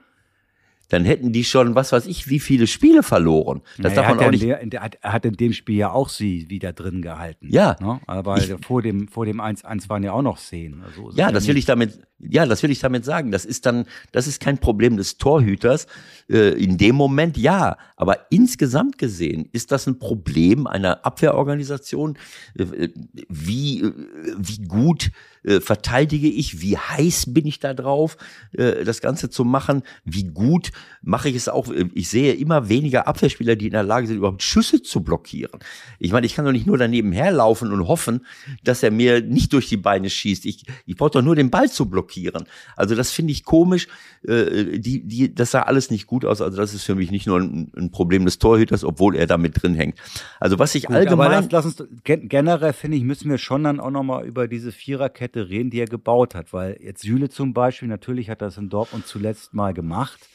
dann 0.92 1.06
hätten 1.06 1.32
die 1.32 1.42
schon, 1.44 1.74
was 1.74 1.90
weiß 1.90 2.06
ich, 2.06 2.28
wie 2.28 2.38
viele 2.38 2.66
Spiele 2.66 3.02
verloren. 3.02 3.62
Das 3.78 3.94
naja, 3.94 4.08
darf 4.08 4.14
man 4.14 4.26
auch 4.26 4.30
nicht. 4.30 4.42
Der, 4.42 4.64
der, 4.66 4.90
er 5.00 5.12
hat 5.12 5.24
in 5.24 5.32
dem 5.32 5.54
Spiel 5.54 5.76
ja 5.76 5.90
auch 5.90 6.10
sie 6.10 6.50
wieder 6.50 6.74
drin 6.74 7.00
gehalten. 7.00 7.48
Ja. 7.50 7.76
Ne? 7.80 7.98
Aber 8.06 8.36
ich, 8.36 8.54
vor 8.62 8.82
dem 8.82 9.08
vor 9.08 9.24
dem 9.24 9.40
1-1 9.40 9.88
waren 9.88 10.02
ja 10.02 10.12
auch 10.12 10.20
noch 10.20 10.36
Szenen. 10.36 10.82
Also 10.82 11.10
ja, 11.14 11.32
das 11.32 11.48
will 11.48 11.56
ich 11.56 11.64
damit, 11.64 12.00
ja, 12.18 12.44
das 12.44 12.62
will 12.62 12.70
ich 12.70 12.80
damit 12.80 13.06
sagen. 13.06 13.30
Das 13.30 13.46
ist 13.46 13.64
dann, 13.64 13.86
das 14.12 14.26
ist 14.26 14.38
kein 14.38 14.58
Problem 14.58 14.98
des 14.98 15.16
Torhüters. 15.16 15.86
Äh, 16.28 16.62
in 16.62 16.76
dem 16.76 16.94
Moment 16.94 17.38
ja. 17.38 17.78
Aber 17.96 18.30
insgesamt 18.30 18.98
gesehen 18.98 19.48
ist 19.52 19.72
das 19.72 19.86
ein 19.86 19.98
Problem 19.98 20.66
einer 20.66 21.06
Abwehrorganisation. 21.06 22.18
Äh, 22.54 22.88
wie, 23.30 23.80
äh, 23.80 23.92
wie 24.36 24.62
gut 24.64 25.10
äh, 25.44 25.60
verteidige 25.60 26.28
ich, 26.28 26.60
wie 26.60 26.76
heiß 26.76 27.32
bin 27.32 27.46
ich 27.46 27.58
da 27.58 27.74
drauf, 27.74 28.16
äh, 28.52 28.84
das 28.84 29.00
Ganze 29.00 29.30
zu 29.30 29.44
machen, 29.44 29.82
wie 30.04 30.24
gut 30.24 30.70
mache 31.02 31.28
ich 31.28 31.36
es 31.36 31.48
auch. 31.48 31.72
Ich 31.94 32.08
sehe 32.08 32.34
immer 32.34 32.68
weniger 32.68 33.06
Abwehrspieler, 33.08 33.56
die 33.56 33.66
in 33.66 33.72
der 33.72 33.82
Lage 33.82 34.06
sind, 34.06 34.16
überhaupt 34.16 34.42
Schüsse 34.42 34.82
zu 34.82 35.02
blockieren. 35.02 35.60
Ich 35.98 36.12
meine, 36.12 36.26
ich 36.26 36.34
kann 36.34 36.44
doch 36.44 36.52
nicht 36.52 36.66
nur 36.66 36.78
daneben 36.78 37.12
herlaufen 37.12 37.72
und 37.72 37.88
hoffen, 37.88 38.24
dass 38.62 38.82
er 38.82 38.90
mir 38.90 39.20
nicht 39.20 39.52
durch 39.52 39.68
die 39.68 39.76
Beine 39.76 40.10
schießt. 40.10 40.46
Ich, 40.46 40.64
ich 40.86 40.96
brauche 40.96 41.10
doch 41.10 41.22
nur 41.22 41.34
den 41.34 41.50
Ball 41.50 41.70
zu 41.70 41.86
blockieren. 41.88 42.44
Also 42.76 42.94
das 42.94 43.10
finde 43.10 43.32
ich 43.32 43.44
komisch. 43.44 43.88
Äh, 44.26 44.78
die, 44.78 45.06
die, 45.06 45.34
das 45.34 45.50
sah 45.50 45.62
alles 45.62 45.90
nicht 45.90 46.06
gut 46.06 46.24
aus. 46.24 46.40
Also 46.40 46.56
das 46.56 46.74
ist 46.74 46.84
für 46.84 46.94
mich 46.94 47.10
nicht 47.10 47.26
nur 47.26 47.40
ein, 47.40 47.72
ein 47.76 47.90
Problem 47.90 48.24
des 48.24 48.38
Torhüters, 48.38 48.84
obwohl 48.84 49.16
er 49.16 49.26
da 49.26 49.38
mit 49.38 49.62
drin 49.62 49.74
hängt. 49.74 49.98
Also 50.38 50.58
was 50.58 50.74
ich 50.74 50.86
gut, 50.86 50.96
allgemein... 50.96 51.32
Aber 51.32 51.40
lass, 51.40 51.50
lass 51.50 51.64
uns, 51.66 51.88
generell 52.04 52.72
finde 52.72 52.96
ich, 52.96 53.02
müssen 53.02 53.30
wir 53.30 53.38
schon 53.38 53.64
dann 53.64 53.80
auch 53.80 53.90
nochmal 53.90 54.24
über 54.26 54.46
diese 54.46 54.70
Viererkette 54.70 55.31
Kette 55.32 55.48
reden, 55.48 55.70
die 55.70 55.80
er 55.80 55.86
gebaut 55.86 56.34
hat. 56.34 56.52
Weil 56.52 56.78
jetzt 56.80 57.02
Süle 57.02 57.28
zum 57.28 57.52
Beispiel, 57.54 57.88
natürlich 57.88 58.30
hat 58.30 58.42
er 58.42 58.48
das 58.48 58.58
in 58.58 58.68
Dortmund 58.68 59.06
zuletzt 59.06 59.54
mal 59.54 59.74
gemacht, 59.74 60.28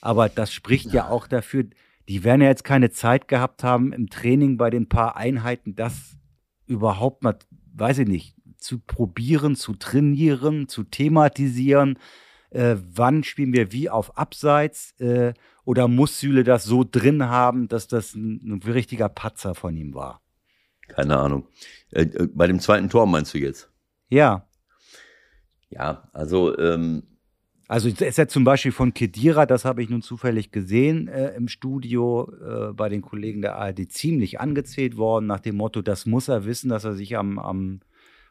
aber 0.00 0.28
das 0.28 0.52
spricht 0.52 0.92
ja 0.92 1.08
auch 1.08 1.26
dafür, 1.26 1.64
die 2.08 2.24
werden 2.24 2.42
ja 2.42 2.48
jetzt 2.48 2.64
keine 2.64 2.90
Zeit 2.90 3.28
gehabt 3.28 3.64
haben 3.64 3.92
im 3.92 4.10
Training 4.10 4.56
bei 4.56 4.70
den 4.70 4.88
paar 4.88 5.16
Einheiten, 5.16 5.74
das 5.74 6.16
überhaupt 6.66 7.22
mal, 7.22 7.38
weiß 7.74 7.98
ich 8.00 8.08
nicht, 8.08 8.36
zu 8.58 8.78
probieren, 8.78 9.56
zu 9.56 9.74
trainieren, 9.74 10.68
zu 10.68 10.84
thematisieren. 10.84 11.98
Äh, 12.50 12.76
wann 12.94 13.24
spielen 13.24 13.52
wir 13.52 13.72
wie 13.72 13.90
auf 13.90 14.16
Abseits? 14.16 14.92
Äh, 15.00 15.34
oder 15.64 15.88
muss 15.88 16.20
Süle 16.20 16.44
das 16.44 16.64
so 16.64 16.84
drin 16.88 17.24
haben, 17.24 17.68
dass 17.68 17.88
das 17.88 18.14
ein, 18.14 18.40
ein 18.44 18.62
richtiger 18.62 19.08
Patzer 19.08 19.54
von 19.54 19.76
ihm 19.76 19.94
war? 19.94 20.20
Keine 20.88 21.16
Ahnung. 21.16 21.48
Äh, 21.90 22.02
äh 22.02 22.28
bei 22.32 22.46
dem 22.46 22.60
zweiten 22.60 22.90
Tor 22.90 23.06
meinst 23.06 23.32
du 23.32 23.38
jetzt? 23.38 23.73
Ja. 24.08 24.46
Ja, 25.70 26.08
also. 26.12 26.56
Ähm, 26.58 27.02
also 27.66 27.88
ist 27.88 28.18
ja 28.18 28.28
zum 28.28 28.44
Beispiel 28.44 28.72
von 28.72 28.92
Kedira, 28.92 29.46
das 29.46 29.64
habe 29.64 29.82
ich 29.82 29.88
nun 29.88 30.02
zufällig 30.02 30.50
gesehen 30.50 31.08
äh, 31.08 31.34
im 31.34 31.48
Studio 31.48 32.30
äh, 32.30 32.72
bei 32.74 32.90
den 32.90 33.00
Kollegen 33.00 33.40
der 33.40 33.56
ARD, 33.56 33.90
ziemlich 33.90 34.38
angezählt 34.38 34.98
worden, 34.98 35.26
nach 35.26 35.40
dem 35.40 35.56
Motto, 35.56 35.80
das 35.80 36.04
muss 36.04 36.28
er 36.28 36.44
wissen, 36.44 36.68
dass 36.68 36.84
er 36.84 36.94
sich 36.94 37.16
am, 37.16 37.38
am 37.38 37.80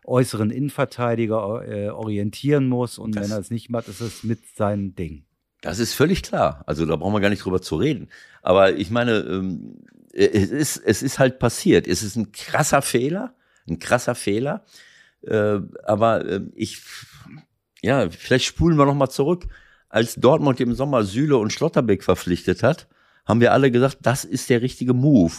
äußeren 0.05 0.51
Innenverteidiger 0.51 1.67
äh, 1.67 1.89
orientieren 1.89 2.69
muss 2.69 2.99
und 2.99 3.15
das, 3.15 3.23
wenn 3.23 3.31
er 3.31 3.39
es 3.39 3.49
nicht 3.49 3.69
macht, 3.71 3.87
ist 3.87 4.01
es 4.01 4.23
mit 4.23 4.45
seinem 4.55 4.95
Ding. 4.95 5.25
Das 5.61 5.79
ist 5.79 5.93
völlig 5.93 6.23
klar. 6.23 6.63
Also 6.67 6.85
da 6.85 6.95
brauchen 6.95 7.13
wir 7.13 7.21
gar 7.21 7.29
nicht 7.29 7.43
drüber 7.43 7.61
zu 7.61 7.77
reden. 7.77 8.09
Aber 8.41 8.75
ich 8.75 8.91
meine, 8.91 9.19
ähm, 9.19 9.79
es, 10.11 10.51
ist, 10.51 10.77
es 10.77 11.01
ist 11.01 11.19
halt 11.19 11.39
passiert. 11.39 11.87
Es 11.87 12.03
ist 12.03 12.17
ein 12.17 12.33
krasser 12.33 12.81
Fehler, 12.81 13.33
ein 13.67 13.79
krasser 13.79 14.13
Fehler. 14.13 14.65
Äh, 15.25 15.59
aber 15.83 16.25
äh, 16.25 16.41
ich, 16.55 16.81
ja, 17.81 18.09
vielleicht 18.09 18.45
spulen 18.45 18.77
wir 18.77 18.85
noch 18.85 18.95
mal 18.95 19.09
zurück. 19.09 19.47
Als 19.89 20.15
Dortmund 20.15 20.59
im 20.59 20.73
Sommer 20.73 21.03
Süle 21.03 21.37
und 21.37 21.53
Schlotterbeck 21.53 22.03
verpflichtet 22.03 22.63
hat, 22.63 22.87
haben 23.25 23.39
wir 23.39 23.53
alle 23.53 23.71
gesagt, 23.71 23.99
das 24.01 24.25
ist 24.25 24.49
der 24.49 24.61
richtige 24.61 24.93
Move. 24.93 25.33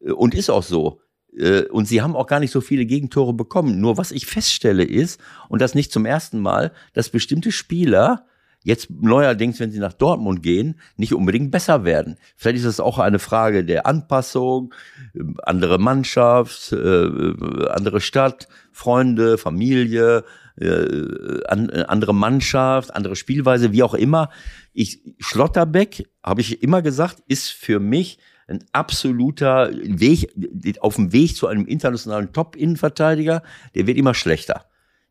Äh, 0.00 0.12
und 0.12 0.34
ist 0.34 0.50
auch 0.50 0.62
so. 0.62 1.00
Äh, 1.36 1.62
und 1.64 1.86
sie 1.86 2.02
haben 2.02 2.16
auch 2.16 2.26
gar 2.26 2.40
nicht 2.40 2.50
so 2.50 2.60
viele 2.60 2.86
Gegentore 2.86 3.32
bekommen. 3.32 3.80
Nur 3.80 3.96
was 3.96 4.12
ich 4.12 4.26
feststelle 4.26 4.84
ist, 4.84 5.20
und 5.48 5.60
das 5.62 5.74
nicht 5.74 5.92
zum 5.92 6.06
ersten 6.06 6.40
Mal, 6.40 6.72
dass 6.92 7.08
bestimmte 7.08 7.52
Spieler 7.52 8.26
jetzt 8.64 8.90
neuerdings, 8.90 9.60
wenn 9.60 9.70
sie 9.70 9.78
nach 9.78 9.92
Dortmund 9.92 10.42
gehen, 10.42 10.80
nicht 10.96 11.14
unbedingt 11.14 11.52
besser 11.52 11.84
werden. 11.84 12.16
Vielleicht 12.36 12.58
ist 12.58 12.64
es 12.64 12.80
auch 12.80 12.98
eine 12.98 13.20
Frage 13.20 13.64
der 13.64 13.86
Anpassung, 13.86 14.74
äh, 15.14 15.20
andere 15.44 15.78
Mannschaft, 15.78 16.72
andere 16.72 18.00
Stadt, 18.00 18.48
Freunde, 18.72 19.38
Familie, 19.38 20.24
andere 20.56 22.14
Mannschaft, 22.14 22.94
andere 22.94 23.16
Spielweise, 23.16 23.72
wie 23.72 23.82
auch 23.82 23.94
immer. 23.94 24.30
Ich, 24.72 25.00
Schlotterbeck, 25.18 26.08
habe 26.22 26.40
ich 26.40 26.62
immer 26.62 26.80
gesagt, 26.80 27.22
ist 27.26 27.50
für 27.50 27.80
mich 27.80 28.18
ein 28.46 28.64
absoluter 28.72 29.70
Weg, 29.72 30.32
auf 30.80 30.96
dem 30.96 31.12
Weg 31.12 31.36
zu 31.36 31.46
einem 31.46 31.66
internationalen 31.66 32.32
Top-Innenverteidiger, 32.32 33.42
der 33.74 33.86
wird 33.86 33.98
immer 33.98 34.14
schlechter. 34.14 34.66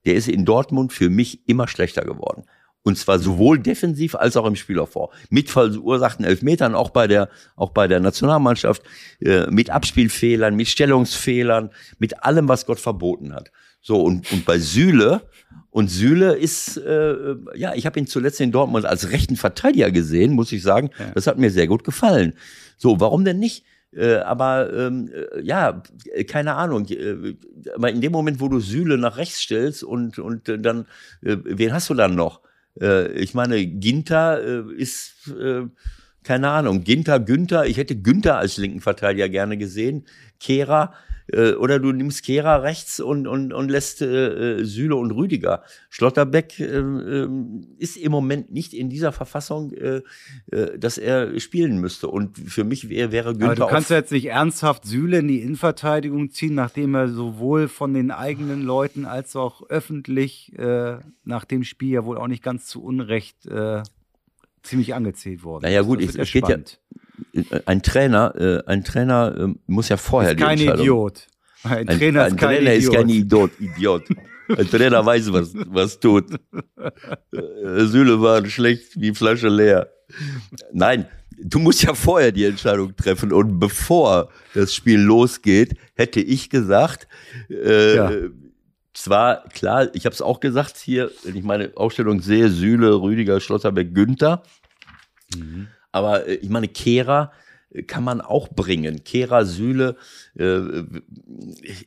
Der 0.06 0.16
ist 0.16 0.28
in 0.28 0.46
Dortmund 0.46 0.94
für 0.94 1.10
mich 1.10 1.48
immer 1.48 1.68
schlechter 1.68 2.04
geworden. 2.04 2.44
Und 2.84 2.98
zwar 2.98 3.18
sowohl 3.18 3.60
defensiv 3.60 4.14
als 4.16 4.36
auch 4.36 4.46
im 4.46 4.58
Spielaufbau. 4.58 5.12
Mit 5.30 5.50
verursachten 5.50 6.26
Elfmetern, 6.26 6.76
auch 6.76 6.90
bei 6.90 7.08
der, 7.08 7.30
auch 7.56 7.70
bei 7.70 7.88
der 7.88 8.02
Nationalmannschaft, 8.02 8.84
äh, 9.22 9.50
mit 9.50 9.70
Abspielfehlern, 9.70 10.56
mit 10.56 10.68
Stellungsfehlern, 10.68 11.70
mit 11.98 12.24
allem, 12.24 12.50
was 12.50 12.66
Gott 12.66 12.80
verboten 12.80 13.34
hat. 13.34 13.52
So, 13.82 14.02
und, 14.02 14.32
und 14.32 14.46
bei 14.46 14.60
Süle, 14.60 15.22
und 15.70 15.90
Süle 15.90 16.36
ist, 16.36 16.78
äh, 16.78 17.36
ja, 17.56 17.74
ich 17.74 17.86
habe 17.86 18.00
ihn 18.00 18.08
zuletzt 18.08 18.40
in 18.42 18.52
Dortmund 18.52 18.86
als 18.86 19.12
rechten 19.12 19.36
Verteidiger 19.36 19.90
gesehen, 19.90 20.34
muss 20.34 20.52
ich 20.52 20.62
sagen. 20.62 20.92
Ja. 21.00 21.12
Das 21.16 21.26
hat 21.26 21.38
mir 21.38 21.52
sehr 21.52 21.68
gut 21.68 21.84
gefallen. 21.84 22.34
So, 22.78 23.00
warum 23.00 23.26
denn 23.26 23.40
nicht? 23.40 23.66
Äh, 23.92 24.18
aber 24.18 24.72
ähm, 24.74 25.10
äh, 25.12 25.42
ja, 25.42 25.82
keine 26.28 26.56
Ahnung. 26.56 26.86
Äh, 26.90 27.36
aber 27.76 27.90
in 27.90 28.02
dem 28.02 28.12
Moment, 28.12 28.40
wo 28.40 28.50
du 28.50 28.60
Süle 28.60 28.98
nach 28.98 29.18
rechts 29.18 29.42
stellst 29.42 29.84
und, 29.84 30.20
und 30.20 30.48
äh, 30.48 30.60
dann, 30.60 30.86
äh, 31.22 31.38
wen 31.44 31.74
hast 31.74 31.90
du 31.90 31.94
dann 31.94 32.16
noch? 32.16 32.42
Äh, 32.80 33.12
ich 33.14 33.34
meine, 33.34 33.66
Ginter 33.66 34.44
äh, 34.44 34.74
ist, 34.74 35.28
äh, 35.28 35.64
keine 36.24 36.50
Ahnung, 36.50 36.84
Ginter, 36.84 37.20
Günther, 37.20 37.66
ich 37.66 37.78
hätte 37.78 37.96
Günther 37.96 38.38
als 38.38 38.58
linken 38.58 38.82
Verteidiger 38.82 39.30
gerne 39.30 39.58
gesehen. 39.58 40.06
Kehrer, 40.40 40.94
äh, 41.32 41.54
oder 41.54 41.80
du 41.80 41.92
nimmst 41.92 42.24
Kehra 42.24 42.58
rechts 42.58 43.00
und, 43.00 43.28
und, 43.28 43.54
und 43.54 43.70
lässt 43.70 44.02
äh, 44.02 44.58
äh, 44.60 44.64
Süle 44.64 44.96
und 44.96 45.12
Rüdiger. 45.12 45.64
Schlotterbeck 45.90 46.60
äh, 46.60 47.28
ist 47.78 47.98
im 47.98 48.12
Moment 48.12 48.52
nicht 48.52 48.74
in 48.74 48.90
dieser 48.90 49.12
Verfassung, 49.12 49.74
äh, 49.74 50.02
dass 50.78 50.98
er 50.98 51.40
spielen 51.40 51.80
müsste. 51.80 52.08
Und 52.08 52.38
für 52.38 52.64
mich 52.64 52.90
wär, 52.90 53.12
wäre 53.12 53.34
Günther. 53.34 53.52
Aber 53.52 53.56
du 53.56 53.68
kannst 53.68 53.90
jetzt 53.90 54.12
nicht 54.12 54.26
ernsthaft 54.26 54.86
Süle 54.86 55.20
in 55.20 55.28
die 55.28 55.42
Innenverteidigung 55.42 56.32
ziehen, 56.32 56.56
nachdem 56.56 56.96
er 56.96 57.10
sowohl 57.10 57.68
von 57.68 57.94
den 57.94 58.12
eigenen 58.12 58.62
Leuten 58.62 59.06
als 59.06 59.36
auch 59.36 59.70
öffentlich 59.70 60.52
nach 61.24 61.46
dem 61.46 61.64
Spiel 61.64 61.92
ja 61.92 62.06
wohl 62.06 62.18
auch 62.18 62.28
nicht 62.28 62.44
ganz 62.44 62.66
zu 62.66 62.84
Unrecht 62.84 63.48
ziemlich 64.64 64.94
angezählt 64.94 65.44
worden. 65.44 65.64
Naja 65.64 65.82
gut, 65.82 66.02
ich, 66.02 66.18
es 66.18 66.32
geht 66.32 66.48
ja, 66.48 66.58
ein 67.66 67.82
Trainer, 67.82 68.34
äh, 68.36 68.64
ein 68.66 68.84
Trainer 68.84 69.36
äh, 69.38 69.54
muss 69.68 69.90
ja 69.90 69.98
vorher 69.98 70.32
ist 70.32 70.40
kein 70.40 70.60
Idiot. 70.60 71.28
Ein 71.64 71.88
Trainer, 71.88 72.24
ein, 72.24 72.34
ist, 72.34 72.38
kein 72.38 72.56
Trainer 72.56 72.74
Idiot. 72.74 72.94
ist 72.94 72.94
kein 72.94 73.10
Idiot. 73.10 73.52
Idiot. 73.60 74.04
Ein 74.50 74.70
Trainer 74.70 75.06
weiß, 75.06 75.32
was, 75.32 75.54
was 75.54 76.00
tut. 76.00 76.26
Äh, 77.32 77.86
Süle 77.86 78.22
war 78.22 78.46
schlecht 78.46 79.00
wie 79.00 79.14
Flasche 79.14 79.48
leer. 79.48 79.90
Nein, 80.74 81.08
du 81.42 81.60
musst 81.60 81.84
ja 81.84 81.94
vorher 81.94 82.32
die 82.32 82.46
Entscheidung 82.46 82.96
treffen 82.96 83.32
und 83.32 83.60
bevor 83.60 84.30
das 84.54 84.74
Spiel 84.74 85.00
losgeht, 85.00 85.76
hätte 85.96 86.20
ich 86.20 86.50
gesagt, 86.50 87.08
äh, 87.50 87.96
ja. 87.96 88.12
zwar 88.94 89.48
klar, 89.50 89.90
ich 89.94 90.06
habe 90.06 90.14
es 90.14 90.22
auch 90.22 90.40
gesagt 90.40 90.78
hier, 90.78 91.12
wenn 91.24 91.36
ich 91.36 91.44
meine 91.44 91.72
Aufstellung 91.76 92.22
sehe, 92.22 92.50
Süle, 92.50 93.02
Rüdiger, 93.02 93.40
Schlotterbeck, 93.40 93.94
Günther. 93.94 94.44
Mhm. 95.36 95.68
Aber 95.94 96.28
äh, 96.28 96.34
ich 96.34 96.50
meine, 96.50 96.68
Kehrer 96.68 97.32
äh, 97.72 97.84
kann 97.84 98.04
man 98.04 98.20
auch 98.20 98.50
bringen. 98.50 99.06
Kehrer, 99.06 99.46
Sühle, 99.46 99.96
äh, 100.36 100.60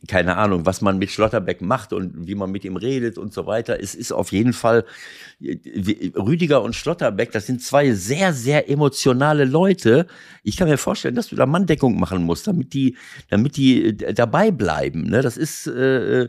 keine 0.08 0.36
Ahnung, 0.36 0.64
was 0.64 0.80
man 0.80 0.98
mit 0.98 1.10
Schlotterbeck 1.10 1.60
macht 1.60 1.92
und 1.92 2.26
wie 2.26 2.34
man 2.34 2.50
mit 2.50 2.64
ihm 2.64 2.76
redet 2.76 3.18
und 3.18 3.34
so 3.34 3.46
weiter. 3.46 3.78
Es 3.78 3.94
ist 3.94 4.12
auf 4.12 4.32
jeden 4.32 4.54
Fall, 4.54 4.84
äh, 5.40 5.58
Rüdiger 6.16 6.62
und 6.62 6.74
Schlotterbeck, 6.74 7.32
das 7.32 7.46
sind 7.46 7.62
zwei 7.62 7.92
sehr, 7.92 8.32
sehr 8.32 8.70
emotionale 8.70 9.44
Leute. 9.44 10.06
Ich 10.42 10.56
kann 10.56 10.68
mir 10.68 10.78
vorstellen, 10.78 11.16
dass 11.16 11.28
du 11.28 11.36
da 11.36 11.44
Manndeckung 11.44 11.98
machen 11.98 12.22
musst, 12.22 12.46
damit 12.46 12.72
die, 12.72 12.96
damit 13.28 13.56
die 13.56 13.96
dabei 13.96 14.50
bleiben. 14.50 15.02
Ne? 15.10 15.20
Das 15.20 15.36
ist, 15.36 15.66
äh, 15.66 16.28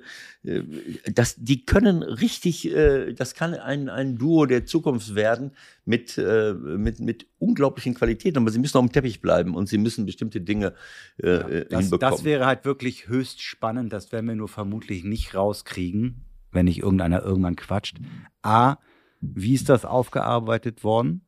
das, 1.13 1.35
die 1.35 1.65
können 1.65 2.03
richtig, 2.03 2.73
äh, 2.73 3.13
das 3.13 3.33
kann 3.33 3.53
ein, 3.53 3.89
ein 3.89 4.17
Duo 4.17 4.45
der 4.45 4.65
Zukunft 4.65 5.13
werden 5.13 5.51
mit, 5.83 6.17
äh, 6.17 6.53
mit, 6.53 6.99
mit 6.99 7.27
unglaublichen 7.37 7.93
Qualitäten, 7.93 8.37
aber 8.37 8.51
sie 8.51 8.59
müssen 8.59 8.77
auf 8.77 8.85
dem 8.85 8.91
Teppich 8.91 9.21
bleiben 9.21 9.55
und 9.55 9.67
sie 9.67 9.77
müssen 9.77 10.05
bestimmte 10.05 10.39
Dinge 10.39 10.73
äh, 11.21 11.29
ja, 11.29 11.63
das, 11.65 11.81
hinbekommen. 11.81 11.99
Das 11.99 12.23
wäre 12.23 12.45
halt 12.45 12.63
wirklich 12.63 13.09
höchst 13.09 13.41
spannend, 13.41 13.91
das 13.91 14.11
werden 14.11 14.27
wir 14.27 14.35
nur 14.35 14.47
vermutlich 14.47 15.03
nicht 15.03 15.35
rauskriegen, 15.35 16.23
wenn 16.51 16.65
nicht 16.65 16.79
irgendeiner 16.79 17.21
irgendwann 17.23 17.57
quatscht. 17.57 17.97
A, 18.41 18.77
wie 19.19 19.53
ist 19.53 19.69
das 19.69 19.83
aufgearbeitet 19.83 20.83
worden? 20.83 21.23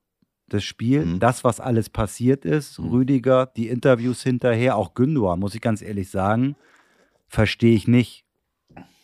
das 0.47 0.63
Spiel, 0.63 1.05
mhm. 1.05 1.19
das, 1.19 1.43
was 1.43 1.59
alles 1.59 1.91
passiert 1.91 2.43
ist, 2.43 2.79
mhm. 2.79 2.89
Rüdiger, 2.89 3.45
die 3.55 3.67
Interviews 3.67 4.23
hinterher, 4.23 4.77
auch 4.77 4.95
Gündogan, 4.95 5.39
muss 5.39 5.53
ich 5.53 5.61
ganz 5.61 5.83
ehrlich 5.83 6.09
sagen, 6.09 6.55
verstehe 7.27 7.75
ich 7.75 7.87
nicht 7.87 8.25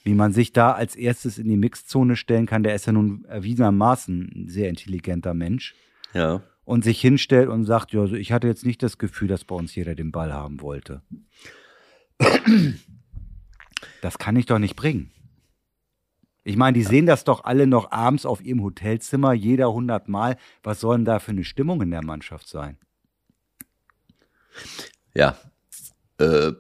wie 0.06 0.14
man 0.14 0.32
sich 0.32 0.54
da 0.54 0.72
als 0.72 0.96
erstes 0.96 1.40
in 1.40 1.50
die 1.50 1.58
Mixzone 1.58 2.16
stellen 2.16 2.46
kann. 2.46 2.62
Der 2.62 2.76
ist 2.76 2.86
ja 2.86 2.94
nun 2.94 3.26
erwiesenermaßen 3.26 4.32
ein 4.36 4.48
sehr 4.48 4.70
intelligenter 4.70 5.34
Mensch. 5.34 5.76
Ja. 6.14 6.44
Und 6.64 6.84
sich 6.84 7.02
hinstellt 7.02 7.50
und 7.50 7.66
sagt, 7.66 7.92
ja, 7.92 8.02
also 8.02 8.16
ich 8.16 8.32
hatte 8.32 8.48
jetzt 8.48 8.66
nicht 8.66 8.82
das 8.82 8.98
Gefühl, 9.00 9.28
dass 9.28 9.44
bei 9.44 9.56
uns 9.56 9.76
jeder 9.76 9.96
den 9.96 10.12
Ball 10.12 10.32
haben 10.32 10.62
wollte. 10.62 11.02
Das 14.02 14.18
kann 14.18 14.36
ich 14.36 14.46
doch 14.46 14.60
nicht 14.60 14.76
bringen. 14.76 15.12
Ich 16.44 16.56
meine, 16.56 16.78
die 16.78 16.84
sehen 16.84 17.08
das 17.08 17.24
doch 17.24 17.44
alle 17.44 17.66
noch 17.66 17.92
abends 17.92 18.26
auf 18.26 18.44
ihrem 18.44 18.62
Hotelzimmer, 18.64 19.34
jeder 19.34 19.74
hundertmal. 19.74 20.38
Was 20.62 20.80
soll 20.80 20.98
denn 20.98 21.06
da 21.06 21.20
für 21.20 21.32
eine 21.32 21.44
Stimmung 21.44 21.82
in 21.82 21.90
der 21.90 22.04
Mannschaft 22.04 22.48
sein? 22.48 22.78
Ja, 25.16 25.38
äh, 26.20 26.52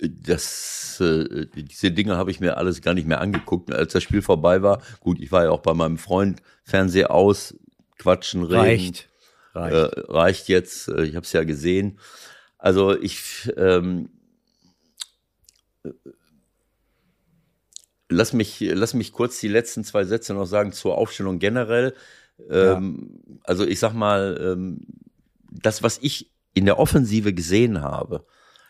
das, 0.00 1.00
äh, 1.00 1.46
diese 1.46 1.90
Dinge 1.90 2.16
habe 2.16 2.30
ich 2.30 2.40
mir 2.40 2.56
alles 2.56 2.82
gar 2.82 2.94
nicht 2.94 3.06
mehr 3.06 3.20
angeguckt. 3.20 3.72
Als 3.72 3.92
das 3.92 4.02
Spiel 4.02 4.22
vorbei 4.22 4.62
war, 4.62 4.82
gut, 5.00 5.20
ich 5.20 5.32
war 5.32 5.44
ja 5.44 5.50
auch 5.50 5.60
bei 5.60 5.74
meinem 5.74 5.98
Freund, 5.98 6.42
Fernseher 6.62 7.10
aus, 7.10 7.54
quatschen, 7.98 8.44
reden. 8.44 8.56
Reicht. 8.56 9.08
Reicht, 9.54 9.74
äh, 9.74 10.00
reicht 10.08 10.48
jetzt, 10.48 10.88
äh, 10.88 11.04
ich 11.04 11.16
habe 11.16 11.24
es 11.24 11.32
ja 11.32 11.44
gesehen. 11.44 11.98
Also 12.58 12.98
ich 12.98 13.50
ähm, 13.56 14.10
lass 18.08 18.32
mich, 18.32 18.60
lass 18.60 18.94
mich 18.94 19.12
kurz 19.12 19.40
die 19.40 19.48
letzten 19.48 19.84
zwei 19.84 20.04
Sätze 20.04 20.34
noch 20.34 20.46
sagen 20.46 20.72
zur 20.72 20.96
Aufstellung 20.96 21.38
generell. 21.38 21.94
Ähm, 22.50 23.20
ja. 23.26 23.36
Also 23.44 23.66
ich 23.66 23.78
sag 23.78 23.92
mal, 23.94 24.38
ähm, 24.40 24.80
das, 25.50 25.82
was 25.82 25.98
ich 26.02 26.30
in 26.54 26.66
der 26.66 26.78
Offensive 26.78 27.32
gesehen 27.32 27.82
habe, 27.82 28.26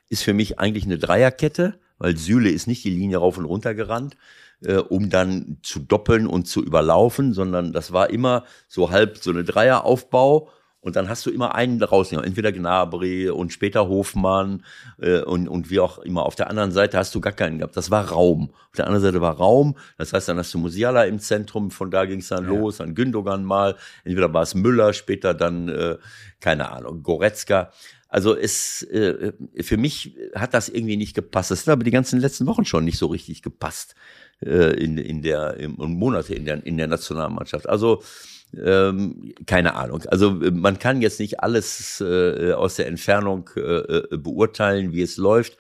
ist 0.09 0.22
für 0.22 0.34
mich 0.34 0.59
eigentlich 0.59 0.84
eine 0.84 0.98
Dreierkette, 0.98 1.78
weil 1.98 2.16
Süle 2.16 2.50
ist 2.50 2.66
nicht 2.66 2.84
die 2.84 2.90
Linie 2.90 3.18
rauf 3.18 3.38
und 3.38 3.44
runter 3.44 3.74
gerannt, 3.74 4.16
äh, 4.62 4.76
um 4.76 5.11
dann 5.11 5.59
zu 5.62 5.80
doppeln 5.80 6.26
und 6.26 6.46
zu 6.46 6.64
überlaufen, 6.64 7.32
sondern 7.32 7.72
das 7.72 7.92
war 7.92 8.11
immer 8.11 8.44
so 8.66 8.90
halb 8.90 9.18
so 9.18 9.30
eine 9.30 9.44
Dreieraufbau. 9.44 10.50
Und 10.80 10.94
dann 10.94 11.09
hast 11.09 11.26
du 11.26 11.30
immer 11.30 11.56
einen 11.56 11.80
draußen, 11.80 12.22
entweder 12.22 12.52
Gnabry 12.52 13.28
und 13.30 13.52
später 13.52 13.88
Hofmann 13.88 14.64
äh, 14.98 15.20
und, 15.20 15.48
und 15.48 15.70
wie 15.70 15.80
auch 15.80 15.98
immer. 15.98 16.24
Auf 16.24 16.36
der 16.36 16.48
anderen 16.48 16.70
Seite 16.70 16.96
hast 16.96 17.14
du 17.16 17.20
gar 17.20 17.32
keinen 17.32 17.59
gehabt. 17.59 17.76
Das 17.76 17.90
war 17.90 18.09
Raum. 18.09 18.50
Auf 18.70 18.76
der 18.76 18.86
anderen 18.86 19.02
Seite 19.02 19.20
war 19.20 19.36
Raum. 19.36 19.76
Das 19.98 20.12
heißt, 20.12 20.28
dann 20.28 20.38
hast 20.38 20.54
du 20.54 20.59
Musiala 20.59 21.04
im 21.04 21.18
Zentrum. 21.18 21.72
Von 21.72 21.90
da 21.90 22.04
ging 22.04 22.20
es 22.20 22.28
dann 22.28 22.44
ja. 22.44 22.50
los. 22.50 22.76
Dann 22.76 22.94
Gündogan 22.94 23.44
mal. 23.44 23.74
Entweder 24.04 24.32
war 24.32 24.42
es 24.42 24.54
Müller, 24.54 24.92
später 24.92 25.34
dann, 25.34 25.68
äh, 25.68 25.96
keine 26.40 26.70
Ahnung, 26.70 27.02
Goretzka. 27.02 27.72
Also 28.09 28.34
es 28.34 28.82
äh, 28.84 29.32
für 29.61 29.76
mich 29.76 30.16
hat 30.34 30.54
das 30.54 30.68
irgendwie 30.68 30.96
nicht 30.96 31.14
gepasst. 31.14 31.50
Das 31.50 31.66
hat 31.66 31.72
aber 31.72 31.84
die 31.84 31.90
ganzen 31.90 32.20
letzten 32.20 32.46
Wochen 32.46 32.64
schon 32.64 32.84
nicht 32.84 32.98
so 32.98 33.06
richtig 33.06 33.42
gepasst 33.42 33.94
äh, 34.40 34.72
in, 34.82 34.96
in 34.96 35.22
der 35.22 35.59
im, 35.59 35.76
Monate 35.76 36.34
in 36.34 36.46
der 36.46 36.64
in 36.64 36.78
der 36.78 36.86
Nationalmannschaft. 36.86 37.68
Also 37.68 38.02
ähm, 38.56 39.34
keine 39.46 39.74
Ahnung. 39.74 40.02
Also 40.06 40.30
man 40.30 40.78
kann 40.78 41.02
jetzt 41.02 41.20
nicht 41.20 41.40
alles 41.40 42.00
äh, 42.00 42.52
aus 42.52 42.76
der 42.76 42.86
Entfernung 42.86 43.50
äh, 43.56 44.16
beurteilen, 44.16 44.92
wie 44.92 45.02
es 45.02 45.18
läuft. 45.18 45.59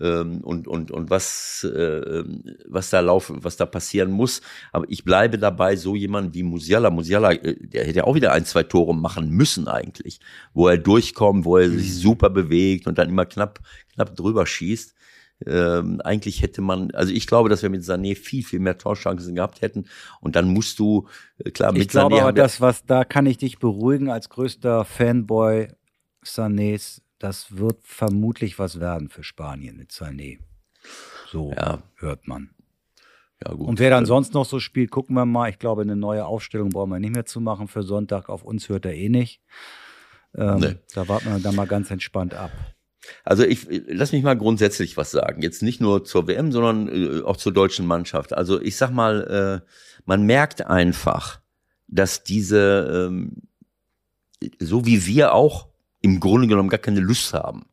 Ähm, 0.00 0.40
und, 0.42 0.66
und, 0.66 0.90
und 0.90 1.10
was, 1.10 1.64
äh, 1.64 2.24
was 2.66 2.90
da 2.90 3.00
laufen, 3.00 3.44
was 3.44 3.56
da 3.56 3.66
passieren 3.66 4.10
muss. 4.10 4.40
Aber 4.72 4.84
ich 4.88 5.04
bleibe 5.04 5.38
dabei, 5.38 5.76
so 5.76 5.94
jemand 5.94 6.34
wie 6.34 6.42
Musiala, 6.42 6.90
Musiala, 6.90 7.32
äh, 7.32 7.56
der 7.66 7.84
hätte 7.84 7.98
ja 7.98 8.04
auch 8.04 8.14
wieder 8.14 8.32
ein, 8.32 8.44
zwei 8.44 8.64
Tore 8.64 8.94
machen 8.94 9.30
müssen 9.30 9.68
eigentlich, 9.68 10.20
wo 10.52 10.68
er 10.68 10.78
durchkommt, 10.78 11.44
wo 11.44 11.56
er 11.56 11.70
sich 11.70 11.88
mhm. 11.88 11.94
super 11.94 12.30
bewegt 12.30 12.86
und 12.86 12.98
dann 12.98 13.08
immer 13.08 13.26
knapp, 13.26 13.60
knapp 13.94 14.16
drüber 14.16 14.46
schießt. 14.46 14.94
Ähm, 15.44 16.00
eigentlich 16.00 16.40
hätte 16.40 16.62
man, 16.62 16.90
also 16.92 17.12
ich 17.12 17.26
glaube, 17.26 17.50
dass 17.50 17.62
wir 17.62 17.68
mit 17.68 17.82
Sané 17.82 18.16
viel, 18.16 18.42
viel 18.42 18.58
mehr 18.58 18.78
Torchancen 18.78 19.34
gehabt 19.34 19.60
hätten. 19.60 19.84
Und 20.20 20.34
dann 20.34 20.48
musst 20.48 20.78
du, 20.78 21.08
äh, 21.38 21.50
klar, 21.50 21.72
mit 21.72 21.82
ich 21.82 21.88
glaube 21.88 22.16
Sané 22.16 22.22
aber, 22.22 22.32
das, 22.32 22.60
was 22.60 22.86
da 22.86 23.04
kann 23.04 23.26
ich 23.26 23.36
dich 23.36 23.58
beruhigen 23.58 24.10
als 24.10 24.30
größter 24.30 24.84
Fanboy 24.84 25.68
Sanés 26.24 27.02
das 27.18 27.56
wird 27.56 27.78
vermutlich 27.82 28.58
was 28.58 28.80
werden 28.80 29.08
für 29.08 29.22
Spanien 29.22 29.76
mit 29.76 29.90
Sané. 29.90 30.38
So 31.30 31.52
ja. 31.52 31.82
hört 31.96 32.28
man. 32.28 32.50
Ja. 33.44 33.52
Und 33.52 33.78
wer 33.78 33.90
dann 33.90 34.06
sonst 34.06 34.34
noch 34.34 34.46
so 34.46 34.60
spielt, 34.60 34.90
gucken 34.90 35.14
wir 35.14 35.26
mal. 35.26 35.50
Ich 35.50 35.58
glaube, 35.58 35.82
eine 35.82 35.96
neue 35.96 36.24
Aufstellung 36.24 36.70
brauchen 36.70 36.90
wir 36.90 36.98
nicht 36.98 37.14
mehr 37.14 37.26
zu 37.26 37.40
machen 37.40 37.68
für 37.68 37.82
Sonntag. 37.82 38.28
Auf 38.28 38.44
uns 38.44 38.68
hört 38.68 38.86
er 38.86 38.94
eh 38.94 39.08
nicht. 39.08 39.42
Ähm, 40.34 40.58
nee. 40.58 40.74
Da 40.94 41.08
warten 41.08 41.26
wir 41.26 41.38
dann 41.38 41.54
mal 41.54 41.66
ganz 41.66 41.90
entspannt 41.90 42.34
ab. 42.34 42.50
Also 43.24 43.44
ich 43.44 43.66
lass 43.86 44.12
mich 44.12 44.22
mal 44.22 44.36
grundsätzlich 44.36 44.96
was 44.96 45.10
sagen. 45.10 45.42
Jetzt 45.42 45.62
nicht 45.62 45.80
nur 45.80 46.04
zur 46.04 46.26
WM, 46.26 46.50
sondern 46.50 46.88
äh, 46.88 47.22
auch 47.22 47.36
zur 47.36 47.52
deutschen 47.52 47.86
Mannschaft. 47.86 48.32
Also 48.32 48.60
ich 48.60 48.76
sag 48.76 48.90
mal, 48.90 49.62
äh, 49.62 49.66
man 50.06 50.22
merkt 50.24 50.66
einfach, 50.66 51.40
dass 51.88 52.24
diese, 52.24 53.08
ähm, 53.08 53.42
so 54.58 54.86
wie 54.86 55.06
wir 55.06 55.34
auch 55.34 55.68
im 56.06 56.20
Grunde 56.20 56.46
genommen 56.46 56.68
gar 56.68 56.78
keine 56.78 57.00
Lust 57.00 57.34
haben, 57.34 57.66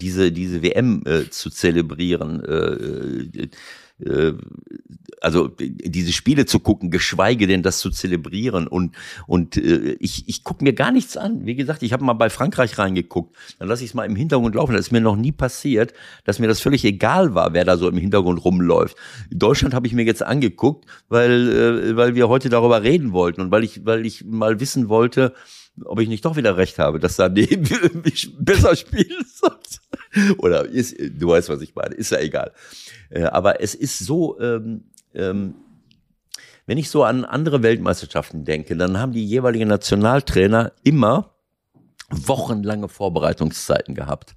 diese, 0.00 0.32
diese 0.32 0.62
WM 0.62 1.02
äh, 1.04 1.28
zu 1.28 1.50
zelebrieren, 1.50 2.42
äh, 2.42 3.42
äh, 3.42 3.50
äh, 4.00 4.34
also 5.20 5.48
diese 5.58 6.12
Spiele 6.12 6.46
zu 6.46 6.60
gucken, 6.60 6.90
geschweige 6.90 7.46
denn 7.46 7.62
das 7.62 7.80
zu 7.80 7.90
zelebrieren. 7.90 8.68
Und, 8.68 8.94
und 9.26 9.58
äh, 9.58 9.96
ich, 10.00 10.26
ich 10.28 10.44
gucke 10.44 10.64
mir 10.64 10.72
gar 10.72 10.92
nichts 10.92 11.18
an. 11.18 11.44
Wie 11.44 11.56
gesagt, 11.56 11.82
ich 11.82 11.92
habe 11.92 12.04
mal 12.04 12.14
bei 12.14 12.30
Frankreich 12.30 12.78
reingeguckt, 12.78 13.36
dann 13.58 13.68
lasse 13.68 13.84
ich 13.84 13.90
es 13.90 13.94
mal 13.94 14.04
im 14.04 14.16
Hintergrund 14.16 14.54
laufen. 14.54 14.72
Das 14.72 14.86
ist 14.86 14.92
mir 14.92 15.02
noch 15.02 15.16
nie 15.16 15.32
passiert, 15.32 15.92
dass 16.24 16.38
mir 16.38 16.46
das 16.46 16.60
völlig 16.60 16.86
egal 16.86 17.34
war, 17.34 17.52
wer 17.52 17.66
da 17.66 17.76
so 17.76 17.88
im 17.88 17.98
Hintergrund 17.98 18.42
rumläuft. 18.44 18.96
Deutschland 19.30 19.74
habe 19.74 19.86
ich 19.86 19.92
mir 19.92 20.04
jetzt 20.04 20.22
angeguckt, 20.22 20.86
weil, 21.08 21.50
äh, 21.50 21.96
weil 21.96 22.14
wir 22.14 22.28
heute 22.28 22.48
darüber 22.48 22.82
reden 22.82 23.12
wollten 23.12 23.42
und 23.42 23.50
weil 23.50 23.64
ich, 23.64 23.84
weil 23.84 24.06
ich 24.06 24.24
mal 24.24 24.58
wissen 24.58 24.88
wollte, 24.88 25.34
ob 25.84 26.00
ich 26.00 26.08
nicht 26.08 26.24
doch 26.24 26.36
wieder 26.36 26.56
recht 26.56 26.78
habe, 26.78 26.98
dass 26.98 27.16
daneben 27.16 27.68
besser 28.38 28.76
spielen 28.76 29.24
Oder 30.38 30.64
ist, 30.66 30.96
du 30.98 31.28
weißt, 31.28 31.48
was 31.48 31.60
ich 31.60 31.74
meine, 31.74 31.94
ist 31.94 32.10
ja 32.10 32.18
egal. 32.18 32.52
Äh, 33.10 33.24
aber 33.24 33.60
es 33.62 33.74
ist 33.74 33.98
so, 33.98 34.38
ähm, 34.40 34.84
ähm, 35.14 35.54
wenn 36.66 36.78
ich 36.78 36.90
so 36.90 37.04
an 37.04 37.24
andere 37.24 37.62
Weltmeisterschaften 37.62 38.44
denke, 38.44 38.76
dann 38.76 38.98
haben 38.98 39.12
die 39.12 39.24
jeweiligen 39.24 39.68
Nationaltrainer 39.68 40.72
immer 40.84 41.34
wochenlange 42.10 42.88
Vorbereitungszeiten 42.88 43.94
gehabt. 43.94 44.36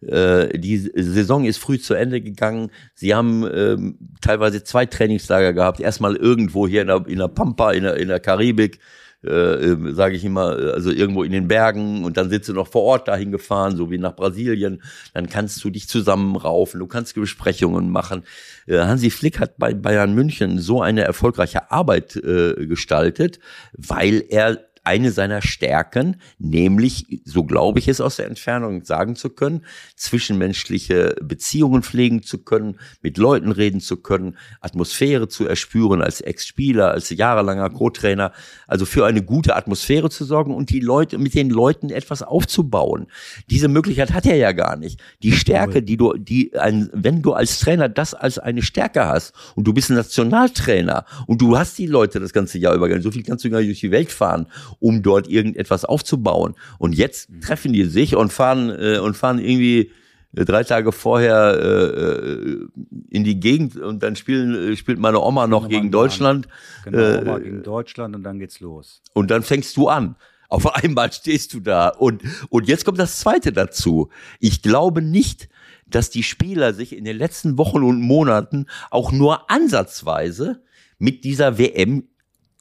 Äh, 0.00 0.58
die 0.58 0.76
Saison 0.76 1.44
ist 1.44 1.58
früh 1.58 1.78
zu 1.78 1.94
Ende 1.94 2.20
gegangen. 2.20 2.70
Sie 2.94 3.14
haben 3.14 3.48
ähm, 3.52 3.98
teilweise 4.20 4.62
zwei 4.62 4.86
Trainingslager 4.86 5.52
gehabt. 5.52 5.80
Erstmal 5.80 6.16
irgendwo 6.16 6.68
hier 6.68 6.82
in 6.82 6.88
der, 6.88 7.06
in 7.06 7.18
der 7.18 7.28
Pampa, 7.28 7.72
in 7.72 7.82
der, 7.82 7.96
in 7.96 8.08
der 8.08 8.20
Karibik 8.20 8.78
äh, 9.24 9.28
äh 9.28 9.94
sage 9.94 10.16
ich 10.16 10.24
immer, 10.24 10.58
äh, 10.58 10.70
also 10.72 10.90
irgendwo 10.90 11.22
in 11.22 11.32
den 11.32 11.48
Bergen 11.48 12.04
und 12.04 12.16
dann 12.16 12.30
sitzt 12.30 12.48
du 12.48 12.52
noch 12.52 12.68
vor 12.68 12.82
Ort 12.82 13.08
dahin 13.08 13.32
gefahren, 13.32 13.76
so 13.76 13.90
wie 13.90 13.98
nach 13.98 14.14
Brasilien, 14.14 14.82
dann 15.14 15.28
kannst 15.28 15.62
du 15.64 15.70
dich 15.70 15.88
zusammenraufen, 15.88 16.80
du 16.80 16.86
kannst 16.86 17.14
Besprechungen 17.14 17.90
machen. 17.90 18.24
Äh, 18.66 18.78
Hansi 18.78 19.10
Flick 19.10 19.40
hat 19.40 19.58
bei 19.58 19.74
Bayern 19.74 20.14
München 20.14 20.58
so 20.58 20.82
eine 20.82 21.02
erfolgreiche 21.02 21.70
Arbeit 21.70 22.16
äh, 22.16 22.66
gestaltet, 22.66 23.40
weil 23.72 24.24
er 24.28 24.67
eine 24.88 25.12
seiner 25.12 25.42
Stärken, 25.42 26.16
nämlich, 26.38 27.20
so 27.26 27.44
glaube 27.44 27.78
ich 27.78 27.88
es 27.88 28.00
aus 28.00 28.16
der 28.16 28.26
Entfernung 28.26 28.84
sagen 28.86 29.16
zu 29.16 29.28
können, 29.28 29.66
zwischenmenschliche 29.96 31.14
Beziehungen 31.22 31.82
pflegen 31.82 32.22
zu 32.22 32.38
können, 32.38 32.78
mit 33.02 33.18
Leuten 33.18 33.52
reden 33.52 33.80
zu 33.80 33.98
können, 33.98 34.38
Atmosphäre 34.62 35.28
zu 35.28 35.46
erspüren 35.46 36.00
als 36.00 36.22
Ex-Spieler, 36.22 36.92
als 36.92 37.10
jahrelanger 37.10 37.68
Co-Trainer, 37.68 38.32
also 38.66 38.86
für 38.86 39.04
eine 39.04 39.22
gute 39.22 39.56
Atmosphäre 39.56 40.08
zu 40.08 40.24
sorgen 40.24 40.54
und 40.54 40.70
die 40.70 40.80
Leute, 40.80 41.18
mit 41.18 41.34
den 41.34 41.50
Leuten 41.50 41.90
etwas 41.90 42.22
aufzubauen. 42.22 43.08
Diese 43.50 43.68
Möglichkeit 43.68 44.14
hat 44.14 44.24
er 44.24 44.36
ja 44.36 44.52
gar 44.52 44.76
nicht. 44.76 45.02
Die 45.22 45.32
Stärke, 45.32 45.82
die 45.82 45.98
du, 45.98 46.14
die 46.14 46.56
ein, 46.56 46.88
wenn 46.94 47.20
du 47.20 47.34
als 47.34 47.60
Trainer 47.60 47.90
das 47.90 48.14
als 48.14 48.38
eine 48.38 48.62
Stärke 48.62 49.06
hast 49.06 49.34
und 49.54 49.64
du 49.64 49.74
bist 49.74 49.90
ein 49.90 49.96
Nationaltrainer 49.96 51.04
und 51.26 51.42
du 51.42 51.58
hast 51.58 51.76
die 51.76 51.86
Leute 51.86 52.20
das 52.20 52.32
ganze 52.32 52.58
Jahr 52.58 52.74
über, 52.74 52.88
so 53.02 53.10
viel 53.10 53.22
kannst 53.22 53.44
du 53.44 53.50
gar 53.50 53.58
nicht 53.58 53.68
durch 53.68 53.80
die 53.80 53.90
Welt 53.90 54.10
fahren 54.10 54.46
um 54.80 55.02
dort 55.02 55.28
irgendetwas 55.28 55.84
aufzubauen. 55.84 56.54
Und 56.78 56.94
jetzt 56.94 57.30
mhm. 57.30 57.40
treffen 57.40 57.72
die 57.72 57.84
sich 57.84 58.16
und 58.16 58.32
fahren 58.32 58.70
äh, 58.70 58.98
und 58.98 59.16
fahren 59.16 59.38
irgendwie 59.38 59.92
äh, 60.36 60.44
drei 60.44 60.64
Tage 60.64 60.92
vorher 60.92 61.58
äh, 61.60 62.02
äh, 62.10 62.68
in 63.10 63.24
die 63.24 63.40
Gegend 63.40 63.76
und 63.76 64.02
dann 64.02 64.16
spielen, 64.16 64.72
äh, 64.72 64.76
spielt 64.76 64.98
meine 64.98 65.20
Oma 65.20 65.46
noch 65.46 65.68
gegen 65.68 65.90
Deutschland. 65.90 66.48
Genau, 66.84 66.98
äh, 66.98 67.20
Oma 67.22 67.38
gegen 67.38 67.62
Deutschland 67.62 68.14
und 68.14 68.22
dann 68.22 68.38
geht's 68.38 68.60
los. 68.60 69.02
Und 69.14 69.30
dann 69.30 69.42
fängst 69.42 69.76
du 69.76 69.88
an. 69.88 70.16
Auf 70.48 70.74
einmal 70.82 71.12
stehst 71.12 71.54
du 71.54 71.60
da. 71.60 71.88
Und, 71.88 72.22
und 72.50 72.68
jetzt 72.68 72.84
kommt 72.84 72.98
das 72.98 73.18
Zweite 73.18 73.52
dazu. 73.52 74.10
Ich 74.40 74.62
glaube 74.62 75.02
nicht, 75.02 75.48
dass 75.86 76.10
die 76.10 76.22
Spieler 76.22 76.74
sich 76.74 76.94
in 76.94 77.04
den 77.04 77.16
letzten 77.16 77.56
Wochen 77.56 77.82
und 77.82 78.00
Monaten 78.00 78.66
auch 78.90 79.12
nur 79.12 79.50
ansatzweise 79.50 80.62
mit 80.98 81.24
dieser 81.24 81.58
WM 81.58 82.08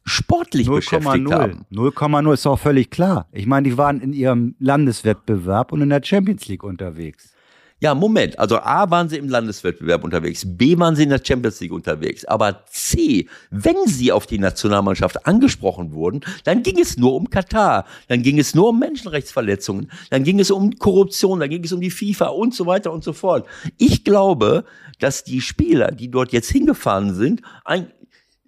sportlich 0.07 0.67
0, 0.67 0.77
beschäftigt 0.77 1.23
0. 1.23 1.33
haben. 1.33 1.65
0,0 1.71 2.33
ist 2.33 2.47
auch 2.47 2.59
völlig 2.59 2.89
klar. 2.89 3.27
Ich 3.31 3.45
meine, 3.45 3.69
die 3.69 3.77
waren 3.77 3.99
in 4.01 4.13
ihrem 4.13 4.55
Landeswettbewerb 4.59 5.71
und 5.71 5.81
in 5.81 5.89
der 5.89 6.01
Champions 6.03 6.47
League 6.47 6.63
unterwegs. 6.63 7.33
Ja, 7.79 7.93
Moment. 7.93 8.39
Also 8.39 8.57
A 8.57 8.89
waren 8.89 9.07
sie 9.07 9.17
im 9.17 9.29
Landeswettbewerb 9.29 10.03
unterwegs, 10.03 10.43
B 10.47 10.79
waren 10.79 10.95
sie 10.95 11.03
in 11.03 11.09
der 11.09 11.21
Champions 11.23 11.59
League 11.59 11.71
unterwegs, 11.71 12.25
aber 12.25 12.65
C, 12.65 13.29
wenn 13.51 13.75
sie 13.85 14.11
auf 14.11 14.25
die 14.25 14.39
Nationalmannschaft 14.39 15.27
angesprochen 15.27 15.93
wurden, 15.93 16.21
dann 16.43 16.63
ging 16.63 16.79
es 16.79 16.97
nur 16.97 17.13
um 17.13 17.29
Katar, 17.29 17.85
dann 18.07 18.23
ging 18.23 18.39
es 18.39 18.55
nur 18.55 18.69
um 18.69 18.79
Menschenrechtsverletzungen, 18.79 19.91
dann 20.09 20.23
ging 20.23 20.39
es 20.39 20.49
um 20.49 20.73
Korruption, 20.79 21.39
dann 21.39 21.51
ging 21.51 21.63
es 21.63 21.71
um 21.71 21.79
die 21.79 21.91
FIFA 21.91 22.29
und 22.29 22.55
so 22.55 22.65
weiter 22.65 22.91
und 22.91 23.03
so 23.03 23.13
fort. 23.13 23.45
Ich 23.77 24.03
glaube, 24.03 24.65
dass 24.97 25.23
die 25.23 25.41
Spieler, 25.41 25.91
die 25.91 26.09
dort 26.09 26.31
jetzt 26.31 26.49
hingefahren 26.49 27.13
sind, 27.13 27.43
ein, 27.63 27.91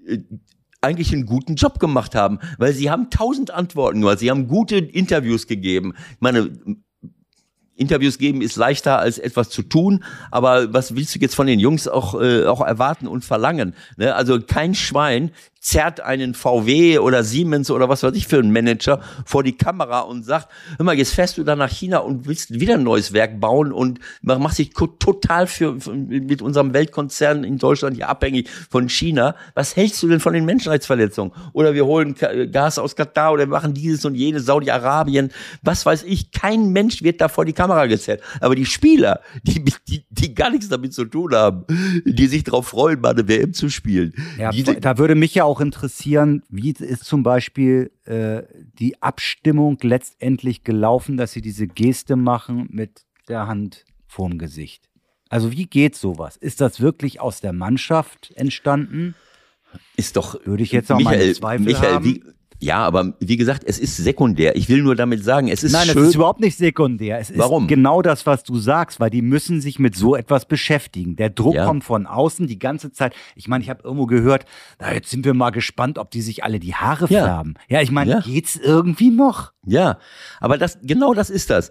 äh, 0.08 0.18
eigentlich 0.82 1.12
einen 1.14 1.26
guten 1.26 1.56
Job 1.56 1.80
gemacht 1.80 2.16
haben, 2.16 2.40
weil 2.58 2.74
sie 2.74 2.90
haben 2.90 3.10
tausend 3.10 3.52
Antworten 3.52 4.02
gemacht, 4.02 4.20
sie 4.20 4.32
haben 4.32 4.48
gute 4.48 4.78
Interviews 4.78 5.48
gegeben. 5.48 5.94
Ich 6.12 6.22
meine, 6.22 6.52
Interviews 7.80 8.18
geben 8.18 8.42
ist 8.42 8.58
leichter 8.58 9.00
als 9.00 9.18
etwas 9.18 9.50
zu 9.50 9.64
tun, 9.64 10.04
aber 10.32 10.74
was 10.74 10.96
willst 10.96 11.16
du 11.16 11.20
jetzt 11.20 11.36
von 11.36 11.48
den 11.48 11.60
Jungs 11.60 11.88
auch, 11.88 12.20
äh, 12.20 12.46
auch 12.46 12.62
erwarten 12.62 13.08
und 13.08 13.24
verlangen? 13.24 13.74
Ne? 13.96 14.14
Also 14.14 14.40
kein 14.42 14.76
Schwein 14.76 15.32
zerrt 15.60 16.00
einen 16.00 16.34
VW 16.34 17.00
oder 17.00 17.24
Siemens 17.24 17.70
oder 17.70 17.90
was 17.90 18.04
weiß 18.04 18.14
ich 18.16 18.28
für 18.28 18.40
einen 18.40 18.52
Manager 18.52 19.02
vor 19.26 19.44
die 19.44 19.58
Kamera 19.58 20.02
und 20.02 20.24
sagt, 20.24 20.48
hör 20.78 20.86
mal, 20.86 20.98
jetzt 20.98 21.14
fährst 21.14 21.38
du 21.38 21.44
da 21.44 21.56
nach 21.56 21.70
China 21.70 22.00
und 22.00 22.28
willst 22.28 22.60
wieder 22.60 22.76
ein 22.76 22.84
neues 22.84 23.12
Werk 23.12 23.40
bauen 23.40 23.74
und 23.74 24.00
machst 24.22 24.60
dich 24.60 24.74
total 24.74 25.48
für, 25.48 25.80
für 25.80 25.94
mit 25.94 26.42
unserem 26.42 26.74
Weltkonzern 26.74 27.44
in 27.44 27.58
Deutschland 27.58 27.98
hier 27.98 28.08
abhängig 28.08 28.50
von 28.70 28.88
China. 28.88 29.36
Was 29.54 29.76
hältst 29.76 30.02
du 30.02 30.08
denn 30.08 30.22
von 30.22 30.34
den 30.34 30.46
Menschenrechtsverletzungen? 30.46 31.34
Oder 31.52 31.74
wir 31.74 31.86
holen 31.86 32.16
Gas 32.52 32.80
aus 32.80 32.96
Katar 32.96 33.34
oder 33.34 33.44
wir 33.44 33.52
machen 33.52 33.74
dieses 33.74 34.06
und 34.06 34.16
jenes, 34.16 34.46
Saudi-Arabien, 34.46 35.32
was 35.62 35.86
weiß 35.86 36.04
ich. 36.04 36.32
Kein 36.32 36.72
Mensch 36.72 37.04
wird 37.04 37.20
da 37.20 37.28
vor 37.28 37.44
die 37.44 37.54
Kamera 37.54 37.86
gezerrt. 37.88 38.22
Aber 38.40 38.56
die 38.56 38.66
Spieler, 38.66 39.20
die, 39.44 39.64
die, 39.88 40.06
die 40.10 40.34
gar 40.34 40.52
nichts 40.52 40.70
damit 40.70 40.94
zu 40.94 41.04
tun 41.06 41.36
haben, 41.36 41.66
die 42.06 42.28
sich 42.28 42.46
darauf 42.46 42.70
freuen, 42.70 43.02
mal 43.02 43.12
eine 43.12 43.28
WM 43.28 43.54
zu 43.54 43.70
spielen. 43.70 44.14
Ja, 44.38 44.52
die, 44.52 44.64
da 44.64 44.98
würde 44.98 45.16
mich 45.16 45.36
ja 45.36 45.49
auch 45.50 45.62
interessieren, 45.62 46.44
wie 46.48 46.70
ist 46.72 47.06
zum 47.06 47.24
Beispiel 47.24 47.92
äh, 48.06 48.44
die 48.78 49.02
Abstimmung 49.02 49.80
letztendlich 49.82 50.64
gelaufen, 50.64 51.18
dass 51.18 51.32
sie 51.32 51.42
diese 51.42 51.68
Geste 51.68 52.16
machen 52.16 52.68
mit 52.70 53.06
der 53.28 53.48
Hand 53.48 53.86
vorm 54.06 54.38
Gesicht. 54.38 54.90
Also 55.28 55.52
wie 55.52 55.66
geht 55.66 55.96
sowas? 55.96 56.38
Ist 56.38 56.62
das 56.62 56.82
wirklich 56.82 57.20
aus 57.20 57.42
der 57.42 57.52
Mannschaft 57.52 58.32
entstanden? 58.36 59.16
Ist 59.96 60.18
doch. 60.18 60.40
Würde 60.46 60.62
ich 60.62 60.72
jetzt 60.72 60.92
auch 60.92 60.98
Michael, 60.98 61.28
mal 61.28 61.36
Zweifel 61.36 61.66
Michael, 61.66 61.94
haben. 61.94 62.06
Wie, 62.06 62.24
ja, 62.62 62.80
aber 62.80 63.14
wie 63.20 63.38
gesagt, 63.38 63.64
es 63.66 63.80
ist 63.80 63.96
sekundär. 63.98 64.56
Ich 64.56 64.68
will 64.68 64.82
nur 64.82 64.96
damit 64.96 65.24
sagen, 65.24 65.48
es 65.48 65.64
ist 65.64 65.72
Nein, 65.72 65.86
schön. 65.86 65.96
Nein, 65.96 66.04
es 66.04 66.10
ist 66.10 66.16
überhaupt 66.16 66.42
nicht 66.42 66.58
sekundär. 66.58 67.20
Es 67.20 67.36
Warum? 67.38 67.64
ist 67.64 67.70
genau 67.70 68.02
das, 68.02 68.26
was 68.26 68.44
du 68.44 68.58
sagst, 68.58 69.00
weil 69.00 69.10
die 69.10 69.22
müssen 69.22 69.62
sich 69.62 69.80
mit 69.80 69.96
so 69.96 70.16
etwas 70.16 70.46
beschäftigen. 70.46 71.16
Der 71.16 71.30
Druck 71.30 71.56
ja. 71.56 71.66
kommt 71.66 71.86
von 71.86 72.06
außen 72.06 72.48
die 72.48 72.60
ganze 72.60 72.92
Zeit. 72.92 73.14
Ich 73.36 73.48
meine, 73.48 73.64
ich 73.64 73.70
habe 73.70 73.84
irgendwo 73.84 74.08
gehört, 74.08 74.46
na, 74.78 74.94
jetzt 74.94 75.10
sind 75.10 75.24
wir 75.24 75.34
mal 75.34 75.52
gespannt, 75.52 75.98
ob 75.98 76.12
die 76.12 76.22
sich 76.22 76.44
alle 76.44 76.60
die 76.60 76.76
Haare 76.76 77.08
ja. 77.10 77.24
färben. 77.24 77.54
Ja, 77.70 77.82
ich 77.82 77.92
meine, 77.92 78.12
ja. 78.12 78.20
geht's 78.20 78.58
irgendwie 78.58 79.12
noch? 79.12 79.54
Ja, 79.66 79.98
aber 80.42 80.58
das 80.58 80.80
genau 80.82 81.14
das 81.14 81.30
ist 81.30 81.50
das 81.50 81.70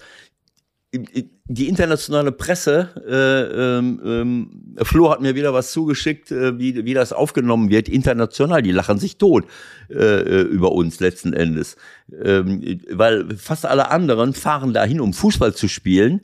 die 1.49 1.69
internationale 1.69 2.31
Presse, 2.31 2.91
äh, 3.09 3.79
ähm, 3.79 4.01
ähm, 4.05 4.75
Flo 4.85 5.11
hat 5.11 5.23
mir 5.23 5.35
wieder 5.35 5.55
was 5.55 5.73
zugeschickt, 5.73 6.31
äh, 6.31 6.59
wie, 6.59 6.85
wie 6.85 6.93
das 6.93 7.15
aufgenommen 7.15 7.71
wird, 7.71 7.89
international. 7.89 8.61
Die 8.63 8.71
lachen 8.71 8.99
sich 8.99 9.17
tot 9.17 9.47
äh, 9.89 9.95
äh, 9.95 10.41
über 10.43 10.73
uns 10.73 11.01
letzten 11.01 11.33
Endes. 11.33 11.77
Ähm, 12.23 12.81
weil 12.91 13.35
fast 13.37 13.65
alle 13.65 13.91
anderen 13.91 14.35
fahren 14.35 14.75
dahin, 14.75 15.01
um 15.01 15.15
Fußball 15.15 15.55
zu 15.55 15.69
spielen. 15.69 16.21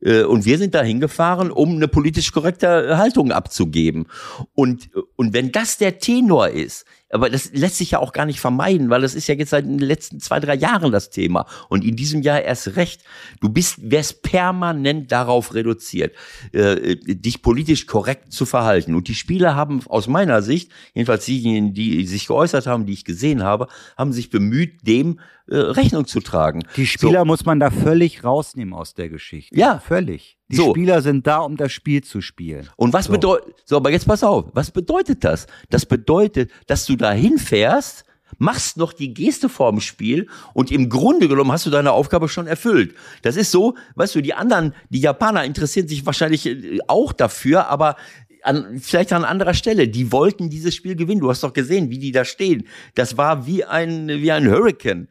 Äh, 0.00 0.22
und 0.22 0.44
wir 0.44 0.58
sind 0.58 0.76
dahin 0.76 1.00
gefahren, 1.00 1.50
um 1.50 1.74
eine 1.74 1.88
politisch 1.88 2.30
korrekte 2.30 2.98
Haltung 2.98 3.32
abzugeben. 3.32 4.06
Und, 4.54 4.90
und 5.16 5.32
wenn 5.34 5.50
das 5.50 5.78
der 5.78 5.98
Tenor 5.98 6.50
ist, 6.50 6.86
aber 7.10 7.30
das 7.30 7.52
lässt 7.52 7.76
sich 7.76 7.92
ja 7.92 7.98
auch 7.98 8.12
gar 8.12 8.26
nicht 8.26 8.40
vermeiden, 8.40 8.90
weil 8.90 9.00
das 9.00 9.14
ist 9.14 9.28
ja 9.28 9.34
jetzt 9.34 9.50
seit 9.50 9.64
den 9.64 9.78
letzten 9.78 10.20
zwei, 10.20 10.40
drei 10.40 10.54
Jahren 10.54 10.92
das 10.92 11.10
Thema. 11.10 11.46
Und 11.68 11.84
in 11.84 11.96
diesem 11.96 12.22
Jahr 12.22 12.42
erst 12.42 12.76
recht. 12.76 13.02
Du 13.40 13.48
bist, 13.48 13.90
wärst 13.90 14.22
permanent 14.22 15.10
darauf 15.10 15.54
reduziert, 15.54 16.14
äh, 16.52 16.96
dich 16.96 17.42
politisch 17.42 17.86
korrekt 17.86 18.32
zu 18.32 18.46
verhalten. 18.46 18.94
Und 18.94 19.08
die 19.08 19.14
Spieler 19.14 19.54
haben 19.54 19.80
aus 19.86 20.06
meiner 20.06 20.42
Sicht, 20.42 20.70
jedenfalls 20.94 21.24
diejenigen, 21.24 21.74
die 21.74 22.06
sich 22.06 22.26
geäußert 22.26 22.66
haben, 22.66 22.86
die 22.86 22.92
ich 22.92 23.04
gesehen 23.04 23.42
habe, 23.42 23.68
haben 23.96 24.12
sich 24.12 24.30
bemüht, 24.30 24.86
dem 24.86 25.20
äh, 25.46 25.56
Rechnung 25.56 26.06
zu 26.06 26.20
tragen. 26.20 26.62
Die 26.76 26.86
Spieler 26.86 27.20
so. 27.20 27.24
muss 27.24 27.44
man 27.44 27.60
da 27.60 27.70
völlig 27.70 28.24
rausnehmen 28.24 28.74
aus 28.74 28.94
der 28.94 29.08
Geschichte. 29.08 29.56
Ja. 29.58 29.78
Völlig. 29.78 30.37
Die 30.48 30.56
so. 30.56 30.70
Spieler 30.70 31.02
sind 31.02 31.26
da, 31.26 31.38
um 31.38 31.56
das 31.56 31.72
Spiel 31.72 32.02
zu 32.02 32.20
spielen. 32.20 32.68
Und 32.76 32.92
was 32.92 33.06
so. 33.06 33.12
bedeutet, 33.12 33.54
so, 33.64 33.76
aber 33.76 33.90
jetzt 33.90 34.06
pass 34.06 34.24
auf, 34.24 34.46
was 34.54 34.70
bedeutet 34.70 35.22
das? 35.24 35.46
Das 35.68 35.84
bedeutet, 35.84 36.50
dass 36.66 36.86
du 36.86 36.96
da 36.96 37.12
hinfährst, 37.12 38.04
machst 38.38 38.76
noch 38.76 38.92
die 38.92 39.12
Geste 39.12 39.48
vorm 39.48 39.80
Spiel 39.80 40.28
und 40.54 40.70
im 40.70 40.88
Grunde 40.88 41.28
genommen 41.28 41.52
hast 41.52 41.66
du 41.66 41.70
deine 41.70 41.92
Aufgabe 41.92 42.28
schon 42.28 42.46
erfüllt. 42.46 42.94
Das 43.22 43.36
ist 43.36 43.50
so, 43.50 43.74
weißt 43.94 44.14
du, 44.14 44.20
die 44.22 44.34
anderen, 44.34 44.74
die 44.88 45.00
Japaner 45.00 45.44
interessieren 45.44 45.88
sich 45.88 46.06
wahrscheinlich 46.06 46.46
äh, 46.46 46.78
auch 46.88 47.12
dafür, 47.12 47.68
aber 47.68 47.96
an, 48.42 48.78
vielleicht 48.80 49.12
an 49.12 49.24
anderer 49.24 49.54
Stelle. 49.54 49.88
Die 49.88 50.12
wollten 50.12 50.48
dieses 50.48 50.74
Spiel 50.74 50.96
gewinnen. 50.96 51.20
Du 51.20 51.28
hast 51.28 51.42
doch 51.42 51.52
gesehen, 51.52 51.90
wie 51.90 51.98
die 51.98 52.12
da 52.12 52.24
stehen. 52.24 52.66
Das 52.94 53.16
war 53.16 53.46
wie 53.46 53.64
ein, 53.64 54.08
wie 54.08 54.32
ein 54.32 54.48
Hurricane 54.48 55.08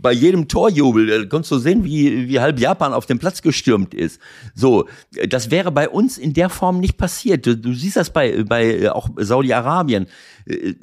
bei 0.00 0.12
jedem 0.12 0.48
Torjubel 0.48 1.10
äh, 1.10 1.26
konntest 1.26 1.52
du 1.52 1.58
sehen, 1.58 1.84
wie, 1.84 2.28
wie 2.28 2.40
halb 2.40 2.60
Japan 2.60 2.92
auf 2.92 3.06
den 3.06 3.18
Platz 3.18 3.42
gestürmt 3.42 3.94
ist. 3.94 4.20
So, 4.54 4.88
das 5.28 5.50
wäre 5.50 5.72
bei 5.72 5.88
uns 5.88 6.18
in 6.18 6.32
der 6.32 6.48
Form 6.48 6.80
nicht 6.80 6.96
passiert. 6.96 7.46
Du, 7.46 7.56
du 7.56 7.72
siehst 7.72 7.96
das 7.96 8.10
bei, 8.10 8.44
bei 8.44 8.78
äh, 8.78 8.88
auch 8.88 9.08
Saudi-Arabien. 9.16 10.06
Äh, 10.46 10.74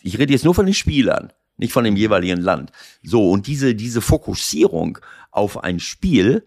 ich 0.00 0.18
rede 0.18 0.32
jetzt 0.32 0.44
nur 0.44 0.54
von 0.54 0.66
den 0.66 0.74
Spielern, 0.74 1.32
nicht 1.56 1.72
von 1.72 1.84
dem 1.84 1.96
jeweiligen 1.96 2.40
Land. 2.40 2.70
So, 3.02 3.30
und 3.30 3.46
diese, 3.46 3.74
diese 3.74 4.00
Fokussierung 4.00 4.98
auf 5.30 5.62
ein 5.62 5.80
Spiel, 5.80 6.44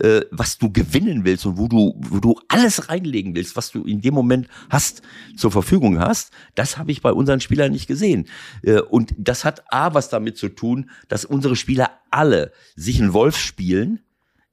äh, 0.00 0.22
was 0.30 0.58
du 0.58 0.72
gewinnen 0.72 1.24
willst 1.24 1.46
und 1.46 1.58
wo 1.58 1.68
du, 1.68 1.94
wo 1.98 2.18
du 2.18 2.38
alles 2.48 2.88
reinlegen 2.88 3.34
willst, 3.34 3.56
was 3.56 3.70
du 3.70 3.84
in 3.84 4.00
dem 4.00 4.14
Moment 4.14 4.48
hast, 4.70 5.02
zur 5.36 5.50
Verfügung 5.50 5.98
hast, 5.98 6.32
das 6.54 6.78
habe 6.78 6.92
ich 6.92 7.02
bei 7.02 7.12
unseren 7.12 7.40
Spielern 7.40 7.72
nicht 7.72 7.86
gesehen. 7.86 8.28
Äh, 8.62 8.80
und 8.80 9.14
das 9.18 9.44
hat 9.44 9.64
A 9.72 9.94
was 9.94 10.08
damit 10.08 10.36
zu 10.36 10.48
tun, 10.48 10.90
dass 11.08 11.24
unsere 11.24 11.56
Spieler 11.56 11.90
alle 12.10 12.52
sich 12.76 13.00
einen 13.00 13.12
Wolf 13.12 13.36
spielen, 13.36 14.00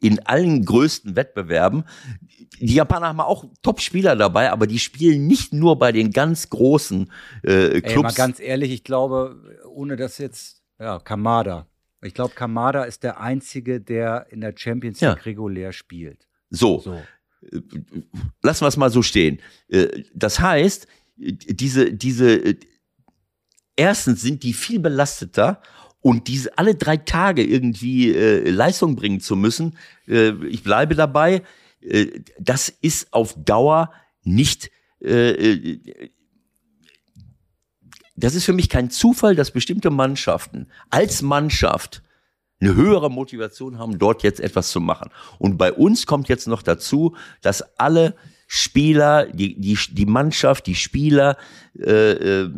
in 0.01 0.25
allen 0.25 0.63
größten 0.63 1.15
Wettbewerben. 1.15 1.83
Die 2.59 2.73
Japaner 2.73 3.07
haben 3.07 3.19
auch 3.19 3.45
Top-Spieler 3.61 4.15
dabei, 4.15 4.51
aber 4.51 4.67
die 4.67 4.79
spielen 4.79 5.27
nicht 5.27 5.53
nur 5.53 5.77
bei 5.77 5.91
den 5.91 6.11
ganz 6.11 6.49
großen 6.49 7.11
äh, 7.43 7.81
Clubs. 7.81 7.83
Ey, 7.83 7.97
mal 7.97 8.13
ganz 8.13 8.39
ehrlich, 8.39 8.71
ich 8.71 8.83
glaube, 8.83 9.59
ohne 9.67 9.95
das 9.95 10.17
jetzt, 10.17 10.61
ja, 10.79 10.99
Kamada, 10.99 11.67
ich 12.01 12.13
glaube, 12.13 12.33
Kamada 12.33 12.83
ist 12.83 13.03
der 13.03 13.19
Einzige, 13.19 13.81
der 13.81 14.27
in 14.29 14.41
der 14.41 14.53
Champions 14.55 15.01
League 15.01 15.17
ja. 15.17 15.23
regulär 15.23 15.73
spielt. 15.73 16.27
So. 16.49 16.79
so. 16.79 17.01
Äh, 17.51 17.61
lassen 18.41 18.61
wir 18.63 18.67
es 18.67 18.77
mal 18.77 18.89
so 18.89 19.01
stehen. 19.01 19.39
Äh, 19.67 20.03
das 20.13 20.39
heißt, 20.39 20.87
diese, 21.17 21.93
diese, 21.93 22.55
erstens 23.75 24.21
sind 24.21 24.43
die 24.43 24.53
viel 24.53 24.79
belasteter 24.79 25.61
und 26.01 26.27
diese 26.29 26.57
alle 26.57 26.75
drei 26.75 26.97
Tage 26.97 27.43
irgendwie 27.43 28.13
äh, 28.13 28.49
Leistung 28.49 28.95
bringen 28.95 29.19
zu 29.19 29.35
müssen, 29.35 29.77
äh, 30.07 30.31
ich 30.47 30.63
bleibe 30.63 30.95
dabei, 30.95 31.43
äh, 31.81 32.21
das 32.39 32.69
ist 32.69 33.13
auf 33.13 33.35
Dauer 33.43 33.91
nicht 34.23 34.71
äh, 35.01 36.09
das 38.19 38.35
ist 38.35 38.45
für 38.45 38.53
mich 38.53 38.69
kein 38.69 38.89
Zufall, 38.89 39.35
dass 39.35 39.51
bestimmte 39.51 39.89
Mannschaften 39.89 40.67
als 40.89 41.21
Mannschaft 41.21 42.03
eine 42.61 42.75
höhere 42.75 43.09
Motivation 43.09 43.79
haben, 43.79 43.99
dort 43.99 44.23
jetzt 44.23 44.39
etwas 44.39 44.71
zu 44.71 44.81
machen. 44.81 45.09
Und 45.37 45.57
bei 45.57 45.71
uns 45.71 46.05
kommt 46.05 46.27
jetzt 46.27 46.47
noch 46.47 46.61
dazu, 46.61 47.15
dass 47.41 47.79
alle 47.79 48.15
Spieler, 48.47 49.27
die, 49.27 49.59
die, 49.59 49.77
die 49.91 50.05
Mannschaft, 50.05 50.65
die 50.67 50.75
Spieler 50.75 51.37
äh, 51.77 52.41
äh, 52.41 52.49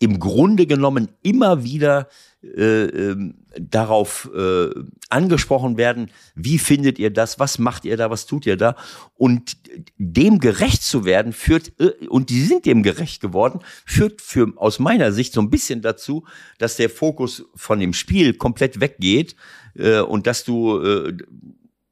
im 0.00 0.18
Grunde 0.18 0.66
genommen 0.66 1.08
immer 1.22 1.62
wieder 1.62 2.08
äh, 2.42 2.84
ähm, 2.84 3.34
darauf 3.58 4.30
äh, 4.32 4.68
angesprochen 5.08 5.76
werden, 5.76 6.10
wie 6.36 6.58
findet 6.58 7.00
ihr 7.00 7.10
das, 7.10 7.40
was 7.40 7.58
macht 7.58 7.84
ihr 7.84 7.96
da, 7.96 8.10
was 8.10 8.26
tut 8.26 8.46
ihr 8.46 8.56
da? 8.56 8.76
Und 9.16 9.56
dem 9.96 10.38
gerecht 10.38 10.84
zu 10.84 11.04
werden 11.04 11.32
führt 11.32 11.72
äh, 11.80 12.06
und 12.06 12.30
die 12.30 12.42
sind 12.42 12.64
dem 12.64 12.84
gerecht 12.84 13.20
geworden, 13.20 13.60
führt 13.84 14.22
für 14.22 14.52
aus 14.54 14.78
meiner 14.78 15.10
Sicht 15.10 15.32
so 15.32 15.40
ein 15.40 15.50
bisschen 15.50 15.82
dazu, 15.82 16.24
dass 16.58 16.76
der 16.76 16.90
Fokus 16.90 17.44
von 17.56 17.80
dem 17.80 17.92
Spiel 17.92 18.34
komplett 18.34 18.80
weggeht 18.80 19.34
äh, 19.74 19.98
und 19.98 20.28
dass 20.28 20.44
du 20.44 20.80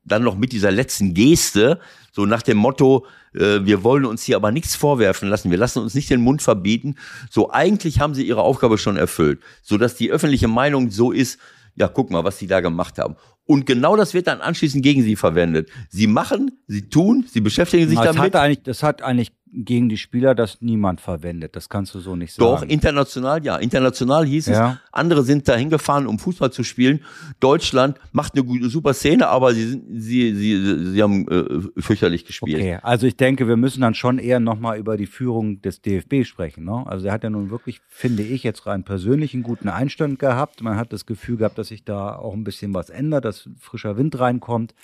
dann 0.04 0.22
noch 0.22 0.36
mit 0.36 0.52
dieser 0.52 0.70
letzten 0.70 1.12
Geste 1.12 1.80
so 2.16 2.24
nach 2.24 2.40
dem 2.40 2.56
Motto, 2.56 3.04
äh, 3.34 3.60
wir 3.62 3.84
wollen 3.84 4.06
uns 4.06 4.22
hier 4.22 4.36
aber 4.36 4.50
nichts 4.50 4.74
vorwerfen 4.74 5.28
lassen, 5.28 5.50
wir 5.50 5.58
lassen 5.58 5.80
uns 5.80 5.92
nicht 5.92 6.08
den 6.08 6.22
Mund 6.22 6.40
verbieten. 6.40 6.94
So 7.28 7.50
eigentlich 7.52 8.00
haben 8.00 8.14
sie 8.14 8.26
ihre 8.26 8.40
Aufgabe 8.40 8.78
schon 8.78 8.96
erfüllt, 8.96 9.40
so 9.62 9.76
dass 9.76 9.96
die 9.96 10.10
öffentliche 10.10 10.48
Meinung 10.48 10.90
so 10.90 11.12
ist, 11.12 11.38
ja, 11.74 11.88
guck 11.88 12.10
mal, 12.10 12.24
was 12.24 12.38
sie 12.38 12.46
da 12.46 12.60
gemacht 12.60 12.96
haben. 12.96 13.16
Und 13.44 13.66
genau 13.66 13.96
das 13.96 14.14
wird 14.14 14.28
dann 14.28 14.40
anschließend 14.40 14.82
gegen 14.82 15.02
sie 15.02 15.14
verwendet. 15.14 15.68
Sie 15.90 16.06
machen, 16.06 16.52
sie 16.66 16.88
tun, 16.88 17.26
sie 17.30 17.42
beschäftigen 17.42 17.86
sich 17.86 17.98
das 17.98 18.06
damit. 18.06 18.22
Hat 18.22 18.36
eigentlich, 18.36 18.62
das 18.62 18.82
hat 18.82 19.02
eigentlich 19.02 19.32
gegen 19.52 19.88
die 19.88 19.96
Spieler 19.96 20.34
das 20.34 20.60
niemand 20.60 21.00
verwendet. 21.00 21.54
Das 21.56 21.68
kannst 21.68 21.94
du 21.94 22.00
so 22.00 22.16
nicht 22.16 22.34
sagen. 22.34 22.50
Doch, 22.50 22.62
international 22.62 23.44
ja. 23.44 23.56
International 23.56 24.26
hieß 24.26 24.46
ja. 24.46 24.72
es, 24.72 24.78
andere 24.92 25.22
sind 25.22 25.48
da 25.48 25.54
hingefahren, 25.54 26.06
um 26.06 26.18
Fußball 26.18 26.50
zu 26.50 26.64
spielen. 26.64 27.02
Deutschland 27.40 27.98
macht 28.12 28.34
eine 28.34 28.44
gute, 28.44 28.68
super 28.68 28.92
Szene, 28.92 29.28
aber 29.28 29.54
sie, 29.54 29.68
sind, 29.68 29.84
sie, 29.88 30.34
sie, 30.34 30.92
sie 30.92 31.02
haben 31.02 31.28
äh, 31.28 31.80
fürchterlich 31.80 32.24
gespielt. 32.24 32.58
Okay, 32.58 32.78
also 32.82 33.06
ich 33.06 33.16
denke, 33.16 33.46
wir 33.46 33.56
müssen 33.56 33.80
dann 33.80 33.94
schon 33.94 34.18
eher 34.18 34.40
nochmal 34.40 34.78
über 34.78 34.96
die 34.96 35.06
Führung 35.06 35.62
des 35.62 35.80
DFB 35.80 36.24
sprechen. 36.24 36.64
Ne? 36.64 36.84
Also 36.86 37.06
er 37.06 37.12
hat 37.12 37.22
ja 37.22 37.30
nun 37.30 37.50
wirklich, 37.50 37.80
finde 37.88 38.24
ich, 38.24 38.42
jetzt 38.42 38.66
rein 38.66 38.84
persönlich 38.84 39.32
einen 39.32 39.44
guten 39.44 39.68
Einstand 39.68 40.18
gehabt. 40.18 40.60
Man 40.60 40.76
hat 40.76 40.92
das 40.92 41.06
Gefühl 41.06 41.36
gehabt, 41.36 41.56
dass 41.56 41.68
sich 41.68 41.84
da 41.84 42.16
auch 42.16 42.34
ein 42.34 42.44
bisschen 42.44 42.74
was 42.74 42.90
ändert, 42.90 43.24
dass 43.24 43.48
frischer 43.58 43.96
Wind 43.96 44.18
reinkommt. 44.18 44.74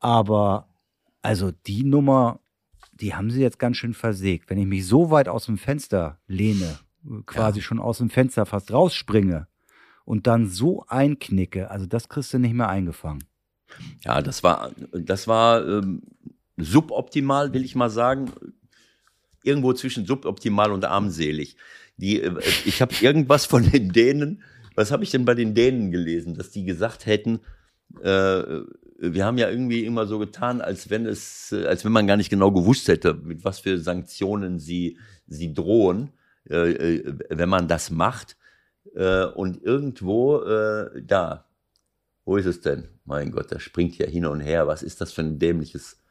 Aber 0.00 0.68
also 1.22 1.50
die 1.66 1.84
Nummer 1.84 2.40
die 3.00 3.14
haben 3.14 3.30
sie 3.30 3.40
jetzt 3.40 3.58
ganz 3.58 3.76
schön 3.76 3.94
versägt. 3.94 4.50
Wenn 4.50 4.58
ich 4.58 4.66
mich 4.66 4.86
so 4.86 5.10
weit 5.10 5.28
aus 5.28 5.46
dem 5.46 5.58
Fenster 5.58 6.18
lehne, 6.26 6.78
quasi 7.26 7.58
ja. 7.58 7.64
schon 7.64 7.78
aus 7.78 7.98
dem 7.98 8.10
Fenster 8.10 8.46
fast 8.46 8.72
rausspringe 8.72 9.46
und 10.04 10.26
dann 10.26 10.48
so 10.48 10.84
einknicke, 10.88 11.70
also 11.70 11.86
das 11.86 12.08
kriegst 12.08 12.32
du 12.32 12.38
nicht 12.38 12.54
mehr 12.54 12.68
eingefangen. 12.68 13.24
Ja, 14.04 14.22
das 14.22 14.42
war, 14.42 14.70
das 14.92 15.28
war 15.28 15.66
ähm, 15.66 16.02
suboptimal, 16.56 17.52
will 17.52 17.64
ich 17.64 17.74
mal 17.74 17.90
sagen. 17.90 18.30
Irgendwo 19.42 19.72
zwischen 19.74 20.06
suboptimal 20.06 20.72
und 20.72 20.84
armselig. 20.84 21.56
Die, 21.96 22.20
äh, 22.20 22.40
ich 22.64 22.80
habe 22.80 22.94
irgendwas 23.00 23.46
von 23.46 23.70
den 23.70 23.92
Dänen, 23.92 24.42
was 24.74 24.90
habe 24.90 25.04
ich 25.04 25.10
denn 25.10 25.24
bei 25.24 25.34
den 25.34 25.54
Dänen 25.54 25.90
gelesen, 25.90 26.34
dass 26.34 26.50
die 26.50 26.64
gesagt 26.64 27.06
hätten, 27.06 27.40
äh, 28.02 28.60
wir 28.98 29.24
haben 29.24 29.38
ja 29.38 29.50
irgendwie 29.50 29.84
immer 29.84 30.06
so 30.06 30.18
getan, 30.18 30.60
als 30.60 30.90
wenn 30.90 31.06
es, 31.06 31.52
als 31.52 31.84
wenn 31.84 31.92
man 31.92 32.06
gar 32.06 32.16
nicht 32.16 32.30
genau 32.30 32.50
gewusst 32.50 32.88
hätte, 32.88 33.14
mit 33.14 33.44
was 33.44 33.60
für 33.60 33.78
Sanktionen 33.78 34.58
sie, 34.58 34.98
sie 35.26 35.52
drohen, 35.52 36.12
äh, 36.48 36.72
äh 36.72 37.14
wenn 37.28 37.48
man 37.48 37.68
das 37.68 37.90
macht. 37.90 38.36
Äh, 38.94 39.26
und 39.26 39.62
irgendwo 39.62 40.40
äh, 40.42 41.02
da, 41.02 41.46
wo 42.24 42.36
ist 42.36 42.46
es 42.46 42.60
denn? 42.60 42.88
Mein 43.04 43.30
Gott, 43.30 43.52
das 43.52 43.62
springt 43.62 43.98
ja 43.98 44.06
hin 44.06 44.26
und 44.26 44.40
her. 44.40 44.66
Was 44.66 44.82
ist 44.82 45.00
das 45.00 45.12
für 45.12 45.22
ein 45.22 45.38
dämliches? 45.38 46.02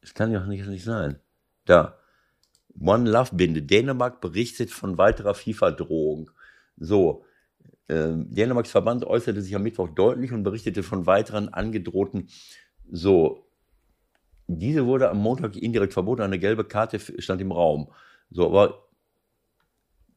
Es 0.00 0.12
kann 0.12 0.30
ja 0.30 0.42
auch 0.42 0.46
nicht, 0.46 0.66
nicht 0.66 0.84
sein. 0.84 1.18
Da. 1.64 1.98
One 2.78 3.08
Love 3.08 3.36
Binde. 3.36 3.62
Dänemark 3.62 4.20
berichtet 4.20 4.70
von 4.70 4.98
weiterer 4.98 5.34
FIFA-Drohung. 5.34 6.30
So, 6.76 7.24
Dänemarks 7.88 8.70
Verband 8.70 9.04
äußerte 9.04 9.42
sich 9.42 9.54
am 9.54 9.62
Mittwoch 9.62 9.88
deutlich 9.90 10.32
und 10.32 10.42
berichtete 10.42 10.82
von 10.82 11.06
weiteren 11.06 11.50
angedrohten, 11.50 12.28
so, 12.90 13.46
diese 14.46 14.86
wurde 14.86 15.10
am 15.10 15.18
Montag 15.18 15.56
indirekt 15.56 15.92
verboten, 15.92 16.22
eine 16.22 16.38
gelbe 16.38 16.64
Karte 16.64 16.98
stand 16.98 17.40
im 17.40 17.52
Raum. 17.52 17.90
So, 18.30 18.46
aber 18.46 18.88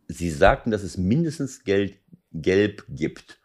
sie 0.08 0.30
sagten, 0.30 0.72
dass 0.72 0.84
es 0.84 0.98
mindestens 0.98 1.64
Geld, 1.64 2.00
gelb 2.34 2.86
gibt. 2.90 3.40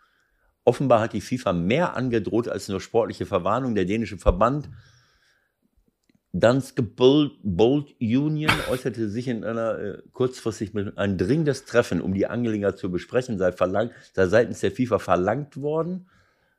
Offenbar 0.64 1.00
hat 1.00 1.12
die 1.12 1.20
FIFA 1.20 1.52
mehr 1.52 1.96
angedroht 1.96 2.48
als 2.48 2.68
nur 2.68 2.80
sportliche 2.80 3.26
Verwarnung. 3.26 3.74
Der 3.74 3.84
dänische 3.84 4.18
Verband 4.18 4.70
Danske 6.32 6.82
Bold, 6.82 7.32
Bold 7.42 7.94
Union 8.00 8.50
äußerte 8.70 9.10
sich 9.10 9.28
in 9.28 9.44
einer 9.44 9.78
äh, 9.78 9.98
kurzfristig 10.12 10.72
mit 10.72 10.96
ein 10.96 11.18
dringendes 11.18 11.66
Treffen, 11.66 12.00
um 12.00 12.14
die 12.14 12.26
Angelegenheit 12.26 12.78
zu 12.78 12.90
besprechen, 12.90 13.38
sei, 13.38 13.52
verlangt, 13.52 13.92
sei 14.14 14.26
seitens 14.26 14.60
der 14.60 14.72
FIFA 14.72 14.98
verlangt 14.98 15.60
worden, 15.60 16.06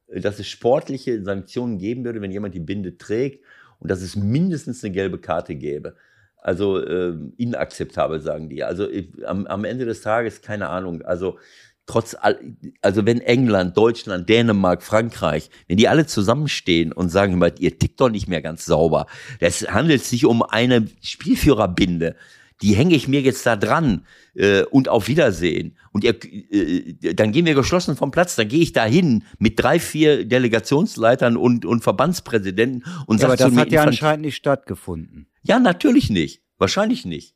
äh, 0.07 0.21
dass 0.21 0.37
es 0.37 0.47
sportliche 0.47 1.23
Sanktionen 1.23 1.79
geben 1.79 2.05
würde, 2.05 2.21
wenn 2.21 2.31
jemand 2.31 2.53
die 2.53 2.59
Binde 2.59 2.99
trägt 2.99 3.43
und 3.79 3.89
dass 3.89 4.03
es 4.03 4.15
mindestens 4.15 4.83
eine 4.83 4.93
gelbe 4.93 5.17
Karte 5.17 5.55
gäbe. 5.55 5.95
Also 6.37 6.77
äh, 6.77 7.15
inakzeptabel, 7.37 8.21
sagen 8.21 8.49
die. 8.49 8.63
Also 8.63 8.87
äh, 8.87 9.07
am, 9.25 9.47
am 9.47 9.65
Ende 9.65 9.85
des 9.85 10.01
Tages, 10.01 10.41
keine 10.43 10.69
Ahnung. 10.69 11.01
Also 11.01 11.39
trotz 11.85 12.15
all, 12.19 12.39
also 12.81 13.05
wenn 13.05 13.19
England, 13.21 13.77
Deutschland, 13.77 14.29
Dänemark, 14.29 14.83
Frankreich, 14.83 15.49
wenn 15.67 15.77
die 15.77 15.87
alle 15.87 16.05
zusammenstehen 16.05 16.91
und 16.91 17.09
sagen, 17.09 17.41
ihr 17.59 17.77
tickt 17.77 17.99
doch 17.99 18.09
nicht 18.09 18.27
mehr 18.27 18.41
ganz 18.41 18.65
sauber. 18.65 19.07
Das 19.39 19.61
handelt 19.63 20.03
sich 20.03 20.25
um 20.25 20.43
eine 20.43 20.87
Spielführerbinde. 21.01 22.15
Die 22.61 22.75
hänge 22.75 22.95
ich 22.95 23.09
mir 23.09 23.19
jetzt 23.19 23.45
da 23.45 23.57
dran 23.57 24.05
äh, 24.35 24.63
und 24.63 24.87
auf 24.87 25.09
Wiedersehen. 25.09 25.77
Und 25.91 26.05
ihr, 26.05 26.15
äh, 26.23 27.13
dann 27.13 27.33
gehen 27.33 27.45
wir 27.45 27.55
geschlossen 27.55 27.97
vom 27.97 28.11
Platz. 28.11 28.35
Dann 28.37 28.47
gehe 28.47 28.61
ich 28.61 28.71
da 28.71 28.85
hin 28.85 29.23
mit 29.37 29.61
drei, 29.61 29.79
vier 29.79 30.23
Delegationsleitern 30.25 31.35
und, 31.35 31.65
und 31.65 31.81
Verbandspräsidenten 31.81 32.85
und 33.05 33.19
ja, 33.19 33.27
sage 33.27 33.43
aber 33.43 33.51
das 33.51 33.59
hat 33.59 33.71
ja 33.71 33.83
anscheinend 33.83 34.25
nicht 34.25 34.35
stattgefunden. 34.35 35.27
ja, 35.41 35.59
natürlich 35.59 36.09
nicht. 36.09 36.41
Wahrscheinlich 36.57 37.03
nicht. 37.03 37.35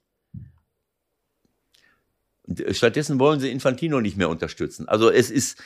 Stattdessen 2.71 3.19
wollen 3.19 3.39
sie 3.39 3.49
Infantino 3.51 3.99
nicht 4.01 4.17
mehr 4.17 4.29
unterstützen. 4.29 4.87
Also 4.87 5.09
es 5.11 5.29
ist 5.31 5.57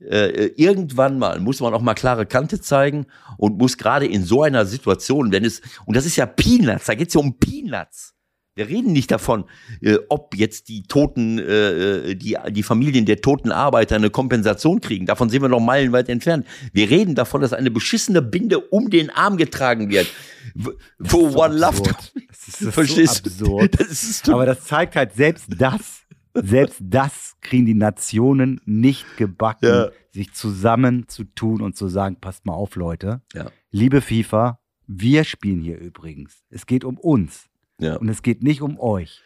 äh, 0.00 0.46
irgendwann 0.56 1.18
mal 1.18 1.40
muss 1.40 1.60
man 1.60 1.74
auch 1.74 1.82
mal 1.82 1.94
klare 1.94 2.24
Kante 2.24 2.60
zeigen 2.60 3.06
und 3.36 3.58
muss 3.58 3.76
gerade 3.76 4.06
in 4.06 4.24
so 4.24 4.42
einer 4.42 4.64
Situation, 4.64 5.30
wenn 5.32 5.44
es 5.44 5.60
und 5.84 5.96
das 5.96 6.06
ist 6.06 6.16
ja 6.16 6.24
Peanuts, 6.26 6.86
da 6.86 6.94
geht's 6.94 7.14
ja 7.14 7.20
um 7.20 7.38
Peanuts. 7.38 8.14
Wir 8.56 8.68
reden 8.68 8.92
nicht 8.92 9.10
davon, 9.10 9.44
äh, 9.80 9.96
ob 10.08 10.34
jetzt 10.34 10.68
die 10.68 10.82
Toten, 10.82 11.38
äh, 11.38 12.14
die, 12.16 12.36
die 12.50 12.62
Familien 12.64 13.06
der 13.06 13.20
toten 13.20 13.52
Arbeiter 13.52 13.94
eine 13.94 14.10
Kompensation 14.10 14.80
kriegen. 14.80 15.06
Davon 15.06 15.30
sind 15.30 15.40
wir 15.40 15.48
noch 15.48 15.60
meilenweit 15.60 16.08
entfernt. 16.08 16.46
Wir 16.72 16.90
reden 16.90 17.14
davon, 17.14 17.40
dass 17.42 17.52
eine 17.52 17.70
beschissene 17.70 18.20
Binde 18.22 18.58
um 18.58 18.90
den 18.90 19.08
Arm 19.10 19.36
getragen 19.36 19.88
wird, 19.88 20.08
wo- 20.54 20.72
so 20.98 21.28
One 21.38 21.54
Love 21.58 21.78
absurd. 21.90 22.12
Das 22.28 22.48
ist 22.48 22.58
so 22.58 22.70
Verstehst 22.72 23.26
du? 23.26 23.30
absurd. 23.60 23.80
Das 23.80 24.02
ist 24.02 24.28
Aber 24.28 24.46
das 24.46 24.64
zeigt 24.64 24.96
halt 24.96 25.14
selbst 25.14 25.46
das, 25.56 25.99
selbst 26.34 26.80
das 26.82 27.36
kriegen 27.40 27.66
die 27.66 27.74
Nationen 27.74 28.60
nicht 28.64 29.16
gebacken, 29.16 29.66
Ja. 29.66 29.90
sich 30.12 30.32
zusammen 30.32 31.08
zu 31.08 31.24
tun 31.24 31.60
und 31.60 31.76
zu 31.76 31.88
sagen, 31.88 32.16
passt 32.20 32.46
mal 32.46 32.54
auf, 32.54 32.76
Leute. 32.76 33.22
Ja. 33.32 33.50
Liebe 33.70 34.00
FIFA, 34.00 34.60
wir 34.86 35.24
spielen 35.24 35.60
hier 35.60 35.78
übrigens. 35.78 36.44
Es 36.50 36.66
geht 36.66 36.84
um 36.84 36.98
uns 36.98 37.48
ja. 37.80 37.96
und 37.96 38.08
es 38.08 38.22
geht 38.22 38.42
nicht 38.42 38.62
um 38.62 38.78
euch. 38.78 39.22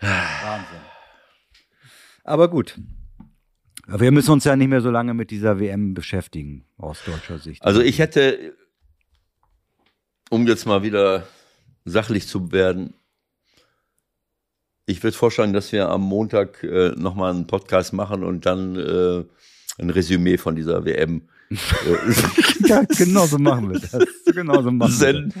Wahnsinn. 0.00 0.80
Aber 2.24 2.48
gut. 2.48 2.78
Wir 3.86 4.12
müssen 4.12 4.30
uns 4.30 4.44
ja 4.44 4.54
nicht 4.54 4.68
mehr 4.68 4.80
so 4.82 4.90
lange 4.90 5.14
mit 5.14 5.32
dieser 5.32 5.58
WM 5.58 5.94
beschäftigen, 5.94 6.64
aus 6.76 7.02
deutscher 7.04 7.38
Sicht. 7.38 7.62
Also 7.64 7.80
ich 7.80 7.98
hätte, 7.98 8.56
um 10.30 10.46
jetzt 10.46 10.64
mal 10.64 10.84
wieder 10.84 11.26
sachlich 11.84 12.28
zu 12.28 12.52
werden, 12.52 12.94
ich 14.90 15.02
würde 15.02 15.16
vorschlagen, 15.16 15.52
dass 15.52 15.72
wir 15.72 15.88
am 15.88 16.02
Montag 16.02 16.62
äh, 16.62 16.90
nochmal 16.96 17.32
einen 17.32 17.46
Podcast 17.46 17.92
machen 17.92 18.24
und 18.24 18.44
dann 18.44 18.76
äh, 18.76 19.24
ein 19.78 19.90
Resümee 19.90 20.36
von 20.36 20.56
dieser 20.56 20.84
WM 20.84 21.22
ja, 22.66 22.84
genau 22.96 23.26
so 23.26 23.36
machen 23.36 23.72
wir 23.72 23.80
das. 23.80 23.98
Genau 24.32 24.62
so 24.62 24.70
machen 24.70 24.94
wir 25.00 25.32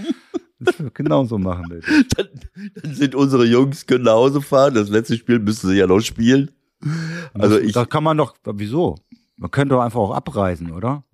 das. 0.58 0.92
Genau 0.92 1.24
so 1.24 1.38
machen 1.38 1.70
wir 1.70 1.80
das. 1.80 2.08
Dann, 2.16 2.28
dann 2.74 2.94
sind 2.94 3.14
unsere 3.14 3.44
Jungs 3.44 3.86
können 3.86 4.04
nach 4.04 4.14
Hause 4.14 4.42
fahren. 4.42 4.74
Das 4.74 4.88
letzte 4.88 5.16
Spiel 5.16 5.38
müssen 5.38 5.70
sie 5.70 5.76
ja 5.76 5.86
noch 5.86 6.00
spielen. 6.00 6.50
Also 7.34 7.60
ich, 7.60 7.72
da 7.74 7.84
kann 7.84 8.02
man 8.02 8.16
doch, 8.16 8.34
wieso? 8.44 8.96
Man 9.36 9.52
könnte 9.52 9.76
doch 9.76 9.82
einfach 9.82 10.00
auch 10.00 10.10
abreisen, 10.10 10.72
oder? 10.72 11.04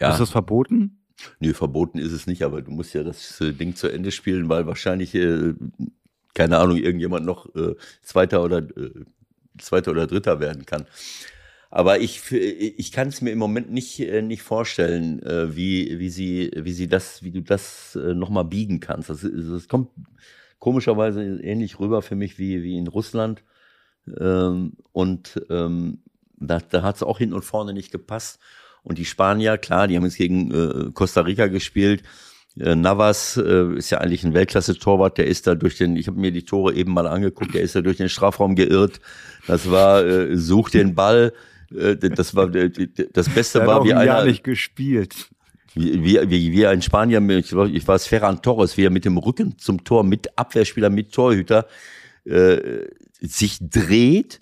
ja, 0.00 0.10
Ist 0.10 0.20
das 0.20 0.30
verboten? 0.30 0.98
nee, 1.40 1.52
verboten 1.52 1.98
ist 1.98 2.12
es 2.12 2.26
nicht, 2.26 2.42
aber 2.42 2.62
du 2.62 2.70
musst 2.70 2.94
ja 2.94 3.02
das 3.02 3.40
äh, 3.40 3.52
Ding 3.52 3.74
zu 3.74 3.88
Ende 3.88 4.10
spielen, 4.10 4.48
weil 4.48 4.66
wahrscheinlich, 4.66 5.14
äh, 5.14 5.54
keine 6.38 6.58
Ahnung, 6.58 6.76
irgendjemand 6.76 7.26
noch 7.26 7.52
äh, 7.56 7.74
Zweiter 8.00 8.44
oder 8.44 8.58
äh, 8.58 8.90
Zweiter 9.58 9.90
oder 9.90 10.06
Dritter 10.06 10.38
werden 10.38 10.66
kann. 10.66 10.86
Aber 11.68 11.98
ich, 11.98 12.30
ich 12.30 12.92
kann 12.92 13.08
es 13.08 13.20
mir 13.20 13.32
im 13.32 13.40
Moment 13.40 13.72
nicht, 13.72 13.98
äh, 13.98 14.22
nicht 14.22 14.42
vorstellen, 14.42 15.20
äh, 15.24 15.56
wie, 15.56 15.98
wie, 15.98 16.10
sie, 16.10 16.52
wie 16.54 16.72
sie 16.72 16.86
das, 16.86 17.24
wie 17.24 17.32
du 17.32 17.42
das 17.42 17.96
äh, 17.96 18.14
nochmal 18.14 18.44
biegen 18.44 18.78
kannst. 18.78 19.10
Das, 19.10 19.26
das 19.28 19.66
kommt 19.66 19.90
komischerweise 20.60 21.22
ähnlich 21.22 21.80
rüber 21.80 22.02
für 22.02 22.14
mich 22.14 22.38
wie, 22.38 22.62
wie 22.62 22.78
in 22.78 22.86
Russland. 22.86 23.42
Ähm, 24.18 24.74
und 24.92 25.42
ähm, 25.50 26.02
da, 26.36 26.60
da 26.60 26.82
hat 26.82 26.96
es 26.96 27.02
auch 27.02 27.18
hinten 27.18 27.34
und 27.34 27.44
vorne 27.44 27.72
nicht 27.74 27.90
gepasst. 27.90 28.38
Und 28.84 28.96
die 28.96 29.04
Spanier, 29.04 29.58
klar, 29.58 29.88
die 29.88 29.96
haben 29.96 30.04
jetzt 30.04 30.16
gegen 30.16 30.94
Costa 30.94 31.22
Rica 31.22 31.48
gespielt. 31.48 32.04
Äh, 32.60 32.74
Navas 32.74 33.36
äh, 33.36 33.74
ist 33.76 33.90
ja 33.90 33.98
eigentlich 33.98 34.24
ein 34.24 34.34
Weltklasse-Torwart, 34.34 35.18
der 35.18 35.26
ist 35.26 35.46
da 35.46 35.54
durch 35.54 35.76
den, 35.76 35.96
ich 35.96 36.06
habe 36.08 36.18
mir 36.18 36.32
die 36.32 36.44
Tore 36.44 36.74
eben 36.74 36.92
mal 36.92 37.06
angeguckt, 37.06 37.54
der 37.54 37.62
ist 37.62 37.74
da 37.74 37.80
durch 37.80 37.98
den 37.98 38.08
Strafraum 38.08 38.54
geirrt. 38.54 39.00
Das 39.46 39.70
war, 39.70 40.04
äh, 40.04 40.36
such 40.36 40.70
den 40.70 40.94
Ball. 40.94 41.32
Äh, 41.74 41.96
das 41.96 42.34
war 42.34 42.48
das 42.48 43.28
Beste 43.28 43.58
Der 43.58 43.68
hat 43.68 43.74
war 43.74 43.84
wie 43.84 43.94
ein 43.94 44.06
Jahr 44.06 44.18
einer, 44.18 44.30
nicht 44.30 44.44
gespielt. 44.44 45.30
wie, 45.74 46.02
wie, 46.02 46.30
wie, 46.30 46.52
wie 46.52 46.66
ein 46.66 46.82
Spanier, 46.82 47.20
ich 47.30 47.54
war, 47.54 47.66
ich 47.66 47.86
war 47.86 47.94
es 47.94 48.06
Ferran 48.06 48.42
Torres, 48.42 48.76
wie 48.76 48.84
er 48.84 48.90
mit 48.90 49.04
dem 49.04 49.18
Rücken 49.18 49.58
zum 49.58 49.84
Tor, 49.84 50.04
mit 50.04 50.38
Abwehrspieler, 50.38 50.90
mit 50.90 51.12
Torhüter, 51.12 51.66
äh, 52.24 52.86
sich 53.20 53.58
dreht 53.60 54.40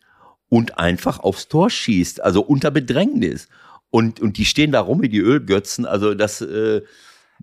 und 0.48 0.78
einfach 0.78 1.18
aufs 1.20 1.48
Tor 1.48 1.70
schießt, 1.70 2.22
also 2.22 2.42
unter 2.42 2.70
Bedrängnis. 2.70 3.48
Und, 3.90 4.20
und 4.20 4.36
die 4.36 4.44
stehen 4.44 4.72
da 4.72 4.80
rum 4.80 5.02
wie 5.02 5.08
die 5.08 5.20
Ölgötzen, 5.20 5.86
also 5.86 6.14
das, 6.14 6.40
äh, 6.40 6.82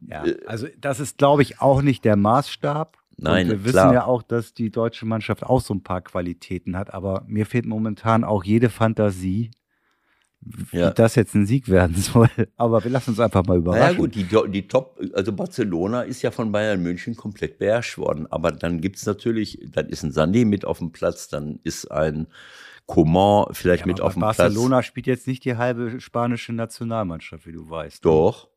Ja, 0.02 0.24
also 0.48 0.68
das 0.80 1.00
ist, 1.00 1.18
glaube 1.18 1.42
ich, 1.42 1.62
auch 1.62 1.82
nicht 1.82 2.04
der 2.06 2.16
Maßstab. 2.16 2.98
Nein, 3.18 3.50
und 3.52 3.64
wir 3.64 3.72
klar. 3.72 3.86
wissen 3.90 3.94
ja 3.94 4.06
auch, 4.06 4.24
dass 4.24 4.54
die 4.54 4.72
deutsche 4.72 5.06
Mannschaft 5.06 5.44
auch 5.44 5.62
so 5.62 5.74
ein 5.74 5.84
paar 5.84 6.02
Qualitäten 6.02 6.76
hat, 6.76 6.94
aber 6.94 7.24
mir 7.28 7.46
fehlt 7.46 7.66
momentan 7.66 8.24
auch 8.24 8.44
jede 8.44 8.70
Fantasie, 8.70 9.52
wie 10.42 10.78
Ja. 10.80 10.90
das 10.92 11.16
jetzt 11.16 11.36
ein 11.36 11.46
Sieg 11.46 11.70
werden 11.70 11.96
soll. 11.98 12.28
Aber 12.58 12.84
wir 12.84 12.90
lassen 12.92 13.12
uns 13.12 13.20
einfach 13.20 13.46
mal 13.46 13.58
überraschen. 13.58 13.84
naja 13.86 13.98
gut, 13.98 14.16
die, 14.16 14.26
die 14.52 14.68
Top, 14.68 15.00
also 15.14 15.32
Barcelona 15.32 16.02
ist 16.02 16.22
ja 16.24 16.32
von 16.32 16.52
Bayern 16.52 16.82
München 16.82 17.16
komplett 17.16 17.60
beherrscht 17.60 17.98
worden, 17.98 18.28
aber 18.32 18.52
dann 18.52 18.82
gibt's 18.82 19.06
natürlich, 19.06 19.60
dann 19.72 19.88
ist 19.90 20.04
ein 20.04 20.12
Sané 20.12 20.46
mit 20.46 20.66
auf 20.66 20.80
dem 20.80 20.92
Platz, 20.92 21.28
dann 21.30 21.60
ist 21.64 21.90
ein 21.92 22.28
Coman 22.88 23.46
vielleicht 23.54 23.82
Ja, 23.82 23.88
mit 23.88 24.02
auf 24.02 24.14
dem 24.14 24.22
Barcelona 24.22 24.78
Platz. 24.78 24.86
spielt 24.88 25.08
jetzt 25.08 25.28
nicht 25.28 25.46
die 25.46 25.56
halbe 25.56 26.02
spanische 26.02 26.52
Nationalmannschaft, 26.52 27.46
wie 27.48 27.54
du 27.54 27.70
weißt. 27.70 28.04
Doch. 28.04 28.50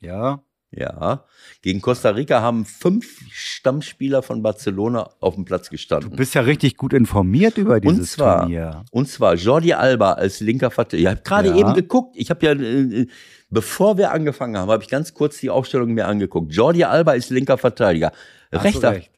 Ja. 0.00 0.42
Ja, 0.74 1.24
gegen 1.60 1.82
Costa 1.82 2.10
Rica 2.10 2.40
haben 2.40 2.64
fünf 2.64 3.20
Stammspieler 3.30 4.22
von 4.22 4.42
Barcelona 4.42 5.10
auf 5.20 5.34
dem 5.34 5.44
Platz 5.44 5.66
Du 5.66 5.72
gestanden. 5.72 6.16
bist 6.16 6.34
ja 6.34 6.40
richtig 6.40 6.78
gut 6.78 6.94
informiert 6.94 7.58
über 7.58 7.74
Und 7.74 7.82
dieses 7.84 8.12
zwar, 8.12 8.40
Turnier. 8.40 8.82
und 8.90 9.06
zwar 9.08 9.34
Jordi 9.34 9.74
Alba 9.74 10.12
als 10.12 10.40
linker 10.40 10.70
Verteidiger. 10.70 11.10
Ich 11.10 11.14
habe 11.16 11.22
gerade 11.24 11.48
Ja. 11.50 11.56
eben 11.58 11.74
geguckt. 11.74 12.14
Ich 12.16 12.30
habe 12.30 12.46
ja, 12.46 12.52
äh, 12.52 13.06
bevor 13.50 13.98
wir 13.98 14.12
angefangen 14.12 14.56
haben, 14.56 14.70
habe 14.70 14.82
ich 14.82 14.88
ganz 14.88 15.12
kurz 15.12 15.38
die 15.40 15.50
Aufstellung 15.50 15.92
mir 15.92 16.06
angeguckt. 16.08 16.52
Jordi 16.54 16.84
Alba 16.84 17.12
ist 17.12 17.28
linker 17.28 17.58
Verteidiger. 17.58 18.10
Hast 18.50 18.64
du 18.64 18.68
Rechter, 18.68 18.92
recht. 18.92 19.10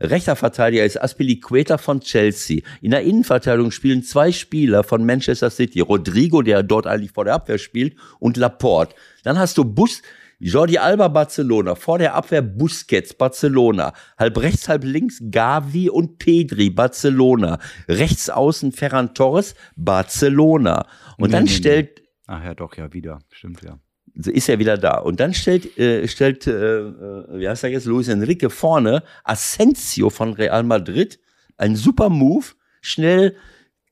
rechter 0.00 0.36
Verteidiger 0.36 0.84
ist 0.84 1.02
Aspilicueta 1.02 1.76
von 1.76 2.00
Chelsea. 2.00 2.62
In 2.82 2.92
der 2.92 3.02
Innenverteidigung 3.02 3.72
spielen 3.72 4.04
zwei 4.04 4.30
Spieler 4.30 4.84
von 4.84 5.04
Manchester 5.04 5.50
City. 5.50 5.80
Rodrigo, 5.80 6.42
der 6.42 6.62
dort 6.62 6.86
eigentlich 6.86 7.10
vor 7.10 7.24
der 7.24 7.34
Abwehr 7.34 7.58
spielt, 7.58 7.96
und 8.20 8.36
Laporte. 8.36 8.94
Dann 9.24 9.38
hast 9.40 9.58
du 9.58 9.64
Bus, 9.64 10.02
Jordi 10.40 10.78
Alba 10.78 11.08
Barcelona, 11.08 11.74
vor 11.74 11.98
der 11.98 12.14
Abwehr 12.14 12.42
Busquets 12.42 13.14
Barcelona, 13.14 13.92
halb 14.18 14.38
rechts, 14.38 14.68
halb 14.68 14.84
links 14.84 15.20
Gavi 15.30 15.88
und 15.90 16.18
Pedri 16.18 16.70
Barcelona, 16.70 17.58
rechts 17.88 18.30
außen 18.30 18.72
Ferran 18.72 19.14
Torres 19.14 19.54
Barcelona. 19.76 20.86
Und 21.18 21.28
Nee, 21.28 21.32
dann 21.32 21.44
nee, 21.44 21.50
nee. 21.50 21.56
stellt 21.56 22.00
Ach 22.32 22.44
ja, 22.44 22.54
doch, 22.54 22.76
ja, 22.76 22.92
wieder. 22.92 23.18
Stimmt 23.32 23.60
ja. 23.62 23.80
ist 24.14 24.48
er 24.48 24.60
wieder 24.60 24.78
da. 24.78 24.98
Und 24.98 25.18
dann 25.18 25.34
stellt, 25.34 25.76
äh, 25.76 26.06
stellt 26.06 26.46
äh, 26.46 26.78
äh, 26.78 27.40
wie 27.40 27.48
heißt 27.48 27.64
er 27.64 27.70
jetzt, 27.70 27.86
Luis 27.86 28.06
Enrique 28.06 28.50
vorne 28.50 29.02
Asensio 29.24 30.10
von 30.10 30.34
Real 30.34 30.62
Madrid. 30.62 31.18
Ein 31.56 31.74
super 31.74 32.08
Move, 32.08 32.46
schnell, 32.82 33.34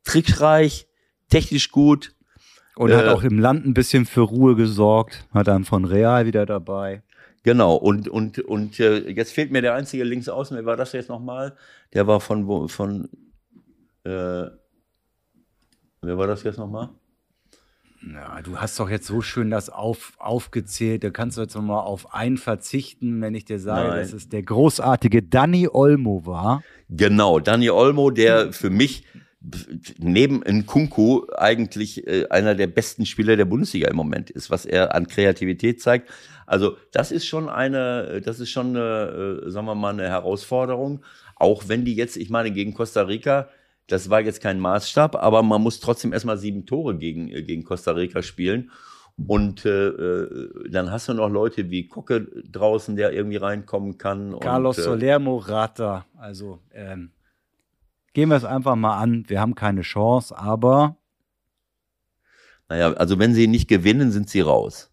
trickreich, 0.05 0.87
technisch 1.29 1.73
gut. 1.73 2.15
Und 2.79 2.93
hat 2.93 3.07
Äh, 3.07 3.09
auch 3.09 3.25
im 3.25 3.41
Land 3.41 3.67
ein 3.67 3.75
bisschen 3.75 4.07
für 4.07 4.21
Ruhe 4.21 4.55
gesorgt. 4.55 5.27
Hat 5.35 5.49
dann 5.49 5.65
von 5.65 5.85
Real 5.85 6.27
wieder 6.27 6.47
dabei. 6.47 7.03
Genau, 7.43 7.75
und, 7.75 8.09
und, 8.09 8.39
und 8.39 8.79
äh, 8.79 9.11
jetzt 9.11 9.33
fehlt 9.33 9.51
mir 9.51 9.63
der 9.63 9.75
einzige 9.75 10.05
links 10.05 10.29
außen. 10.29 10.57
Wer 10.57 10.65
war 10.65 10.77
das 10.77 10.93
jetzt 10.93 11.09
nochmal? 11.09 11.57
Der 11.93 12.07
war 12.07 12.21
von, 12.21 12.69
von, 12.69 13.09
äh, 14.05 14.11
wer 14.11 14.53
war 16.03 16.27
das 16.29 16.45
jetzt 16.45 16.59
nochmal? 16.59 16.91
Ja, 18.13 18.43
du 18.43 18.59
hast 18.59 18.79
doch 18.79 18.89
jetzt 18.89 19.09
so 19.09 19.23
schön 19.23 19.51
das 19.51 19.71
auf, 19.71 20.13
aufgezählt. 20.19 21.03
Da 21.03 21.11
kannst 21.11 21.37
du 21.37 21.41
jetzt 21.41 21.57
nochmal 21.57 21.81
auf 21.81 22.15
einen 22.15 22.37
verzichten, 22.37 23.21
wenn 23.21 23.35
ich 23.35 23.45
dir 23.45 23.59
sage, 23.59 23.89
Nein. 23.89 23.99
dass 23.99 24.13
es 24.13 24.29
der 24.29 24.45
großartige 24.45 25.25
Danny 25.25 25.69
Olmo 25.69 26.25
war. 26.25 26.63
Genau, 26.89 27.41
Dani 27.41 27.71
Olmo, 27.71 28.11
der 28.13 28.53
für 28.53 28.71
mich 28.71 29.05
neben 29.99 30.41
Nkunku 30.41 31.27
eigentlich 31.37 32.07
äh, 32.07 32.27
einer 32.29 32.55
der 32.55 32.67
besten 32.67 33.07
Spieler 33.07 33.37
der 33.37 33.45
Bundesliga 33.45 33.89
im 33.89 33.97
Moment 33.97 34.31
ist, 34.31 34.51
was 34.51 34.67
er 34.67 34.95
an 34.95 35.07
Kreativität 35.07 35.81
zeigt. 35.81 36.11
Also 36.47 36.77
das 36.93 37.13
ist 37.13 37.27
schon 37.27 37.49
eine, 37.49 38.21
das 38.25 38.41
ist 38.41 38.51
schon 38.51 38.77
eine, 38.77 39.43
äh, 39.47 39.51
sagen 39.51 39.67
wir 39.67 39.75
mal, 39.75 39.91
eine 39.91 40.09
Herausforderung. 40.09 41.05
Auch 41.37 41.69
wenn 41.69 41.85
die 41.85 41.95
jetzt, 41.95 42.17
ich 42.17 42.31
meine, 42.31 42.51
gegen 42.51 42.75
Costa 42.75 43.03
Rica, 43.03 43.49
das 43.87 44.11
war 44.11 44.21
jetzt 44.21 44.41
kein 44.41 44.59
Maßstab, 44.59 45.15
aber 45.15 45.43
man 45.43 45.63
muss 45.63 45.79
trotzdem 45.81 46.13
erstmal 46.13 46.39
sieben 46.39 46.67
Tore 46.67 46.97
gegen, 46.97 47.29
äh, 47.29 47.43
gegen 47.43 47.65
Costa 47.65 47.93
Rica 47.93 48.23
spielen. 48.23 48.71
Und 49.27 49.65
äh, 49.65 49.91
dann 50.71 50.93
hast 50.93 51.09
du 51.09 51.15
noch 51.15 51.29
Leute 51.29 51.71
wie 51.71 51.89
Kocke 51.89 52.29
draußen, 52.53 52.95
der 52.95 53.13
irgendwie 53.13 53.37
reinkommen 53.37 53.99
kann. 53.99 54.39
Carlos 54.39 54.79
und, 54.79 54.85
Soler 54.85 55.19
Morata. 55.19 56.07
Also 56.17 56.61
ähm, 56.73 57.11
gehen 58.15 58.29
wir 58.29 58.37
es 58.37 58.45
einfach 58.45 58.77
mal 58.77 58.99
an. 58.99 59.25
Wir 59.29 59.41
haben 59.41 59.55
keine 59.55 59.83
Chance, 59.83 60.37
aber 60.37 60.97
Naja, 62.69 62.93
also 62.95 63.19
wenn 63.19 63.35
sie 63.35 63.47
nicht 63.47 63.69
gewinnen, 63.69 64.11
sind 64.11 64.29
sie 64.29 64.41
raus. 64.41 64.91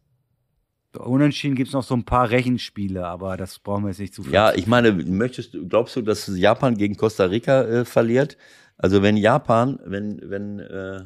unentschieden 0.97 1.55
gibt 1.55 1.67
es 1.67 1.73
noch 1.73 1.83
so 1.83 1.93
ein 1.93 2.05
paar 2.05 2.29
Rechenspiele, 2.29 3.05
aber 3.05 3.35
das 3.35 3.59
brauchen 3.59 3.83
wir 3.83 3.89
jetzt 3.89 3.99
nicht 3.99 4.13
zu 4.13 4.23
viel. 4.23 4.31
Ja, 4.33 4.53
ich 4.53 4.65
meine, 4.65 4.93
möchtest 4.93 5.53
du, 5.53 5.67
glaubst 5.67 5.95
du, 5.97 6.01
dass 6.01 6.25
Japan 6.37 6.77
gegen 6.77 6.95
Costa 6.95 7.25
Rica 7.25 7.63
äh, 7.63 7.85
verliert? 7.85 8.37
Also 8.77 9.01
wenn 9.01 9.17
Japan, 9.17 9.79
wenn, 9.85 10.21
wenn, 10.23 10.59
äh, 10.59 11.01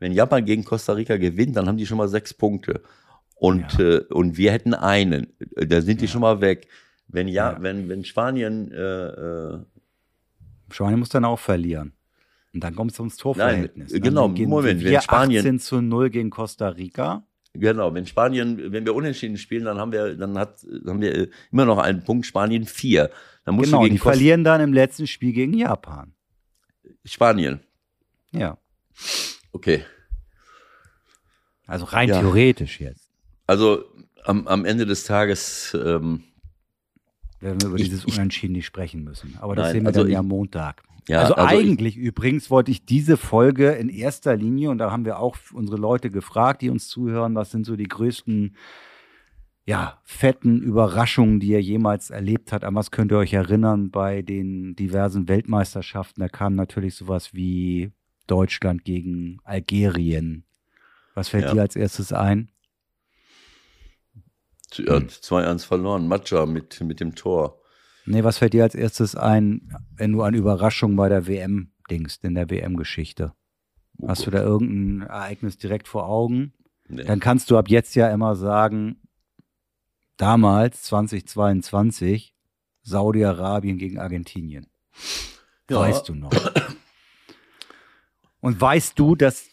wenn 0.00 0.12
Japan 0.12 0.44
gegen 0.44 0.64
Costa 0.64 0.92
Rica 0.92 1.16
gewinnt, 1.16 1.56
dann 1.56 1.66
haben 1.66 1.78
die 1.78 1.86
schon 1.86 1.96
mal 1.98 2.08
sechs 2.08 2.34
Punkte. 2.34 2.82
Und, 3.36 3.72
Ja. 3.78 3.84
äh, 3.84 4.04
und 4.10 4.36
wir 4.36 4.52
hätten 4.52 4.74
einen. 4.74 5.32
Äh, 5.56 5.66
Da 5.66 5.80
sind 5.80 6.00
die 6.02 6.06
Ja. 6.06 6.10
schon 6.12 6.20
mal 6.20 6.40
weg. 6.42 6.68
Wenn 7.08 7.26
ja, 7.28 7.52
Ja. 7.52 7.62
wenn, 7.62 7.88
wenn 7.88 8.04
Spanien, 8.04 8.70
äh, 8.70 8.76
äh, 8.76 9.58
Spanien 10.72 10.98
muss 10.98 11.08
dann 11.10 11.24
auch 11.24 11.38
verlieren. 11.38 11.92
Und 12.54 12.62
dann 12.62 12.74
kommt 12.74 12.92
es 12.92 12.98
ums 12.98 13.16
Torverhältnis. 13.16 13.92
Nein, 13.92 14.02
genau, 14.02 14.28
Moment, 14.28 14.80
wir 14.80 14.92
wenn 14.92 15.00
Spanien- 15.00 15.38
18 15.40 15.58
zu 15.58 15.80
0 15.80 16.10
gegen 16.10 16.28
Costa 16.30 16.68
Rica. 16.68 17.26
genau, 17.54 17.94
wenn 17.94 18.04
Spanien, 18.06 18.72
wenn 18.72 18.84
wir 18.84 18.94
unentschieden 18.94 19.36
spielen, 19.38 19.64
dann 19.64 19.78
haben 19.78 19.90
wir, 19.92 20.14
dann 20.16 20.36
hat, 20.38 20.64
haben 20.86 21.00
wir 21.00 21.14
äh, 21.14 21.30
immer 21.50 21.64
noch 21.64 21.78
einen 21.78 22.04
Punkt, 22.04 22.26
Spanien 22.26 22.64
vier. 22.66 23.10
Dann 23.44 23.54
musst 23.54 23.66
Genau, 23.70 23.78
du 23.78 23.84
gegen 23.84 23.94
die 23.96 23.98
Costa 24.00 24.12
verlieren 24.12 24.44
dann 24.44 24.60
im 24.60 24.72
letzten 24.72 25.06
Spiel 25.06 25.32
gegen 25.32 25.54
Japan. 25.54 26.12
Spanien. 27.04 27.60
Ja, 28.32 28.58
Okay. 29.52 29.84
also 31.66 31.84
rein 31.86 32.08
Ja. 32.08 32.20
theoretisch 32.20 32.80
jetzt. 32.80 33.08
Also 33.46 33.84
am, 34.24 34.46
am 34.46 34.64
Ende 34.64 34.86
des 34.86 35.04
Tages, 35.04 35.74
ähm, 35.74 36.24
Werden 37.42 37.60
wir 37.60 37.68
über 37.68 37.76
Ich- 37.76 37.84
dieses 37.84 38.04
ich- 38.06 38.14
Unentschieden 38.16 38.52
nicht 38.54 38.66
sprechen 38.66 39.04
müssen. 39.04 39.36
Aber 39.40 39.54
das 39.54 39.66
Nein, 39.66 39.72
sehen 39.74 39.82
wir 39.82 39.88
also 39.88 40.00
dann 40.00 40.06
ich- 40.08 40.12
ja 40.14 40.18
am 40.20 40.28
Montag. 40.28 40.82
ja, 41.08 41.20
also, 41.20 41.34
also 41.34 41.54
ich- 41.56 41.60
eigentlich 41.60 41.96
übrigens 41.96 42.50
wollte 42.50 42.70
ich 42.70 42.84
diese 42.86 43.16
Folge 43.16 43.72
in 43.72 43.88
erster 43.88 44.36
Linie, 44.36 44.70
und 44.70 44.78
da 44.78 44.90
haben 44.90 45.04
wir 45.04 45.18
auch 45.18 45.36
unsere 45.52 45.76
Leute 45.76 46.10
gefragt, 46.10 46.62
die 46.62 46.70
uns 46.70 46.88
zuhören, 46.88 47.34
was 47.34 47.50
sind 47.50 47.66
so 47.66 47.74
die 47.76 47.88
größten, 47.88 48.54
ja, 49.66 49.98
fetten 50.04 50.60
Überraschungen, 50.62 51.40
die 51.40 51.48
ihr 51.48 51.60
jemals 51.60 52.10
erlebt 52.10 52.52
habt. 52.52 52.64
An 52.64 52.74
was 52.76 52.90
könnt 52.92 53.12
ihr 53.12 53.18
euch 53.18 53.32
erinnern 53.32 53.90
bei 53.90 54.22
den 54.22 54.74
diversen 54.76 55.28
Weltmeisterschaften? 55.28 56.20
Da 56.20 56.28
kam 56.28 56.54
natürlich 56.54 56.94
sowas 56.94 57.34
wie 57.34 57.90
Deutschland 58.28 58.84
gegen 58.84 59.38
Algerien. 59.44 60.44
Was 61.14 61.28
fällt 61.28 61.46
Ja. 61.46 61.54
dir 61.54 61.60
als 61.62 61.74
erstes 61.76 62.12
ein? 62.12 62.51
Ja, 64.78 64.96
2-1 64.96 65.66
verloren. 65.66 66.08
Matcha 66.08 66.46
mit, 66.46 66.80
mit 66.80 67.00
dem 67.00 67.14
Tor. 67.14 67.60
Nee, 68.04 68.24
was 68.24 68.38
fällt 68.38 68.52
dir 68.52 68.64
als 68.64 68.74
erstes 68.74 69.14
ein, 69.14 69.72
wenn 69.96 70.12
du 70.12 70.22
an 70.22 70.34
Überraschungen 70.34 70.96
bei 70.96 71.08
der 71.08 71.26
WM 71.26 71.72
denkst, 71.90 72.18
in 72.22 72.34
der 72.34 72.50
WM-Geschichte? 72.50 73.32
Oh 73.98 74.08
Hast 74.08 74.22
du 74.26 74.30
Gott. 74.30 74.40
da 74.40 74.44
irgendein 74.44 75.08
Ereignis 75.08 75.56
direkt 75.56 75.86
vor 75.88 76.08
Augen? 76.08 76.52
Nee. 76.88 77.04
Dann 77.04 77.20
kannst 77.20 77.50
du 77.50 77.56
ab 77.56 77.68
jetzt 77.68 77.94
ja 77.94 78.10
immer 78.10 78.34
sagen, 78.34 79.00
damals, 80.16 80.82
2022, 80.82 82.34
Saudi-Arabien 82.82 83.78
gegen 83.78 83.98
Argentinien. 83.98 84.66
Ja. 85.70 85.80
Weißt 85.80 86.08
du 86.08 86.14
noch. 86.14 86.32
Und 88.40 88.60
weißt 88.60 88.98
du, 88.98 89.14
dass, 89.14 89.46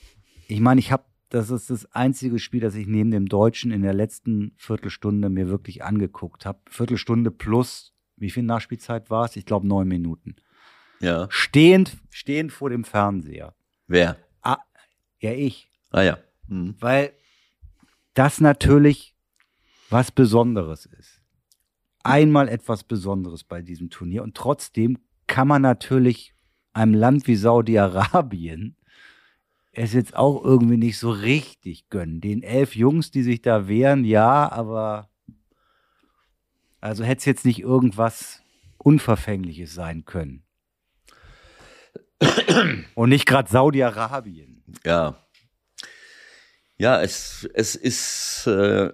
ich 0.48 0.60
meine, 0.60 0.80
ich 0.80 0.92
habe, 0.92 1.04
das 1.30 1.52
ist 1.52 1.70
das 1.70 1.86
einzige 1.94 2.40
Spiel, 2.40 2.62
das 2.62 2.76
ich 2.76 2.88
neben 2.88 3.12
dem 3.12 3.28
Deutschen 3.28 3.72
in 3.72 3.84
der 3.84 3.94
letzten 3.94 4.54
Viertelstunde 4.58 5.30
mir 5.30 5.48
wirklich 5.48 5.84
angeguckt 5.84 6.46
habe. 6.46 6.60
Viertelstunde 6.70 7.32
plus, 7.32 7.94
wie 8.18 8.32
viel 8.32 8.44
Nachspielzeit 8.44 9.10
war 9.10 9.26
es? 9.26 9.36
Ich 9.36 9.46
glaube 9.46 9.68
neun 9.68 9.88
Minuten. 9.88 10.36
Ja. 11.00 11.28
Stehend, 11.30 11.98
stehend 12.10 12.52
vor 12.52 12.70
dem 12.70 12.84
Fernseher. 12.84 13.54
Wer? 13.88 14.18
Ah, 14.42 14.58
ja, 15.20 15.32
ich. 15.32 15.70
Ah 15.92 16.02
ja. 16.02 16.18
Hm. 16.48 16.76
Weil 16.80 17.14
das 18.16 18.42
natürlich 18.42 19.16
was 19.90 20.12
Besonderes 20.12 20.86
ist. 20.86 21.22
Einmal 22.04 22.50
etwas 22.50 22.84
Besonderes 22.84 23.44
bei 23.44 23.62
diesem 23.62 23.90
Turnier. 23.90 24.24
Und 24.24 24.36
trotzdem 24.36 24.98
kann 25.28 25.48
man 25.48 25.62
natürlich 25.62 26.34
einem 26.74 26.94
Land 26.94 27.28
wie 27.28 27.36
Saudi-Arabien 27.36 28.76
es 29.72 29.94
jetzt 29.94 30.16
auch 30.16 30.44
irgendwie 30.44 30.78
nicht 30.78 30.98
so 30.98 31.12
richtig 31.12 31.90
gönnen. 31.90 32.22
Den 32.22 32.44
elf 32.44 32.76
Jungs, 32.76 33.12
die 33.12 33.24
sich 33.24 33.42
da 33.42 33.68
wehren, 33.68 34.04
ja, 34.04 34.52
aber 34.52 35.10
also 36.82 37.04
hätte 37.04 37.20
es 37.20 37.26
jetzt 37.26 37.46
nicht 37.46 37.60
irgendwas 37.60 38.42
Unverfängliches 38.78 39.74
sein 39.74 40.06
können. 40.06 40.44
Und 42.96 43.10
nicht 43.10 43.26
gerade 43.26 43.50
Saudi-Arabien. 43.50 44.64
Ja. 44.86 45.26
Ja, 46.78 47.02
es, 47.02 47.50
es 47.54 47.76
ist, 47.76 48.48
äh, 48.48 48.94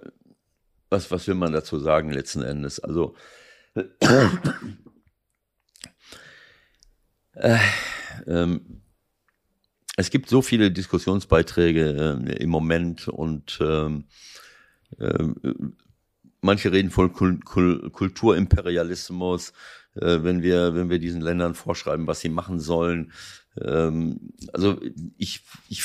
was, 0.88 1.10
was 1.10 1.26
will 1.28 1.36
man 1.36 1.52
dazu 1.52 1.78
sagen 1.78 2.10
letzten 2.10 2.42
Endes? 2.42 2.80
Also, 2.80 3.14
äh, 7.34 7.58
ähm, 8.26 8.82
es 9.96 10.10
gibt 10.10 10.28
so 10.28 10.42
viele 10.42 10.70
Diskussionsbeiträge 10.70 12.20
äh, 12.26 12.42
im 12.42 12.50
Moment 12.50 13.08
und 13.08 13.58
ähm, 13.60 14.04
ähm, 15.00 15.76
manche 16.42 16.70
reden 16.70 16.90
von 16.90 17.12
Kul 17.12 17.40
Kul 17.40 17.90
Kulturimperialismus, 17.90 19.52
äh, 19.94 20.18
wenn 20.22 20.42
wir 20.42 20.74
wenn 20.74 20.90
wir 20.90 20.98
diesen 20.98 21.22
Ländern 21.22 21.54
vorschreiben, 21.54 22.06
was 22.06 22.20
sie 22.20 22.28
machen 22.28 22.60
sollen. 22.60 23.12
Ähm, 23.60 24.32
also 24.52 24.78
ich 25.16 25.42
ich 25.68 25.84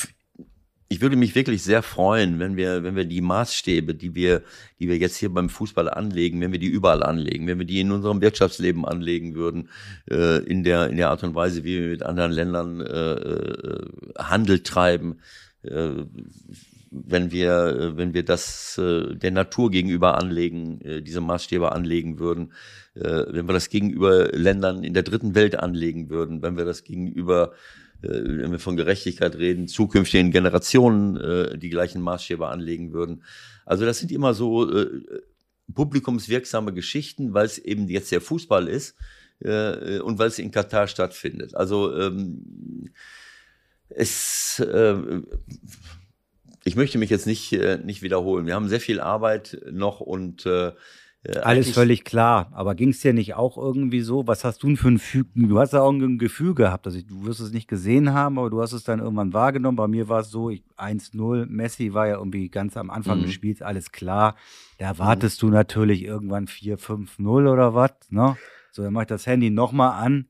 ich 0.92 1.00
würde 1.00 1.16
mich 1.16 1.36
wirklich 1.36 1.64
sehr 1.64 1.84
freuen, 1.84 2.40
wenn 2.40 2.58
wir, 2.58 2.84
wenn 2.84 2.98
wir 2.98 3.06
die 3.06 3.22
Maßstäbe, 3.22 3.96
die 3.96 4.14
wir, 4.14 4.44
die 4.78 4.90
wir 4.90 4.98
jetzt 4.98 5.16
hier 5.16 5.34
beim 5.34 5.48
Fußball 5.48 5.90
anlegen, 5.90 6.42
wenn 6.42 6.52
wir 6.52 6.60
die 6.60 6.68
überall 6.68 7.02
anlegen, 7.02 7.48
wenn 7.48 7.60
wir 7.60 7.66
die 7.66 7.80
in 7.80 7.94
unserem 7.94 8.20
Wirtschaftsleben 8.20 8.84
anlegen 8.84 9.34
würden, 9.34 9.70
äh, 10.10 10.44
in 10.44 10.66
der, 10.66 10.90
in 10.90 10.98
der 10.98 11.10
Art 11.10 11.24
und 11.24 11.34
Weise, 11.34 11.64
wie 11.64 11.80
wir 11.80 11.88
mit 11.92 12.04
anderen 12.04 12.34
Ländern 12.34 12.82
äh, 12.82 13.14
äh, 13.14 13.88
Handel 14.18 14.64
treiben, 14.64 15.20
äh, 15.64 15.92
wenn 16.92 17.32
wir, 17.32 17.68
äh, 17.68 17.98
wenn 17.98 18.14
wir 18.14 18.26
das 18.26 18.78
äh, 18.78 19.16
der 19.16 19.32
Natur 19.32 19.72
gegenüber 19.72 20.18
anlegen, 20.18 20.82
äh, 20.82 21.02
diese 21.02 21.22
Maßstäbe 21.22 21.72
anlegen 21.72 22.20
würden, 22.20 22.52
äh, 22.96 23.24
wenn 23.30 23.48
wir 23.48 23.54
das 23.54 23.70
gegenüber 23.70 24.28
Ländern 24.34 24.84
in 24.84 24.94
der 24.94 25.04
dritten 25.04 25.36
Welt 25.36 25.58
anlegen 25.58 26.10
würden, 26.10 26.42
wenn 26.42 26.58
wir 26.58 26.66
das 26.66 26.84
gegenüber 26.84 27.54
wenn 28.02 28.52
wir 28.52 28.60
von 28.60 28.78
Gerechtigkeit 28.78 29.36
reden, 29.36 29.68
zukünftigen 29.68 30.32
Generationen 30.32 31.18
äh, 31.18 31.58
die 31.58 31.70
gleichen 31.70 32.02
Maßstäbe 32.02 32.48
anlegen 32.48 32.94
würden. 32.94 33.24
Also 33.66 33.86
das 33.86 34.00
sind 34.00 34.12
immer 34.12 34.34
so 34.34 34.72
äh, 34.72 35.02
publikumswirksame 35.74 36.74
Geschichten, 36.74 37.34
weil 37.34 37.46
es 37.46 37.58
eben 37.58 37.88
jetzt 37.88 38.12
der 38.12 38.22
Fußball 38.22 38.68
ist 38.68 38.96
äh, 39.40 40.00
und 40.00 40.20
weil 40.20 40.28
es 40.28 40.40
in 40.40 40.52
Katar 40.52 40.88
stattfindet. 40.88 41.56
Also 41.56 41.96
ähm, 41.96 42.90
es, 43.90 44.60
äh, 44.60 45.22
ich 46.64 46.76
möchte 46.76 46.98
mich 46.98 47.10
jetzt 47.10 47.28
nicht, 47.28 47.54
äh, 47.54 47.78
nicht 47.78 48.02
wiederholen. 48.02 48.46
Wir 48.46 48.56
haben 48.56 48.70
sehr 48.70 48.82
viel 48.82 49.00
Arbeit 49.00 49.62
noch 49.72 50.00
und 50.00 50.46
äh, 50.46 50.68
äh, 50.68 50.74
Alles 51.44 51.72
völlig 51.72 52.04
klar. 52.04 52.50
Aber 52.52 52.74
ging 52.74 52.90
es 52.90 53.00
dir 53.00 53.14
nicht 53.14 53.36
auch 53.36 53.56
irgendwie 53.58 54.02
so? 54.02 54.26
Was 54.26 54.44
hast 54.44 54.64
du 54.64 54.68
denn 54.68 54.78
für 54.78 54.88
ein 54.88 54.96
Gefühl? 54.96 55.26
Du 55.36 55.60
hast 55.60 55.74
ja 55.74 55.82
auch 55.82 55.92
ein 55.92 56.18
Gefühl 56.18 56.56
gehabt. 56.56 56.88
Also 56.88 57.00
du 57.02 57.26
wirst 57.26 57.40
es 57.42 57.52
nicht 57.52 57.68
gesehen 57.68 58.14
haben, 58.14 58.40
aber 58.40 58.50
du 58.50 58.60
hast 58.62 58.74
es 58.74 58.84
dann 58.84 59.00
irgendwann 59.00 59.32
wahrgenommen. 59.32 59.76
Bei 59.76 59.88
mir 59.88 60.10
war 60.10 60.22
es 60.22 60.32
so, 60.32 60.50
ich- 60.50 60.64
1-0. 60.78 61.46
Messi 61.46 61.94
war 61.94 62.08
ja 62.08 62.16
irgendwie 62.18 62.50
ganz 62.50 62.76
am 62.76 62.90
Anfang 62.90 63.20
Mhm. 63.20 63.24
des 63.24 63.34
Spiels, 63.34 63.62
alles 63.62 63.92
klar. 63.92 64.36
Da 64.80 64.86
erwartest 64.88 65.42
du 65.44 65.50
natürlich 65.50 66.04
irgendwann 66.04 66.48
4-5-0 66.48 67.48
oder 67.48 67.76
was. 67.76 67.92
Ne? 68.10 68.36
So, 68.72 68.82
dann 68.82 68.94
mach 68.94 69.02
ich 69.02 69.08
das 69.08 69.28
Handy 69.28 69.52
nochmal 69.52 70.04
an 70.04 70.26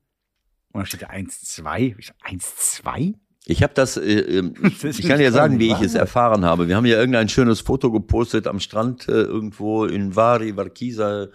und 0.73 0.79
dann 0.79 0.85
steht 0.85 1.03
da 1.03 1.07
1-2. 1.07 1.95
Ich 1.97 2.07
so, 2.07 2.13
1-2? 2.21 3.15
Ich 3.51 3.63
habe 3.63 3.73
das, 3.73 3.97
äh, 3.97 4.19
ähm, 4.19 4.53
ich 4.83 5.07
kann 5.07 5.19
dir 5.19 5.31
sagen, 5.31 5.59
wie 5.59 5.71
ich 5.71 5.81
es 5.81 5.95
erfahren 5.95 6.45
habe. 6.45 6.67
Wir 6.67 6.75
haben 6.75 6.85
ja 6.85 6.97
irgendein 6.97 7.29
schönes 7.29 7.61
Foto 7.61 7.91
gepostet 7.91 8.47
am 8.47 8.59
Strand 8.59 9.07
äh, 9.07 9.23
irgendwo 9.23 9.85
in 9.85 10.15
Vari, 10.15 10.55
Varkisa, 10.55 11.27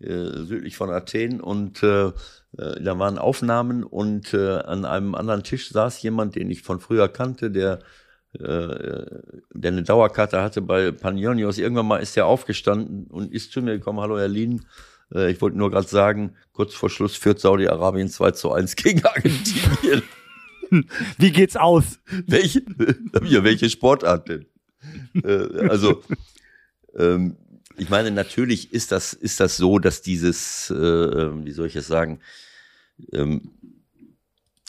äh, 0.00 0.44
südlich 0.44 0.76
von 0.76 0.90
Athen 0.90 1.40
und 1.40 1.82
äh, 1.82 2.06
äh, 2.06 2.12
da 2.80 2.98
waren 2.98 3.18
Aufnahmen 3.18 3.84
und 3.84 4.34
äh, 4.34 4.58
an 4.58 4.84
einem 4.84 5.14
anderen 5.14 5.42
Tisch 5.42 5.70
saß 5.70 6.00
jemand, 6.02 6.36
den 6.36 6.50
ich 6.50 6.62
von 6.62 6.80
früher 6.80 7.08
kannte, 7.08 7.50
der 7.50 7.80
äh, 8.34 9.04
der 9.52 9.70
eine 9.70 9.82
Dauerkarte 9.84 10.42
hatte 10.42 10.60
bei 10.60 10.90
Panionios. 10.90 11.58
Irgendwann 11.58 11.86
mal 11.86 11.98
ist 11.98 12.16
er 12.16 12.26
aufgestanden 12.26 13.06
und 13.06 13.32
ist 13.32 13.52
zu 13.52 13.62
mir 13.62 13.78
gekommen, 13.78 14.00
hallo 14.00 14.18
Herr 14.18 14.28
Lien, 14.28 14.66
äh, 15.14 15.30
ich 15.30 15.40
wollte 15.40 15.56
nur 15.56 15.70
gerade 15.70 15.86
sagen, 15.86 16.34
kurz 16.52 16.74
vor 16.74 16.90
Schluss 16.90 17.16
führt 17.16 17.40
Saudi-Arabien 17.40 18.08
2 18.08 18.32
zu 18.32 18.52
1 18.52 18.76
gegen 18.76 19.04
Argentinien. 19.04 20.02
Wie 21.18 21.30
geht's 21.30 21.56
aus? 21.56 22.00
Welche, 22.26 22.62
ja, 23.24 23.44
welche 23.44 23.70
Sportart 23.70 24.28
denn? 24.28 24.46
Äh, 25.22 25.68
also, 25.68 26.02
ähm, 26.96 27.36
ich 27.76 27.90
meine, 27.90 28.10
natürlich 28.10 28.72
ist 28.72 28.92
das, 28.92 29.12
ist 29.12 29.40
das 29.40 29.56
so, 29.56 29.78
dass 29.78 30.02
dieses, 30.02 30.70
äh, 30.70 30.74
wie 31.44 31.50
soll 31.50 31.66
ich 31.66 31.76
es 31.76 31.86
sagen, 31.86 32.20
ähm, 33.12 33.50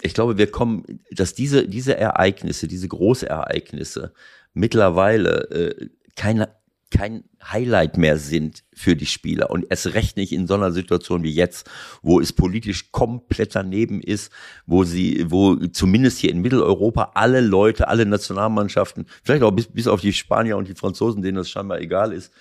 ich 0.01 0.13
glaube, 0.13 0.37
wir 0.37 0.51
kommen, 0.51 1.01
dass 1.11 1.33
diese, 1.33 1.67
diese 1.67 1.97
Ereignisse, 1.97 2.67
diese 2.67 2.87
Großereignisse 2.87 4.13
mittlerweile 4.53 5.49
äh, 5.51 5.89
keine, 6.15 6.55
kein 6.91 7.23
Highlight 7.43 7.97
mehr 7.97 8.17
sind 8.17 8.63
für 8.73 8.95
die 8.95 9.05
Spieler. 9.05 9.49
Und 9.49 9.65
erst 9.69 9.93
recht 9.93 10.17
nicht 10.17 10.31
in 10.31 10.47
so 10.47 10.53
einer 10.53 10.71
Situation 10.71 11.23
wie 11.23 11.31
jetzt, 11.31 11.69
wo 12.01 12.19
es 12.19 12.33
politisch 12.33 12.91
komplett 12.91 13.55
daneben 13.55 14.01
ist, 14.01 14.31
wo 14.65 14.83
sie, 14.83 15.25
wo 15.29 15.55
zumindest 15.55 16.19
hier 16.19 16.31
in 16.31 16.41
Mitteleuropa 16.41 17.11
alle 17.15 17.41
Leute, 17.41 17.87
alle 17.87 18.05
Nationalmannschaften, 18.05 19.05
vielleicht 19.23 19.43
auch 19.43 19.51
bis, 19.51 19.67
bis 19.67 19.87
auf 19.87 20.01
die 20.01 20.13
Spanier 20.13 20.57
und 20.57 20.67
die 20.67 20.75
Franzosen, 20.75 21.21
denen 21.21 21.37
das 21.37 21.49
scheinbar 21.49 21.79
egal 21.79 22.13
ist, 22.13 22.31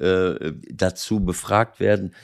äh, 0.00 0.52
dazu 0.70 1.20
befragt 1.20 1.78
werden, 1.78 2.14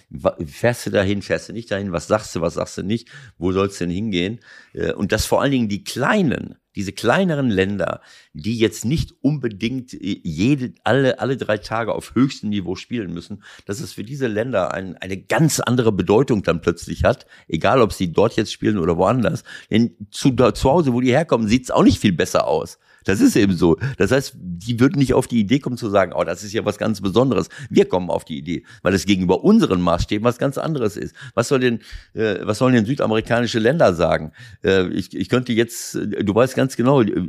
fährst 0.44 0.86
du 0.86 0.90
dahin, 0.90 1.22
fährst 1.22 1.48
du 1.48 1.52
nicht 1.52 1.70
dahin, 1.70 1.92
was 1.92 2.06
sagst 2.06 2.34
du, 2.34 2.40
was 2.40 2.54
sagst 2.54 2.78
du 2.78 2.82
nicht, 2.82 3.08
wo 3.38 3.52
sollst 3.52 3.80
du 3.80 3.84
denn 3.84 3.94
hingehen? 3.94 4.40
Äh, 4.72 4.92
und 4.92 5.12
dass 5.12 5.26
vor 5.26 5.42
allen 5.42 5.52
Dingen 5.52 5.68
die 5.68 5.84
Kleinen, 5.84 6.56
diese 6.76 6.92
kleineren 6.92 7.50
Länder, 7.50 8.00
die 8.32 8.58
jetzt 8.58 8.84
nicht 8.84 9.14
unbedingt 9.22 9.92
äh, 9.94 10.20
jede, 10.22 10.74
alle, 10.84 11.18
alle 11.18 11.36
drei 11.36 11.58
Tage 11.58 11.94
auf 11.94 12.14
höchstem 12.14 12.50
Niveau 12.50 12.76
spielen 12.76 13.12
müssen, 13.12 13.42
dass 13.66 13.80
es 13.80 13.92
für 13.92 14.04
diese 14.04 14.26
Länder 14.26 14.72
ein, 14.72 14.96
eine 14.98 15.16
ganz 15.16 15.60
andere 15.60 15.92
Bedeutung 15.92 16.42
dann 16.42 16.60
plötzlich 16.60 17.04
hat, 17.04 17.26
egal 17.48 17.80
ob 17.80 17.92
sie 17.92 18.12
dort 18.12 18.36
jetzt 18.36 18.52
spielen 18.52 18.78
oder 18.78 18.96
woanders. 18.96 19.44
Denn 19.70 19.96
zu, 20.10 20.30
zu 20.34 20.70
Hause, 20.70 20.92
wo 20.92 21.00
die 21.00 21.10
herkommen, 21.10 21.48
sieht 21.48 21.64
es 21.64 21.70
auch 21.70 21.84
nicht 21.84 21.98
viel 21.98 22.12
besser 22.12 22.46
aus. 22.46 22.78
Das 23.04 23.20
ist 23.20 23.36
eben 23.36 23.54
so. 23.54 23.76
Das 23.98 24.10
heißt, 24.10 24.34
die 24.38 24.80
würden 24.80 24.98
nicht 24.98 25.14
auf 25.14 25.26
die 25.26 25.40
Idee 25.40 25.58
kommen 25.58 25.76
zu 25.76 25.88
sagen, 25.88 26.12
oh, 26.14 26.24
das 26.24 26.42
ist 26.42 26.52
ja 26.52 26.64
was 26.64 26.78
ganz 26.78 27.00
Besonderes. 27.00 27.48
Wir 27.68 27.86
kommen 27.86 28.10
auf 28.10 28.24
die 28.24 28.38
Idee, 28.38 28.64
weil 28.82 28.94
es 28.94 29.06
gegenüber 29.06 29.42
unseren 29.44 29.80
Maßstäben 29.80 30.24
was 30.24 30.38
ganz 30.38 30.58
anderes 30.58 30.96
ist. 30.96 31.14
Was 31.34 31.48
soll 31.48 31.60
denn, 31.60 31.80
äh, 32.14 32.38
was 32.42 32.58
sollen 32.58 32.74
denn 32.74 32.84
südamerikanische 32.84 33.58
Länder 33.58 33.94
sagen? 33.94 34.32
Äh, 34.62 34.88
ich, 34.88 35.16
ich 35.16 35.28
könnte 35.28 35.52
jetzt, 35.52 35.94
äh, 35.94 36.24
du 36.24 36.34
weißt 36.34 36.54
ganz 36.54 36.76
genau, 36.76 37.02
äh, 37.02 37.28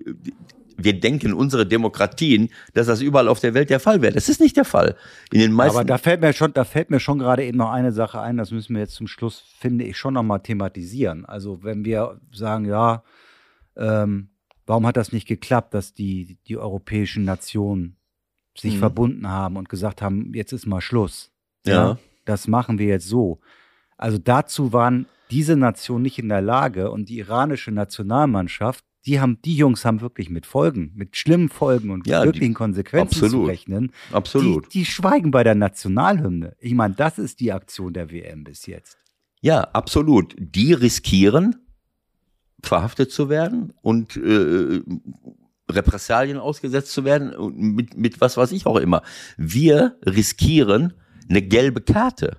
wir 0.84 0.99
denken 0.99 1.34
unsere 1.34 1.65
Demokratien, 1.65 2.49
dass 2.74 2.88
das 2.88 3.01
überall 3.01 3.28
auf 3.28 3.39
der 3.39 3.53
Welt 3.53 3.69
der 3.69 3.80
Fall 3.80 4.01
wäre. 4.01 4.13
Das 4.13 4.30
ist 4.30 4.41
nicht 4.41 4.57
der 4.57 4.65
Fall. 4.65 4.95
In 5.32 5.39
den 5.39 5.51
meisten 5.51 5.78
Aber 5.78 5.86
da 5.86 5.97
fällt 5.97 6.22
mir 6.22 6.34
schon, 6.34 6.53
da 6.53 6.63
fällt 6.63 6.89
mir 6.89 6.99
schon 6.99 7.19
gerade 7.19 7.43
eben 7.43 7.57
noch 7.57 7.72
eine 7.72 7.91
Sache 7.91 8.19
ein, 8.19 8.38
das 8.38 8.51
müssen 8.51 8.74
wir 8.74 8.82
jetzt 8.82 8.95
zum 8.95 9.07
Schluss, 9.07 9.43
finde 9.59 9.86
ich, 9.86 9.97
schon 9.97 10.13
nochmal 10.13 10.41
thematisieren. 10.41 11.26
Also 11.26 11.63
wenn 11.63 11.86
wir 11.86 12.19
sagen, 12.32 12.65
ja, 12.65 13.03
ähm, 13.78 14.30
Warum 14.72 14.88
hat 14.88 14.95
das 14.95 15.11
nicht 15.11 15.28
geklappt, 15.28 15.74
dass 15.74 15.93
die, 15.93 16.38
die 16.47 16.55
europäischen 16.55 17.26
Nationen 17.26 17.97
sich 18.57 18.76
mhm. 18.76 18.80
verbunden 18.80 19.28
haben 19.28 19.57
und 19.57 19.67
gesagt 19.67 20.01
haben, 20.01 20.34
jetzt 20.34 20.53
ist 20.53 20.65
mal 20.65 20.80
Schluss. 20.80 21.30
Ja. 21.65 21.74
ja. 21.74 21.97
Das 22.24 22.47
machen 22.47 22.80
wir 22.80 22.86
jetzt 22.86 23.05
so. 23.05 23.41
Also 23.97 24.17
dazu 24.17 24.72
waren 24.72 25.07
diese 25.30 25.57
Nationen 25.57 26.03
nicht 26.03 26.19
in 26.19 26.30
der 26.30 26.41
Lage 26.41 26.89
und 26.89 27.09
die 27.09 27.17
iranische 27.17 27.74
Nationalmannschaft, 27.74 28.86
die 29.05 29.19
haben, 29.19 29.39
die 29.43 29.57
Jungs 29.57 29.84
haben 29.84 29.99
wirklich 29.99 30.30
mit 30.30 30.45
Folgen, 30.45 30.93
mit 30.95 31.17
schlimmen 31.17 31.49
Folgen 31.49 31.89
und 31.89 32.07
ja, 32.07 32.24
wirklichen 32.24 32.51
die, 32.51 32.53
Konsequenzen 32.53 33.26
absolut, 33.26 33.45
zu 33.45 33.49
rechnen. 33.49 33.91
Absolut. 34.13 34.67
Die, 34.67 34.80
die 34.80 34.86
schweigen 34.86 35.32
bei 35.32 35.43
der 35.43 35.55
Nationalhymne. 35.55 36.55
Ich 36.59 36.76
meine, 36.76 36.93
das 36.93 37.19
ist 37.19 37.41
die 37.41 37.51
Aktion 37.51 37.91
der 37.91 38.09
WM 38.09 38.45
bis 38.45 38.67
jetzt. 38.67 38.97
Ja, 39.41 39.63
absolut. 39.74 40.34
Die 40.39 40.72
riskieren, 40.72 41.57
verhaftet 42.64 43.12
zu 43.12 43.30
werden 43.30 43.74
und 43.82 44.18
äh, 44.18 44.82
Repressalien 45.70 46.38
ausgesetzt 46.38 46.91
zu 46.91 47.05
werden, 47.05 47.34
mit, 47.55 47.95
mit 47.97 48.22
was 48.22 48.38
weiß 48.38 48.51
ich 48.51 48.66
auch 48.66 48.78
immer. 48.78 49.01
Wir 49.38 49.97
riskieren 50.05 50.93
eine 51.30 51.41
gelbe 51.41 51.82
Karte. 51.82 52.38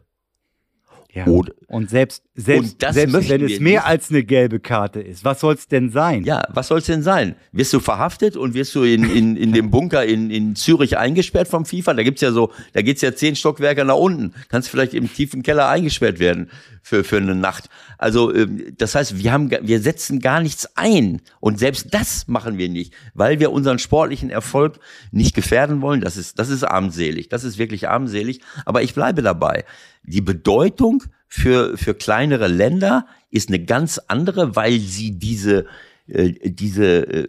Ja. 1.14 1.26
Oder, 1.26 1.52
und 1.66 1.90
selbst, 1.90 2.22
selbst, 2.34 2.82
und 2.82 2.94
selbst 2.94 3.28
wenn 3.28 3.44
es 3.44 3.60
mehr 3.60 3.80
nicht. 3.80 3.86
als 3.86 4.08
eine 4.08 4.24
gelbe 4.24 4.60
Karte 4.60 5.00
ist, 5.00 5.26
was 5.26 5.40
soll 5.40 5.52
es 5.52 5.68
denn 5.68 5.90
sein? 5.90 6.24
Ja, 6.24 6.42
was 6.48 6.68
soll 6.68 6.78
es 6.78 6.86
denn 6.86 7.02
sein? 7.02 7.34
Wirst 7.52 7.74
du 7.74 7.80
verhaftet 7.80 8.34
und 8.34 8.54
wirst 8.54 8.74
du 8.74 8.82
in, 8.82 9.04
in, 9.04 9.36
in 9.36 9.52
dem 9.52 9.70
Bunker 9.70 10.06
in, 10.06 10.30
in 10.30 10.56
Zürich 10.56 10.96
eingesperrt 10.96 11.48
vom 11.48 11.66
FIFA? 11.66 11.92
Da 11.92 12.02
gibt's 12.02 12.22
ja 12.22 12.32
so, 12.32 12.50
da 12.72 12.80
geht's 12.80 13.02
ja 13.02 13.14
zehn 13.14 13.36
Stockwerke 13.36 13.84
nach 13.84 13.96
unten. 13.96 14.32
Kannst 14.48 14.70
vielleicht 14.70 14.94
im 14.94 15.12
tiefen 15.12 15.42
Keller 15.42 15.68
eingesperrt 15.68 16.18
werden 16.18 16.50
für, 16.80 17.04
für 17.04 17.18
eine 17.18 17.34
Nacht. 17.34 17.68
Also 17.98 18.34
ähm, 18.34 18.72
das 18.78 18.94
heißt, 18.94 19.22
wir 19.22 19.32
haben, 19.32 19.50
wir 19.50 19.80
setzen 19.80 20.18
gar 20.20 20.40
nichts 20.40 20.66
ein 20.76 21.20
und 21.40 21.58
selbst 21.58 21.92
das 21.92 22.26
machen 22.26 22.56
wir 22.56 22.70
nicht, 22.70 22.94
weil 23.12 23.38
wir 23.38 23.52
unseren 23.52 23.78
sportlichen 23.78 24.30
Erfolg 24.30 24.80
nicht 25.10 25.34
gefährden 25.34 25.82
wollen. 25.82 26.00
Das 26.00 26.16
ist, 26.16 26.38
das 26.38 26.48
ist 26.48 26.64
armselig. 26.64 27.28
Das 27.28 27.44
ist 27.44 27.58
wirklich 27.58 27.90
armselig. 27.90 28.40
Aber 28.64 28.82
ich 28.82 28.94
bleibe 28.94 29.20
dabei 29.20 29.64
die 30.02 30.20
Bedeutung 30.20 31.04
für, 31.28 31.76
für 31.78 31.94
kleinere 31.94 32.48
Länder 32.48 33.06
ist 33.30 33.48
eine 33.48 33.64
ganz 33.64 33.98
andere, 33.98 34.56
weil 34.56 34.78
sie 34.80 35.18
diese, 35.18 35.66
äh, 36.06 36.32
diese, 36.50 37.06
äh, 37.06 37.28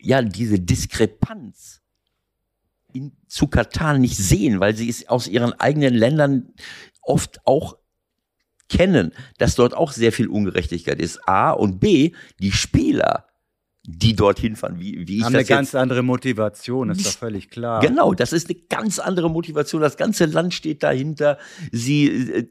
ja, 0.00 0.22
diese 0.22 0.58
Diskrepanz 0.58 1.82
in, 2.92 3.12
zu 3.28 3.46
Katar 3.46 3.98
nicht 3.98 4.16
sehen, 4.16 4.60
weil 4.60 4.74
sie 4.74 4.88
es 4.88 5.08
aus 5.08 5.28
ihren 5.28 5.52
eigenen 5.52 5.94
Ländern 5.94 6.54
oft 7.02 7.40
auch 7.46 7.76
kennen, 8.68 9.12
dass 9.38 9.54
dort 9.54 9.74
auch 9.74 9.92
sehr 9.92 10.12
viel 10.12 10.28
Ungerechtigkeit 10.28 11.00
ist. 11.00 11.28
A 11.28 11.52
und 11.52 11.78
B, 11.78 12.12
die 12.40 12.52
Spieler 12.52 13.25
die 13.88 14.16
dorthin 14.16 14.56
fahren, 14.56 14.76
wie, 14.78 15.06
wie 15.06 15.18
ich 15.18 15.24
Haben 15.24 15.32
das 15.32 15.48
eine 15.48 15.56
ganz 15.58 15.74
andere 15.74 16.02
Motivation, 16.02 16.90
ist 16.90 17.06
doch 17.06 17.12
völlig 17.12 17.50
klar. 17.50 17.80
Genau, 17.80 18.14
das 18.14 18.32
ist 18.32 18.50
eine 18.50 18.58
ganz 18.68 18.98
andere 18.98 19.30
Motivation. 19.30 19.80
Das 19.80 19.96
ganze 19.96 20.26
Land 20.26 20.54
steht 20.54 20.82
dahinter. 20.82 21.38
Sie, 21.70 22.06
äh, 22.06 22.48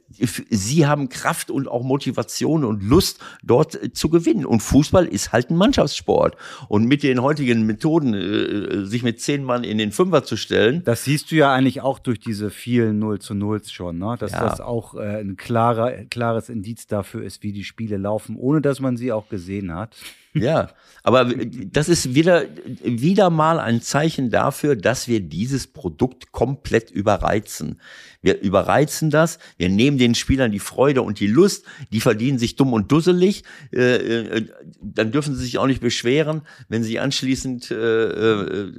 sie 0.49 0.87
haben 0.87 1.09
Kraft 1.09 1.51
und 1.51 1.67
auch 1.67 1.83
Motivation 1.83 2.63
und 2.63 2.83
Lust, 2.83 3.19
dort 3.43 3.81
äh, 3.81 3.91
zu 3.91 4.09
gewinnen. 4.09 4.45
Und 4.45 4.61
Fußball 4.61 5.05
ist 5.05 5.33
halt 5.33 5.49
ein 5.49 5.57
Mannschaftssport. 5.57 6.37
Und 6.69 6.85
mit 6.85 7.03
den 7.03 7.21
heutigen 7.21 7.65
Methoden, 7.65 8.13
äh, 8.13 8.85
sich 8.85 9.03
mit 9.03 9.19
zehn 9.19 9.43
Mann 9.43 9.63
in 9.65 9.77
den 9.77 9.91
Fünfer 9.91 10.23
zu 10.23 10.37
stellen. 10.37 10.83
Das 10.85 11.03
siehst 11.03 11.31
du 11.31 11.35
ja 11.35 11.53
eigentlich 11.53 11.81
auch 11.81 11.99
durch 11.99 12.19
diese 12.19 12.49
vielen 12.49 12.99
Null 12.99 13.19
zu 13.19 13.33
Nulls 13.33 13.71
schon, 13.71 13.97
ne? 13.97 14.15
dass 14.17 14.31
ja. 14.31 14.47
das 14.47 14.61
auch 14.61 14.95
ein 14.95 15.35
klarer, 15.35 16.05
klares 16.05 16.49
Indiz 16.49 16.87
dafür 16.87 17.23
ist, 17.23 17.43
wie 17.43 17.51
die 17.51 17.63
Spiele 17.63 17.97
laufen, 17.97 18.37
ohne 18.37 18.61
dass 18.61 18.79
man 18.79 18.95
sie 18.95 19.11
auch 19.11 19.27
gesehen 19.27 19.73
hat. 19.73 19.95
Ja, 20.35 20.69
aber 21.01 21.25
das 21.71 21.87
ist 21.87 22.13
wieder, 22.13 22.45
wieder 22.83 23.29
mal 23.29 23.57
ein 23.57 23.81
Zeichen 23.81 24.31
dafür, 24.31 24.75
dass 24.75 25.07
wir 25.07 25.21
dieses 25.21 25.65
Produkt 25.67 26.33
komplett 26.33 26.91
überreizen. 26.91 27.79
Wir 28.21 28.41
überreizen 28.41 29.11
das, 29.11 29.39
wir 29.57 29.69
nehmen 29.69 29.97
den 29.97 30.13
Spielern 30.13 30.51
die 30.51 30.59
Freude 30.59 31.03
und 31.03 31.21
die 31.21 31.27
Lust, 31.27 31.63
die 31.93 32.01
verdienen 32.01 32.37
sich 32.37 32.57
dumm 32.57 32.73
und 32.73 32.91
dusselig, 32.91 33.43
äh, 33.71 33.95
äh, 33.95 34.47
dann 34.81 35.13
dürfen 35.13 35.35
sie 35.35 35.43
sich 35.43 35.57
auch 35.57 35.67
nicht 35.67 35.79
beschweren, 35.79 36.41
wenn 36.67 36.83
sie 36.83 36.99
anschließend 36.99 37.71
äh, 37.71 37.75
äh, 37.75 38.71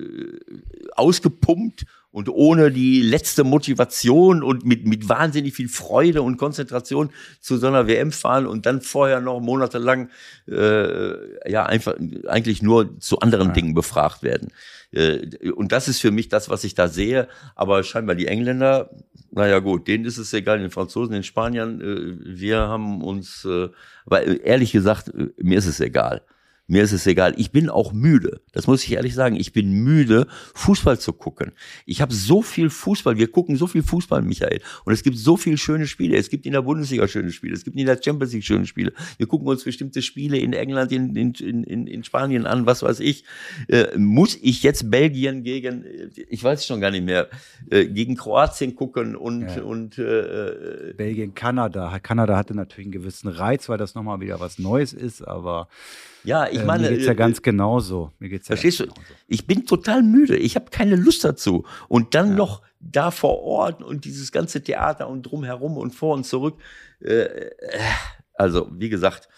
ausgepumpt 0.95 1.87
und 2.17 2.31
ohne 2.31 2.73
die 2.73 3.03
letzte 3.03 3.45
Motivation 3.45 4.43
und 4.43 4.65
mit, 4.65 4.87
mit 4.87 5.07
wahnsinnig 5.07 5.53
viel 5.53 5.69
Freude 5.69 6.23
und 6.23 6.39
Konzentration 6.39 7.11
zu 7.41 7.59
so 7.59 7.67
einer 7.67 7.89
WM 7.89 8.11
fahren 8.11 8.47
und 8.47 8.65
dann 8.65 8.81
vorher 8.81 9.21
noch 9.21 9.41
monatelang 9.41 10.09
äh, 10.49 11.51
ja 11.51 11.67
einfach 11.67 11.95
eigentlich 12.27 12.63
nur 12.63 12.99
zu 13.01 13.19
anderen 13.19 13.49
ja. 13.49 13.53
Dingen 13.53 13.75
befragt 13.75 14.23
werden. 14.23 14.49
Äh, 14.93 15.51
und 15.51 15.73
das 15.73 15.89
ist 15.89 16.01
für 16.01 16.11
mich 16.11 16.31
das, 16.31 16.49
was 16.49 16.65
ich 16.65 16.75
da 16.75 16.89
sehe. 16.89 17.29
Aber 17.55 17.83
scheinbar 17.83 18.15
die 18.15 18.29
Engländer, 18.29 18.89
naja 19.31 19.59
gut, 19.59 19.87
denen 19.87 20.07
ist 20.07 20.17
es 20.17 20.33
egal, 20.33 20.59
den 20.59 20.71
Franzosen, 20.71 21.13
den 21.13 21.23
Spaniern, 21.23 21.83
äh, 21.83 22.39
wir 22.39 22.61
haben 22.61 23.03
uns, 23.03 23.45
äh, 23.45 23.69
aber 24.07 24.25
ehrlich 24.25 24.73
gesagt, 24.73 25.13
mir 25.37 25.59
ist 25.59 25.67
es 25.67 25.81
egal. 25.81 26.23
Mir 26.69 26.83
ist 26.83 26.93
es 26.93 27.07
egal. 27.07 27.35
Ich 27.37 27.53
bin 27.53 27.69
auch 27.69 27.93
müde. 27.93 28.41
Das 28.53 28.67
muss 28.67 28.83
ich 28.83 28.93
ehrlich 28.93 29.15
sagen. 29.15 29.37
Ich 29.37 29.53
bin 29.53 29.71
müde, 29.71 30.27
Fußball 30.55 30.99
zu 30.99 31.13
gucken. 31.13 31.53
Ich 31.85 32.01
habe 32.01 32.13
so 32.13 32.43
viel 32.43 32.71
Fußball. 32.71 33.17
Wir 33.19 33.31
gucken 33.31 33.57
so 33.57 33.69
viel 33.69 33.85
Fußball, 33.85 34.23
Michael. 34.23 34.61
Und 34.85 34.93
es 34.93 35.05
gibt 35.05 35.17
so 35.17 35.37
viele 35.37 35.59
schöne 35.59 35.87
Spiele. 35.87 36.17
Es 36.17 36.29
gibt 36.29 36.45
in 36.45 36.53
der 36.53 36.63
Bundesliga 36.63 37.07
schöne 37.07 37.31
Spiele. 37.31 37.55
Es 37.55 37.65
gibt 37.65 37.77
in 37.77 37.87
der 37.87 38.01
Champions 38.03 38.33
League 38.33 38.45
schöne 38.45 38.67
Spiele. 38.67 38.93
Wir 39.17 39.29
gucken 39.29 39.47
uns 39.47 39.63
bestimmte 39.63 40.03
Spiele 40.03 40.39
in 40.39 40.53
England, 40.53 40.91
in, 40.91 41.15
in, 41.15 41.35
in, 41.35 41.87
in 41.87 42.05
Spanien 42.05 42.47
an, 42.47 42.67
was 42.67 42.83
weiß 42.83 42.99
ich. 42.99 43.25
Äh, 43.69 43.97
muss 43.97 44.37
ich 44.43 44.65
jetzt 44.65 44.91
Belgien 44.91 45.45
gegen, 45.45 45.85
ich 46.29 46.43
weiß 46.43 46.67
schon 46.67 46.81
gar 46.81 46.91
nicht 46.91 47.05
mehr, 47.05 47.29
äh, 47.71 47.87
gegen 47.87 48.17
Kroatien 48.17 48.75
gucken 48.75 49.15
und, 49.15 49.43
ja. 49.43 49.63
und 49.63 49.99
äh, 49.99 50.91
äh 50.91 50.95
Belgien, 50.95 51.35
Kanada. 51.35 51.99
Kanada 52.01 52.37
hatte 52.37 52.55
natürlich 52.55 52.87
einen 52.87 52.93
gewissen 52.93 53.29
Reiz, 53.29 53.69
weil 53.69 53.79
das 53.79 53.95
nochmal 53.95 54.21
wieder 54.21 54.41
was 54.41 54.59
Neues 54.59 54.93
ist, 54.93 55.23
aber 55.23 55.69
ja, 56.27 56.49
ich 56.49 56.65
meine. 56.65 56.87
Äh, 56.87 56.91
mir 56.91 56.97
geht's 56.97 57.07
ja 57.07 57.13
äh, 57.13 57.17
ganz 57.17 57.43
genauso. 57.43 58.13
Mir 58.19 58.29
geht's 58.29 58.49
ja 58.49 58.57
verstehst 58.57 58.81
du? 58.81 58.85
Genauso. 58.85 59.03
Ich 59.27 59.47
bin 59.47 59.65
total 59.65 60.03
müde. 60.03 60.37
Ich 60.37 60.57
habe 60.57 60.67
keine 60.71 60.97
Lust 60.97 61.25
dazu. 61.25 61.65
Und 61.89 62.15
dann 62.15 62.31
ja. 62.31 62.35
noch 62.35 62.63
da 62.81 63.11
vor 63.11 63.43
Ort 63.43 63.83
und 63.83 64.05
dieses 64.05 64.33
ganze 64.33 64.63
Theater 64.63 65.09
und 65.09 65.23
drumherum 65.23 65.77
und 65.77 65.95
vor 65.95 66.15
und 66.15 66.25
zurück. 66.25 66.61
Äh, 67.01 67.29
also, 68.35 68.69
wie 68.73 68.89
gesagt, 68.89 69.29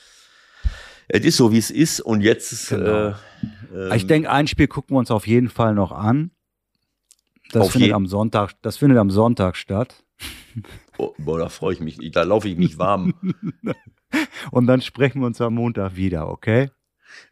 es 1.08 1.24
ist 1.24 1.36
so, 1.36 1.52
wie 1.52 1.58
es 1.58 1.70
ist. 1.70 2.00
Und 2.00 2.20
jetzt. 2.20 2.70
Genau. 2.70 3.14
Äh, 3.74 3.96
ich 3.96 4.06
denke, 4.06 4.30
ein 4.30 4.46
Spiel 4.46 4.66
gucken 4.66 4.94
wir 4.94 4.98
uns 4.98 5.10
auf 5.10 5.26
jeden 5.26 5.48
Fall 5.48 5.74
noch 5.74 5.92
an. 5.92 6.30
Das 7.52 7.70
findet 7.70 7.92
am 7.92 8.06
Sonntag, 8.06 8.52
das 8.62 8.76
findet 8.76 8.98
am 8.98 9.10
Sonntag 9.10 9.56
statt. 9.56 10.04
Oh, 10.98 11.14
boah, 11.18 11.38
da 11.38 11.48
freue 11.48 11.74
ich 11.74 11.80
mich. 11.80 11.98
Da 12.10 12.24
laufe 12.24 12.48
ich 12.48 12.58
mich 12.58 12.78
warm. 12.78 13.14
Und 14.50 14.66
dann 14.66 14.80
sprechen 14.80 15.20
wir 15.20 15.26
uns 15.26 15.40
am 15.40 15.54
Montag 15.54 15.96
wieder, 15.96 16.28
okay? 16.28 16.70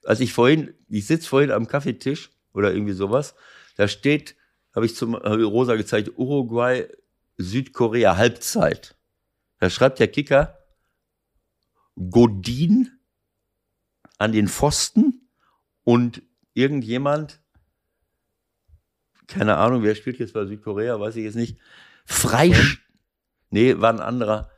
Als 0.04 0.20
ich 0.20 0.32
vorhin, 0.32 0.74
ich 0.88 1.06
sitze 1.06 1.28
vorhin 1.28 1.50
am 1.50 1.66
Kaffeetisch 1.66 2.30
oder 2.52 2.72
irgendwie 2.72 2.92
sowas, 2.92 3.34
da 3.76 3.88
steht, 3.88 4.36
habe 4.74 4.86
ich 4.86 4.94
zum 4.94 5.14
hab 5.14 5.38
ich 5.38 5.44
Rosa 5.44 5.76
gezeigt, 5.76 6.12
Uruguay, 6.16 6.86
Südkorea, 7.38 8.16
Halbzeit. 8.16 8.96
Da 9.58 9.70
schreibt 9.70 9.98
der 9.98 10.08
Kicker 10.08 10.58
Godin 12.10 12.90
an 14.18 14.32
den 14.32 14.48
Pfosten 14.48 15.28
und 15.84 16.22
irgendjemand, 16.54 17.40
keine 19.26 19.56
Ahnung, 19.56 19.82
wer 19.82 19.94
spielt 19.94 20.18
jetzt 20.18 20.34
bei 20.34 20.44
Südkorea, 20.44 21.00
weiß 21.00 21.16
ich 21.16 21.24
jetzt 21.24 21.36
nicht, 21.36 21.58
frei, 22.04 22.54
nee, 23.50 23.78
war 23.78 23.92
ein 23.92 24.00
anderer, 24.00 24.50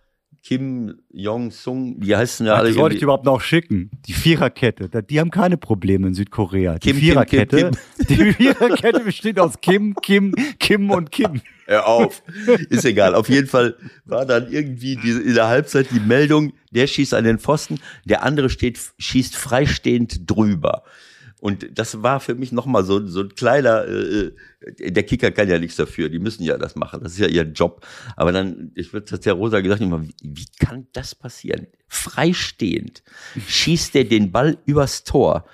Kim 0.43 0.99
Jong-sung, 1.11 2.01
die 2.01 2.15
heißen 2.15 2.47
ja 2.47 2.55
Ach, 2.55 2.59
alle. 2.59 2.69
Das 2.69 2.79
wollte 2.79 2.97
ich 2.97 3.03
überhaupt 3.03 3.25
noch 3.25 3.41
schicken. 3.41 3.91
Die 4.07 4.13
Viererkette, 4.13 4.89
die 5.03 5.21
haben 5.21 5.31
keine 5.31 5.57
Probleme 5.57 6.07
in 6.09 6.15
Südkorea. 6.15 6.79
Die 6.79 6.91
Kim, 6.91 6.97
Viererkette, 6.97 7.57
Kim, 7.57 8.07
Kim, 8.07 8.17
die 8.17 8.33
Viererkette 8.33 9.01
besteht 9.01 9.39
aus 9.39 9.61
Kim, 9.61 9.95
Kim, 10.03 10.35
Kim 10.59 10.91
und 10.91 11.11
Kim. 11.11 11.43
Hör 11.67 11.87
auf, 11.87 12.23
ist 12.71 12.85
egal. 12.85 13.15
Auf 13.15 13.29
jeden 13.29 13.47
Fall 13.47 13.77
war 14.07 14.25
dann 14.25 14.51
irgendwie 14.51 14.97
die, 14.97 15.11
in 15.11 15.35
der 15.35 15.49
Halbzeit 15.49 15.91
die 15.91 16.01
Meldung, 16.01 16.53
der 16.71 16.87
schießt 16.87 17.13
an 17.13 17.25
den 17.25 17.39
Pfosten, 17.39 17.79
der 18.05 18.23
andere 18.23 18.49
steht, 18.49 18.81
schießt 18.99 19.37
freistehend 19.37 20.31
drüber. 20.31 20.83
Und 21.41 21.79
das 21.79 22.03
war 22.03 22.19
für 22.21 22.35
mich 22.35 22.51
nochmal 22.51 22.85
so, 22.85 23.07
so 23.07 23.21
ein 23.21 23.35
kleiner, 23.35 23.85
äh, 23.85 24.33
äh, 24.61 24.91
der 24.91 25.05
Kicker 25.05 25.31
kann 25.31 25.49
ja 25.49 25.59
nichts 25.59 25.77
dafür, 25.77 26.09
die 26.09 26.19
müssen 26.19 26.43
ja 26.43 26.59
das 26.59 26.75
machen, 26.75 27.01
das 27.03 27.13
ist 27.13 27.19
ja 27.19 27.29
ihr 27.29 27.45
Job. 27.45 27.87
Aber 28.17 28.33
dann, 28.33 28.73
ich 28.75 28.93
würde 28.93 29.07
das 29.11 29.21
der 29.21 29.35
Rosa 29.35 29.61
gesagt, 29.61 29.81
wie, 29.81 30.15
wie 30.23 30.47
kann 30.59 30.89
das 30.93 31.15
passieren? 31.15 31.69
Freistehend 31.87 33.03
schießt 33.47 33.95
der 33.95 34.05
den 34.05 34.33
Ball 34.33 34.59
übers 34.67 35.05
Tor. 35.05 35.47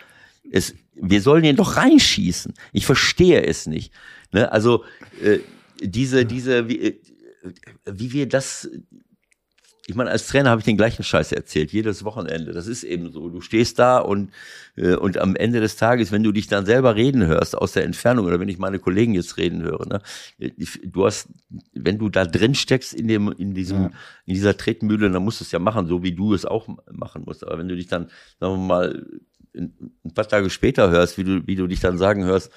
Es, 0.51 0.75
wir 0.95 1.21
sollen 1.21 1.45
ihn 1.45 1.57
doch 1.57 1.77
reinschießen. 1.77 2.55
Ich 2.73 2.87
verstehe 2.87 3.45
es 3.45 3.67
nicht. 3.67 3.93
Ne? 4.33 4.51
Also 4.51 4.85
äh, 5.23 5.39
diese, 5.81 6.25
diese, 6.25 6.69
wie, 6.69 6.81
äh, 6.81 7.01
wie 7.85 8.13
wir 8.13 8.27
das 8.27 8.71
ich 9.87 9.95
meine, 9.95 10.11
als 10.11 10.27
Trainer 10.29 10.51
habe 10.51 10.61
ich 10.61 10.65
den 10.65 10.79
gleichen 10.79 11.03
Scheiß 11.03 11.33
erzählt, 11.33 11.73
jedes 11.73 12.05
Wochenende. 12.05 12.53
Das 12.53 12.67
ist 12.67 12.85
eben 12.85 13.13
so. 13.13 13.29
Du 13.29 13.43
stehst 13.43 13.79
da 13.79 13.99
und, 13.99 14.31
äh, 14.77 14.95
und 14.95 15.19
am 15.19 15.37
Ende 15.37 15.61
des 15.61 15.77
Tages, 15.77 16.11
wenn 16.11 16.23
du 16.23 16.33
dich 16.33 16.47
dann 16.47 16.65
selber 16.65 16.97
reden 16.97 17.27
hörst 17.27 17.57
aus 17.57 17.73
der 17.73 17.85
Entfernung 17.85 18.25
oder 18.25 18.41
wenn 18.41 18.49
ich 18.49 18.59
meine 18.59 18.79
Kollegen 18.79 19.15
jetzt 19.15 19.37
reden 19.37 19.63
höre, 19.63 19.87
ne, 19.87 20.01
du 20.85 21.05
hast, 21.05 21.29
wenn 21.75 21.99
du 21.99 22.09
da 22.09 22.25
drin 22.25 22.55
steckst 22.55 22.95
in 22.95 23.09
dem, 23.09 23.31
in 23.33 23.53
diesem, 23.53 23.83
ja. 23.83 23.91
in 24.25 24.35
dieser 24.35 24.57
Tretmühle, 24.57 25.11
dann 25.11 25.23
musst 25.23 25.41
du 25.41 25.45
es 25.45 25.53
ja 25.53 25.59
machen, 25.59 25.87
so 25.87 26.03
wie 26.03 26.13
du 26.13 26.33
es 26.33 26.47
auch 26.47 26.67
machen 26.91 27.25
musst. 27.27 27.47
Aber 27.47 27.59
wenn 27.59 27.69
du 27.69 27.77
dich 27.77 27.89
dann, 27.89 28.09
sagen 28.41 28.55
wir 28.55 28.67
mal, 28.67 29.07
ein 29.55 30.15
paar 30.15 30.27
Tage 30.27 30.49
später 30.49 30.91
hörst, 30.91 31.19
wie 31.19 31.25
du, 31.25 31.47
wie 31.47 31.57
du 31.57 31.67
dich 31.67 31.81
dann 31.81 31.99
sagen 31.99 32.25
hörst, 32.25 32.51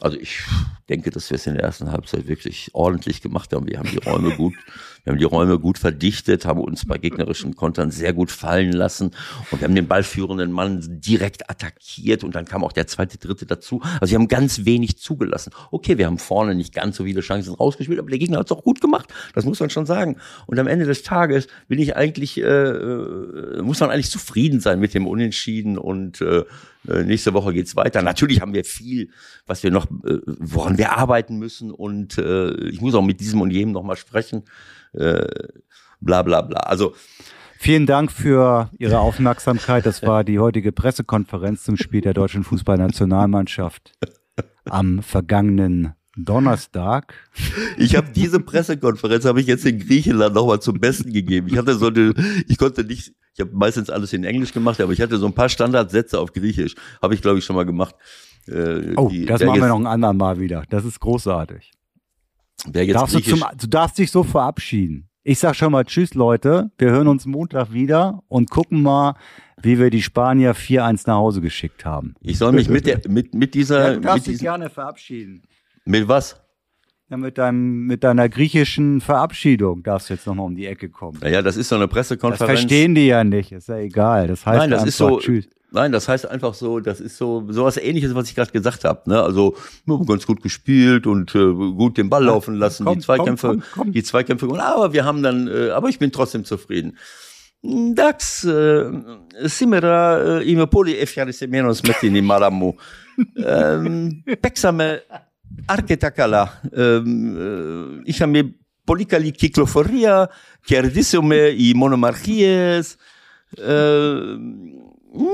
also 0.00 0.18
ich 0.18 0.40
denke, 0.88 1.10
dass 1.10 1.30
wir 1.30 1.36
es 1.36 1.46
in 1.46 1.54
der 1.54 1.62
ersten 1.62 1.90
Halbzeit 1.90 2.26
wirklich 2.26 2.70
ordentlich 2.72 3.22
gemacht 3.22 3.52
haben. 3.52 3.68
Wir 3.68 3.78
haben 3.78 3.90
die 3.90 3.98
Räume 3.98 4.36
gut, 4.36 4.54
wir 5.04 5.12
haben 5.12 5.18
die 5.18 5.24
Räume 5.24 5.58
gut 5.58 5.78
verdichtet, 5.78 6.46
haben 6.46 6.60
uns 6.60 6.86
bei 6.86 6.96
gegnerischen 6.96 7.54
Kontern 7.56 7.90
sehr 7.90 8.14
gut 8.14 8.30
fallen 8.30 8.72
lassen 8.72 9.10
und 9.50 9.60
wir 9.60 9.68
haben 9.68 9.74
den 9.74 9.86
ballführenden 9.86 10.50
Mann 10.50 10.80
direkt 11.00 11.50
attackiert 11.50 12.24
und 12.24 12.34
dann 12.34 12.46
kam 12.46 12.64
auch 12.64 12.72
der 12.72 12.86
zweite, 12.86 13.18
dritte 13.18 13.44
dazu. 13.44 13.82
Also 14.00 14.12
wir 14.12 14.18
haben 14.18 14.28
ganz 14.28 14.64
wenig 14.64 14.96
zugelassen. 14.96 15.52
Okay, 15.70 15.98
wir 15.98 16.06
haben 16.06 16.18
vorne 16.18 16.54
nicht 16.54 16.74
ganz 16.74 16.96
so 16.96 17.04
viele 17.04 17.20
Chancen 17.20 17.54
rausgespielt, 17.54 17.98
aber 17.98 18.08
der 18.08 18.18
Gegner 18.18 18.38
hat 18.38 18.46
es 18.50 18.56
auch 18.56 18.64
gut 18.64 18.80
gemacht. 18.80 19.12
Das 19.34 19.44
muss 19.44 19.60
man 19.60 19.68
schon 19.68 19.84
sagen. 19.84 20.16
Und 20.46 20.58
am 20.58 20.66
Ende 20.66 20.86
des 20.86 21.02
Tages 21.02 21.48
bin 21.68 21.78
ich 21.78 21.96
eigentlich, 21.96 22.38
äh, 22.38 22.44
äh 22.44 23.62
muss 23.62 23.80
man 23.80 23.90
eigentlich 23.90 24.10
zufrieden 24.10 24.60
sein 24.60 24.80
mit 24.80 24.94
dem 24.94 25.06
Unentschieden 25.06 25.76
und 25.76 26.22
äh, 26.22 26.44
äh, 26.88 27.02
nächste 27.04 27.32
Woche 27.34 27.52
geht's 27.52 27.76
weiter. 27.76 28.02
Natürlich 28.02 28.40
haben 28.40 28.54
wir 28.54 28.64
viel, 28.64 29.10
was 29.46 29.62
wir 29.62 29.70
noch, 29.70 29.86
äh, 29.86 30.18
woran 30.26 30.78
wir 30.78 30.96
arbeiten 30.96 31.38
müssen. 31.38 31.70
Und 31.70 32.18
ich 32.18 32.80
muss 32.80 32.94
auch 32.94 33.02
mit 33.02 33.20
diesem 33.20 33.40
und 33.40 33.50
jenem 33.50 33.72
nochmal 33.72 33.96
sprechen. 33.96 34.44
Äh, 34.94 35.26
bla 36.00 36.22
bla 36.22 36.42
bla. 36.42 36.60
Also 36.60 36.94
Vielen 37.58 37.86
Dank 37.86 38.12
für 38.12 38.70
Ihre 38.78 38.98
Aufmerksamkeit. 39.00 39.86
Das 39.86 40.02
war 40.02 40.24
die 40.24 40.38
heutige 40.38 40.72
Pressekonferenz 40.72 41.64
zum 41.64 41.76
Spiel 41.76 42.00
der 42.00 42.12
deutschen 42.12 42.44
Fußballnationalmannschaft 42.44 43.92
am 44.66 45.02
vergangenen 45.02 45.94
Donnerstag. 46.16 47.14
Ich 47.78 47.96
habe 47.96 48.08
diese 48.14 48.40
Pressekonferenz 48.40 49.24
habe 49.24 49.40
ich 49.40 49.46
jetzt 49.46 49.64
in 49.66 49.78
Griechenland 49.78 50.34
nochmal 50.34 50.60
zum 50.60 50.78
Besten 50.78 51.12
gegeben. 51.12 51.48
Ich 51.48 51.56
hatte 51.56 51.74
so 51.74 51.88
eine, 51.88 52.14
ich 52.46 52.58
konnte 52.58 52.84
nicht 52.84 53.14
ich 53.34 53.40
habe 53.40 53.50
meistens 53.52 53.90
alles 53.90 54.12
in 54.12 54.22
Englisch 54.22 54.52
gemacht, 54.52 54.80
aber 54.80 54.92
ich 54.92 55.00
hatte 55.00 55.16
so 55.16 55.26
ein 55.26 55.32
paar 55.32 55.48
Standardsätze 55.48 56.20
auf 56.20 56.32
Griechisch. 56.32 56.76
Habe 57.02 57.14
ich, 57.14 57.22
glaube 57.22 57.38
ich, 57.38 57.44
schon 57.44 57.56
mal 57.56 57.66
gemacht. 57.66 57.96
Äh, 58.46 58.94
oh, 58.96 59.08
die, 59.08 59.26
das 59.26 59.42
machen 59.42 59.60
wir 59.60 59.66
noch 59.66 59.80
ein 59.80 59.86
andermal 59.86 60.36
Mal 60.36 60.40
wieder. 60.40 60.62
Das 60.68 60.84
ist 60.84 61.00
großartig. 61.00 61.72
Wer 62.66 62.84
jetzt 62.84 62.94
darfst 62.94 63.14
du, 63.14 63.20
zum, 63.20 63.44
du 63.58 63.66
darfst 63.66 63.98
dich 63.98 64.10
so 64.10 64.22
verabschieden. 64.22 65.08
Ich 65.22 65.38
sag 65.38 65.54
schon 65.54 65.72
mal 65.72 65.84
Tschüss, 65.84 66.14
Leute. 66.14 66.70
Wir 66.76 66.90
hören 66.90 67.08
uns 67.08 67.24
Montag 67.24 67.72
wieder 67.72 68.22
und 68.28 68.50
gucken 68.50 68.82
mal, 68.82 69.14
wie 69.62 69.78
wir 69.78 69.90
die 69.90 70.02
Spanier 70.02 70.54
4-1 70.54 71.04
nach 71.06 71.16
Hause 71.16 71.40
geschickt 71.40 71.84
haben. 71.84 72.14
Ich 72.20 72.38
soll 72.38 72.52
mich 72.52 72.68
mit, 72.68 72.86
der, 72.86 73.00
mit, 73.08 73.34
mit 73.34 73.54
dieser. 73.54 73.88
Ja, 73.88 73.94
du 73.94 74.00
darfst 74.00 74.26
dich 74.26 74.38
gerne 74.38 74.68
verabschieden. 74.68 75.42
Mit 75.86 76.08
was? 76.08 76.40
Ja, 77.10 77.18
mit, 77.18 77.36
deinem, 77.36 77.86
mit 77.86 78.02
deiner 78.02 78.28
griechischen 78.28 79.00
Verabschiedung 79.00 79.82
darfst 79.82 80.08
du 80.08 80.14
jetzt 80.14 80.26
nochmal 80.26 80.46
um 80.46 80.56
die 80.56 80.66
Ecke 80.66 80.88
kommen. 80.88 81.18
Naja, 81.20 81.42
das 81.42 81.56
ist 81.56 81.68
so 81.68 81.76
eine 81.76 81.86
Pressekonferenz. 81.86 82.38
Das 82.38 82.60
verstehen 82.60 82.94
die 82.94 83.06
ja 83.06 83.24
nicht, 83.24 83.52
ist 83.52 83.68
ja 83.68 83.76
egal. 83.76 84.26
Das 84.28 84.46
heißt 84.46 84.58
Nein, 84.58 84.70
das 84.70 84.84
ist 84.86 84.96
so, 84.96 85.18
tschüss. 85.18 85.48
Nein, 85.74 85.90
das 85.90 86.08
heißt 86.08 86.30
einfach 86.30 86.54
so, 86.54 86.78
das 86.78 87.00
ist 87.00 87.16
so 87.16 87.44
sowas 87.48 87.76
ähnliches, 87.76 88.14
was 88.14 88.28
ich 88.28 88.36
gerade 88.36 88.52
gesagt 88.52 88.84
habe. 88.84 89.10
Ne? 89.10 89.20
Also 89.20 89.56
ganz 90.06 90.24
gut 90.24 90.40
gespielt 90.40 91.04
und 91.04 91.34
äh, 91.34 91.52
gut 91.52 91.98
den 91.98 92.08
Ball 92.08 92.22
laufen 92.22 92.54
lassen, 92.54 92.84
komm, 92.84 92.94
die 92.94 93.00
Zweikämpfe, 93.00 93.48
komm, 93.48 93.62
komm, 93.74 93.92
die 93.92 94.04
Zweikämpfe. 94.04 94.46
Aber 94.56 94.92
wir 94.92 95.04
haben 95.04 95.24
dann, 95.24 95.48
äh, 95.48 95.70
aber 95.70 95.88
ich 95.88 95.98
bin 95.98 96.12
trotzdem 96.12 96.44
zufrieden. 96.44 96.96
Dax, 97.62 98.44
äh, 98.44 98.84
simera 99.42 100.38
äh, 100.38 100.52
ime 100.52 100.68
poli 100.68 100.96
efjariste 100.96 101.48
menos 101.48 101.82
metini 101.82 102.22
malamu. 102.22 102.74
ähm, 103.36 104.22
Peksame 104.40 105.02
arketakala. 105.66 106.52
Ähm, 106.72 108.02
äh, 108.04 108.08
ich 108.08 108.22
habe 108.22 108.30
mir 108.30 108.54
polikali 108.86 109.32
kikloforia, 109.32 110.28
kerdisume 110.64 111.50
i 111.50 111.74
monomarchies. 111.74 112.96
Äh, 113.58 114.36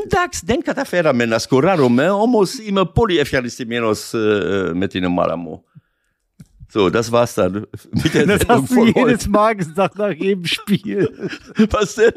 εντάξει, 0.05 0.41
δεν 0.45 0.63
καταφέραμε 0.63 1.25
να 1.25 1.39
σκοράρουμε, 1.39 2.11
όμως 2.11 2.59
είμαι 2.59 2.85
πολύ 2.85 3.19
ευχαριστημένος 3.19 4.15
ε, 4.15 4.71
με 4.75 4.87
την 4.87 5.05
ομάδα 5.05 5.37
μου. 5.37 5.65
So, 6.73 6.89
das 6.89 7.11
war's 7.11 7.35
dann 7.35 7.67
mit 7.93 8.15
der 8.15 8.27
Das 8.27 8.41
Sendung 8.43 8.63
hast 8.63 8.71
du 8.71 8.87
jedes 8.87 9.03
heute. 9.03 9.31
Mal 9.31 9.57
gesagt 9.57 9.99
nach 9.99 10.13
jedem 10.13 10.47
Spiel. 10.47 11.31
Was 11.71 11.97
denn? 11.97 12.13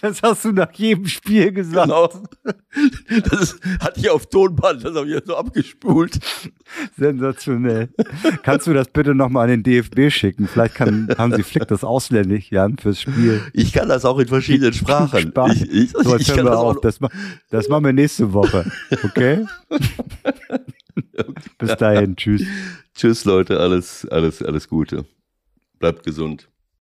Das 0.00 0.22
hast 0.22 0.44
du 0.44 0.52
nach 0.52 0.72
jedem 0.72 1.06
Spiel 1.06 1.50
gesagt. 1.52 1.86
Genau. 1.88 2.10
Das 3.30 3.40
ist, 3.40 3.60
hatte 3.80 4.00
ich 4.00 4.10
auf 4.10 4.26
Tonband, 4.26 4.84
das 4.84 4.94
habe 4.94 5.06
ich 5.06 5.14
jetzt 5.14 5.26
so 5.28 5.36
abgespult. 5.36 6.18
Sensationell. 6.96 7.88
Kannst 8.42 8.66
du 8.66 8.72
das 8.74 8.88
bitte 8.88 9.14
nochmal 9.14 9.44
an 9.44 9.50
den 9.50 9.62
DFB 9.62 10.10
schicken? 10.10 10.46
Vielleicht 10.48 10.74
kann 10.74 11.08
Hansi 11.16 11.42
Flick 11.42 11.66
das 11.68 11.84
ausländisch, 11.84 12.50
Jan, 12.50 12.76
fürs 12.78 13.00
Spiel. 13.00 13.40
Ich 13.52 13.72
kann 13.72 13.88
das 13.88 14.04
auch 14.04 14.18
in 14.18 14.28
verschiedenen 14.28 14.72
Sprachen. 14.72 15.32
Ich, 15.52 15.70
ich, 15.70 15.90
So, 15.92 16.16
ich 16.16 16.28
kann 16.28 16.46
das 16.46 16.56
auf. 16.56 16.76
auch. 16.76 16.80
Das, 16.80 16.98
das 17.50 17.68
machen 17.68 17.84
wir 17.84 17.92
nächste 17.92 18.32
Woche. 18.32 18.70
Okay? 19.04 19.44
Bis 21.58 21.76
dahin. 21.76 22.16
Tschüss. 22.16 22.44
Tschüss, 22.94 23.24
Leute. 23.24 23.60
Alles, 23.60 24.06
alles, 24.10 24.42
alles 24.42 24.68
Gute. 24.68 25.04
Bleibt 25.78 26.04
gesund. 26.04 26.48